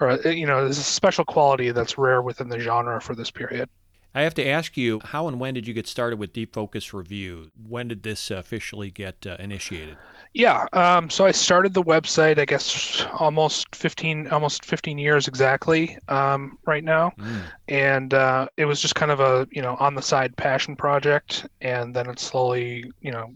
or 0.00 0.10
uh, 0.10 0.28
you 0.30 0.46
know, 0.46 0.64
is 0.66 0.78
a 0.78 0.82
special 0.82 1.24
quality 1.26 1.70
that's 1.70 1.98
rare 1.98 2.22
within 2.22 2.48
the 2.48 2.58
genre 2.60 3.00
for 3.00 3.14
this 3.14 3.30
period. 3.30 3.68
I 4.14 4.22
have 4.22 4.34
to 4.34 4.46
ask 4.46 4.76
you, 4.76 5.00
how 5.04 5.28
and 5.28 5.38
when 5.40 5.54
did 5.54 5.66
you 5.66 5.74
get 5.74 5.86
started 5.86 6.18
with 6.18 6.32
Deep 6.32 6.52
Focus 6.54 6.94
Review? 6.94 7.50
When 7.54 7.88
did 7.88 8.02
this 8.02 8.30
officially 8.30 8.90
get 8.90 9.26
uh, 9.26 9.36
initiated? 9.38 9.98
Yeah, 10.32 10.66
um, 10.72 11.10
so 11.10 11.24
I 11.26 11.30
started 11.30 11.74
the 11.74 11.82
website, 11.82 12.38
I 12.38 12.44
guess, 12.44 13.06
almost 13.20 13.74
15, 13.74 14.28
almost 14.28 14.64
15 14.64 14.98
years 14.98 15.28
exactly 15.28 15.96
um, 16.08 16.58
right 16.66 16.82
now, 16.82 17.12
Mm. 17.18 17.52
and 17.68 18.12
uh, 18.14 18.48
it 18.56 18.64
was 18.64 18.80
just 18.80 18.96
kind 18.96 19.12
of 19.12 19.20
a 19.20 19.46
you 19.52 19.62
know 19.62 19.76
on 19.78 19.94
the 19.94 20.02
side 20.02 20.36
passion 20.36 20.74
project, 20.76 21.46
and 21.60 21.94
then 21.94 22.08
it 22.10 22.18
slowly 22.18 22.84
you 23.00 23.12
know 23.12 23.32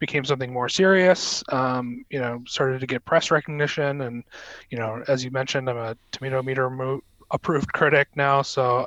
became 0.00 0.24
something 0.24 0.52
more 0.52 0.68
serious. 0.68 1.44
Um, 1.50 2.04
you 2.10 2.20
know, 2.20 2.42
started 2.48 2.80
to 2.80 2.86
get 2.86 3.04
press 3.04 3.30
recognition, 3.30 4.02
and 4.02 4.24
you 4.70 4.78
know, 4.78 5.04
as 5.08 5.24
you 5.24 5.30
mentioned, 5.30 5.70
I'm 5.70 5.78
a 5.78 5.96
Tomato 6.12 6.42
Meter 6.42 6.70
mo- 6.70 7.02
approved 7.30 7.72
critic 7.72 8.08
now, 8.16 8.42
so. 8.42 8.86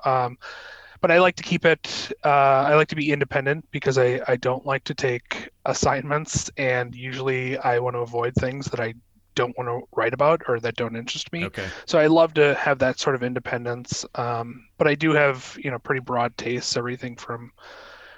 But 1.01 1.11
I 1.11 1.19
like 1.19 1.35
to 1.37 1.43
keep 1.43 1.65
it. 1.65 2.11
Uh, 2.25 2.29
I 2.69 2.75
like 2.75 2.87
to 2.89 2.95
be 2.95 3.11
independent 3.11 3.65
because 3.71 3.97
I, 3.97 4.21
I 4.27 4.35
don't 4.37 4.65
like 4.65 4.83
to 4.85 4.93
take 4.95 5.49
assignments, 5.65 6.49
and 6.57 6.95
usually 6.95 7.57
I 7.57 7.79
want 7.79 7.95
to 7.95 7.99
avoid 7.99 8.33
things 8.35 8.65
that 8.67 8.79
I 8.79 8.93
don't 9.35 9.55
want 9.57 9.69
to 9.69 9.87
write 9.95 10.13
about 10.13 10.41
or 10.47 10.59
that 10.59 10.75
don't 10.75 10.95
interest 10.95 11.31
me. 11.31 11.43
Okay. 11.45 11.69
So 11.85 11.99
I 11.99 12.07
love 12.07 12.33
to 12.35 12.55
have 12.55 12.79
that 12.79 12.99
sort 12.99 13.15
of 13.15 13.21
independence. 13.23 14.05
Um, 14.15 14.67
but 14.77 14.87
I 14.87 14.95
do 14.95 15.13
have 15.13 15.57
you 15.63 15.69
know 15.71 15.79
pretty 15.79 16.01
broad 16.01 16.35
tastes, 16.37 16.75
everything 16.77 17.15
from 17.15 17.51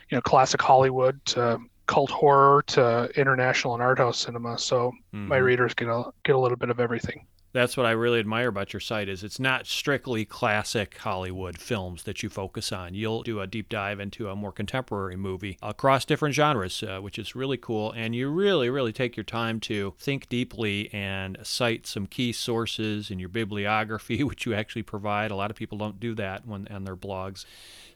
you 0.10 0.18
know 0.18 0.22
classic 0.22 0.62
Hollywood 0.62 1.24
to 1.26 1.60
cult 1.88 2.12
horror 2.12 2.64
to 2.68 3.10
international 3.16 3.74
and 3.74 3.84
art 3.84 3.98
house 4.00 4.20
cinema. 4.20 4.58
So 4.58 4.92
my 5.26 5.38
Mhm. 5.38 5.44
readers 5.44 5.74
get 5.74 5.88
a 5.90 6.12
get 6.24 6.36
a 6.36 6.40
little 6.40 6.58
bit 6.58 6.70
of 6.70 6.80
everything. 6.80 7.26
That's 7.52 7.76
what 7.76 7.88
I 7.88 7.92
really 7.92 8.20
admire 8.20 8.50
about 8.50 8.74
your 8.74 8.80
site 8.80 9.10
is 9.10 9.24
it's 9.24 9.40
not 9.40 9.66
strictly 9.66 10.24
classic 10.24 10.96
Hollywood 10.98 11.58
films 11.58 12.04
that 12.04 12.22
you 12.22 12.30
focus 12.30 12.72
on. 12.72 12.94
You'll 12.94 13.24
do 13.24 13.40
a 13.40 13.48
deep 13.48 13.70
dive 13.70 14.00
into 14.00 14.30
a 14.30 14.36
more 14.36 14.52
contemporary 14.52 15.16
movie 15.16 15.58
across 15.64 16.06
different 16.06 16.36
genres, 16.36 16.84
uh, 16.84 17.00
which 17.00 17.18
is 17.18 17.36
really 17.36 17.58
cool. 17.58 17.92
And 17.92 18.16
you 18.16 18.30
really, 18.30 18.70
really 18.70 18.94
take 18.94 19.18
your 19.18 19.24
time 19.24 19.60
to 19.62 19.96
think 19.98 20.30
deeply 20.30 20.94
and 20.94 21.40
cite 21.42 21.88
some 21.88 22.06
key 22.06 22.34
sources 22.34 23.10
in 23.10 23.18
your 23.18 23.30
bibliography, 23.30 24.24
which 24.24 24.46
you 24.46 24.54
actually 24.54 24.84
provide. 24.84 25.32
A 25.32 25.36
lot 25.36 25.50
of 25.50 25.58
people 25.58 25.78
don't 25.78 26.00
do 26.00 26.14
that 26.16 26.46
when 26.46 26.68
on 26.68 26.84
their 26.84 26.98
blogs. 26.98 27.46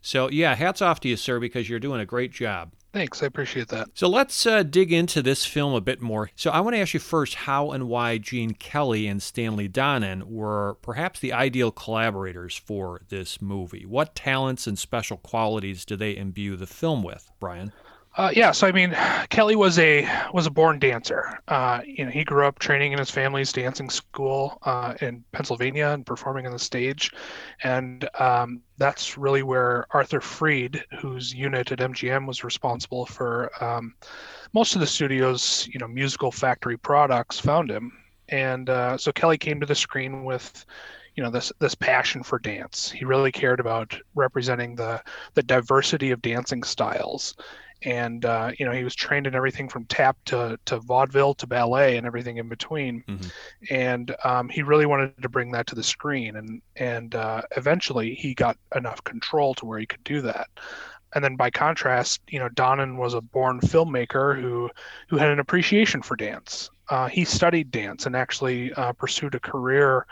So 0.02 0.30
yeah, 0.32 0.56
hats 0.56 0.82
off 0.82 1.00
to 1.02 1.10
you, 1.10 1.16
sir, 1.16 1.40
because 1.40 1.70
you're 1.70 1.80
doing 1.80 2.02
a 2.02 2.06
great 2.06 2.32
job. 2.32 2.72
Thanks, 2.94 3.24
I 3.24 3.26
appreciate 3.26 3.70
that. 3.70 3.88
So 3.96 4.08
let's 4.08 4.46
uh, 4.46 4.62
dig 4.62 4.94
into 4.94 5.24
this 5.24 5.46
film 5.46 5.74
a 5.74 5.82
bit 5.82 6.00
more. 6.00 6.30
So 6.36 6.52
I 6.52 6.60
want 6.60 6.76
to 6.76 6.80
ask 6.80 6.94
you 6.94 7.00
first 7.00 7.34
how 7.34 7.72
and 7.72 7.88
why 7.88 8.20
Gene 8.20 8.52
Kelly 8.52 9.08
and 9.08 9.22
Stanley 9.22 9.68
Donen 9.68 10.24
were 10.24 10.78
perhaps 10.84 11.20
the 11.20 11.34
ideal 11.34 11.72
collaborators 11.72 12.56
for 12.56 13.02
this 13.10 13.42
movie. 13.42 13.84
What 13.88 14.14
talents 14.16 14.68
and 14.68 14.78
special 14.78 15.18
qualities 15.18 15.86
do 15.86 15.96
they 15.96 16.16
imbue 16.16 16.56
the 16.56 16.68
film 16.68 17.02
with, 17.02 17.32
Brian? 17.40 17.74
Uh, 18.16 18.32
yeah, 18.36 18.52
so 18.52 18.68
I 18.68 18.72
mean, 18.72 18.96
Kelly 19.30 19.56
was 19.56 19.80
a 19.80 20.08
was 20.34 20.46
a 20.46 20.52
born 20.52 20.78
dancer. 20.78 21.40
Uh, 21.48 21.82
you 21.84 22.06
know, 22.06 22.12
he 22.12 22.24
grew 22.24 22.46
up 22.46 22.60
training 22.60 22.92
in 22.92 23.00
his 23.00 23.10
family's 23.10 23.52
dancing 23.52 23.90
school 23.90 24.60
uh, 24.64 24.94
in 25.02 25.24
Pennsylvania 25.32 25.88
and 25.88 26.06
performing 26.06 26.46
on 26.46 26.54
the 26.54 26.60
stage, 26.60 27.12
and 27.64 28.08
um, 28.20 28.62
that's 28.78 29.18
really 29.18 29.42
where 29.42 29.88
Arthur 29.92 30.22
Freed, 30.22 30.86
whose 31.00 31.34
unit 31.34 31.72
at 31.72 31.80
MGM 31.80 32.28
was 32.28 32.44
responsible 32.44 33.08
for 33.08 33.52
um, 33.64 33.96
most 34.54 34.76
of 34.76 34.82
the 34.82 34.88
studio's 34.88 35.68
you 35.74 35.80
know 35.80 35.88
musical 35.88 36.32
factory 36.32 36.78
products, 36.78 37.40
found 37.40 37.72
him. 37.72 37.92
And 38.30 38.70
uh, 38.70 38.98
so 38.98 39.12
Kelly 39.12 39.40
came 39.40 39.60
to 39.60 39.66
the 39.66 39.74
screen 39.74 40.24
with 40.24 40.68
you 41.16 41.24
know 41.24 41.32
this 41.32 41.52
this 41.58 41.74
passion 41.74 42.22
for 42.22 42.38
dance. 42.38 42.92
He 42.92 43.06
really 43.06 43.32
cared 43.32 43.60
about 43.60 43.98
representing 44.14 44.76
the 44.76 45.02
the 45.34 45.42
diversity 45.42 46.12
of 46.12 46.22
dancing 46.22 46.62
styles 46.62 47.36
and 47.86 48.26
uh, 48.26 48.52
you 48.58 48.66
know 48.66 48.72
he 48.72 48.84
was 48.84 48.96
trained 48.96 49.28
in 49.28 49.36
everything 49.36 49.70
from 49.70 49.86
tap 49.86 50.18
to, 50.26 50.58
to 50.66 50.80
vaudeville 50.80 51.34
to 51.36 51.48
ballet 51.48 51.98
and 51.98 52.06
everything 52.06 52.38
in 52.38 52.50
between. 52.50 53.04
And 53.70 54.16
um, 54.24 54.50
he 54.50 54.64
really 54.64 54.86
wanted 54.86 55.22
to 55.22 55.30
bring 55.30 55.52
that 55.52 55.68
to 55.68 55.76
the 55.76 55.84
screen 55.84 56.36
and 56.36 56.62
and 56.76 57.16
uh, 57.16 57.42
eventually 57.56 58.16
he 58.16 58.34
got 58.34 58.58
enough 58.76 59.04
control 59.04 59.54
to 59.56 59.66
where 59.66 59.80
he 59.80 59.86
could 59.86 60.04
do 60.04 60.22
that. 60.22 60.48
And 61.16 61.24
then 61.24 61.36
by 61.36 61.52
contrast 61.52 62.22
you 62.28 62.40
know 62.40 62.50
Donen 62.50 62.98
was 62.98 63.14
a 63.14 63.22
born 63.22 63.60
filmmaker 63.60 64.40
who 64.40 64.70
who 65.10 65.18
had 65.18 65.30
an 65.30 65.40
appreciation 65.40 66.02
for 66.02 66.16
dance. 66.16 66.70
Uh, 66.90 67.08
he 67.08 67.26
studied 67.26 67.72
dance 67.72 68.06
and 68.06 68.16
actually 68.16 68.74
uh, 68.74 68.92
pursued 68.94 69.36
a 69.36 69.40
career 69.40 70.06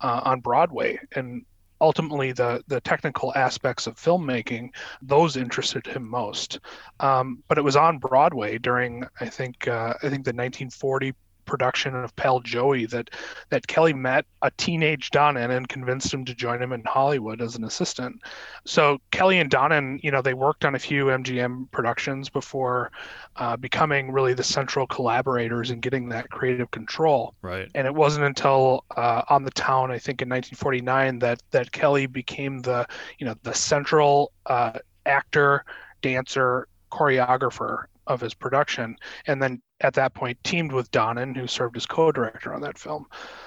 uh, 0.00 0.20
on 0.24 0.40
Broadway. 0.40 0.98
And 1.14 1.44
ultimately 1.84 2.32
the 2.32 2.62
the 2.66 2.80
technical 2.80 3.32
aspects 3.34 3.86
of 3.86 3.96
filmmaking 3.96 4.70
those 5.02 5.36
interested 5.36 5.86
him 5.86 6.08
most. 6.08 6.60
Um, 7.00 7.42
but 7.48 7.58
it 7.58 7.64
was 7.64 7.76
on 7.76 7.98
broadway 7.98 8.58
during 8.58 9.04
i 9.20 9.28
think 9.28 9.68
uh, 9.68 9.92
i 10.02 10.08
think 10.10 10.22
the 10.24 10.36
1940 10.42 11.12
production 11.44 11.94
of 11.94 12.14
Pal 12.16 12.40
Joey 12.40 12.86
that 12.86 13.10
that 13.50 13.66
Kelly 13.66 13.92
met 13.92 14.26
a 14.42 14.50
teenage 14.52 15.10
Donen 15.10 15.50
and 15.56 15.68
convinced 15.68 16.12
him 16.12 16.24
to 16.24 16.34
join 16.34 16.62
him 16.62 16.72
in 16.72 16.82
Hollywood 16.84 17.40
as 17.40 17.56
an 17.56 17.64
assistant. 17.64 18.20
So 18.64 18.98
Kelly 19.10 19.38
and 19.38 19.50
Donen, 19.50 20.02
you 20.02 20.10
know, 20.10 20.22
they 20.22 20.34
worked 20.34 20.64
on 20.64 20.74
a 20.74 20.78
few 20.78 21.06
MGM 21.06 21.70
productions 21.70 22.28
before 22.28 22.90
uh, 23.36 23.56
becoming 23.56 24.12
really 24.12 24.34
the 24.34 24.44
central 24.44 24.86
collaborators 24.86 25.70
and 25.70 25.80
getting 25.82 26.08
that 26.10 26.30
creative 26.30 26.70
control. 26.70 27.34
Right. 27.42 27.70
And 27.74 27.86
it 27.86 27.94
wasn't 27.94 28.26
until 28.26 28.84
uh, 28.96 29.22
on 29.28 29.44
the 29.44 29.50
town, 29.50 29.90
I 29.90 29.98
think 29.98 30.22
in 30.22 30.28
1949, 30.28 31.18
that 31.20 31.42
that 31.50 31.72
Kelly 31.72 32.06
became 32.06 32.60
the 32.60 32.86
you 33.18 33.26
know 33.26 33.34
the 33.42 33.54
central 33.54 34.32
uh, 34.46 34.78
actor, 35.06 35.64
dancer, 36.02 36.68
choreographer 36.90 37.86
of 38.06 38.20
his 38.20 38.34
production, 38.34 38.96
and 39.26 39.42
then 39.42 39.60
at 39.80 39.94
that 39.94 40.14
point 40.14 40.42
teamed 40.44 40.72
with 40.72 40.90
Donen, 40.90 41.36
who 41.36 41.46
served 41.46 41.76
as 41.76 41.86
co-director 41.86 42.52
on 42.54 42.60
that 42.62 42.78
film. 42.78 43.06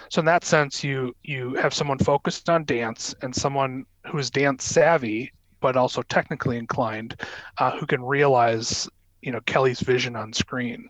So 0.10 0.20
in 0.20 0.26
that 0.26 0.44
sense, 0.44 0.84
you 0.84 1.16
you 1.24 1.56
have 1.56 1.74
someone 1.74 2.00
focused 2.00 2.50
on 2.50 2.66
dance 2.66 3.16
and 3.22 3.36
someone 3.36 3.86
who 4.06 4.18
is 4.18 4.30
dance 4.30 4.64
savvy 4.64 5.32
but 5.60 5.76
also 5.76 6.02
technically 6.04 6.58
inclined, 6.58 7.20
uh, 7.58 7.72
who 7.78 7.86
can 7.86 8.04
realize 8.04 8.90
you 9.22 9.32
know 9.32 9.42
Kelly's 9.42 9.80
vision 9.80 10.16
on 10.16 10.34
screen. 10.34 10.90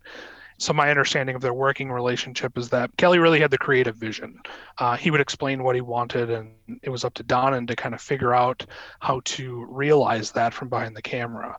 So 0.59 0.73
my 0.73 0.89
understanding 0.89 1.35
of 1.35 1.41
their 1.41 1.53
working 1.53 1.91
relationship 1.91 2.57
is 2.57 2.69
that 2.69 2.89
Kelly 2.97 3.19
really 3.19 3.39
had 3.39 3.51
the 3.51 3.59
creative 3.59 3.95
vision. 3.95 4.39
Uh, 4.79 4.97
he 4.97 5.11
would 5.11 5.21
explain 5.21 5.63
what 5.63 5.75
he 5.75 5.81
wanted, 5.81 6.31
and 6.31 6.51
it 6.81 6.89
was 6.89 7.05
up 7.05 7.13
to 7.15 7.23
Donen 7.23 7.67
to 7.67 7.75
kind 7.75 7.93
of 7.93 8.01
figure 8.01 8.33
out 8.33 8.65
how 8.99 9.21
to 9.25 9.65
realize 9.69 10.31
that 10.31 10.55
from 10.55 10.67
behind 10.67 10.95
the 10.95 11.01
camera 11.01 11.55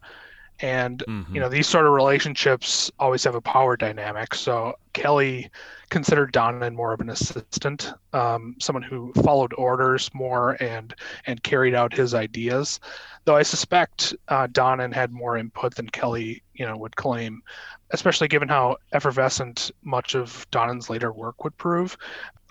and 0.61 1.03
you 1.33 1.41
know 1.41 1.49
these 1.49 1.67
sort 1.67 1.87
of 1.87 1.93
relationships 1.93 2.91
always 2.99 3.25
have 3.25 3.35
a 3.35 3.41
power 3.41 3.77
dynamic. 3.77 4.35
So 4.35 4.75
kelly 4.93 5.51
considered 5.91 6.33
donen 6.33 6.75
more 6.75 6.93
of 6.93 7.01
an 7.01 7.11
assistant 7.11 7.93
um, 8.13 8.57
someone 8.59 8.83
who 8.83 9.13
followed 9.23 9.53
orders 9.57 10.11
more 10.13 10.57
and 10.63 10.95
and 11.27 11.43
carried 11.43 11.75
out 11.75 11.93
his 11.93 12.15
ideas. 12.15 12.81
Though 13.25 13.37
i 13.37 13.43
suspect 13.43 14.15
uh, 14.29 14.47
donen 14.49 14.93
had 14.93 15.13
more 15.13 15.37
input 15.37 15.75
than 15.75 15.89
kelly 15.89 16.43
you 16.55 16.67
know 16.67 16.77
would 16.77 16.97
claim 16.97 17.43
especially 17.91 18.29
given 18.29 18.49
how 18.49 18.77
effervescent 18.93 19.71
much 19.83 20.15
of 20.15 20.47
donen's 20.51 20.91
later 20.91 21.13
work 21.13 21.45
would 21.45 21.57
prove. 21.57 21.97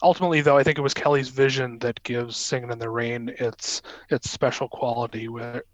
Ultimately 0.04 0.42
though 0.42 0.58
i 0.58 0.64
think 0.64 0.78
it 0.78 0.82
was 0.82 0.94
kelly's 0.94 1.30
vision 1.30 1.80
that 1.80 2.02
gives 2.04 2.38
singing 2.38 2.72
in 2.72 2.80
the 2.80 2.90
rain 2.90 3.34
its 3.40 3.82
its 4.10 4.30
special 4.30 4.70
quality 4.70 5.28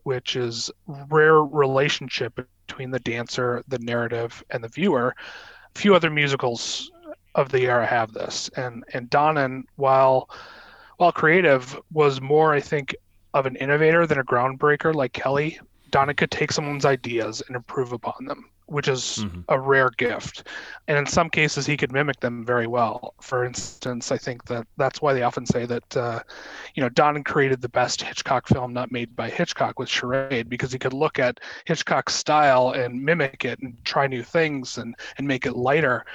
which 0.03 0.35
is 0.35 0.71
rare 1.09 1.43
relationship 1.43 2.39
between 2.67 2.91
the 2.91 2.99
dancer 2.99 3.63
the 3.67 3.79
narrative 3.79 4.43
and 4.49 4.63
the 4.63 4.69
viewer. 4.69 5.15
Few 5.75 5.95
other 5.95 6.09
musicals 6.09 6.91
of 7.35 7.51
the 7.51 7.65
era 7.67 7.85
have 7.85 8.13
this 8.13 8.49
and 8.55 8.83
and 8.93 9.09
donen 9.09 9.63
while 9.75 10.29
while 10.97 11.11
creative 11.11 11.79
was 11.91 12.21
more 12.21 12.53
i 12.53 12.59
think 12.59 12.95
of 13.33 13.45
an 13.45 13.55
innovator 13.55 14.05
than 14.05 14.19
a 14.19 14.23
groundbreaker 14.23 14.93
like 14.93 15.13
kelly 15.13 15.59
donen 15.89 16.15
could 16.15 16.31
take 16.31 16.51
someone's 16.51 16.85
ideas 16.85 17.41
and 17.47 17.55
improve 17.55 17.91
upon 17.91 18.25
them 18.25 18.45
which 18.67 18.87
is 18.87 19.25
a 19.49 19.59
rare 19.59 19.89
gift. 19.97 20.47
And 20.87 20.97
in 20.97 21.05
some 21.05 21.29
cases, 21.29 21.65
he 21.65 21.77
could 21.77 21.91
mimic 21.91 22.19
them 22.19 22.45
very 22.45 22.67
well. 22.67 23.13
For 23.21 23.43
instance, 23.43 24.11
I 24.11 24.17
think 24.17 24.45
that 24.45 24.67
that's 24.77 25.01
why 25.01 25.13
they 25.13 25.23
often 25.23 25.45
say 25.45 25.65
that, 25.65 25.97
uh, 25.97 26.19
you 26.75 26.81
know, 26.81 26.89
Donen 26.89 27.25
created 27.25 27.61
the 27.61 27.69
best 27.69 28.01
Hitchcock 28.01 28.47
film 28.47 28.73
not 28.73 28.91
made 28.91 29.15
by 29.15 29.29
Hitchcock 29.29 29.79
with 29.79 29.89
Charade 29.89 30.49
because 30.49 30.71
he 30.71 30.79
could 30.79 30.93
look 30.93 31.19
at 31.19 31.39
Hitchcock's 31.65 32.15
style 32.15 32.71
and 32.71 33.03
mimic 33.03 33.45
it 33.45 33.59
and 33.59 33.77
try 33.85 34.07
new 34.07 34.23
things 34.23 34.77
and, 34.77 34.95
and 35.17 35.27
make 35.27 35.45
it 35.45 35.55
lighter. 35.55 36.05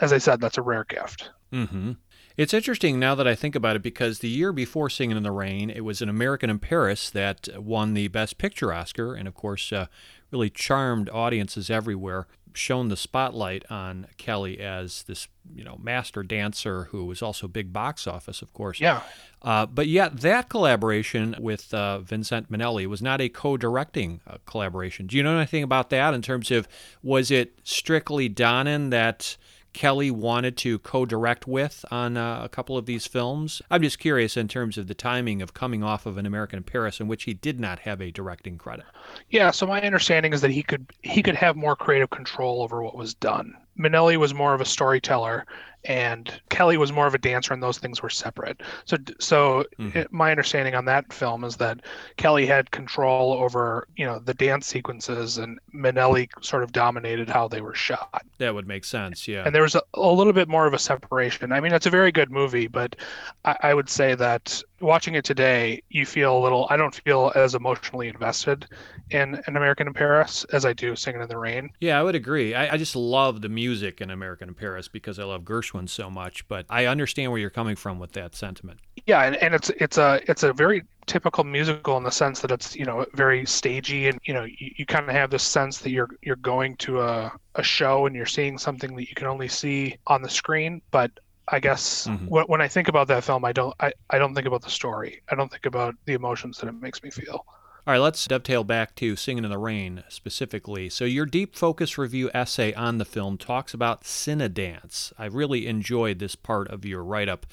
As 0.00 0.12
I 0.12 0.18
said, 0.18 0.40
that's 0.40 0.58
a 0.58 0.62
rare 0.62 0.84
gift. 0.84 1.30
Mm-hmm. 1.52 1.92
It's 2.36 2.52
interesting 2.52 2.98
now 2.98 3.14
that 3.14 3.28
I 3.28 3.36
think 3.36 3.54
about 3.54 3.76
it 3.76 3.82
because 3.82 4.18
the 4.18 4.28
year 4.28 4.52
before 4.52 4.90
Singing 4.90 5.16
in 5.16 5.22
the 5.22 5.30
Rain, 5.30 5.70
it 5.70 5.82
was 5.82 6.02
An 6.02 6.08
American 6.08 6.50
in 6.50 6.58
Paris 6.58 7.08
that 7.10 7.48
won 7.56 7.94
the 7.94 8.08
Best 8.08 8.38
Picture 8.38 8.72
Oscar, 8.72 9.14
and 9.14 9.28
of 9.28 9.34
course, 9.34 9.72
uh, 9.72 9.86
really 10.32 10.50
charmed 10.50 11.08
audiences 11.10 11.70
everywhere. 11.70 12.26
shone 12.56 12.88
the 12.88 12.96
spotlight 12.96 13.64
on 13.70 14.06
Kelly 14.16 14.60
as 14.60 15.02
this, 15.04 15.28
you 15.54 15.64
know, 15.64 15.78
master 15.82 16.22
dancer 16.22 16.84
who 16.84 17.04
was 17.04 17.22
also 17.22 17.48
big 17.48 17.72
box 17.72 18.06
office, 18.06 18.42
of 18.42 18.52
course. 18.52 18.80
Yeah. 18.80 19.02
Uh, 19.42 19.66
but 19.66 19.88
yet, 19.88 20.20
that 20.20 20.48
collaboration 20.48 21.34
with 21.38 21.74
uh, 21.74 21.98
Vincent 21.98 22.50
Minnelli 22.50 22.86
was 22.86 23.02
not 23.02 23.20
a 23.20 23.28
co-directing 23.28 24.20
uh, 24.26 24.38
collaboration. 24.46 25.06
Do 25.06 25.16
you 25.16 25.22
know 25.22 25.36
anything 25.36 25.62
about 25.62 25.90
that 25.90 26.14
in 26.14 26.22
terms 26.22 26.50
of 26.50 26.66
was 27.02 27.30
it 27.30 27.58
strictly 27.62 28.30
Donen 28.30 28.90
that 28.90 29.36
Kelly 29.74 30.10
wanted 30.10 30.56
to 30.58 30.78
co-direct 30.78 31.46
with 31.46 31.84
on 31.90 32.16
uh, 32.16 32.40
a 32.42 32.48
couple 32.48 32.78
of 32.78 32.86
these 32.86 33.06
films? 33.06 33.60
I'm 33.70 33.82
just 33.82 33.98
curious 33.98 34.36
in 34.36 34.48
terms 34.48 34.78
of 34.78 34.86
the 34.86 34.94
timing 34.94 35.42
of 35.42 35.52
coming 35.52 35.82
off 35.82 36.06
of 36.06 36.16
An 36.16 36.24
American 36.24 36.54
in 36.54 36.62
Paris, 36.62 37.00
in 37.00 37.08
which 37.08 37.24
he 37.24 37.34
did 37.34 37.60
not 37.60 37.80
have 37.80 38.00
a 38.00 38.10
directing 38.10 38.56
credit. 38.56 38.86
Yeah, 39.28 39.50
so 39.50 39.66
my 39.66 39.82
understanding 39.82 40.32
is 40.32 40.40
that 40.40 40.52
he 40.52 40.62
could 40.62 40.86
he 41.02 41.22
could 41.22 41.34
have 41.34 41.56
more 41.56 41.76
creative 41.76 42.10
control 42.10 42.62
over 42.62 42.82
what 42.82 42.96
was 42.96 43.12
done. 43.14 43.54
Minnelli 43.78 44.16
was 44.16 44.32
more 44.32 44.54
of 44.54 44.60
a 44.60 44.64
storyteller, 44.64 45.44
and 45.84 46.32
Kelly 46.50 46.76
was 46.76 46.92
more 46.92 47.06
of 47.06 47.14
a 47.14 47.18
dancer, 47.18 47.52
and 47.54 47.62
those 47.62 47.78
things 47.78 48.02
were 48.02 48.10
separate. 48.10 48.62
So, 48.86 48.96
so 49.20 49.64
Mm-hmm. 49.78 49.98
it, 49.98 50.12
my 50.12 50.30
understanding 50.30 50.74
on 50.74 50.84
that 50.86 51.12
film 51.12 51.44
is 51.44 51.56
that 51.56 51.80
Kelly 52.16 52.46
had 52.46 52.70
control 52.70 53.32
over 53.34 53.86
you 53.96 54.06
know 54.06 54.18
the 54.18 54.34
dance 54.34 54.66
sequences, 54.66 55.38
and 55.38 55.58
Minnelli 55.74 56.28
sort 56.42 56.62
of 56.62 56.72
dominated 56.72 57.28
how 57.28 57.48
they 57.48 57.60
were 57.60 57.74
shot. 57.74 58.24
That 58.38 58.54
would 58.54 58.66
make 58.66 58.84
sense, 58.84 59.26
yeah. 59.28 59.42
And 59.44 59.54
there 59.54 59.62
was 59.62 59.74
a, 59.74 59.82
a 59.94 60.10
little 60.10 60.32
bit 60.32 60.48
more 60.48 60.66
of 60.66 60.74
a 60.74 60.78
separation. 60.78 61.52
I 61.52 61.60
mean, 61.60 61.72
it's 61.72 61.86
a 61.86 61.90
very 61.90 62.12
good 62.12 62.30
movie, 62.30 62.66
but 62.66 62.96
I, 63.44 63.56
I 63.62 63.74
would 63.74 63.88
say 63.88 64.14
that 64.14 64.62
watching 64.80 65.14
it 65.14 65.24
today, 65.24 65.82
you 65.90 66.06
feel 66.06 66.36
a 66.36 66.40
little. 66.42 66.66
I 66.70 66.76
don't 66.76 66.94
feel 66.94 67.32
as 67.34 67.54
emotionally 67.54 68.08
invested 68.08 68.66
in 69.10 69.40
an 69.46 69.56
American 69.56 69.86
in 69.86 69.94
Paris 69.94 70.44
as 70.52 70.64
I 70.64 70.72
do 70.72 70.96
Singing 70.96 71.22
in 71.22 71.28
the 71.28 71.38
Rain. 71.38 71.70
Yeah, 71.80 71.98
I 71.98 72.02
would 72.02 72.14
agree. 72.14 72.54
I, 72.54 72.74
I 72.74 72.76
just 72.76 72.96
love 72.96 73.40
the 73.42 73.48
music 73.48 74.00
in 74.00 74.10
American 74.10 74.48
in 74.48 74.54
Paris 74.54 74.88
because 74.88 75.18
I 75.18 75.24
love 75.24 75.42
Gershwin 75.42 75.73
so 75.88 76.10
much, 76.10 76.46
but 76.48 76.66
I 76.70 76.86
understand 76.86 77.30
where 77.32 77.40
you're 77.40 77.50
coming 77.50 77.76
from 77.76 77.98
with 77.98 78.12
that 78.12 78.34
sentiment. 78.34 78.80
Yeah, 79.06 79.22
and, 79.24 79.36
and 79.36 79.54
it's 79.54 79.70
it's 79.70 79.98
a 79.98 80.20
it's 80.28 80.44
a 80.44 80.52
very 80.52 80.82
typical 81.06 81.44
musical 81.44 81.96
in 81.98 82.04
the 82.04 82.10
sense 82.10 82.40
that 82.40 82.50
it's 82.50 82.74
you 82.74 82.84
know 82.86 83.04
very 83.14 83.44
stagey 83.44 84.08
and 84.08 84.18
you 84.24 84.32
know 84.32 84.44
you, 84.44 84.70
you 84.78 84.86
kind 84.86 85.06
of 85.08 85.14
have 85.14 85.30
this 85.30 85.42
sense 85.42 85.78
that 85.80 85.90
you're 85.90 86.08
you're 86.22 86.36
going 86.36 86.76
to 86.78 87.00
a, 87.02 87.32
a 87.56 87.62
show 87.62 88.06
and 88.06 88.16
you're 88.16 88.24
seeing 88.24 88.56
something 88.56 88.94
that 88.96 89.08
you 89.08 89.14
can 89.14 89.26
only 89.26 89.48
see 89.48 89.96
on 90.06 90.22
the 90.22 90.30
screen 90.30 90.80
but 90.90 91.10
I 91.48 91.60
guess 91.60 92.08
Mhm. 92.08 92.28
when, 92.28 92.44
when 92.46 92.60
I 92.62 92.68
think 92.68 92.88
about 92.88 93.08
that 93.08 93.22
film, 93.24 93.44
I 93.44 93.52
don't 93.52 93.74
I, 93.80 93.92
I 94.08 94.18
don't 94.18 94.34
think 94.34 94.46
about 94.46 94.62
the 94.62 94.70
story. 94.70 95.20
I 95.30 95.34
don't 95.34 95.50
think 95.50 95.66
about 95.66 95.94
the 96.06 96.14
emotions 96.14 96.58
that 96.58 96.68
it 96.68 96.72
makes 96.80 97.02
me 97.02 97.10
feel. 97.10 97.44
All 97.86 97.92
right, 97.92 98.00
let's 98.00 98.26
dovetail 98.26 98.64
back 98.64 98.94
to 98.94 99.14
Singing 99.14 99.44
in 99.44 99.50
the 99.50 99.58
Rain 99.58 100.04
specifically. 100.08 100.88
So, 100.88 101.04
your 101.04 101.26
deep 101.26 101.54
focus 101.54 101.98
review 101.98 102.30
essay 102.32 102.72
on 102.72 102.96
the 102.96 103.04
film 103.04 103.36
talks 103.36 103.74
about 103.74 104.04
Cinedance. 104.04 105.12
I 105.18 105.26
really 105.26 105.66
enjoyed 105.66 106.18
this 106.18 106.34
part 106.34 106.68
of 106.68 106.86
your 106.86 107.04
write 107.04 107.28
up. 107.28 107.44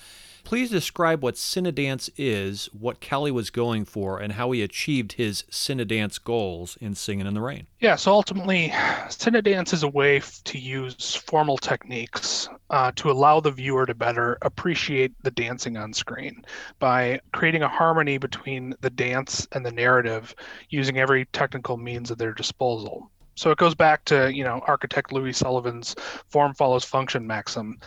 Please 0.44 0.70
describe 0.70 1.24
what 1.24 1.36
Cinedance 1.36 2.10
is, 2.18 2.70
what 2.78 3.00
Kelly 3.00 3.32
was 3.32 3.50
going 3.50 3.86
for, 3.86 4.20
and 4.20 4.34
how 4.34 4.52
he 4.52 4.62
achieved 4.62 5.14
his 5.14 5.44
Cinedance 5.50 6.22
goals 6.22 6.78
in 6.82 6.96
Singing 6.96 7.28
in 7.28 7.34
the 7.34 7.42
Rain. 7.42 7.68
Yeah, 7.80 7.96
so 7.96 8.12
ultimately, 8.12 8.70
Cinedance 9.10 9.74
is 9.74 9.84
a 9.84 9.88
way 9.88 10.22
to 10.44 10.58
use 10.58 11.16
formal 11.16 11.58
techniques 11.58 12.50
uh, 12.70 12.92
to 12.96 13.12
allow 13.12 13.40
the 13.40 13.52
viewer 13.52 13.86
to 13.86 13.94
better 13.94 14.38
appreciate 14.42 15.14
the 15.24 15.32
dancing 15.32 15.78
on 15.78 15.94
screen 15.94 16.44
by 16.80 17.20
creating 17.34 17.64
a 17.64 17.70
harmony 17.70 18.18
between 18.18 18.74
the 18.82 18.90
dance 18.90 19.48
and 19.52 19.66
the 19.66 19.72
narrative 19.72 20.36
using 20.70 20.98
every 20.98 21.26
technical 21.26 21.78
means 21.78 22.12
at 22.12 22.18
their 22.18 22.34
disposal. 22.34 23.10
So 23.36 23.50
it 23.50 23.58
goes 23.58 23.76
back 23.76 24.06
to, 24.06 24.32
you 24.34 24.44
know, 24.44 24.62
architect 24.68 25.12
Louis 25.12 25.34
Sullivan's 25.34 25.96
form 26.30 26.54
follows 26.54 26.84
function 26.84 27.26
maxim. 27.26 27.80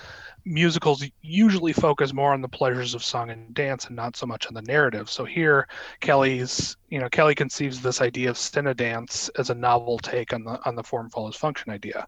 Musicals 0.44 1.04
usually 1.22 1.72
focus 1.72 2.12
more 2.12 2.32
on 2.32 2.42
the 2.42 2.48
pleasures 2.48 2.94
of 2.94 3.02
song 3.02 3.30
and 3.30 3.54
dance 3.54 3.86
and 3.86 3.96
not 3.96 4.16
so 4.16 4.26
much 4.26 4.46
on 4.46 4.54
the 4.54 4.62
narrative. 4.62 5.10
So 5.10 5.24
here 5.24 5.66
Kelly's, 6.00 6.76
you 6.90 6.98
know, 6.98 7.08
Kelly 7.08 7.34
conceives 7.34 7.80
this 7.80 8.00
idea 8.00 8.30
of 8.30 8.36
Cinedance 8.36 9.30
as 9.38 9.50
a 9.50 9.54
novel 9.54 9.98
take 9.98 10.32
on 10.32 10.44
the 10.44 10.60
on 10.66 10.74
the 10.74 10.82
form 10.82 11.08
follows 11.10 11.36
function 11.36 11.72
idea. 11.72 12.06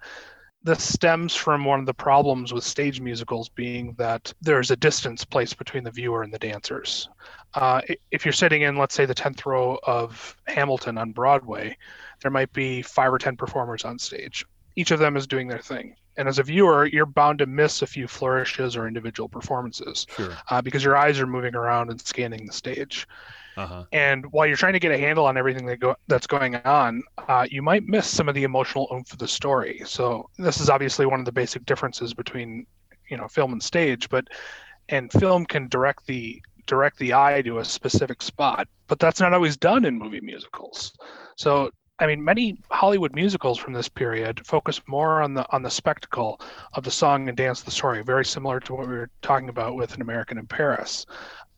This 0.67 0.83
stems 0.83 1.35
from 1.35 1.65
one 1.65 1.79
of 1.79 1.87
the 1.87 1.95
problems 1.95 2.53
with 2.53 2.65
stage 2.65 3.01
musicals 3.01 3.49
being 3.49 3.95
that 3.99 4.35
there's 4.43 4.73
a 4.73 4.77
distance 4.77 5.25
placed 5.25 5.59
between 5.59 5.85
the 5.85 5.93
viewer 5.93 6.25
and 6.25 6.35
the 6.35 6.41
dancers. 6.41 7.09
Uh, 7.55 7.81
if 8.11 8.25
you're 8.25 8.33
sitting 8.33 8.63
in, 8.63 8.77
let's 8.77 8.95
say, 8.95 9.07
the 9.07 9.15
10th 9.15 9.47
row 9.47 9.79
of 9.85 10.37
Hamilton 10.49 10.99
on 10.99 11.13
Broadway, 11.13 11.77
there 12.21 12.33
might 12.33 12.53
be 12.53 12.83
five 12.83 13.13
or 13.13 13.19
10 13.19 13.37
performers 13.37 13.85
on 13.85 13.97
stage. 13.97 14.45
Each 14.75 14.91
of 14.91 14.99
them 14.99 15.17
is 15.17 15.29
doing 15.29 15.47
their 15.47 15.61
thing. 15.61 15.95
And 16.17 16.29
as 16.29 16.39
a 16.39 16.43
viewer, 16.43 16.87
you're 16.87 17.07
bound 17.07 17.39
to 17.41 17.47
miss 17.47 17.83
a 17.83 17.87
few 17.87 18.07
flourishes 18.09 18.77
or 18.77 18.87
individual 18.87 19.29
performances 19.29 20.07
Sure. 20.17 20.37
uh, 20.51 20.63
because 20.63 20.83
your 20.83 20.97
eyes 20.97 21.21
are 21.21 21.27
moving 21.27 21.55
around 21.55 21.91
and 21.91 22.01
scanning 22.01 22.47
the 22.47 22.53
stage. 22.53 23.07
Uh 23.57 23.67
huh. 23.67 23.85
And 23.93 24.31
while 24.33 24.47
you're 24.47 24.57
trying 24.57 24.75
to 24.75 24.79
get 24.79 24.93
a 24.93 24.99
handle 24.99 25.25
on 25.25 25.37
everything 25.39 25.67
that 25.67 25.81
go, 25.81 25.97
that's 26.09 26.27
going 26.27 26.57
on, 26.57 27.03
uh, 27.29 27.47
you 27.51 27.63
might 27.63 27.85
miss 27.87 28.07
some 28.07 28.29
of 28.29 28.35
the 28.35 28.45
emotional 28.45 28.87
oomph 28.93 29.13
of 29.13 29.19
the 29.19 29.29
story. 29.29 29.83
So 29.87 30.29
this 30.39 30.61
is 30.61 30.69
obviously 30.69 31.07
one 31.07 31.21
of 31.21 31.25
the 31.27 31.33
basic 31.33 31.65
differences 31.65 32.13
between, 32.13 32.67
you 33.09 33.17
know, 33.17 33.29
film 33.29 33.53
and 33.53 33.63
stage. 33.63 34.09
But 34.11 34.29
and 34.89 35.11
film 35.13 35.47
can 35.47 35.69
direct 35.69 36.07
the 36.07 36.41
direct 36.67 36.99
the 36.99 37.15
eye 37.15 37.43
to 37.43 37.59
a 37.61 37.65
specific 37.65 38.21
spot, 38.21 38.69
but 38.89 38.99
that's 38.99 39.21
not 39.21 39.33
always 39.33 39.57
done 39.57 39.85
in 39.85 39.97
movie 39.99 40.21
musicals. 40.21 40.93
So 41.37 41.71
I 41.99 42.07
mean, 42.07 42.23
many 42.23 42.59
Hollywood 42.71 43.15
musicals 43.15 43.59
from 43.59 43.73
this 43.73 43.89
period 43.89 44.47
focus 44.47 44.81
more 44.87 45.23
on 45.23 45.35
the 45.35 45.51
on 45.51 45.63
the 45.63 45.71
spectacle 45.71 46.41
of 46.75 46.85
the 46.85 46.91
song 46.91 47.29
and 47.29 47.37
dance 47.37 47.63
the 47.63 47.71
story, 47.71 48.03
very 48.03 48.25
similar 48.25 48.61
to 48.61 48.75
what 48.75 48.87
we 48.87 48.95
were 48.95 49.11
talking 49.23 49.49
about 49.49 49.77
with 49.77 49.95
An 49.95 50.03
American 50.03 50.37
in 50.37 50.47
Paris. 50.47 51.07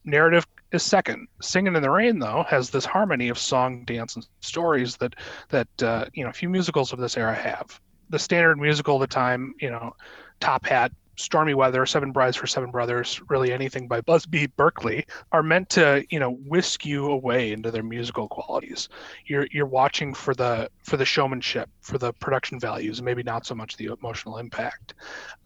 Narrative 0.05 0.47
is 0.71 0.83
second. 0.83 1.27
Singing 1.41 1.75
in 1.75 1.83
the 1.83 1.91
Rain, 1.91 2.21
though, 2.21 2.45
has 2.49 2.71
this 2.71 2.85
harmony 2.85 3.29
of 3.29 3.39
song, 3.39 3.85
dance, 3.85 4.15
and 4.15 4.27
stories 4.41 4.97
that 4.99 5.17
that 5.49 5.83
uh, 5.83 6.05
you 6.13 6.23
know 6.23 6.31
a 6.31 6.35
few 6.35 6.49
musicals 6.49 6.93
of 6.93 7.01
this 7.01 7.17
era 7.17 7.35
have. 7.35 7.81
The 8.11 8.19
standard 8.19 8.59
musical 8.59 8.95
of 8.95 9.01
the 9.01 9.07
time, 9.07 9.55
you 9.61 9.71
know, 9.71 9.95
Top 10.41 10.65
Hat, 10.65 10.93
Stormy 11.19 11.53
Weather, 11.53 11.85
Seven 11.85 12.13
Brides 12.13 12.37
for 12.37 12.47
Seven 12.47 12.71
Brothers, 12.71 13.21
really 13.29 13.53
anything 13.53 13.89
by 13.89 14.01
Busby 14.01 14.47
Berkeley, 14.47 15.05
are 15.33 15.43
meant 15.43 15.69
to 15.71 16.05
you 16.11 16.19
know 16.21 16.31
whisk 16.47 16.87
you 16.87 17.11
away 17.11 17.53
into 17.53 17.71
their 17.71 17.83
musical 17.83 18.29
qualities. 18.29 18.89
You're 19.27 19.47
you're 19.51 19.67
watching 19.67 20.15
for 20.15 20.33
the 20.35 20.71
for 20.85 20.97
the 20.97 21.05
showmanship, 21.05 21.69
for 21.81 21.99
the 21.99 22.13
production 22.15 22.61
values, 22.61 22.99
and 22.99 23.05
maybe 23.05 23.23
not 23.25 23.45
so 23.45 23.55
much 23.55 23.77
the 23.77 23.87
emotional 23.87 24.39
impact 24.39 24.95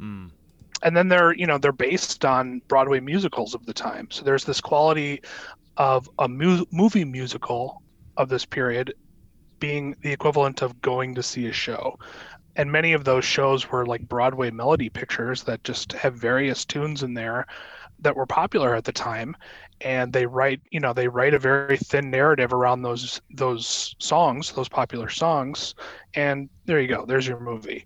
Mm. 0.01 0.31
and 0.83 0.97
then 0.97 1.09
they're 1.09 1.33
you 1.33 1.47
know 1.47 1.59
they're 1.59 1.73
based 1.73 2.25
on 2.25 2.61
broadway 2.69 3.01
musicals 3.01 3.55
of 3.55 3.65
the 3.67 3.73
time 3.73 4.09
so 4.11 4.23
there's 4.25 4.45
this 4.45 4.61
quality 4.61 5.21
of 5.77 6.09
a 6.19 6.29
mu- 6.29 6.65
movie 6.71 7.05
musical 7.05 7.83
of 8.17 8.29
this 8.29 8.45
period 8.45 8.95
being 9.59 9.95
the 10.03 10.13
equivalent 10.13 10.61
of 10.63 10.81
going 10.83 11.15
to 11.15 11.23
see 11.23 11.47
a 11.47 11.53
show 11.53 11.99
and 12.57 12.71
many 12.71 12.93
of 12.93 13.05
those 13.05 13.25
shows 13.25 13.71
were 13.71 13.87
like 13.87 14.09
broadway 14.09 14.51
melody 14.51 14.89
pictures 14.89 15.43
that 15.45 15.65
just 15.65 15.93
have 15.93 16.15
various 16.15 16.65
tunes 16.65 17.03
in 17.03 17.15
there 17.15 17.47
that 18.01 18.17
were 18.17 18.27
popular 18.27 18.75
at 18.75 18.85
the 18.85 18.93
time 18.93 19.37
and 19.81 20.13
they 20.13 20.27
write 20.27 20.61
you 20.71 20.81
know 20.81 20.93
they 20.93 21.09
write 21.09 21.35
a 21.35 21.39
very 21.39 21.77
thin 21.77 22.11
narrative 22.11 22.53
around 22.53 22.83
those 22.83 23.21
those 23.31 23.95
songs 23.99 24.53
those 24.53 24.69
popular 24.69 25.09
songs 25.09 25.75
and 26.15 26.49
there 26.67 26.81
you 26.81 26.89
go 26.89 27.05
there's 27.07 27.27
your 27.27 27.41
movie. 27.41 27.85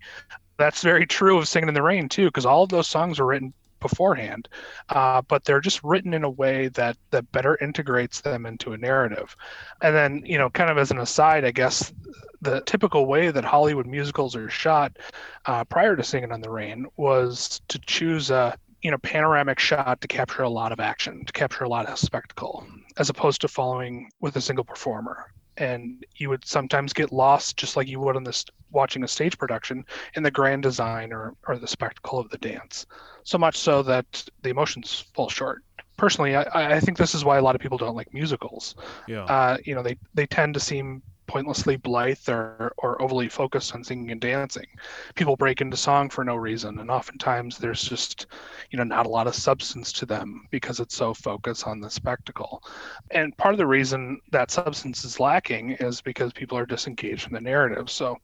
That's 0.59 0.83
very 0.83 1.07
true 1.07 1.37
of 1.39 1.49
Singing 1.49 1.69
in 1.69 1.75
the 1.75 1.83
Rain 1.83 2.09
too, 2.09 2.27
because 2.27 2.47
all 2.47 2.63
of 2.63 2.71
those 2.71 2.89
songs 2.89 3.19
were 3.19 3.27
written 3.27 3.53
beforehand, 3.81 4.49
uh, 4.91 5.23
but 5.23 5.45
they're 5.45 5.61
just 5.61 5.83
written 5.85 6.15
in 6.15 6.25
a 6.25 6.31
way 6.31 6.69
that 6.69 6.97
that 7.11 7.31
better 7.33 7.57
integrates 7.61 8.21
them 8.21 8.47
into 8.47 8.73
a 8.73 8.79
narrative. 8.79 9.37
And 9.83 9.95
then, 9.95 10.23
you 10.25 10.39
know, 10.39 10.51
kind 10.51 10.71
of 10.71 10.79
as 10.79 10.91
an 10.91 10.99
aside, 10.99 11.45
I 11.45 11.51
guess 11.51 11.93
the 12.41 12.61
typical 12.63 13.07
way 13.07 13.31
that 13.31 13.45
Hollywood 13.45 13.87
musicals 13.87 14.37
are 14.37 14.49
shot 14.51 14.99
uh, 15.47 15.65
prior 15.65 15.97
to 15.97 16.05
Singing 16.05 16.33
on 16.33 16.41
the 16.41 16.51
Rain 16.51 16.87
was 16.97 17.61
to 17.69 17.79
choose 17.81 18.31
a 18.31 18.57
you 18.83 18.91
know 18.91 18.99
panoramic 18.99 19.59
shot 19.59 20.01
to 20.01 20.09
capture 20.09 20.43
a 20.43 20.49
lot 20.49 20.73
of 20.73 20.81
action, 20.81 21.25
to 21.25 21.33
capture 21.33 21.65
a 21.65 21.69
lot 21.69 21.87
of 21.87 21.99
spectacle, 21.99 22.65
as 22.99 23.11
opposed 23.11 23.41
to 23.41 23.49
following 23.49 24.11
with 24.21 24.37
a 24.37 24.41
single 24.41 24.65
performer. 24.65 25.33
And 25.59 26.05
you 26.17 26.29
would 26.29 26.45
sometimes 26.45 26.93
get 26.93 27.13
lost, 27.13 27.57
just 27.57 27.77
like 27.77 27.89
you 27.89 28.01
would 28.01 28.17
on 28.17 28.25
this 28.25 28.45
watching 28.71 29.05
a 29.05 29.09
stage 29.09 29.39
production, 29.39 29.85
in 30.15 30.23
the 30.23 30.31
grand 30.31 30.63
design 30.63 31.13
or, 31.13 31.35
or 31.49 31.57
the 31.57 31.67
spectacle 31.67 32.19
of 32.19 32.29
the 32.31 32.39
dance. 32.39 32.87
So 33.23 33.39
much 33.39 33.57
so 33.57 33.83
that 33.85 34.25
the 34.43 34.51
emotions 34.51 35.05
fall 35.15 35.29
short. 35.29 35.63
Personally, 35.97 36.37
I, 36.37 36.77
I 36.77 36.81
think 36.81 36.99
this 36.99 37.15
is 37.15 37.25
why 37.25 37.39
a 37.39 37.43
lot 37.43 37.55
of 37.55 37.61
people 37.61 37.79
don't 37.79 37.97
like 37.97 38.13
musicals. 38.13 38.75
Yeah. 39.09 39.25
Uh, 39.25 39.57
you 39.65 39.75
know, 39.75 39.83
they, 39.83 39.97
they 40.13 40.27
tend 40.27 40.53
to 40.55 40.61
seem 40.61 41.03
pointlessly 41.27 41.77
blithe 41.77 42.29
or, 42.29 42.73
or 42.79 43.01
overly 43.03 43.29
focused 43.29 43.75
on 43.75 43.85
singing 43.85 44.11
and 44.11 44.21
dancing. 44.21 44.67
People 45.15 45.37
break 45.37 45.61
into 45.61 45.77
song 45.77 46.09
for 46.09 46.25
no 46.25 46.37
reason, 46.37 46.79
and 46.79 46.91
oftentimes 46.91 47.59
there's 47.59 47.83
just, 47.83 48.27
you 48.71 48.79
know, 48.79 48.85
not 48.85 49.07
a 49.07 49.09
lot 49.09 49.27
of 49.27 49.35
substance 49.35 49.93
to 49.93 50.07
them 50.07 50.47
because 50.51 50.81
it's 50.81 50.97
so 50.97 51.13
focused 51.15 51.67
on 51.67 51.81
the 51.81 51.91
spectacle. 51.91 52.63
And 53.11 53.37
part 53.37 53.55
of 53.55 53.59
the 53.59 53.67
reason 53.67 54.21
that 54.33 54.51
substance 54.51 55.05
is 55.05 55.21
lacking 55.21 55.73
is 55.73 56.01
because 56.01 56.33
people 56.33 56.59
are 56.59 56.67
disengaged 56.67 57.23
from 57.23 57.35
the 57.35 57.41
narrative. 57.41 57.91
So, 57.91 58.17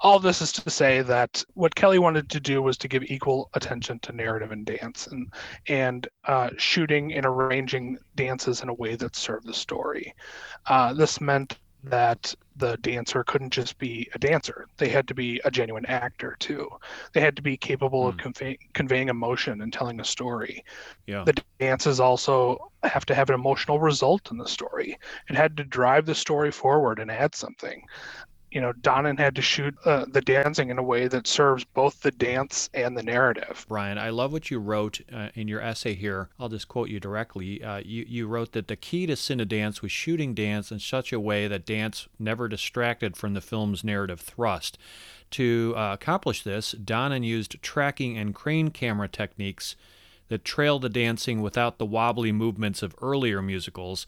all 0.00 0.18
this 0.18 0.40
is 0.42 0.52
to 0.52 0.70
say 0.70 1.02
that 1.02 1.44
what 1.54 1.74
Kelly 1.74 1.98
wanted 1.98 2.30
to 2.30 2.40
do 2.40 2.62
was 2.62 2.78
to 2.78 2.88
give 2.88 3.02
equal 3.04 3.50
attention 3.54 3.98
to 4.00 4.12
narrative 4.12 4.52
and 4.52 4.64
dance, 4.64 5.06
and 5.06 5.32
and 5.68 6.08
uh, 6.24 6.50
shooting 6.56 7.14
and 7.14 7.26
arranging 7.26 7.98
dances 8.14 8.62
in 8.62 8.68
a 8.68 8.74
way 8.74 8.96
that 8.96 9.16
served 9.16 9.46
the 9.46 9.54
story. 9.54 10.14
Uh, 10.66 10.92
this 10.92 11.20
meant 11.20 11.58
that 11.86 12.34
the 12.56 12.76
dancer 12.78 13.22
couldn't 13.24 13.50
just 13.50 13.78
be 13.78 14.08
a 14.14 14.18
dancer. 14.18 14.66
They 14.76 14.88
had 14.88 15.06
to 15.08 15.14
be 15.14 15.40
a 15.44 15.50
genuine 15.50 15.86
actor 15.86 16.36
too. 16.38 16.68
They 17.12 17.20
had 17.20 17.36
to 17.36 17.42
be 17.42 17.56
capable 17.56 18.04
mm. 18.04 18.08
of 18.08 18.16
convey- 18.16 18.58
conveying 18.72 19.08
emotion 19.08 19.60
and 19.62 19.72
telling 19.72 20.00
a 20.00 20.04
story. 20.04 20.64
Yeah. 21.06 21.24
The 21.24 21.34
dances 21.60 22.00
also 22.00 22.70
have 22.82 23.06
to 23.06 23.14
have 23.14 23.28
an 23.28 23.34
emotional 23.34 23.78
result 23.78 24.30
in 24.30 24.38
the 24.38 24.48
story. 24.48 24.98
It 25.28 25.36
had 25.36 25.56
to 25.58 25.64
drive 25.64 26.06
the 26.06 26.14
story 26.14 26.50
forward 26.50 26.98
and 26.98 27.10
add 27.10 27.34
something 27.34 27.84
you 28.56 28.62
know, 28.62 28.72
Donen 28.72 29.18
had 29.18 29.36
to 29.36 29.42
shoot 29.42 29.74
uh, 29.84 30.06
the 30.08 30.22
dancing 30.22 30.70
in 30.70 30.78
a 30.78 30.82
way 30.82 31.08
that 31.08 31.26
serves 31.26 31.62
both 31.62 32.00
the 32.00 32.10
dance 32.10 32.70
and 32.72 32.96
the 32.96 33.02
narrative. 33.02 33.66
Brian, 33.68 33.98
I 33.98 34.08
love 34.08 34.32
what 34.32 34.50
you 34.50 34.58
wrote 34.60 34.98
uh, 35.12 35.28
in 35.34 35.46
your 35.46 35.60
essay 35.60 35.92
here. 35.92 36.30
I'll 36.40 36.48
just 36.48 36.66
quote 36.66 36.88
you 36.88 36.98
directly. 36.98 37.62
Uh, 37.62 37.82
you, 37.84 38.06
you 38.08 38.26
wrote 38.26 38.52
that 38.52 38.68
the 38.68 38.74
key 38.74 39.04
to 39.08 39.12
Cine 39.12 39.46
Dance 39.46 39.82
was 39.82 39.92
shooting 39.92 40.32
dance 40.32 40.72
in 40.72 40.78
such 40.78 41.12
a 41.12 41.20
way 41.20 41.46
that 41.46 41.66
dance 41.66 42.08
never 42.18 42.48
distracted 42.48 43.14
from 43.14 43.34
the 43.34 43.42
film's 43.42 43.84
narrative 43.84 44.20
thrust. 44.20 44.78
To 45.32 45.74
uh, 45.76 45.92
accomplish 45.92 46.42
this, 46.42 46.74
Donen 46.82 47.26
used 47.26 47.60
tracking 47.60 48.16
and 48.16 48.34
crane 48.34 48.70
camera 48.70 49.06
techniques 49.08 49.76
that 50.28 50.46
trailed 50.46 50.80
the 50.80 50.88
dancing 50.88 51.42
without 51.42 51.76
the 51.76 51.84
wobbly 51.84 52.32
movements 52.32 52.82
of 52.82 52.94
earlier 53.02 53.42
musicals 53.42 54.06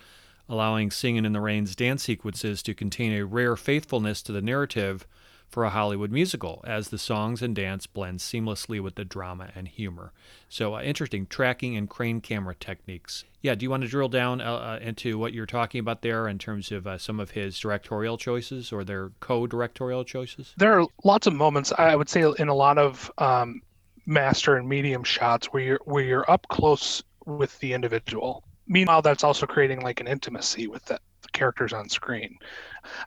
allowing 0.49 0.91
Singing 0.91 1.25
in 1.25 1.33
the 1.33 1.41
Rain's 1.41 1.77
dance 1.77 2.03
sequences 2.03 2.63
to 2.63 2.75
contain 2.75 3.13
a 3.13 3.25
rare 3.25 3.57
faithfulness 3.57 4.23
to 4.23 4.33
the 4.33 4.43
narrative 4.43 5.07
for 5.49 5.65
a 5.65 5.71
Hollywood 5.71 6.11
musical, 6.11 6.63
as 6.67 6.89
the 6.89 6.99
songs 6.99 7.41
and 7.41 7.57
dance 7.57 7.87
blend 7.87 8.19
seamlessly 8.19 8.81
with 8.81 8.97
the 8.97 9.05
drama 9.05 9.49
and 9.55 9.67
humor. 9.67 10.13
So, 10.49 10.77
uh, 10.77 10.83
interesting 10.83 11.27
tracking 11.27 11.77
and 11.77 11.89
crane 11.89 12.21
camera 12.21 12.55
techniques. 12.55 13.25
Yeah, 13.41 13.55
do 13.55 13.65
you 13.65 13.71
want 13.71 13.83
to 13.83 13.89
drill 13.89 14.09
down 14.09 14.41
uh, 14.41 14.53
uh 14.53 14.79
into 14.83 15.19
what 15.19 15.33
you're 15.33 15.47
talking 15.47 15.79
about 15.79 16.03
there 16.03 16.29
in 16.29 16.39
terms 16.39 16.71
of 16.71 16.87
uh, 16.87 16.99
some 16.99 17.19
of 17.19 17.31
his 17.31 17.59
directorial 17.59 18.19
choices 18.19 18.73
or 18.73 18.85
their 18.85 19.11
co 19.21 19.47
directorial 19.47 20.05
choices? 20.05 20.53
There 20.59 20.79
are 20.79 20.87
lots 21.05 21.27
of 21.27 21.33
moments, 21.33 21.73
I 21.77 21.97
would 21.97 22.11
say, 22.11 22.31
in 22.39 22.49
a 22.49 22.55
lot 22.55 22.77
of 22.77 23.11
um, 23.17 23.63
master 24.05 24.57
and 24.57 24.69
medium 24.69 25.03
shots 25.03 25.47
where 25.47 25.63
you're, 25.63 25.81
where 25.85 26.05
you're 26.05 26.31
up 26.31 26.47
close 26.49 27.03
with 27.25 27.59
the 27.61 27.73
individual 27.73 28.45
meanwhile 28.69 29.03
that's 29.03 29.25
also 29.25 29.47
creating 29.47 29.81
like 29.81 30.01
an 30.01 30.07
intimacy 30.07 30.67
with 30.67 30.85
the, 30.85 30.99
the, 31.23 31.29
characters 31.33 31.73
on 31.73 31.89
screen. 31.89 32.39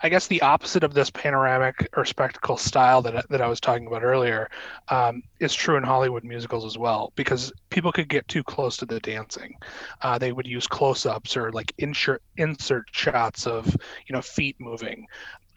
I 0.03 0.09
guess 0.09 0.27
the 0.27 0.41
opposite 0.41 0.83
of 0.83 0.93
this 0.93 1.09
panoramic 1.09 1.87
or 1.95 2.05
spectacle 2.05 2.57
style 2.57 3.01
that, 3.03 3.27
that 3.29 3.41
i 3.41 3.47
was 3.47 3.59
talking 3.59 3.87
about 3.87 4.03
earlier 4.03 4.49
um, 4.89 5.23
is 5.39 5.53
true 5.53 5.77
in 5.77 5.83
hollywood 5.83 6.23
musicals 6.23 6.65
as 6.65 6.77
well 6.77 7.13
because 7.15 7.51
people 7.69 7.91
could 7.91 8.09
get 8.09 8.27
too 8.27 8.43
close 8.43 8.77
to 8.77 8.85
the 8.85 8.99
dancing. 8.99 9.55
Uh, 10.01 10.17
they 10.17 10.31
would 10.31 10.47
use 10.47 10.67
close-ups 10.67 11.37
or 11.37 11.51
like 11.51 11.73
insert 11.77 12.21
insert 12.37 12.85
shots 12.91 13.47
of 13.47 13.65
you 14.07 14.13
know 14.13 14.21
feet 14.21 14.55
moving 14.59 15.07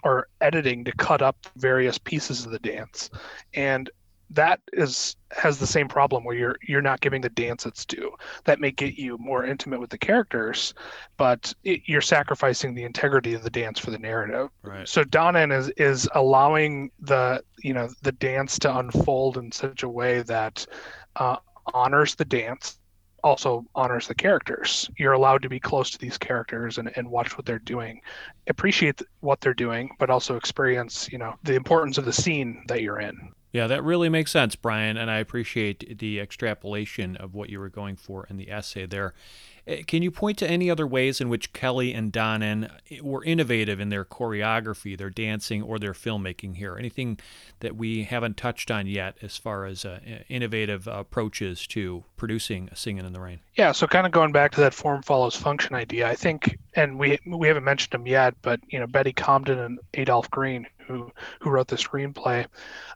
or 0.04 0.28
editing 0.40 0.84
to 0.84 0.92
cut 0.92 1.22
up 1.22 1.36
various 1.56 1.98
pieces 1.98 2.44
of 2.44 2.52
the 2.52 2.58
dance. 2.58 3.10
And 3.54 3.90
that 4.34 4.60
is 4.72 5.16
has 5.30 5.58
the 5.58 5.66
same 5.66 5.88
problem 5.88 6.24
where 6.24 6.36
you're 6.36 6.56
you're 6.66 6.82
not 6.82 7.00
giving 7.00 7.20
the 7.20 7.28
dance 7.28 7.66
its 7.66 7.84
due. 7.84 8.14
That 8.44 8.60
may 8.60 8.70
get 8.70 8.94
you 8.94 9.18
more 9.18 9.44
intimate 9.44 9.80
with 9.80 9.90
the 9.90 9.98
characters, 9.98 10.74
but 11.16 11.52
it, 11.64 11.82
you're 11.86 12.00
sacrificing 12.00 12.74
the 12.74 12.84
integrity 12.84 13.34
of 13.34 13.42
the 13.42 13.50
dance 13.50 13.78
for 13.78 13.90
the 13.90 13.98
narrative. 13.98 14.50
Right. 14.62 14.88
So 14.88 15.04
Donen 15.04 15.56
is 15.56 15.68
is 15.70 16.08
allowing 16.14 16.90
the 17.00 17.42
you 17.62 17.74
know 17.74 17.88
the 18.02 18.12
dance 18.12 18.58
to 18.60 18.78
unfold 18.78 19.38
in 19.38 19.50
such 19.52 19.82
a 19.82 19.88
way 19.88 20.22
that 20.22 20.66
uh, 21.16 21.36
honors 21.72 22.14
the 22.14 22.24
dance 22.24 22.78
also 23.22 23.64
honors 23.74 24.06
the 24.06 24.14
characters. 24.14 24.90
You're 24.98 25.14
allowed 25.14 25.42
to 25.42 25.48
be 25.48 25.58
close 25.58 25.90
to 25.90 25.98
these 25.98 26.18
characters 26.18 26.76
and, 26.76 26.92
and 26.94 27.10
watch 27.10 27.38
what 27.38 27.46
they're 27.46 27.58
doing, 27.58 28.02
appreciate 28.48 29.00
what 29.20 29.40
they're 29.40 29.54
doing, 29.54 29.96
but 29.98 30.10
also 30.10 30.36
experience, 30.36 31.08
you 31.10 31.16
know, 31.16 31.34
the 31.42 31.54
importance 31.54 31.96
of 31.96 32.04
the 32.04 32.12
scene 32.12 32.62
that 32.68 32.82
you're 32.82 33.00
in. 33.00 33.32
Yeah, 33.54 33.68
that 33.68 33.84
really 33.84 34.08
makes 34.08 34.32
sense, 34.32 34.56
Brian, 34.56 34.96
and 34.96 35.08
I 35.08 35.18
appreciate 35.18 36.00
the 36.00 36.18
extrapolation 36.18 37.16
of 37.16 37.34
what 37.34 37.50
you 37.50 37.60
were 37.60 37.68
going 37.68 37.94
for 37.94 38.26
in 38.28 38.36
the 38.36 38.50
essay 38.50 38.84
there. 38.84 39.14
Eh, 39.68 39.82
can 39.86 40.02
you 40.02 40.10
point 40.10 40.38
to 40.38 40.50
any 40.50 40.68
other 40.68 40.88
ways 40.88 41.20
in 41.20 41.28
which 41.28 41.52
Kelly 41.52 41.94
and 41.94 42.12
Donen 42.12 42.68
eh, 42.90 42.98
were 43.00 43.22
innovative 43.24 43.78
in 43.78 43.90
their 43.90 44.04
choreography, 44.04 44.98
their 44.98 45.08
dancing, 45.08 45.62
or 45.62 45.78
their 45.78 45.92
filmmaking 45.92 46.56
here? 46.56 46.76
Anything 46.76 47.18
that 47.60 47.76
we 47.76 48.02
haven't 48.02 48.36
touched 48.36 48.72
on 48.72 48.88
yet 48.88 49.16
as 49.22 49.36
far 49.36 49.66
as 49.66 49.84
uh, 49.84 50.00
innovative 50.28 50.88
approaches 50.88 51.64
to 51.68 52.02
producing 52.16 52.68
Singing 52.74 53.06
in 53.06 53.12
the 53.12 53.20
Rain? 53.20 53.38
Yeah, 53.54 53.70
so 53.70 53.86
kind 53.86 54.04
of 54.04 54.10
going 54.10 54.32
back 54.32 54.50
to 54.52 54.60
that 54.62 54.74
form 54.74 55.02
follows 55.02 55.36
function 55.36 55.76
idea, 55.76 56.08
I 56.08 56.16
think, 56.16 56.58
and 56.74 56.98
we 56.98 57.20
we 57.24 57.46
haven't 57.46 57.64
mentioned 57.64 57.92
them 57.92 58.06
yet, 58.08 58.34
but 58.42 58.58
you 58.68 58.80
know 58.80 58.88
Betty 58.88 59.12
Comden 59.12 59.64
and 59.64 59.78
Adolph 59.94 60.28
Green, 60.30 60.66
who 60.86 61.10
who 61.40 61.50
wrote 61.50 61.68
the 61.68 61.76
screenplay, 61.76 62.46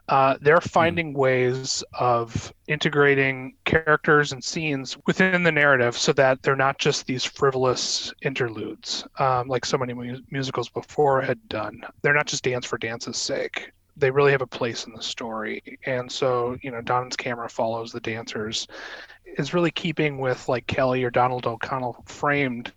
uh, 0.08 0.36
they're 0.40 0.60
hmm. 0.60 0.68
finding 0.68 1.12
mm. 1.12 1.16
ways 1.16 1.84
of 1.98 2.52
integrating 2.66 3.54
characters 3.64 4.32
and 4.32 4.42
scenes 4.42 4.96
within 5.06 5.42
the 5.42 5.52
narrative 5.52 5.96
so 5.96 6.12
that 6.12 6.42
they're 6.42 6.56
not 6.56 6.78
just 6.78 7.06
these 7.06 7.24
frivolous 7.24 8.12
interludes 8.22 9.04
um, 9.18 9.48
like 9.48 9.64
so 9.64 9.78
many 9.78 9.92
mu- 9.92 10.20
musicals 10.30 10.68
before 10.68 11.20
had 11.20 11.46
done. 11.48 11.82
They're 12.02 12.14
not 12.14 12.26
just 12.26 12.44
dance 12.44 12.66
for 12.66 12.78
dance's 12.78 13.16
sake. 13.16 13.70
They 13.96 14.10
really 14.10 14.30
have 14.30 14.42
a 14.42 14.46
place 14.46 14.84
in 14.86 14.94
the 14.94 15.02
story. 15.02 15.78
And 15.84 16.10
so, 16.10 16.56
you 16.62 16.70
know, 16.70 16.80
Don's 16.80 17.16
camera 17.16 17.48
follows 17.48 17.90
the 17.90 18.00
dancers 18.00 18.68
is 19.36 19.54
really 19.54 19.70
keeping 19.70 20.18
with 20.18 20.48
like 20.48 20.66
Kelly 20.66 21.04
or 21.04 21.10
Donald 21.10 21.46
O'Connor 21.46 21.92
framed 22.06 22.72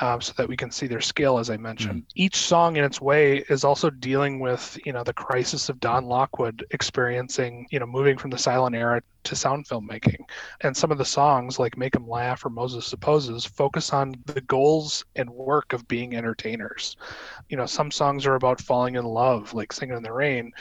um, 0.00 0.20
so 0.20 0.32
that 0.36 0.48
we 0.48 0.56
can 0.56 0.70
see 0.70 0.86
their 0.86 1.00
skill, 1.00 1.38
as 1.38 1.50
I 1.50 1.56
mentioned. 1.56 2.02
Mm. 2.02 2.12
Each 2.14 2.36
song 2.36 2.76
in 2.76 2.84
its 2.84 3.00
way 3.00 3.44
is 3.48 3.64
also 3.64 3.90
dealing 3.90 4.40
with, 4.40 4.78
you 4.84 4.92
know, 4.92 5.02
the 5.04 5.12
crisis 5.12 5.68
of 5.68 5.80
Don 5.80 6.04
Lockwood 6.04 6.64
experiencing, 6.70 7.66
you 7.70 7.78
know, 7.78 7.86
moving 7.86 8.18
from 8.18 8.30
the 8.30 8.38
silent 8.38 8.76
era 8.76 9.02
to 9.24 9.36
sound 9.36 9.66
filmmaking. 9.66 10.24
And 10.60 10.76
some 10.76 10.90
of 10.90 10.98
the 10.98 11.04
songs, 11.04 11.58
like 11.58 11.76
Make 11.76 11.96
'em 11.96 12.08
Laugh 12.08 12.44
or 12.44 12.50
Moses 12.50 12.86
Supposes, 12.86 13.44
focus 13.44 13.92
on 13.92 14.14
the 14.26 14.40
goals 14.42 15.04
and 15.16 15.28
work 15.30 15.72
of 15.72 15.88
being 15.88 16.14
entertainers. 16.14 16.96
You 17.48 17.56
know, 17.56 17.66
some 17.66 17.90
songs 17.90 18.26
are 18.26 18.34
about 18.34 18.60
falling 18.60 18.96
in 18.96 19.04
love, 19.04 19.54
like 19.54 19.72
Singing 19.72 19.96
in 19.96 20.02
the 20.02 20.12
Rain, 20.12 20.52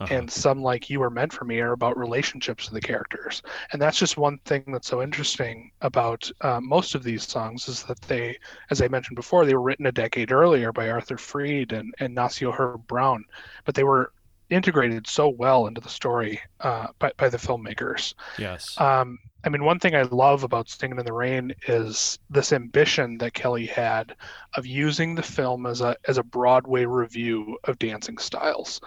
uh-huh. 0.00 0.14
and 0.14 0.30
some, 0.30 0.62
like 0.62 0.90
You 0.90 1.00
Were 1.00 1.10
Meant 1.10 1.32
for 1.32 1.44
Me, 1.44 1.60
are 1.60 1.72
about 1.72 1.98
relationships 1.98 2.70
with 2.70 2.80
the 2.80 2.86
characters. 2.86 3.42
And 3.72 3.80
that's 3.80 3.98
just 3.98 4.16
one 4.16 4.38
thing 4.44 4.64
that's 4.68 4.88
so 4.88 5.02
interesting 5.02 5.70
about 5.80 6.30
uh, 6.40 6.60
most 6.60 6.94
of 6.94 7.02
these 7.02 7.26
songs 7.26 7.68
is 7.68 7.82
that 7.84 8.00
they, 8.02 8.38
as 8.70 8.82
I 8.82 8.88
mentioned 8.88 9.16
before, 9.16 9.44
they 9.44 9.54
were 9.54 9.62
written 9.62 9.86
a 9.86 9.92
decade 9.92 10.32
earlier 10.32 10.72
by 10.72 10.90
Arthur 10.90 11.16
Freed 11.16 11.72
and, 11.72 11.94
and 11.98 12.16
Nacio 12.16 12.52
Herb 12.52 12.86
Brown, 12.86 13.24
but 13.64 13.74
they 13.74 13.84
were 13.84 14.12
integrated 14.52 15.06
so 15.06 15.28
well 15.28 15.66
into 15.66 15.80
the 15.80 15.88
story 15.88 16.40
uh, 16.60 16.88
by, 16.98 17.10
by 17.16 17.28
the 17.28 17.38
filmmakers. 17.38 18.14
Yes. 18.38 18.80
Um, 18.80 19.18
I 19.44 19.48
mean, 19.48 19.64
one 19.64 19.80
thing 19.80 19.96
I 19.96 20.02
love 20.02 20.44
about 20.44 20.68
Singing 20.68 20.98
in 20.98 21.04
the 21.04 21.12
Rain 21.12 21.52
is 21.66 22.18
this 22.30 22.52
ambition 22.52 23.18
that 23.18 23.34
Kelly 23.34 23.66
had 23.66 24.14
of 24.56 24.66
using 24.66 25.14
the 25.14 25.22
film 25.22 25.66
as 25.66 25.80
a 25.80 25.96
as 26.06 26.18
a 26.18 26.22
Broadway 26.22 26.84
revue 26.84 27.56
of 27.64 27.78
dancing 27.78 28.18
styles. 28.18 28.80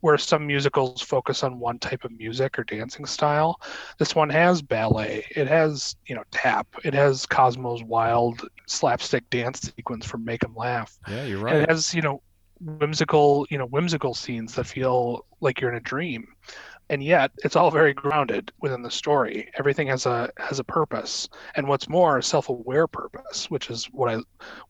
Where 0.00 0.16
some 0.16 0.46
musicals 0.46 1.02
focus 1.02 1.44
on 1.44 1.60
one 1.60 1.78
type 1.78 2.04
of 2.04 2.12
music 2.12 2.58
or 2.58 2.64
dancing 2.64 3.04
style, 3.04 3.60
this 3.98 4.14
one 4.14 4.30
has 4.30 4.62
ballet. 4.62 5.26
It 5.36 5.46
has, 5.46 5.94
you 6.06 6.14
know, 6.14 6.24
tap. 6.30 6.66
It 6.84 6.94
has 6.94 7.26
Cosmo's 7.26 7.84
wild 7.84 8.48
slapstick 8.66 9.28
dance 9.28 9.60
sequence 9.60 10.06
from 10.06 10.24
Make 10.24 10.42
'Em 10.42 10.56
Laugh. 10.56 10.98
Yeah, 11.06 11.26
you're 11.26 11.40
right. 11.40 11.54
And 11.54 11.62
it 11.64 11.68
has, 11.68 11.94
you 11.94 12.00
know, 12.00 12.22
whimsical, 12.60 13.46
you 13.50 13.58
know, 13.58 13.66
whimsical 13.66 14.14
scenes 14.14 14.54
that 14.54 14.66
feel 14.66 15.24
like 15.40 15.60
you're 15.60 15.70
in 15.70 15.76
a 15.76 15.80
dream. 15.80 16.26
And 16.90 17.04
yet 17.04 17.30
it's 17.44 17.54
all 17.54 17.70
very 17.70 17.94
grounded 17.94 18.52
within 18.60 18.82
the 18.82 18.90
story. 18.90 19.48
Everything 19.56 19.86
has 19.86 20.06
a 20.06 20.28
has 20.38 20.58
a 20.58 20.64
purpose. 20.64 21.28
And 21.54 21.68
what's 21.68 21.88
more, 21.88 22.18
a 22.18 22.22
self-aware 22.22 22.88
purpose, 22.88 23.48
which 23.48 23.70
is 23.70 23.84
what 23.92 24.12
I 24.12 24.18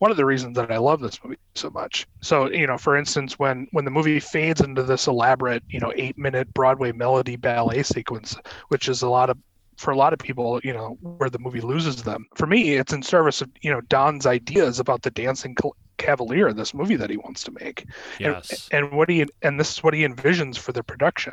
one 0.00 0.10
of 0.10 0.18
the 0.18 0.26
reasons 0.26 0.54
that 0.56 0.70
I 0.70 0.76
love 0.76 1.00
this 1.00 1.18
movie 1.24 1.38
so 1.54 1.70
much. 1.70 2.06
So, 2.20 2.50
you 2.50 2.66
know, 2.66 2.76
for 2.76 2.94
instance, 2.94 3.38
when 3.38 3.68
when 3.70 3.86
the 3.86 3.90
movie 3.90 4.20
fades 4.20 4.60
into 4.60 4.82
this 4.82 5.06
elaborate, 5.06 5.62
you 5.70 5.80
know, 5.80 5.94
eight 5.96 6.18
minute 6.18 6.52
Broadway 6.52 6.92
melody 6.92 7.36
ballet 7.36 7.82
sequence, 7.82 8.36
which 8.68 8.90
is 8.90 9.00
a 9.00 9.08
lot 9.08 9.30
of 9.30 9.38
for 9.80 9.92
a 9.92 9.96
lot 9.96 10.12
of 10.12 10.18
people, 10.18 10.60
you 10.62 10.74
know, 10.74 10.98
where 11.00 11.30
the 11.30 11.38
movie 11.38 11.62
loses 11.62 12.02
them. 12.02 12.26
For 12.34 12.46
me, 12.46 12.74
it's 12.74 12.92
in 12.92 13.02
service 13.02 13.40
of, 13.40 13.48
you 13.62 13.70
know, 13.70 13.80
Don's 13.80 14.26
ideas 14.26 14.78
about 14.78 15.00
the 15.00 15.10
dancing 15.10 15.56
cavalier, 15.96 16.52
this 16.52 16.74
movie 16.74 16.96
that 16.96 17.08
he 17.08 17.16
wants 17.16 17.42
to 17.44 17.50
make. 17.52 17.86
Yes. 18.18 18.68
And, 18.70 18.88
and 18.88 18.96
what 18.98 19.08
he 19.08 19.24
and 19.40 19.58
this 19.58 19.72
is 19.72 19.82
what 19.82 19.94
he 19.94 20.06
envisions 20.06 20.58
for 20.58 20.72
the 20.72 20.82
production. 20.82 21.32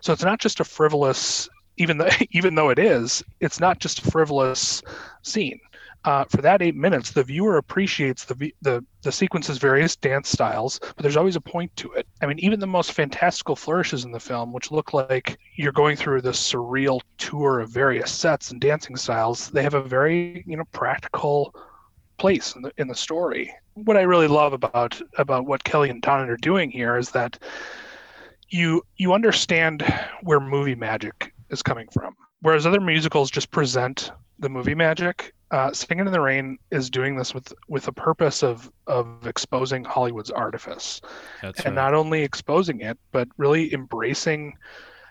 So 0.00 0.14
it's 0.14 0.24
not 0.24 0.40
just 0.40 0.60
a 0.60 0.64
frivolous 0.64 1.46
even 1.76 1.98
though 1.98 2.08
even 2.30 2.54
though 2.54 2.70
it 2.70 2.78
is, 2.78 3.22
it's 3.40 3.60
not 3.60 3.80
just 3.80 3.98
a 3.98 4.10
frivolous 4.10 4.82
scene. 5.20 5.60
Uh, 6.04 6.24
for 6.24 6.42
that 6.42 6.60
eight 6.60 6.74
minutes, 6.74 7.12
the 7.12 7.24
viewer 7.24 7.56
appreciates 7.56 8.26
the, 8.26 8.52
the 8.60 8.84
the 9.02 9.12
sequence's 9.12 9.56
various 9.56 9.96
dance 9.96 10.28
styles, 10.28 10.78
but 10.78 10.98
there's 10.98 11.16
always 11.16 11.36
a 11.36 11.40
point 11.40 11.74
to 11.76 11.90
it. 11.92 12.06
I 12.20 12.26
mean, 12.26 12.38
even 12.40 12.60
the 12.60 12.66
most 12.66 12.92
fantastical 12.92 13.56
flourishes 13.56 14.04
in 14.04 14.12
the 14.12 14.20
film, 14.20 14.52
which 14.52 14.70
look 14.70 14.92
like 14.92 15.38
you're 15.56 15.72
going 15.72 15.96
through 15.96 16.20
this 16.20 16.52
surreal 16.52 17.00
tour 17.16 17.60
of 17.60 17.70
various 17.70 18.12
sets 18.12 18.50
and 18.50 18.60
dancing 18.60 18.96
styles, 18.96 19.48
they 19.50 19.62
have 19.62 19.72
a 19.72 19.82
very 19.82 20.44
you 20.46 20.58
know 20.58 20.64
practical 20.72 21.54
place 22.18 22.54
in 22.54 22.62
the 22.62 22.72
in 22.76 22.86
the 22.86 22.94
story. 22.94 23.54
What 23.72 23.96
I 23.96 24.02
really 24.02 24.28
love 24.28 24.52
about 24.52 25.00
about 25.16 25.46
what 25.46 25.64
Kelly 25.64 25.88
and 25.88 26.02
Don 26.02 26.28
are 26.28 26.36
doing 26.36 26.70
here 26.70 26.98
is 26.98 27.10
that 27.10 27.38
you 28.50 28.82
you 28.96 29.14
understand 29.14 29.82
where 30.22 30.38
movie 30.38 30.74
magic 30.74 31.32
is 31.48 31.62
coming 31.62 31.88
from. 31.88 32.14
Whereas 32.42 32.66
other 32.66 32.80
musicals 32.80 33.30
just 33.30 33.50
present 33.50 34.12
the 34.38 34.50
movie 34.50 34.74
magic, 34.74 35.32
uh, 35.54 35.72
Singing 35.72 36.06
in 36.06 36.12
the 36.12 36.20
Rain 36.20 36.58
is 36.72 36.90
doing 36.90 37.16
this 37.16 37.32
with 37.32 37.54
with 37.68 37.86
a 37.86 37.92
purpose 37.92 38.42
of 38.42 38.72
of 38.88 39.24
exposing 39.24 39.84
Hollywood's 39.84 40.32
artifice, 40.32 41.00
That's 41.42 41.60
and 41.60 41.76
right. 41.76 41.82
not 41.82 41.94
only 41.94 42.22
exposing 42.24 42.80
it, 42.80 42.98
but 43.12 43.28
really 43.36 43.72
embracing 43.72 44.58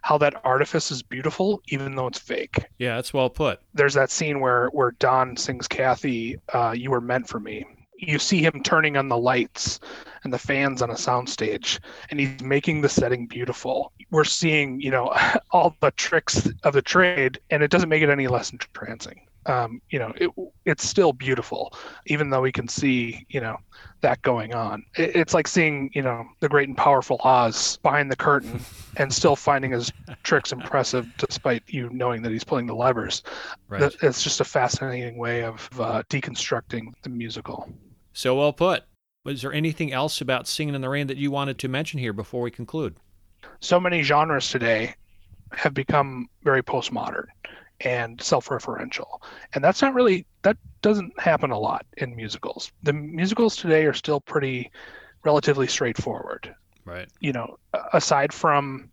how 0.01 0.17
that 0.17 0.41
artifice 0.43 0.91
is 0.91 1.01
beautiful, 1.01 1.61
even 1.69 1.95
though 1.95 2.07
it's 2.07 2.19
fake. 2.19 2.57
Yeah, 2.77 2.95
that's 2.95 3.13
well 3.13 3.29
put. 3.29 3.61
There's 3.73 3.93
that 3.93 4.11
scene 4.11 4.41
where 4.41 4.67
where 4.71 4.91
Don 4.99 5.37
sings 5.37 5.65
Kathy, 5.65 6.35
uh, 6.53 6.73
"You 6.75 6.91
were 6.91 6.99
meant 6.99 7.29
for 7.29 7.39
me." 7.39 7.65
You 7.97 8.19
see 8.19 8.43
him 8.43 8.63
turning 8.63 8.97
on 8.97 9.07
the 9.07 9.17
lights 9.17 9.79
and 10.25 10.33
the 10.33 10.37
fans 10.37 10.81
on 10.81 10.89
a 10.89 10.95
soundstage, 10.95 11.79
and 12.09 12.19
he's 12.19 12.41
making 12.41 12.81
the 12.81 12.89
setting 12.89 13.27
beautiful. 13.27 13.93
We're 14.11 14.25
seeing, 14.25 14.81
you 14.81 14.91
know, 14.91 15.15
all 15.51 15.77
the 15.79 15.91
tricks 15.91 16.49
of 16.63 16.73
the 16.73 16.81
trade, 16.81 17.39
and 17.49 17.63
it 17.63 17.71
doesn't 17.71 17.87
make 17.87 18.03
it 18.03 18.09
any 18.09 18.27
less 18.27 18.51
entrancing. 18.51 19.21
Um, 19.45 19.81
you 19.89 19.99
know, 19.99 20.13
it, 20.15 20.29
it's 20.65 20.87
still 20.87 21.13
beautiful, 21.13 21.73
even 22.07 22.29
though 22.29 22.41
we 22.41 22.51
can 22.51 22.67
see, 22.67 23.25
you 23.29 23.41
know, 23.41 23.57
that 24.01 24.21
going 24.21 24.53
on. 24.53 24.83
It, 24.95 25.15
it's 25.15 25.33
like 25.33 25.47
seeing, 25.47 25.91
you 25.93 26.01
know, 26.01 26.25
the 26.39 26.49
great 26.49 26.67
and 26.67 26.77
powerful 26.77 27.19
Oz 27.23 27.77
behind 27.83 28.11
the 28.11 28.15
curtain 28.15 28.61
and 28.97 29.13
still 29.13 29.35
finding 29.35 29.71
his 29.71 29.91
tricks 30.23 30.51
impressive 30.51 31.07
despite 31.17 31.63
you 31.67 31.89
knowing 31.91 32.21
that 32.23 32.31
he's 32.31 32.43
pulling 32.43 32.67
the 32.67 32.75
levers. 32.75 33.23
Right. 33.67 33.93
It's 34.01 34.23
just 34.23 34.41
a 34.41 34.45
fascinating 34.45 35.17
way 35.17 35.43
of 35.43 35.69
uh, 35.79 36.03
deconstructing 36.09 36.93
the 37.03 37.09
musical. 37.09 37.69
So 38.13 38.35
well 38.35 38.53
put. 38.53 38.83
Was 39.25 39.41
there 39.41 39.53
anything 39.53 39.93
else 39.93 40.19
about 40.19 40.47
Singing 40.47 40.75
in 40.75 40.81
the 40.81 40.89
Rain 40.89 41.07
that 41.07 41.17
you 41.17 41.31
wanted 41.31 41.57
to 41.59 41.69
mention 41.69 41.99
here 41.99 42.13
before 42.13 42.41
we 42.41 42.51
conclude? 42.51 42.97
so 43.59 43.79
many 43.79 44.01
genres 44.01 44.49
today 44.49 44.93
have 45.51 45.73
become 45.73 46.27
very 46.43 46.61
postmodern 46.61 47.25
and 47.83 48.21
self-referential. 48.21 49.19
And 49.53 49.63
that's 49.63 49.81
not 49.81 49.93
really 49.93 50.25
that 50.43 50.57
doesn't 50.81 51.19
happen 51.19 51.51
a 51.51 51.59
lot 51.59 51.85
in 51.97 52.15
musicals. 52.15 52.71
The 52.83 52.93
musicals 52.93 53.55
today 53.55 53.85
are 53.85 53.93
still 53.93 54.19
pretty 54.19 54.71
relatively 55.23 55.67
straightforward. 55.67 56.53
Right. 56.85 57.07
you 57.21 57.31
know 57.31 57.57
aside 57.93 58.33
from 58.33 58.89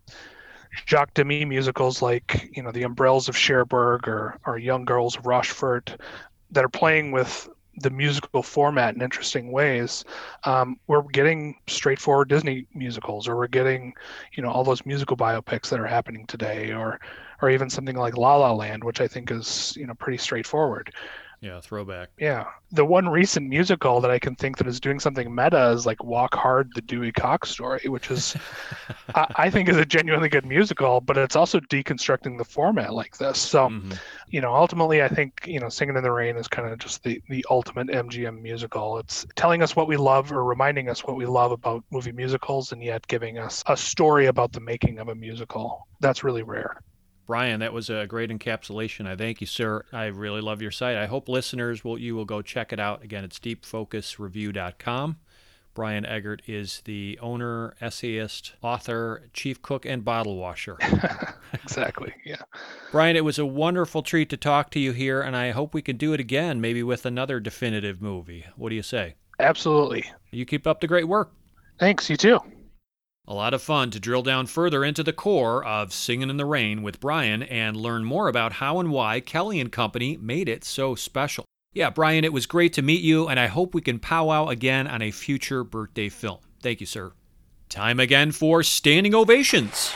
jacques 0.88 1.12
demy 1.14 1.44
musicals 1.44 2.00
like 2.00 2.48
you 2.54 2.62
know 2.62 2.70
the 2.70 2.84
umbrellas 2.84 3.28
of 3.28 3.36
cherbourg 3.36 4.06
or, 4.06 4.38
or 4.46 4.58
young 4.58 4.84
girls 4.84 5.16
of 5.16 5.26
rochefort 5.26 5.96
that 6.52 6.64
are 6.64 6.68
playing 6.68 7.10
with 7.10 7.48
the 7.78 7.90
musical 7.90 8.44
format 8.44 8.94
in 8.94 9.02
interesting 9.02 9.50
ways 9.50 10.04
um, 10.44 10.76
we're 10.86 11.02
getting 11.02 11.56
straightforward 11.66 12.28
disney 12.28 12.64
musicals 12.74 13.26
or 13.26 13.36
we're 13.36 13.48
getting 13.48 13.92
you 14.34 14.42
know 14.42 14.50
all 14.50 14.62
those 14.62 14.86
musical 14.86 15.16
biopics 15.16 15.68
that 15.68 15.80
are 15.80 15.86
happening 15.86 16.24
today 16.26 16.72
or 16.72 17.00
or 17.42 17.50
even 17.50 17.70
something 17.70 17.96
like 17.96 18.16
la 18.16 18.36
la 18.36 18.52
land 18.52 18.84
which 18.84 19.00
i 19.00 19.08
think 19.08 19.30
is 19.30 19.74
you 19.76 19.86
know 19.86 19.94
pretty 19.94 20.18
straightforward. 20.18 20.92
Yeah, 21.42 21.60
throwback. 21.62 22.10
yeah. 22.18 22.44
The 22.72 22.84
one 22.84 23.08
recent 23.08 23.48
musical 23.48 24.00
that 24.02 24.10
i 24.10 24.18
can 24.18 24.34
think 24.36 24.58
that 24.58 24.66
is 24.66 24.80
doing 24.80 25.00
something 25.00 25.34
meta 25.34 25.70
is 25.70 25.86
like 25.86 26.02
walk 26.04 26.34
hard 26.34 26.70
the 26.74 26.82
dewey 26.82 27.12
cox 27.12 27.50
story 27.50 27.80
which 27.86 28.10
is 28.10 28.36
I, 29.14 29.26
I 29.36 29.50
think 29.50 29.68
is 29.68 29.76
a 29.78 29.86
genuinely 29.86 30.28
good 30.28 30.44
musical 30.46 31.00
but 31.00 31.16
it's 31.16 31.36
also 31.36 31.60
deconstructing 31.60 32.36
the 32.38 32.44
format 32.44 32.92
like 32.94 33.16
this. 33.16 33.38
So 33.38 33.70
Mhm. 33.70 33.98
you 34.30 34.40
know 34.40 34.54
ultimately 34.54 35.02
i 35.02 35.08
think 35.08 35.32
you 35.46 35.60
know 35.60 35.68
singing 35.70 35.96
in 35.96 36.02
the 36.02 36.12
rain 36.12 36.36
is 36.36 36.46
kind 36.48 36.68
of 36.68 36.78
just 36.78 37.02
the 37.04 37.20
the 37.30 37.44
ultimate 37.50 37.88
mgm 37.88 38.40
musical. 38.42 38.98
It's 38.98 39.26
telling 39.34 39.62
us 39.62 39.74
what 39.74 39.88
we 39.88 39.96
love 39.96 40.30
or 40.32 40.44
reminding 40.44 40.88
us 40.90 41.04
what 41.04 41.16
we 41.16 41.26
love 41.26 41.52
about 41.52 41.84
movie 41.90 42.12
musicals 42.12 42.72
and 42.72 42.82
yet 42.82 43.06
giving 43.08 43.38
us 43.38 43.64
a 43.66 43.76
story 43.76 44.26
about 44.26 44.52
the 44.52 44.60
making 44.60 44.98
of 44.98 45.08
a 45.08 45.14
musical. 45.14 45.86
That's 46.00 46.22
really 46.22 46.42
rare 46.42 46.76
Brian, 47.30 47.60
that 47.60 47.72
was 47.72 47.88
a 47.88 48.08
great 48.08 48.28
encapsulation. 48.28 49.06
I 49.06 49.14
thank 49.14 49.40
you, 49.40 49.46
sir. 49.46 49.84
I 49.92 50.06
really 50.06 50.40
love 50.40 50.60
your 50.60 50.72
site. 50.72 50.96
I 50.96 51.06
hope 51.06 51.28
listeners 51.28 51.84
will 51.84 51.96
you 51.96 52.16
will 52.16 52.24
go 52.24 52.42
check 52.42 52.72
it 52.72 52.80
out. 52.80 53.04
Again, 53.04 53.22
it's 53.22 53.38
deepfocusreview.com. 53.38 55.16
Brian 55.72 56.04
Eggert 56.04 56.42
is 56.48 56.82
the 56.86 57.16
owner, 57.22 57.76
essayist, 57.80 58.54
author, 58.62 59.30
chief 59.32 59.62
cook, 59.62 59.86
and 59.86 60.04
bottle 60.04 60.38
washer. 60.38 60.76
exactly 61.54 62.12
yeah 62.24 62.42
Brian, 62.90 63.14
it 63.14 63.24
was 63.24 63.38
a 63.38 63.46
wonderful 63.46 64.02
treat 64.02 64.28
to 64.30 64.36
talk 64.36 64.70
to 64.70 64.80
you 64.80 64.90
here, 64.90 65.22
and 65.22 65.36
I 65.36 65.52
hope 65.52 65.72
we 65.72 65.82
can 65.82 65.96
do 65.96 66.12
it 66.12 66.18
again, 66.18 66.60
maybe 66.60 66.82
with 66.82 67.06
another 67.06 67.38
definitive 67.38 68.02
movie. 68.02 68.44
What 68.56 68.70
do 68.70 68.74
you 68.74 68.82
say? 68.82 69.14
absolutely 69.38 70.04
You 70.32 70.44
keep 70.44 70.66
up 70.66 70.80
the 70.80 70.88
great 70.88 71.06
work. 71.06 71.30
thanks 71.78 72.10
you 72.10 72.16
too 72.16 72.40
A 73.30 73.34
lot 73.34 73.54
of 73.54 73.62
fun 73.62 73.92
to 73.92 74.00
drill 74.00 74.24
down 74.24 74.46
further 74.46 74.82
into 74.84 75.04
the 75.04 75.12
core 75.12 75.64
of 75.64 75.92
Singin' 75.92 76.30
in 76.30 76.36
the 76.36 76.44
Rain 76.44 76.82
with 76.82 76.98
Brian 76.98 77.44
and 77.44 77.76
learn 77.76 78.04
more 78.04 78.26
about 78.26 78.54
how 78.54 78.80
and 78.80 78.90
why 78.90 79.20
Kelly 79.20 79.60
and 79.60 79.70
Company 79.70 80.16
made 80.16 80.48
it 80.48 80.64
so 80.64 80.96
special. 80.96 81.44
Yeah, 81.72 81.90
Brian, 81.90 82.24
it 82.24 82.32
was 82.32 82.46
great 82.46 82.72
to 82.72 82.82
meet 82.82 83.02
you, 83.02 83.28
and 83.28 83.38
I 83.38 83.46
hope 83.46 83.72
we 83.72 83.82
can 83.82 84.00
powwow 84.00 84.48
again 84.48 84.88
on 84.88 85.00
a 85.00 85.12
future 85.12 85.62
birthday 85.62 86.08
film. 86.08 86.40
Thank 86.60 86.80
you, 86.80 86.86
sir. 86.86 87.12
Time 87.68 88.00
again 88.00 88.32
for 88.32 88.64
standing 88.64 89.14
ovations. 89.14 89.94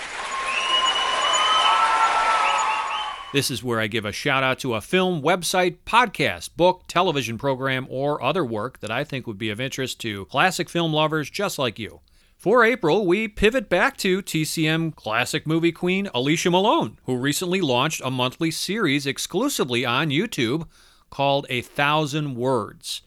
This 3.33 3.51
is 3.51 3.65
where 3.65 3.81
I 3.81 3.89
give 3.89 4.05
a 4.05 4.13
shout 4.13 4.45
out 4.45 4.61
to 4.61 4.75
a 4.75 4.81
film, 4.81 5.23
website, 5.23 5.79
podcast, 5.85 6.51
book, 6.57 6.85
television 6.87 7.37
program, 7.37 7.89
or 7.91 8.23
other 8.23 8.45
work 8.45 8.79
that 8.79 8.93
I 8.93 9.03
think 9.03 9.27
would 9.27 9.39
be 9.39 9.51
of 9.51 9.61
interest 9.61 10.01
to 10.03 10.27
classic 10.27 10.69
film 10.69 10.93
lovers 10.93 11.29
just 11.31 11.59
like 11.59 11.81
you. 11.81 11.99
For 12.45 12.63
April, 12.63 13.07
we 13.07 13.27
pivot 13.27 13.71
back 13.71 13.97
to 13.97 14.21
TCM 14.21 14.95
classic 14.97 15.47
movie 15.47 15.73
queen 15.73 16.11
Alicia 16.13 16.51
Malone, 16.51 16.99
who 17.07 17.17
recently 17.17 17.63
launched 17.63 18.03
a 18.05 18.11
monthly 18.11 18.51
series 18.51 19.07
exclusively 19.07 19.87
on 19.87 20.11
YouTube 20.11 20.69
called 21.09 21.47
A 21.49 21.63
Thousand 21.63 22.35
Words. 22.35 23.01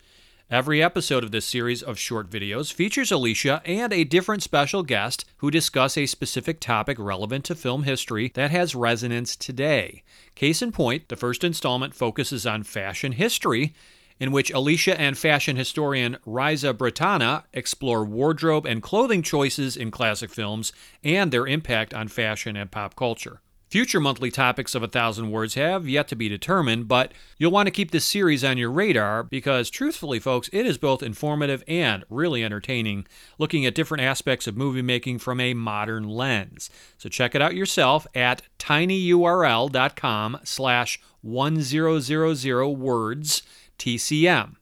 Every 0.50 0.82
episode 0.82 1.24
of 1.24 1.30
this 1.30 1.46
series 1.46 1.84
of 1.84 2.00
short 2.00 2.32
videos 2.32 2.74
features 2.74 3.12
Alicia 3.12 3.62
and 3.64 3.94
a 3.94 4.06
different 4.06 4.42
special 4.42 4.82
guest 4.82 5.24
who 5.38 5.52
discuss 5.52 6.00
a 6.00 6.08
specific 6.08 6.60
topic 6.60 6.98
relevant 6.98 7.46
to 7.46 7.54
film 7.54 7.84
history 7.84 8.32
that 8.34 8.50
has 8.50 8.74
resonance 8.74 9.36
today. 9.36 10.02
Case 10.34 10.64
in 10.64 10.72
point, 10.72 11.10
the 11.10 11.16
first 11.16 11.44
installment 11.44 11.94
focuses 11.94 12.48
on 12.48 12.64
fashion 12.64 13.12
history, 13.12 13.76
in 14.20 14.32
which 14.32 14.52
Alicia 14.52 15.00
and 15.00 15.18
fashion 15.18 15.56
historian 15.56 16.18
Riza 16.26 16.74
Britanna 16.74 17.44
explore 17.54 18.04
wardrobe 18.04 18.66
and 18.66 18.82
clothing 18.82 19.22
choices 19.22 19.78
in 19.78 19.92
classic 19.92 20.30
films 20.30 20.74
and 21.04 21.32
their 21.32 21.48
impact 21.48 21.94
on 21.94 22.08
fashion 22.08 22.56
and 22.56 22.72
pop 22.72 22.96
culture. 22.96 23.42
Future 23.70 24.00
monthly 24.00 24.32
topics 24.32 24.76
of 24.76 24.84
A 24.84 24.88
Thousand 24.88 25.30
Words 25.30 25.56
have 25.56 25.90
yet 25.90 26.08
to 26.08 26.16
be 26.16 26.30
determined, 26.30 26.88
but 26.88 27.14
you'll 27.38 27.52
want 27.52 27.68
to 27.68 27.72
keep 27.72 27.92
this 27.92 28.06
series 28.06 28.42
on 28.42 28.58
your 28.58 28.72
radar 28.72 29.24
because, 29.24 29.70
truthfully, 29.70 30.20
folks, 30.20 30.50
it 30.54 30.66
is 30.66 30.78
both 30.78 31.04
informative 31.04 31.66
and 31.68 32.06
really 32.10 32.46
entertaining, 32.46 33.06
looking 33.38 33.66
at 33.66 33.76
different 33.76 34.06
aspects 34.06 34.48
of 34.48 34.56
movie 34.56 34.82
making 34.82 35.20
from 35.20 35.42
a 35.42 35.54
modern 35.54 36.08
lens. 36.08 36.70
So 36.98 37.10
check 37.10 37.36
it 37.36 37.42
out 37.42 37.56
yourself 37.56 38.08
at 38.16 38.42
tinyurl.com 38.58 40.40
slash 40.46 41.02
1000 41.22 42.80
words 42.80 43.44
TCM. 43.78 44.56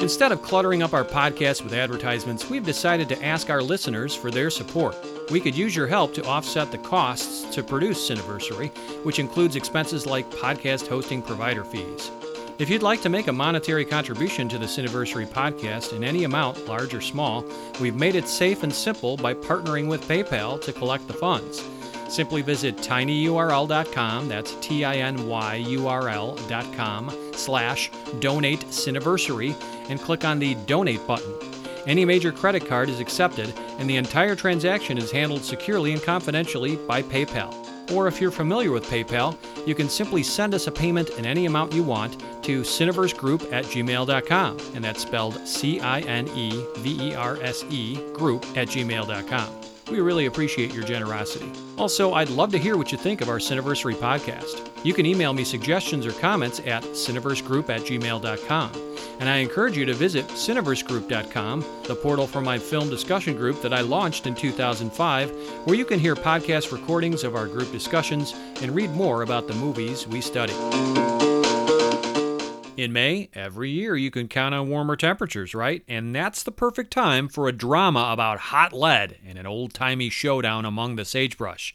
Instead 0.00 0.32
of 0.32 0.42
cluttering 0.42 0.82
up 0.82 0.92
our 0.92 1.04
podcast 1.04 1.62
with 1.62 1.72
advertisements, 1.72 2.50
we've 2.50 2.66
decided 2.66 3.08
to 3.08 3.24
ask 3.24 3.48
our 3.48 3.62
listeners 3.62 4.14
for 4.14 4.30
their 4.30 4.50
support. 4.50 4.94
We 5.30 5.40
could 5.40 5.56
use 5.56 5.74
your 5.74 5.86
help 5.86 6.12
to 6.14 6.24
offset 6.26 6.70
the 6.70 6.76
costs 6.76 7.54
to 7.54 7.62
produce 7.62 8.10
Cineversary, 8.10 8.68
which 9.04 9.18
includes 9.18 9.56
expenses 9.56 10.04
like 10.04 10.30
podcast 10.30 10.88
hosting 10.88 11.22
provider 11.22 11.64
fees. 11.64 12.10
If 12.58 12.68
you'd 12.68 12.82
like 12.82 13.00
to 13.00 13.08
make 13.08 13.28
a 13.28 13.32
monetary 13.32 13.84
contribution 13.84 14.48
to 14.50 14.58
the 14.58 14.66
Cineversary 14.66 15.26
podcast 15.26 15.92
in 15.92 16.04
any 16.04 16.24
amount, 16.24 16.68
large 16.68 16.94
or 16.94 17.00
small, 17.00 17.44
we've 17.80 17.96
made 17.96 18.14
it 18.14 18.28
safe 18.28 18.62
and 18.62 18.72
simple 18.72 19.16
by 19.16 19.32
partnering 19.32 19.88
with 19.88 20.06
PayPal 20.06 20.60
to 20.60 20.72
collect 20.72 21.08
the 21.08 21.14
funds. 21.14 21.64
Simply 22.14 22.42
visit 22.42 22.76
tinyurl.com, 22.76 24.28
that's 24.28 24.54
T-I-N-Y-U-R-L.com, 24.60 25.18
slash 27.32 27.90
donate 28.20 28.60
Cineversary, 28.66 29.56
and 29.90 30.00
click 30.00 30.24
on 30.24 30.38
the 30.38 30.54
donate 30.66 31.04
button. 31.08 31.34
Any 31.88 32.04
major 32.04 32.30
credit 32.30 32.68
card 32.68 32.88
is 32.88 33.00
accepted, 33.00 33.52
and 33.80 33.90
the 33.90 33.96
entire 33.96 34.36
transaction 34.36 34.96
is 34.96 35.10
handled 35.10 35.42
securely 35.42 35.92
and 35.92 36.00
confidentially 36.00 36.76
by 36.76 37.02
PayPal. 37.02 37.52
Or 37.90 38.06
if 38.06 38.20
you're 38.20 38.30
familiar 38.30 38.70
with 38.70 38.86
PayPal, 38.86 39.36
you 39.66 39.74
can 39.74 39.88
simply 39.88 40.22
send 40.22 40.54
us 40.54 40.68
a 40.68 40.72
payment 40.72 41.10
in 41.18 41.26
any 41.26 41.46
amount 41.46 41.72
you 41.72 41.82
want 41.82 42.20
to 42.44 42.60
cineversegroup 42.60 43.52
at 43.52 43.64
gmail.com, 43.64 44.58
and 44.76 44.84
that's 44.84 45.02
spelled 45.02 45.44
C 45.48 45.80
I 45.80 46.02
N 46.02 46.28
E 46.28 46.64
V 46.76 47.08
E 47.08 47.14
R 47.16 47.38
S 47.42 47.64
E 47.70 47.96
group 48.12 48.46
at 48.56 48.68
gmail.com. 48.68 49.63
We 49.90 50.00
really 50.00 50.26
appreciate 50.26 50.72
your 50.72 50.84
generosity. 50.84 51.50
Also, 51.76 52.14
I'd 52.14 52.30
love 52.30 52.50
to 52.52 52.58
hear 52.58 52.76
what 52.76 52.90
you 52.90 52.98
think 52.98 53.20
of 53.20 53.28
our 53.28 53.38
Cineversary 53.38 53.94
podcast. 53.94 54.68
You 54.82 54.94
can 54.94 55.06
email 55.06 55.32
me 55.32 55.44
suggestions 55.44 56.06
or 56.06 56.12
comments 56.12 56.60
at 56.60 56.82
cineversegroup 56.82 57.68
at 57.68 57.82
gmail.com. 57.82 58.72
And 59.20 59.28
I 59.28 59.36
encourage 59.36 59.76
you 59.76 59.84
to 59.84 59.94
visit 59.94 60.26
cineversegroup.com, 60.28 61.64
the 61.84 61.94
portal 61.94 62.26
for 62.26 62.40
my 62.40 62.58
film 62.58 62.88
discussion 62.88 63.36
group 63.36 63.60
that 63.62 63.74
I 63.74 63.80
launched 63.80 64.26
in 64.26 64.34
2005, 64.34 65.30
where 65.64 65.76
you 65.76 65.84
can 65.84 65.98
hear 65.98 66.14
podcast 66.14 66.72
recordings 66.72 67.22
of 67.22 67.34
our 67.36 67.46
group 67.46 67.70
discussions 67.70 68.34
and 68.62 68.74
read 68.74 68.90
more 68.90 69.22
about 69.22 69.48
the 69.48 69.54
movies 69.54 70.06
we 70.06 70.20
study. 70.20 70.54
In 72.76 72.92
May, 72.92 73.30
every 73.34 73.70
year 73.70 73.94
you 73.94 74.10
can 74.10 74.26
count 74.26 74.52
on 74.52 74.68
warmer 74.68 74.96
temperatures, 74.96 75.54
right? 75.54 75.84
And 75.86 76.12
that's 76.12 76.42
the 76.42 76.50
perfect 76.50 76.90
time 76.90 77.28
for 77.28 77.46
a 77.46 77.52
drama 77.52 78.10
about 78.12 78.40
hot 78.50 78.72
lead 78.72 79.16
and 79.24 79.38
an 79.38 79.46
old 79.46 79.72
timey 79.72 80.10
showdown 80.10 80.64
among 80.64 80.96
the 80.96 81.04
sagebrush. 81.04 81.72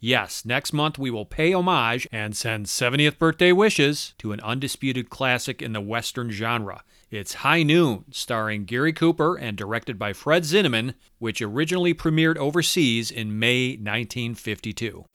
Yes, 0.00 0.44
next 0.44 0.74
month 0.74 0.98
we 0.98 1.10
will 1.10 1.24
pay 1.24 1.54
homage 1.54 2.06
and 2.12 2.36
send 2.36 2.66
70th 2.66 3.18
birthday 3.18 3.52
wishes 3.52 4.12
to 4.18 4.32
an 4.32 4.40
undisputed 4.40 5.08
classic 5.08 5.62
in 5.62 5.72
the 5.72 5.80
Western 5.80 6.30
genre. 6.30 6.82
It's 7.10 7.34
High 7.34 7.62
Noon, 7.62 8.04
starring 8.10 8.64
Gary 8.66 8.92
Cooper 8.92 9.36
and 9.36 9.56
directed 9.56 9.98
by 9.98 10.12
Fred 10.12 10.42
Zinnemann, 10.42 10.92
which 11.18 11.40
originally 11.40 11.94
premiered 11.94 12.36
overseas 12.36 13.10
in 13.10 13.38
May 13.38 13.76
1952. 13.76 15.06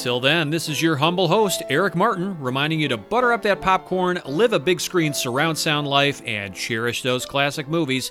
Until 0.00 0.18
then, 0.18 0.48
this 0.48 0.70
is 0.70 0.80
your 0.80 0.96
humble 0.96 1.28
host, 1.28 1.62
Eric 1.68 1.94
Martin, 1.94 2.40
reminding 2.40 2.80
you 2.80 2.88
to 2.88 2.96
butter 2.96 3.34
up 3.34 3.42
that 3.42 3.60
popcorn, 3.60 4.18
live 4.24 4.54
a 4.54 4.58
big 4.58 4.80
screen 4.80 5.12
surround 5.12 5.58
sound 5.58 5.86
life, 5.86 6.22
and 6.24 6.54
cherish 6.54 7.02
those 7.02 7.26
classic 7.26 7.68
movies 7.68 8.10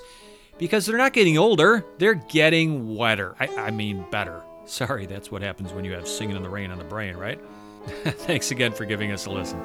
because 0.56 0.86
they're 0.86 0.96
not 0.96 1.12
getting 1.12 1.36
older, 1.36 1.84
they're 1.98 2.14
getting 2.14 2.94
wetter. 2.94 3.34
I, 3.40 3.48
I 3.56 3.70
mean, 3.72 4.04
better. 4.08 4.40
Sorry, 4.66 5.06
that's 5.06 5.32
what 5.32 5.42
happens 5.42 5.72
when 5.72 5.84
you 5.84 5.90
have 5.94 6.06
Singing 6.06 6.36
in 6.36 6.44
the 6.44 6.48
Rain 6.48 6.70
on 6.70 6.78
the 6.78 6.84
brain, 6.84 7.16
right? 7.16 7.40
Thanks 8.04 8.52
again 8.52 8.70
for 8.70 8.84
giving 8.84 9.10
us 9.10 9.26
a 9.26 9.30
listen. 9.32 9.58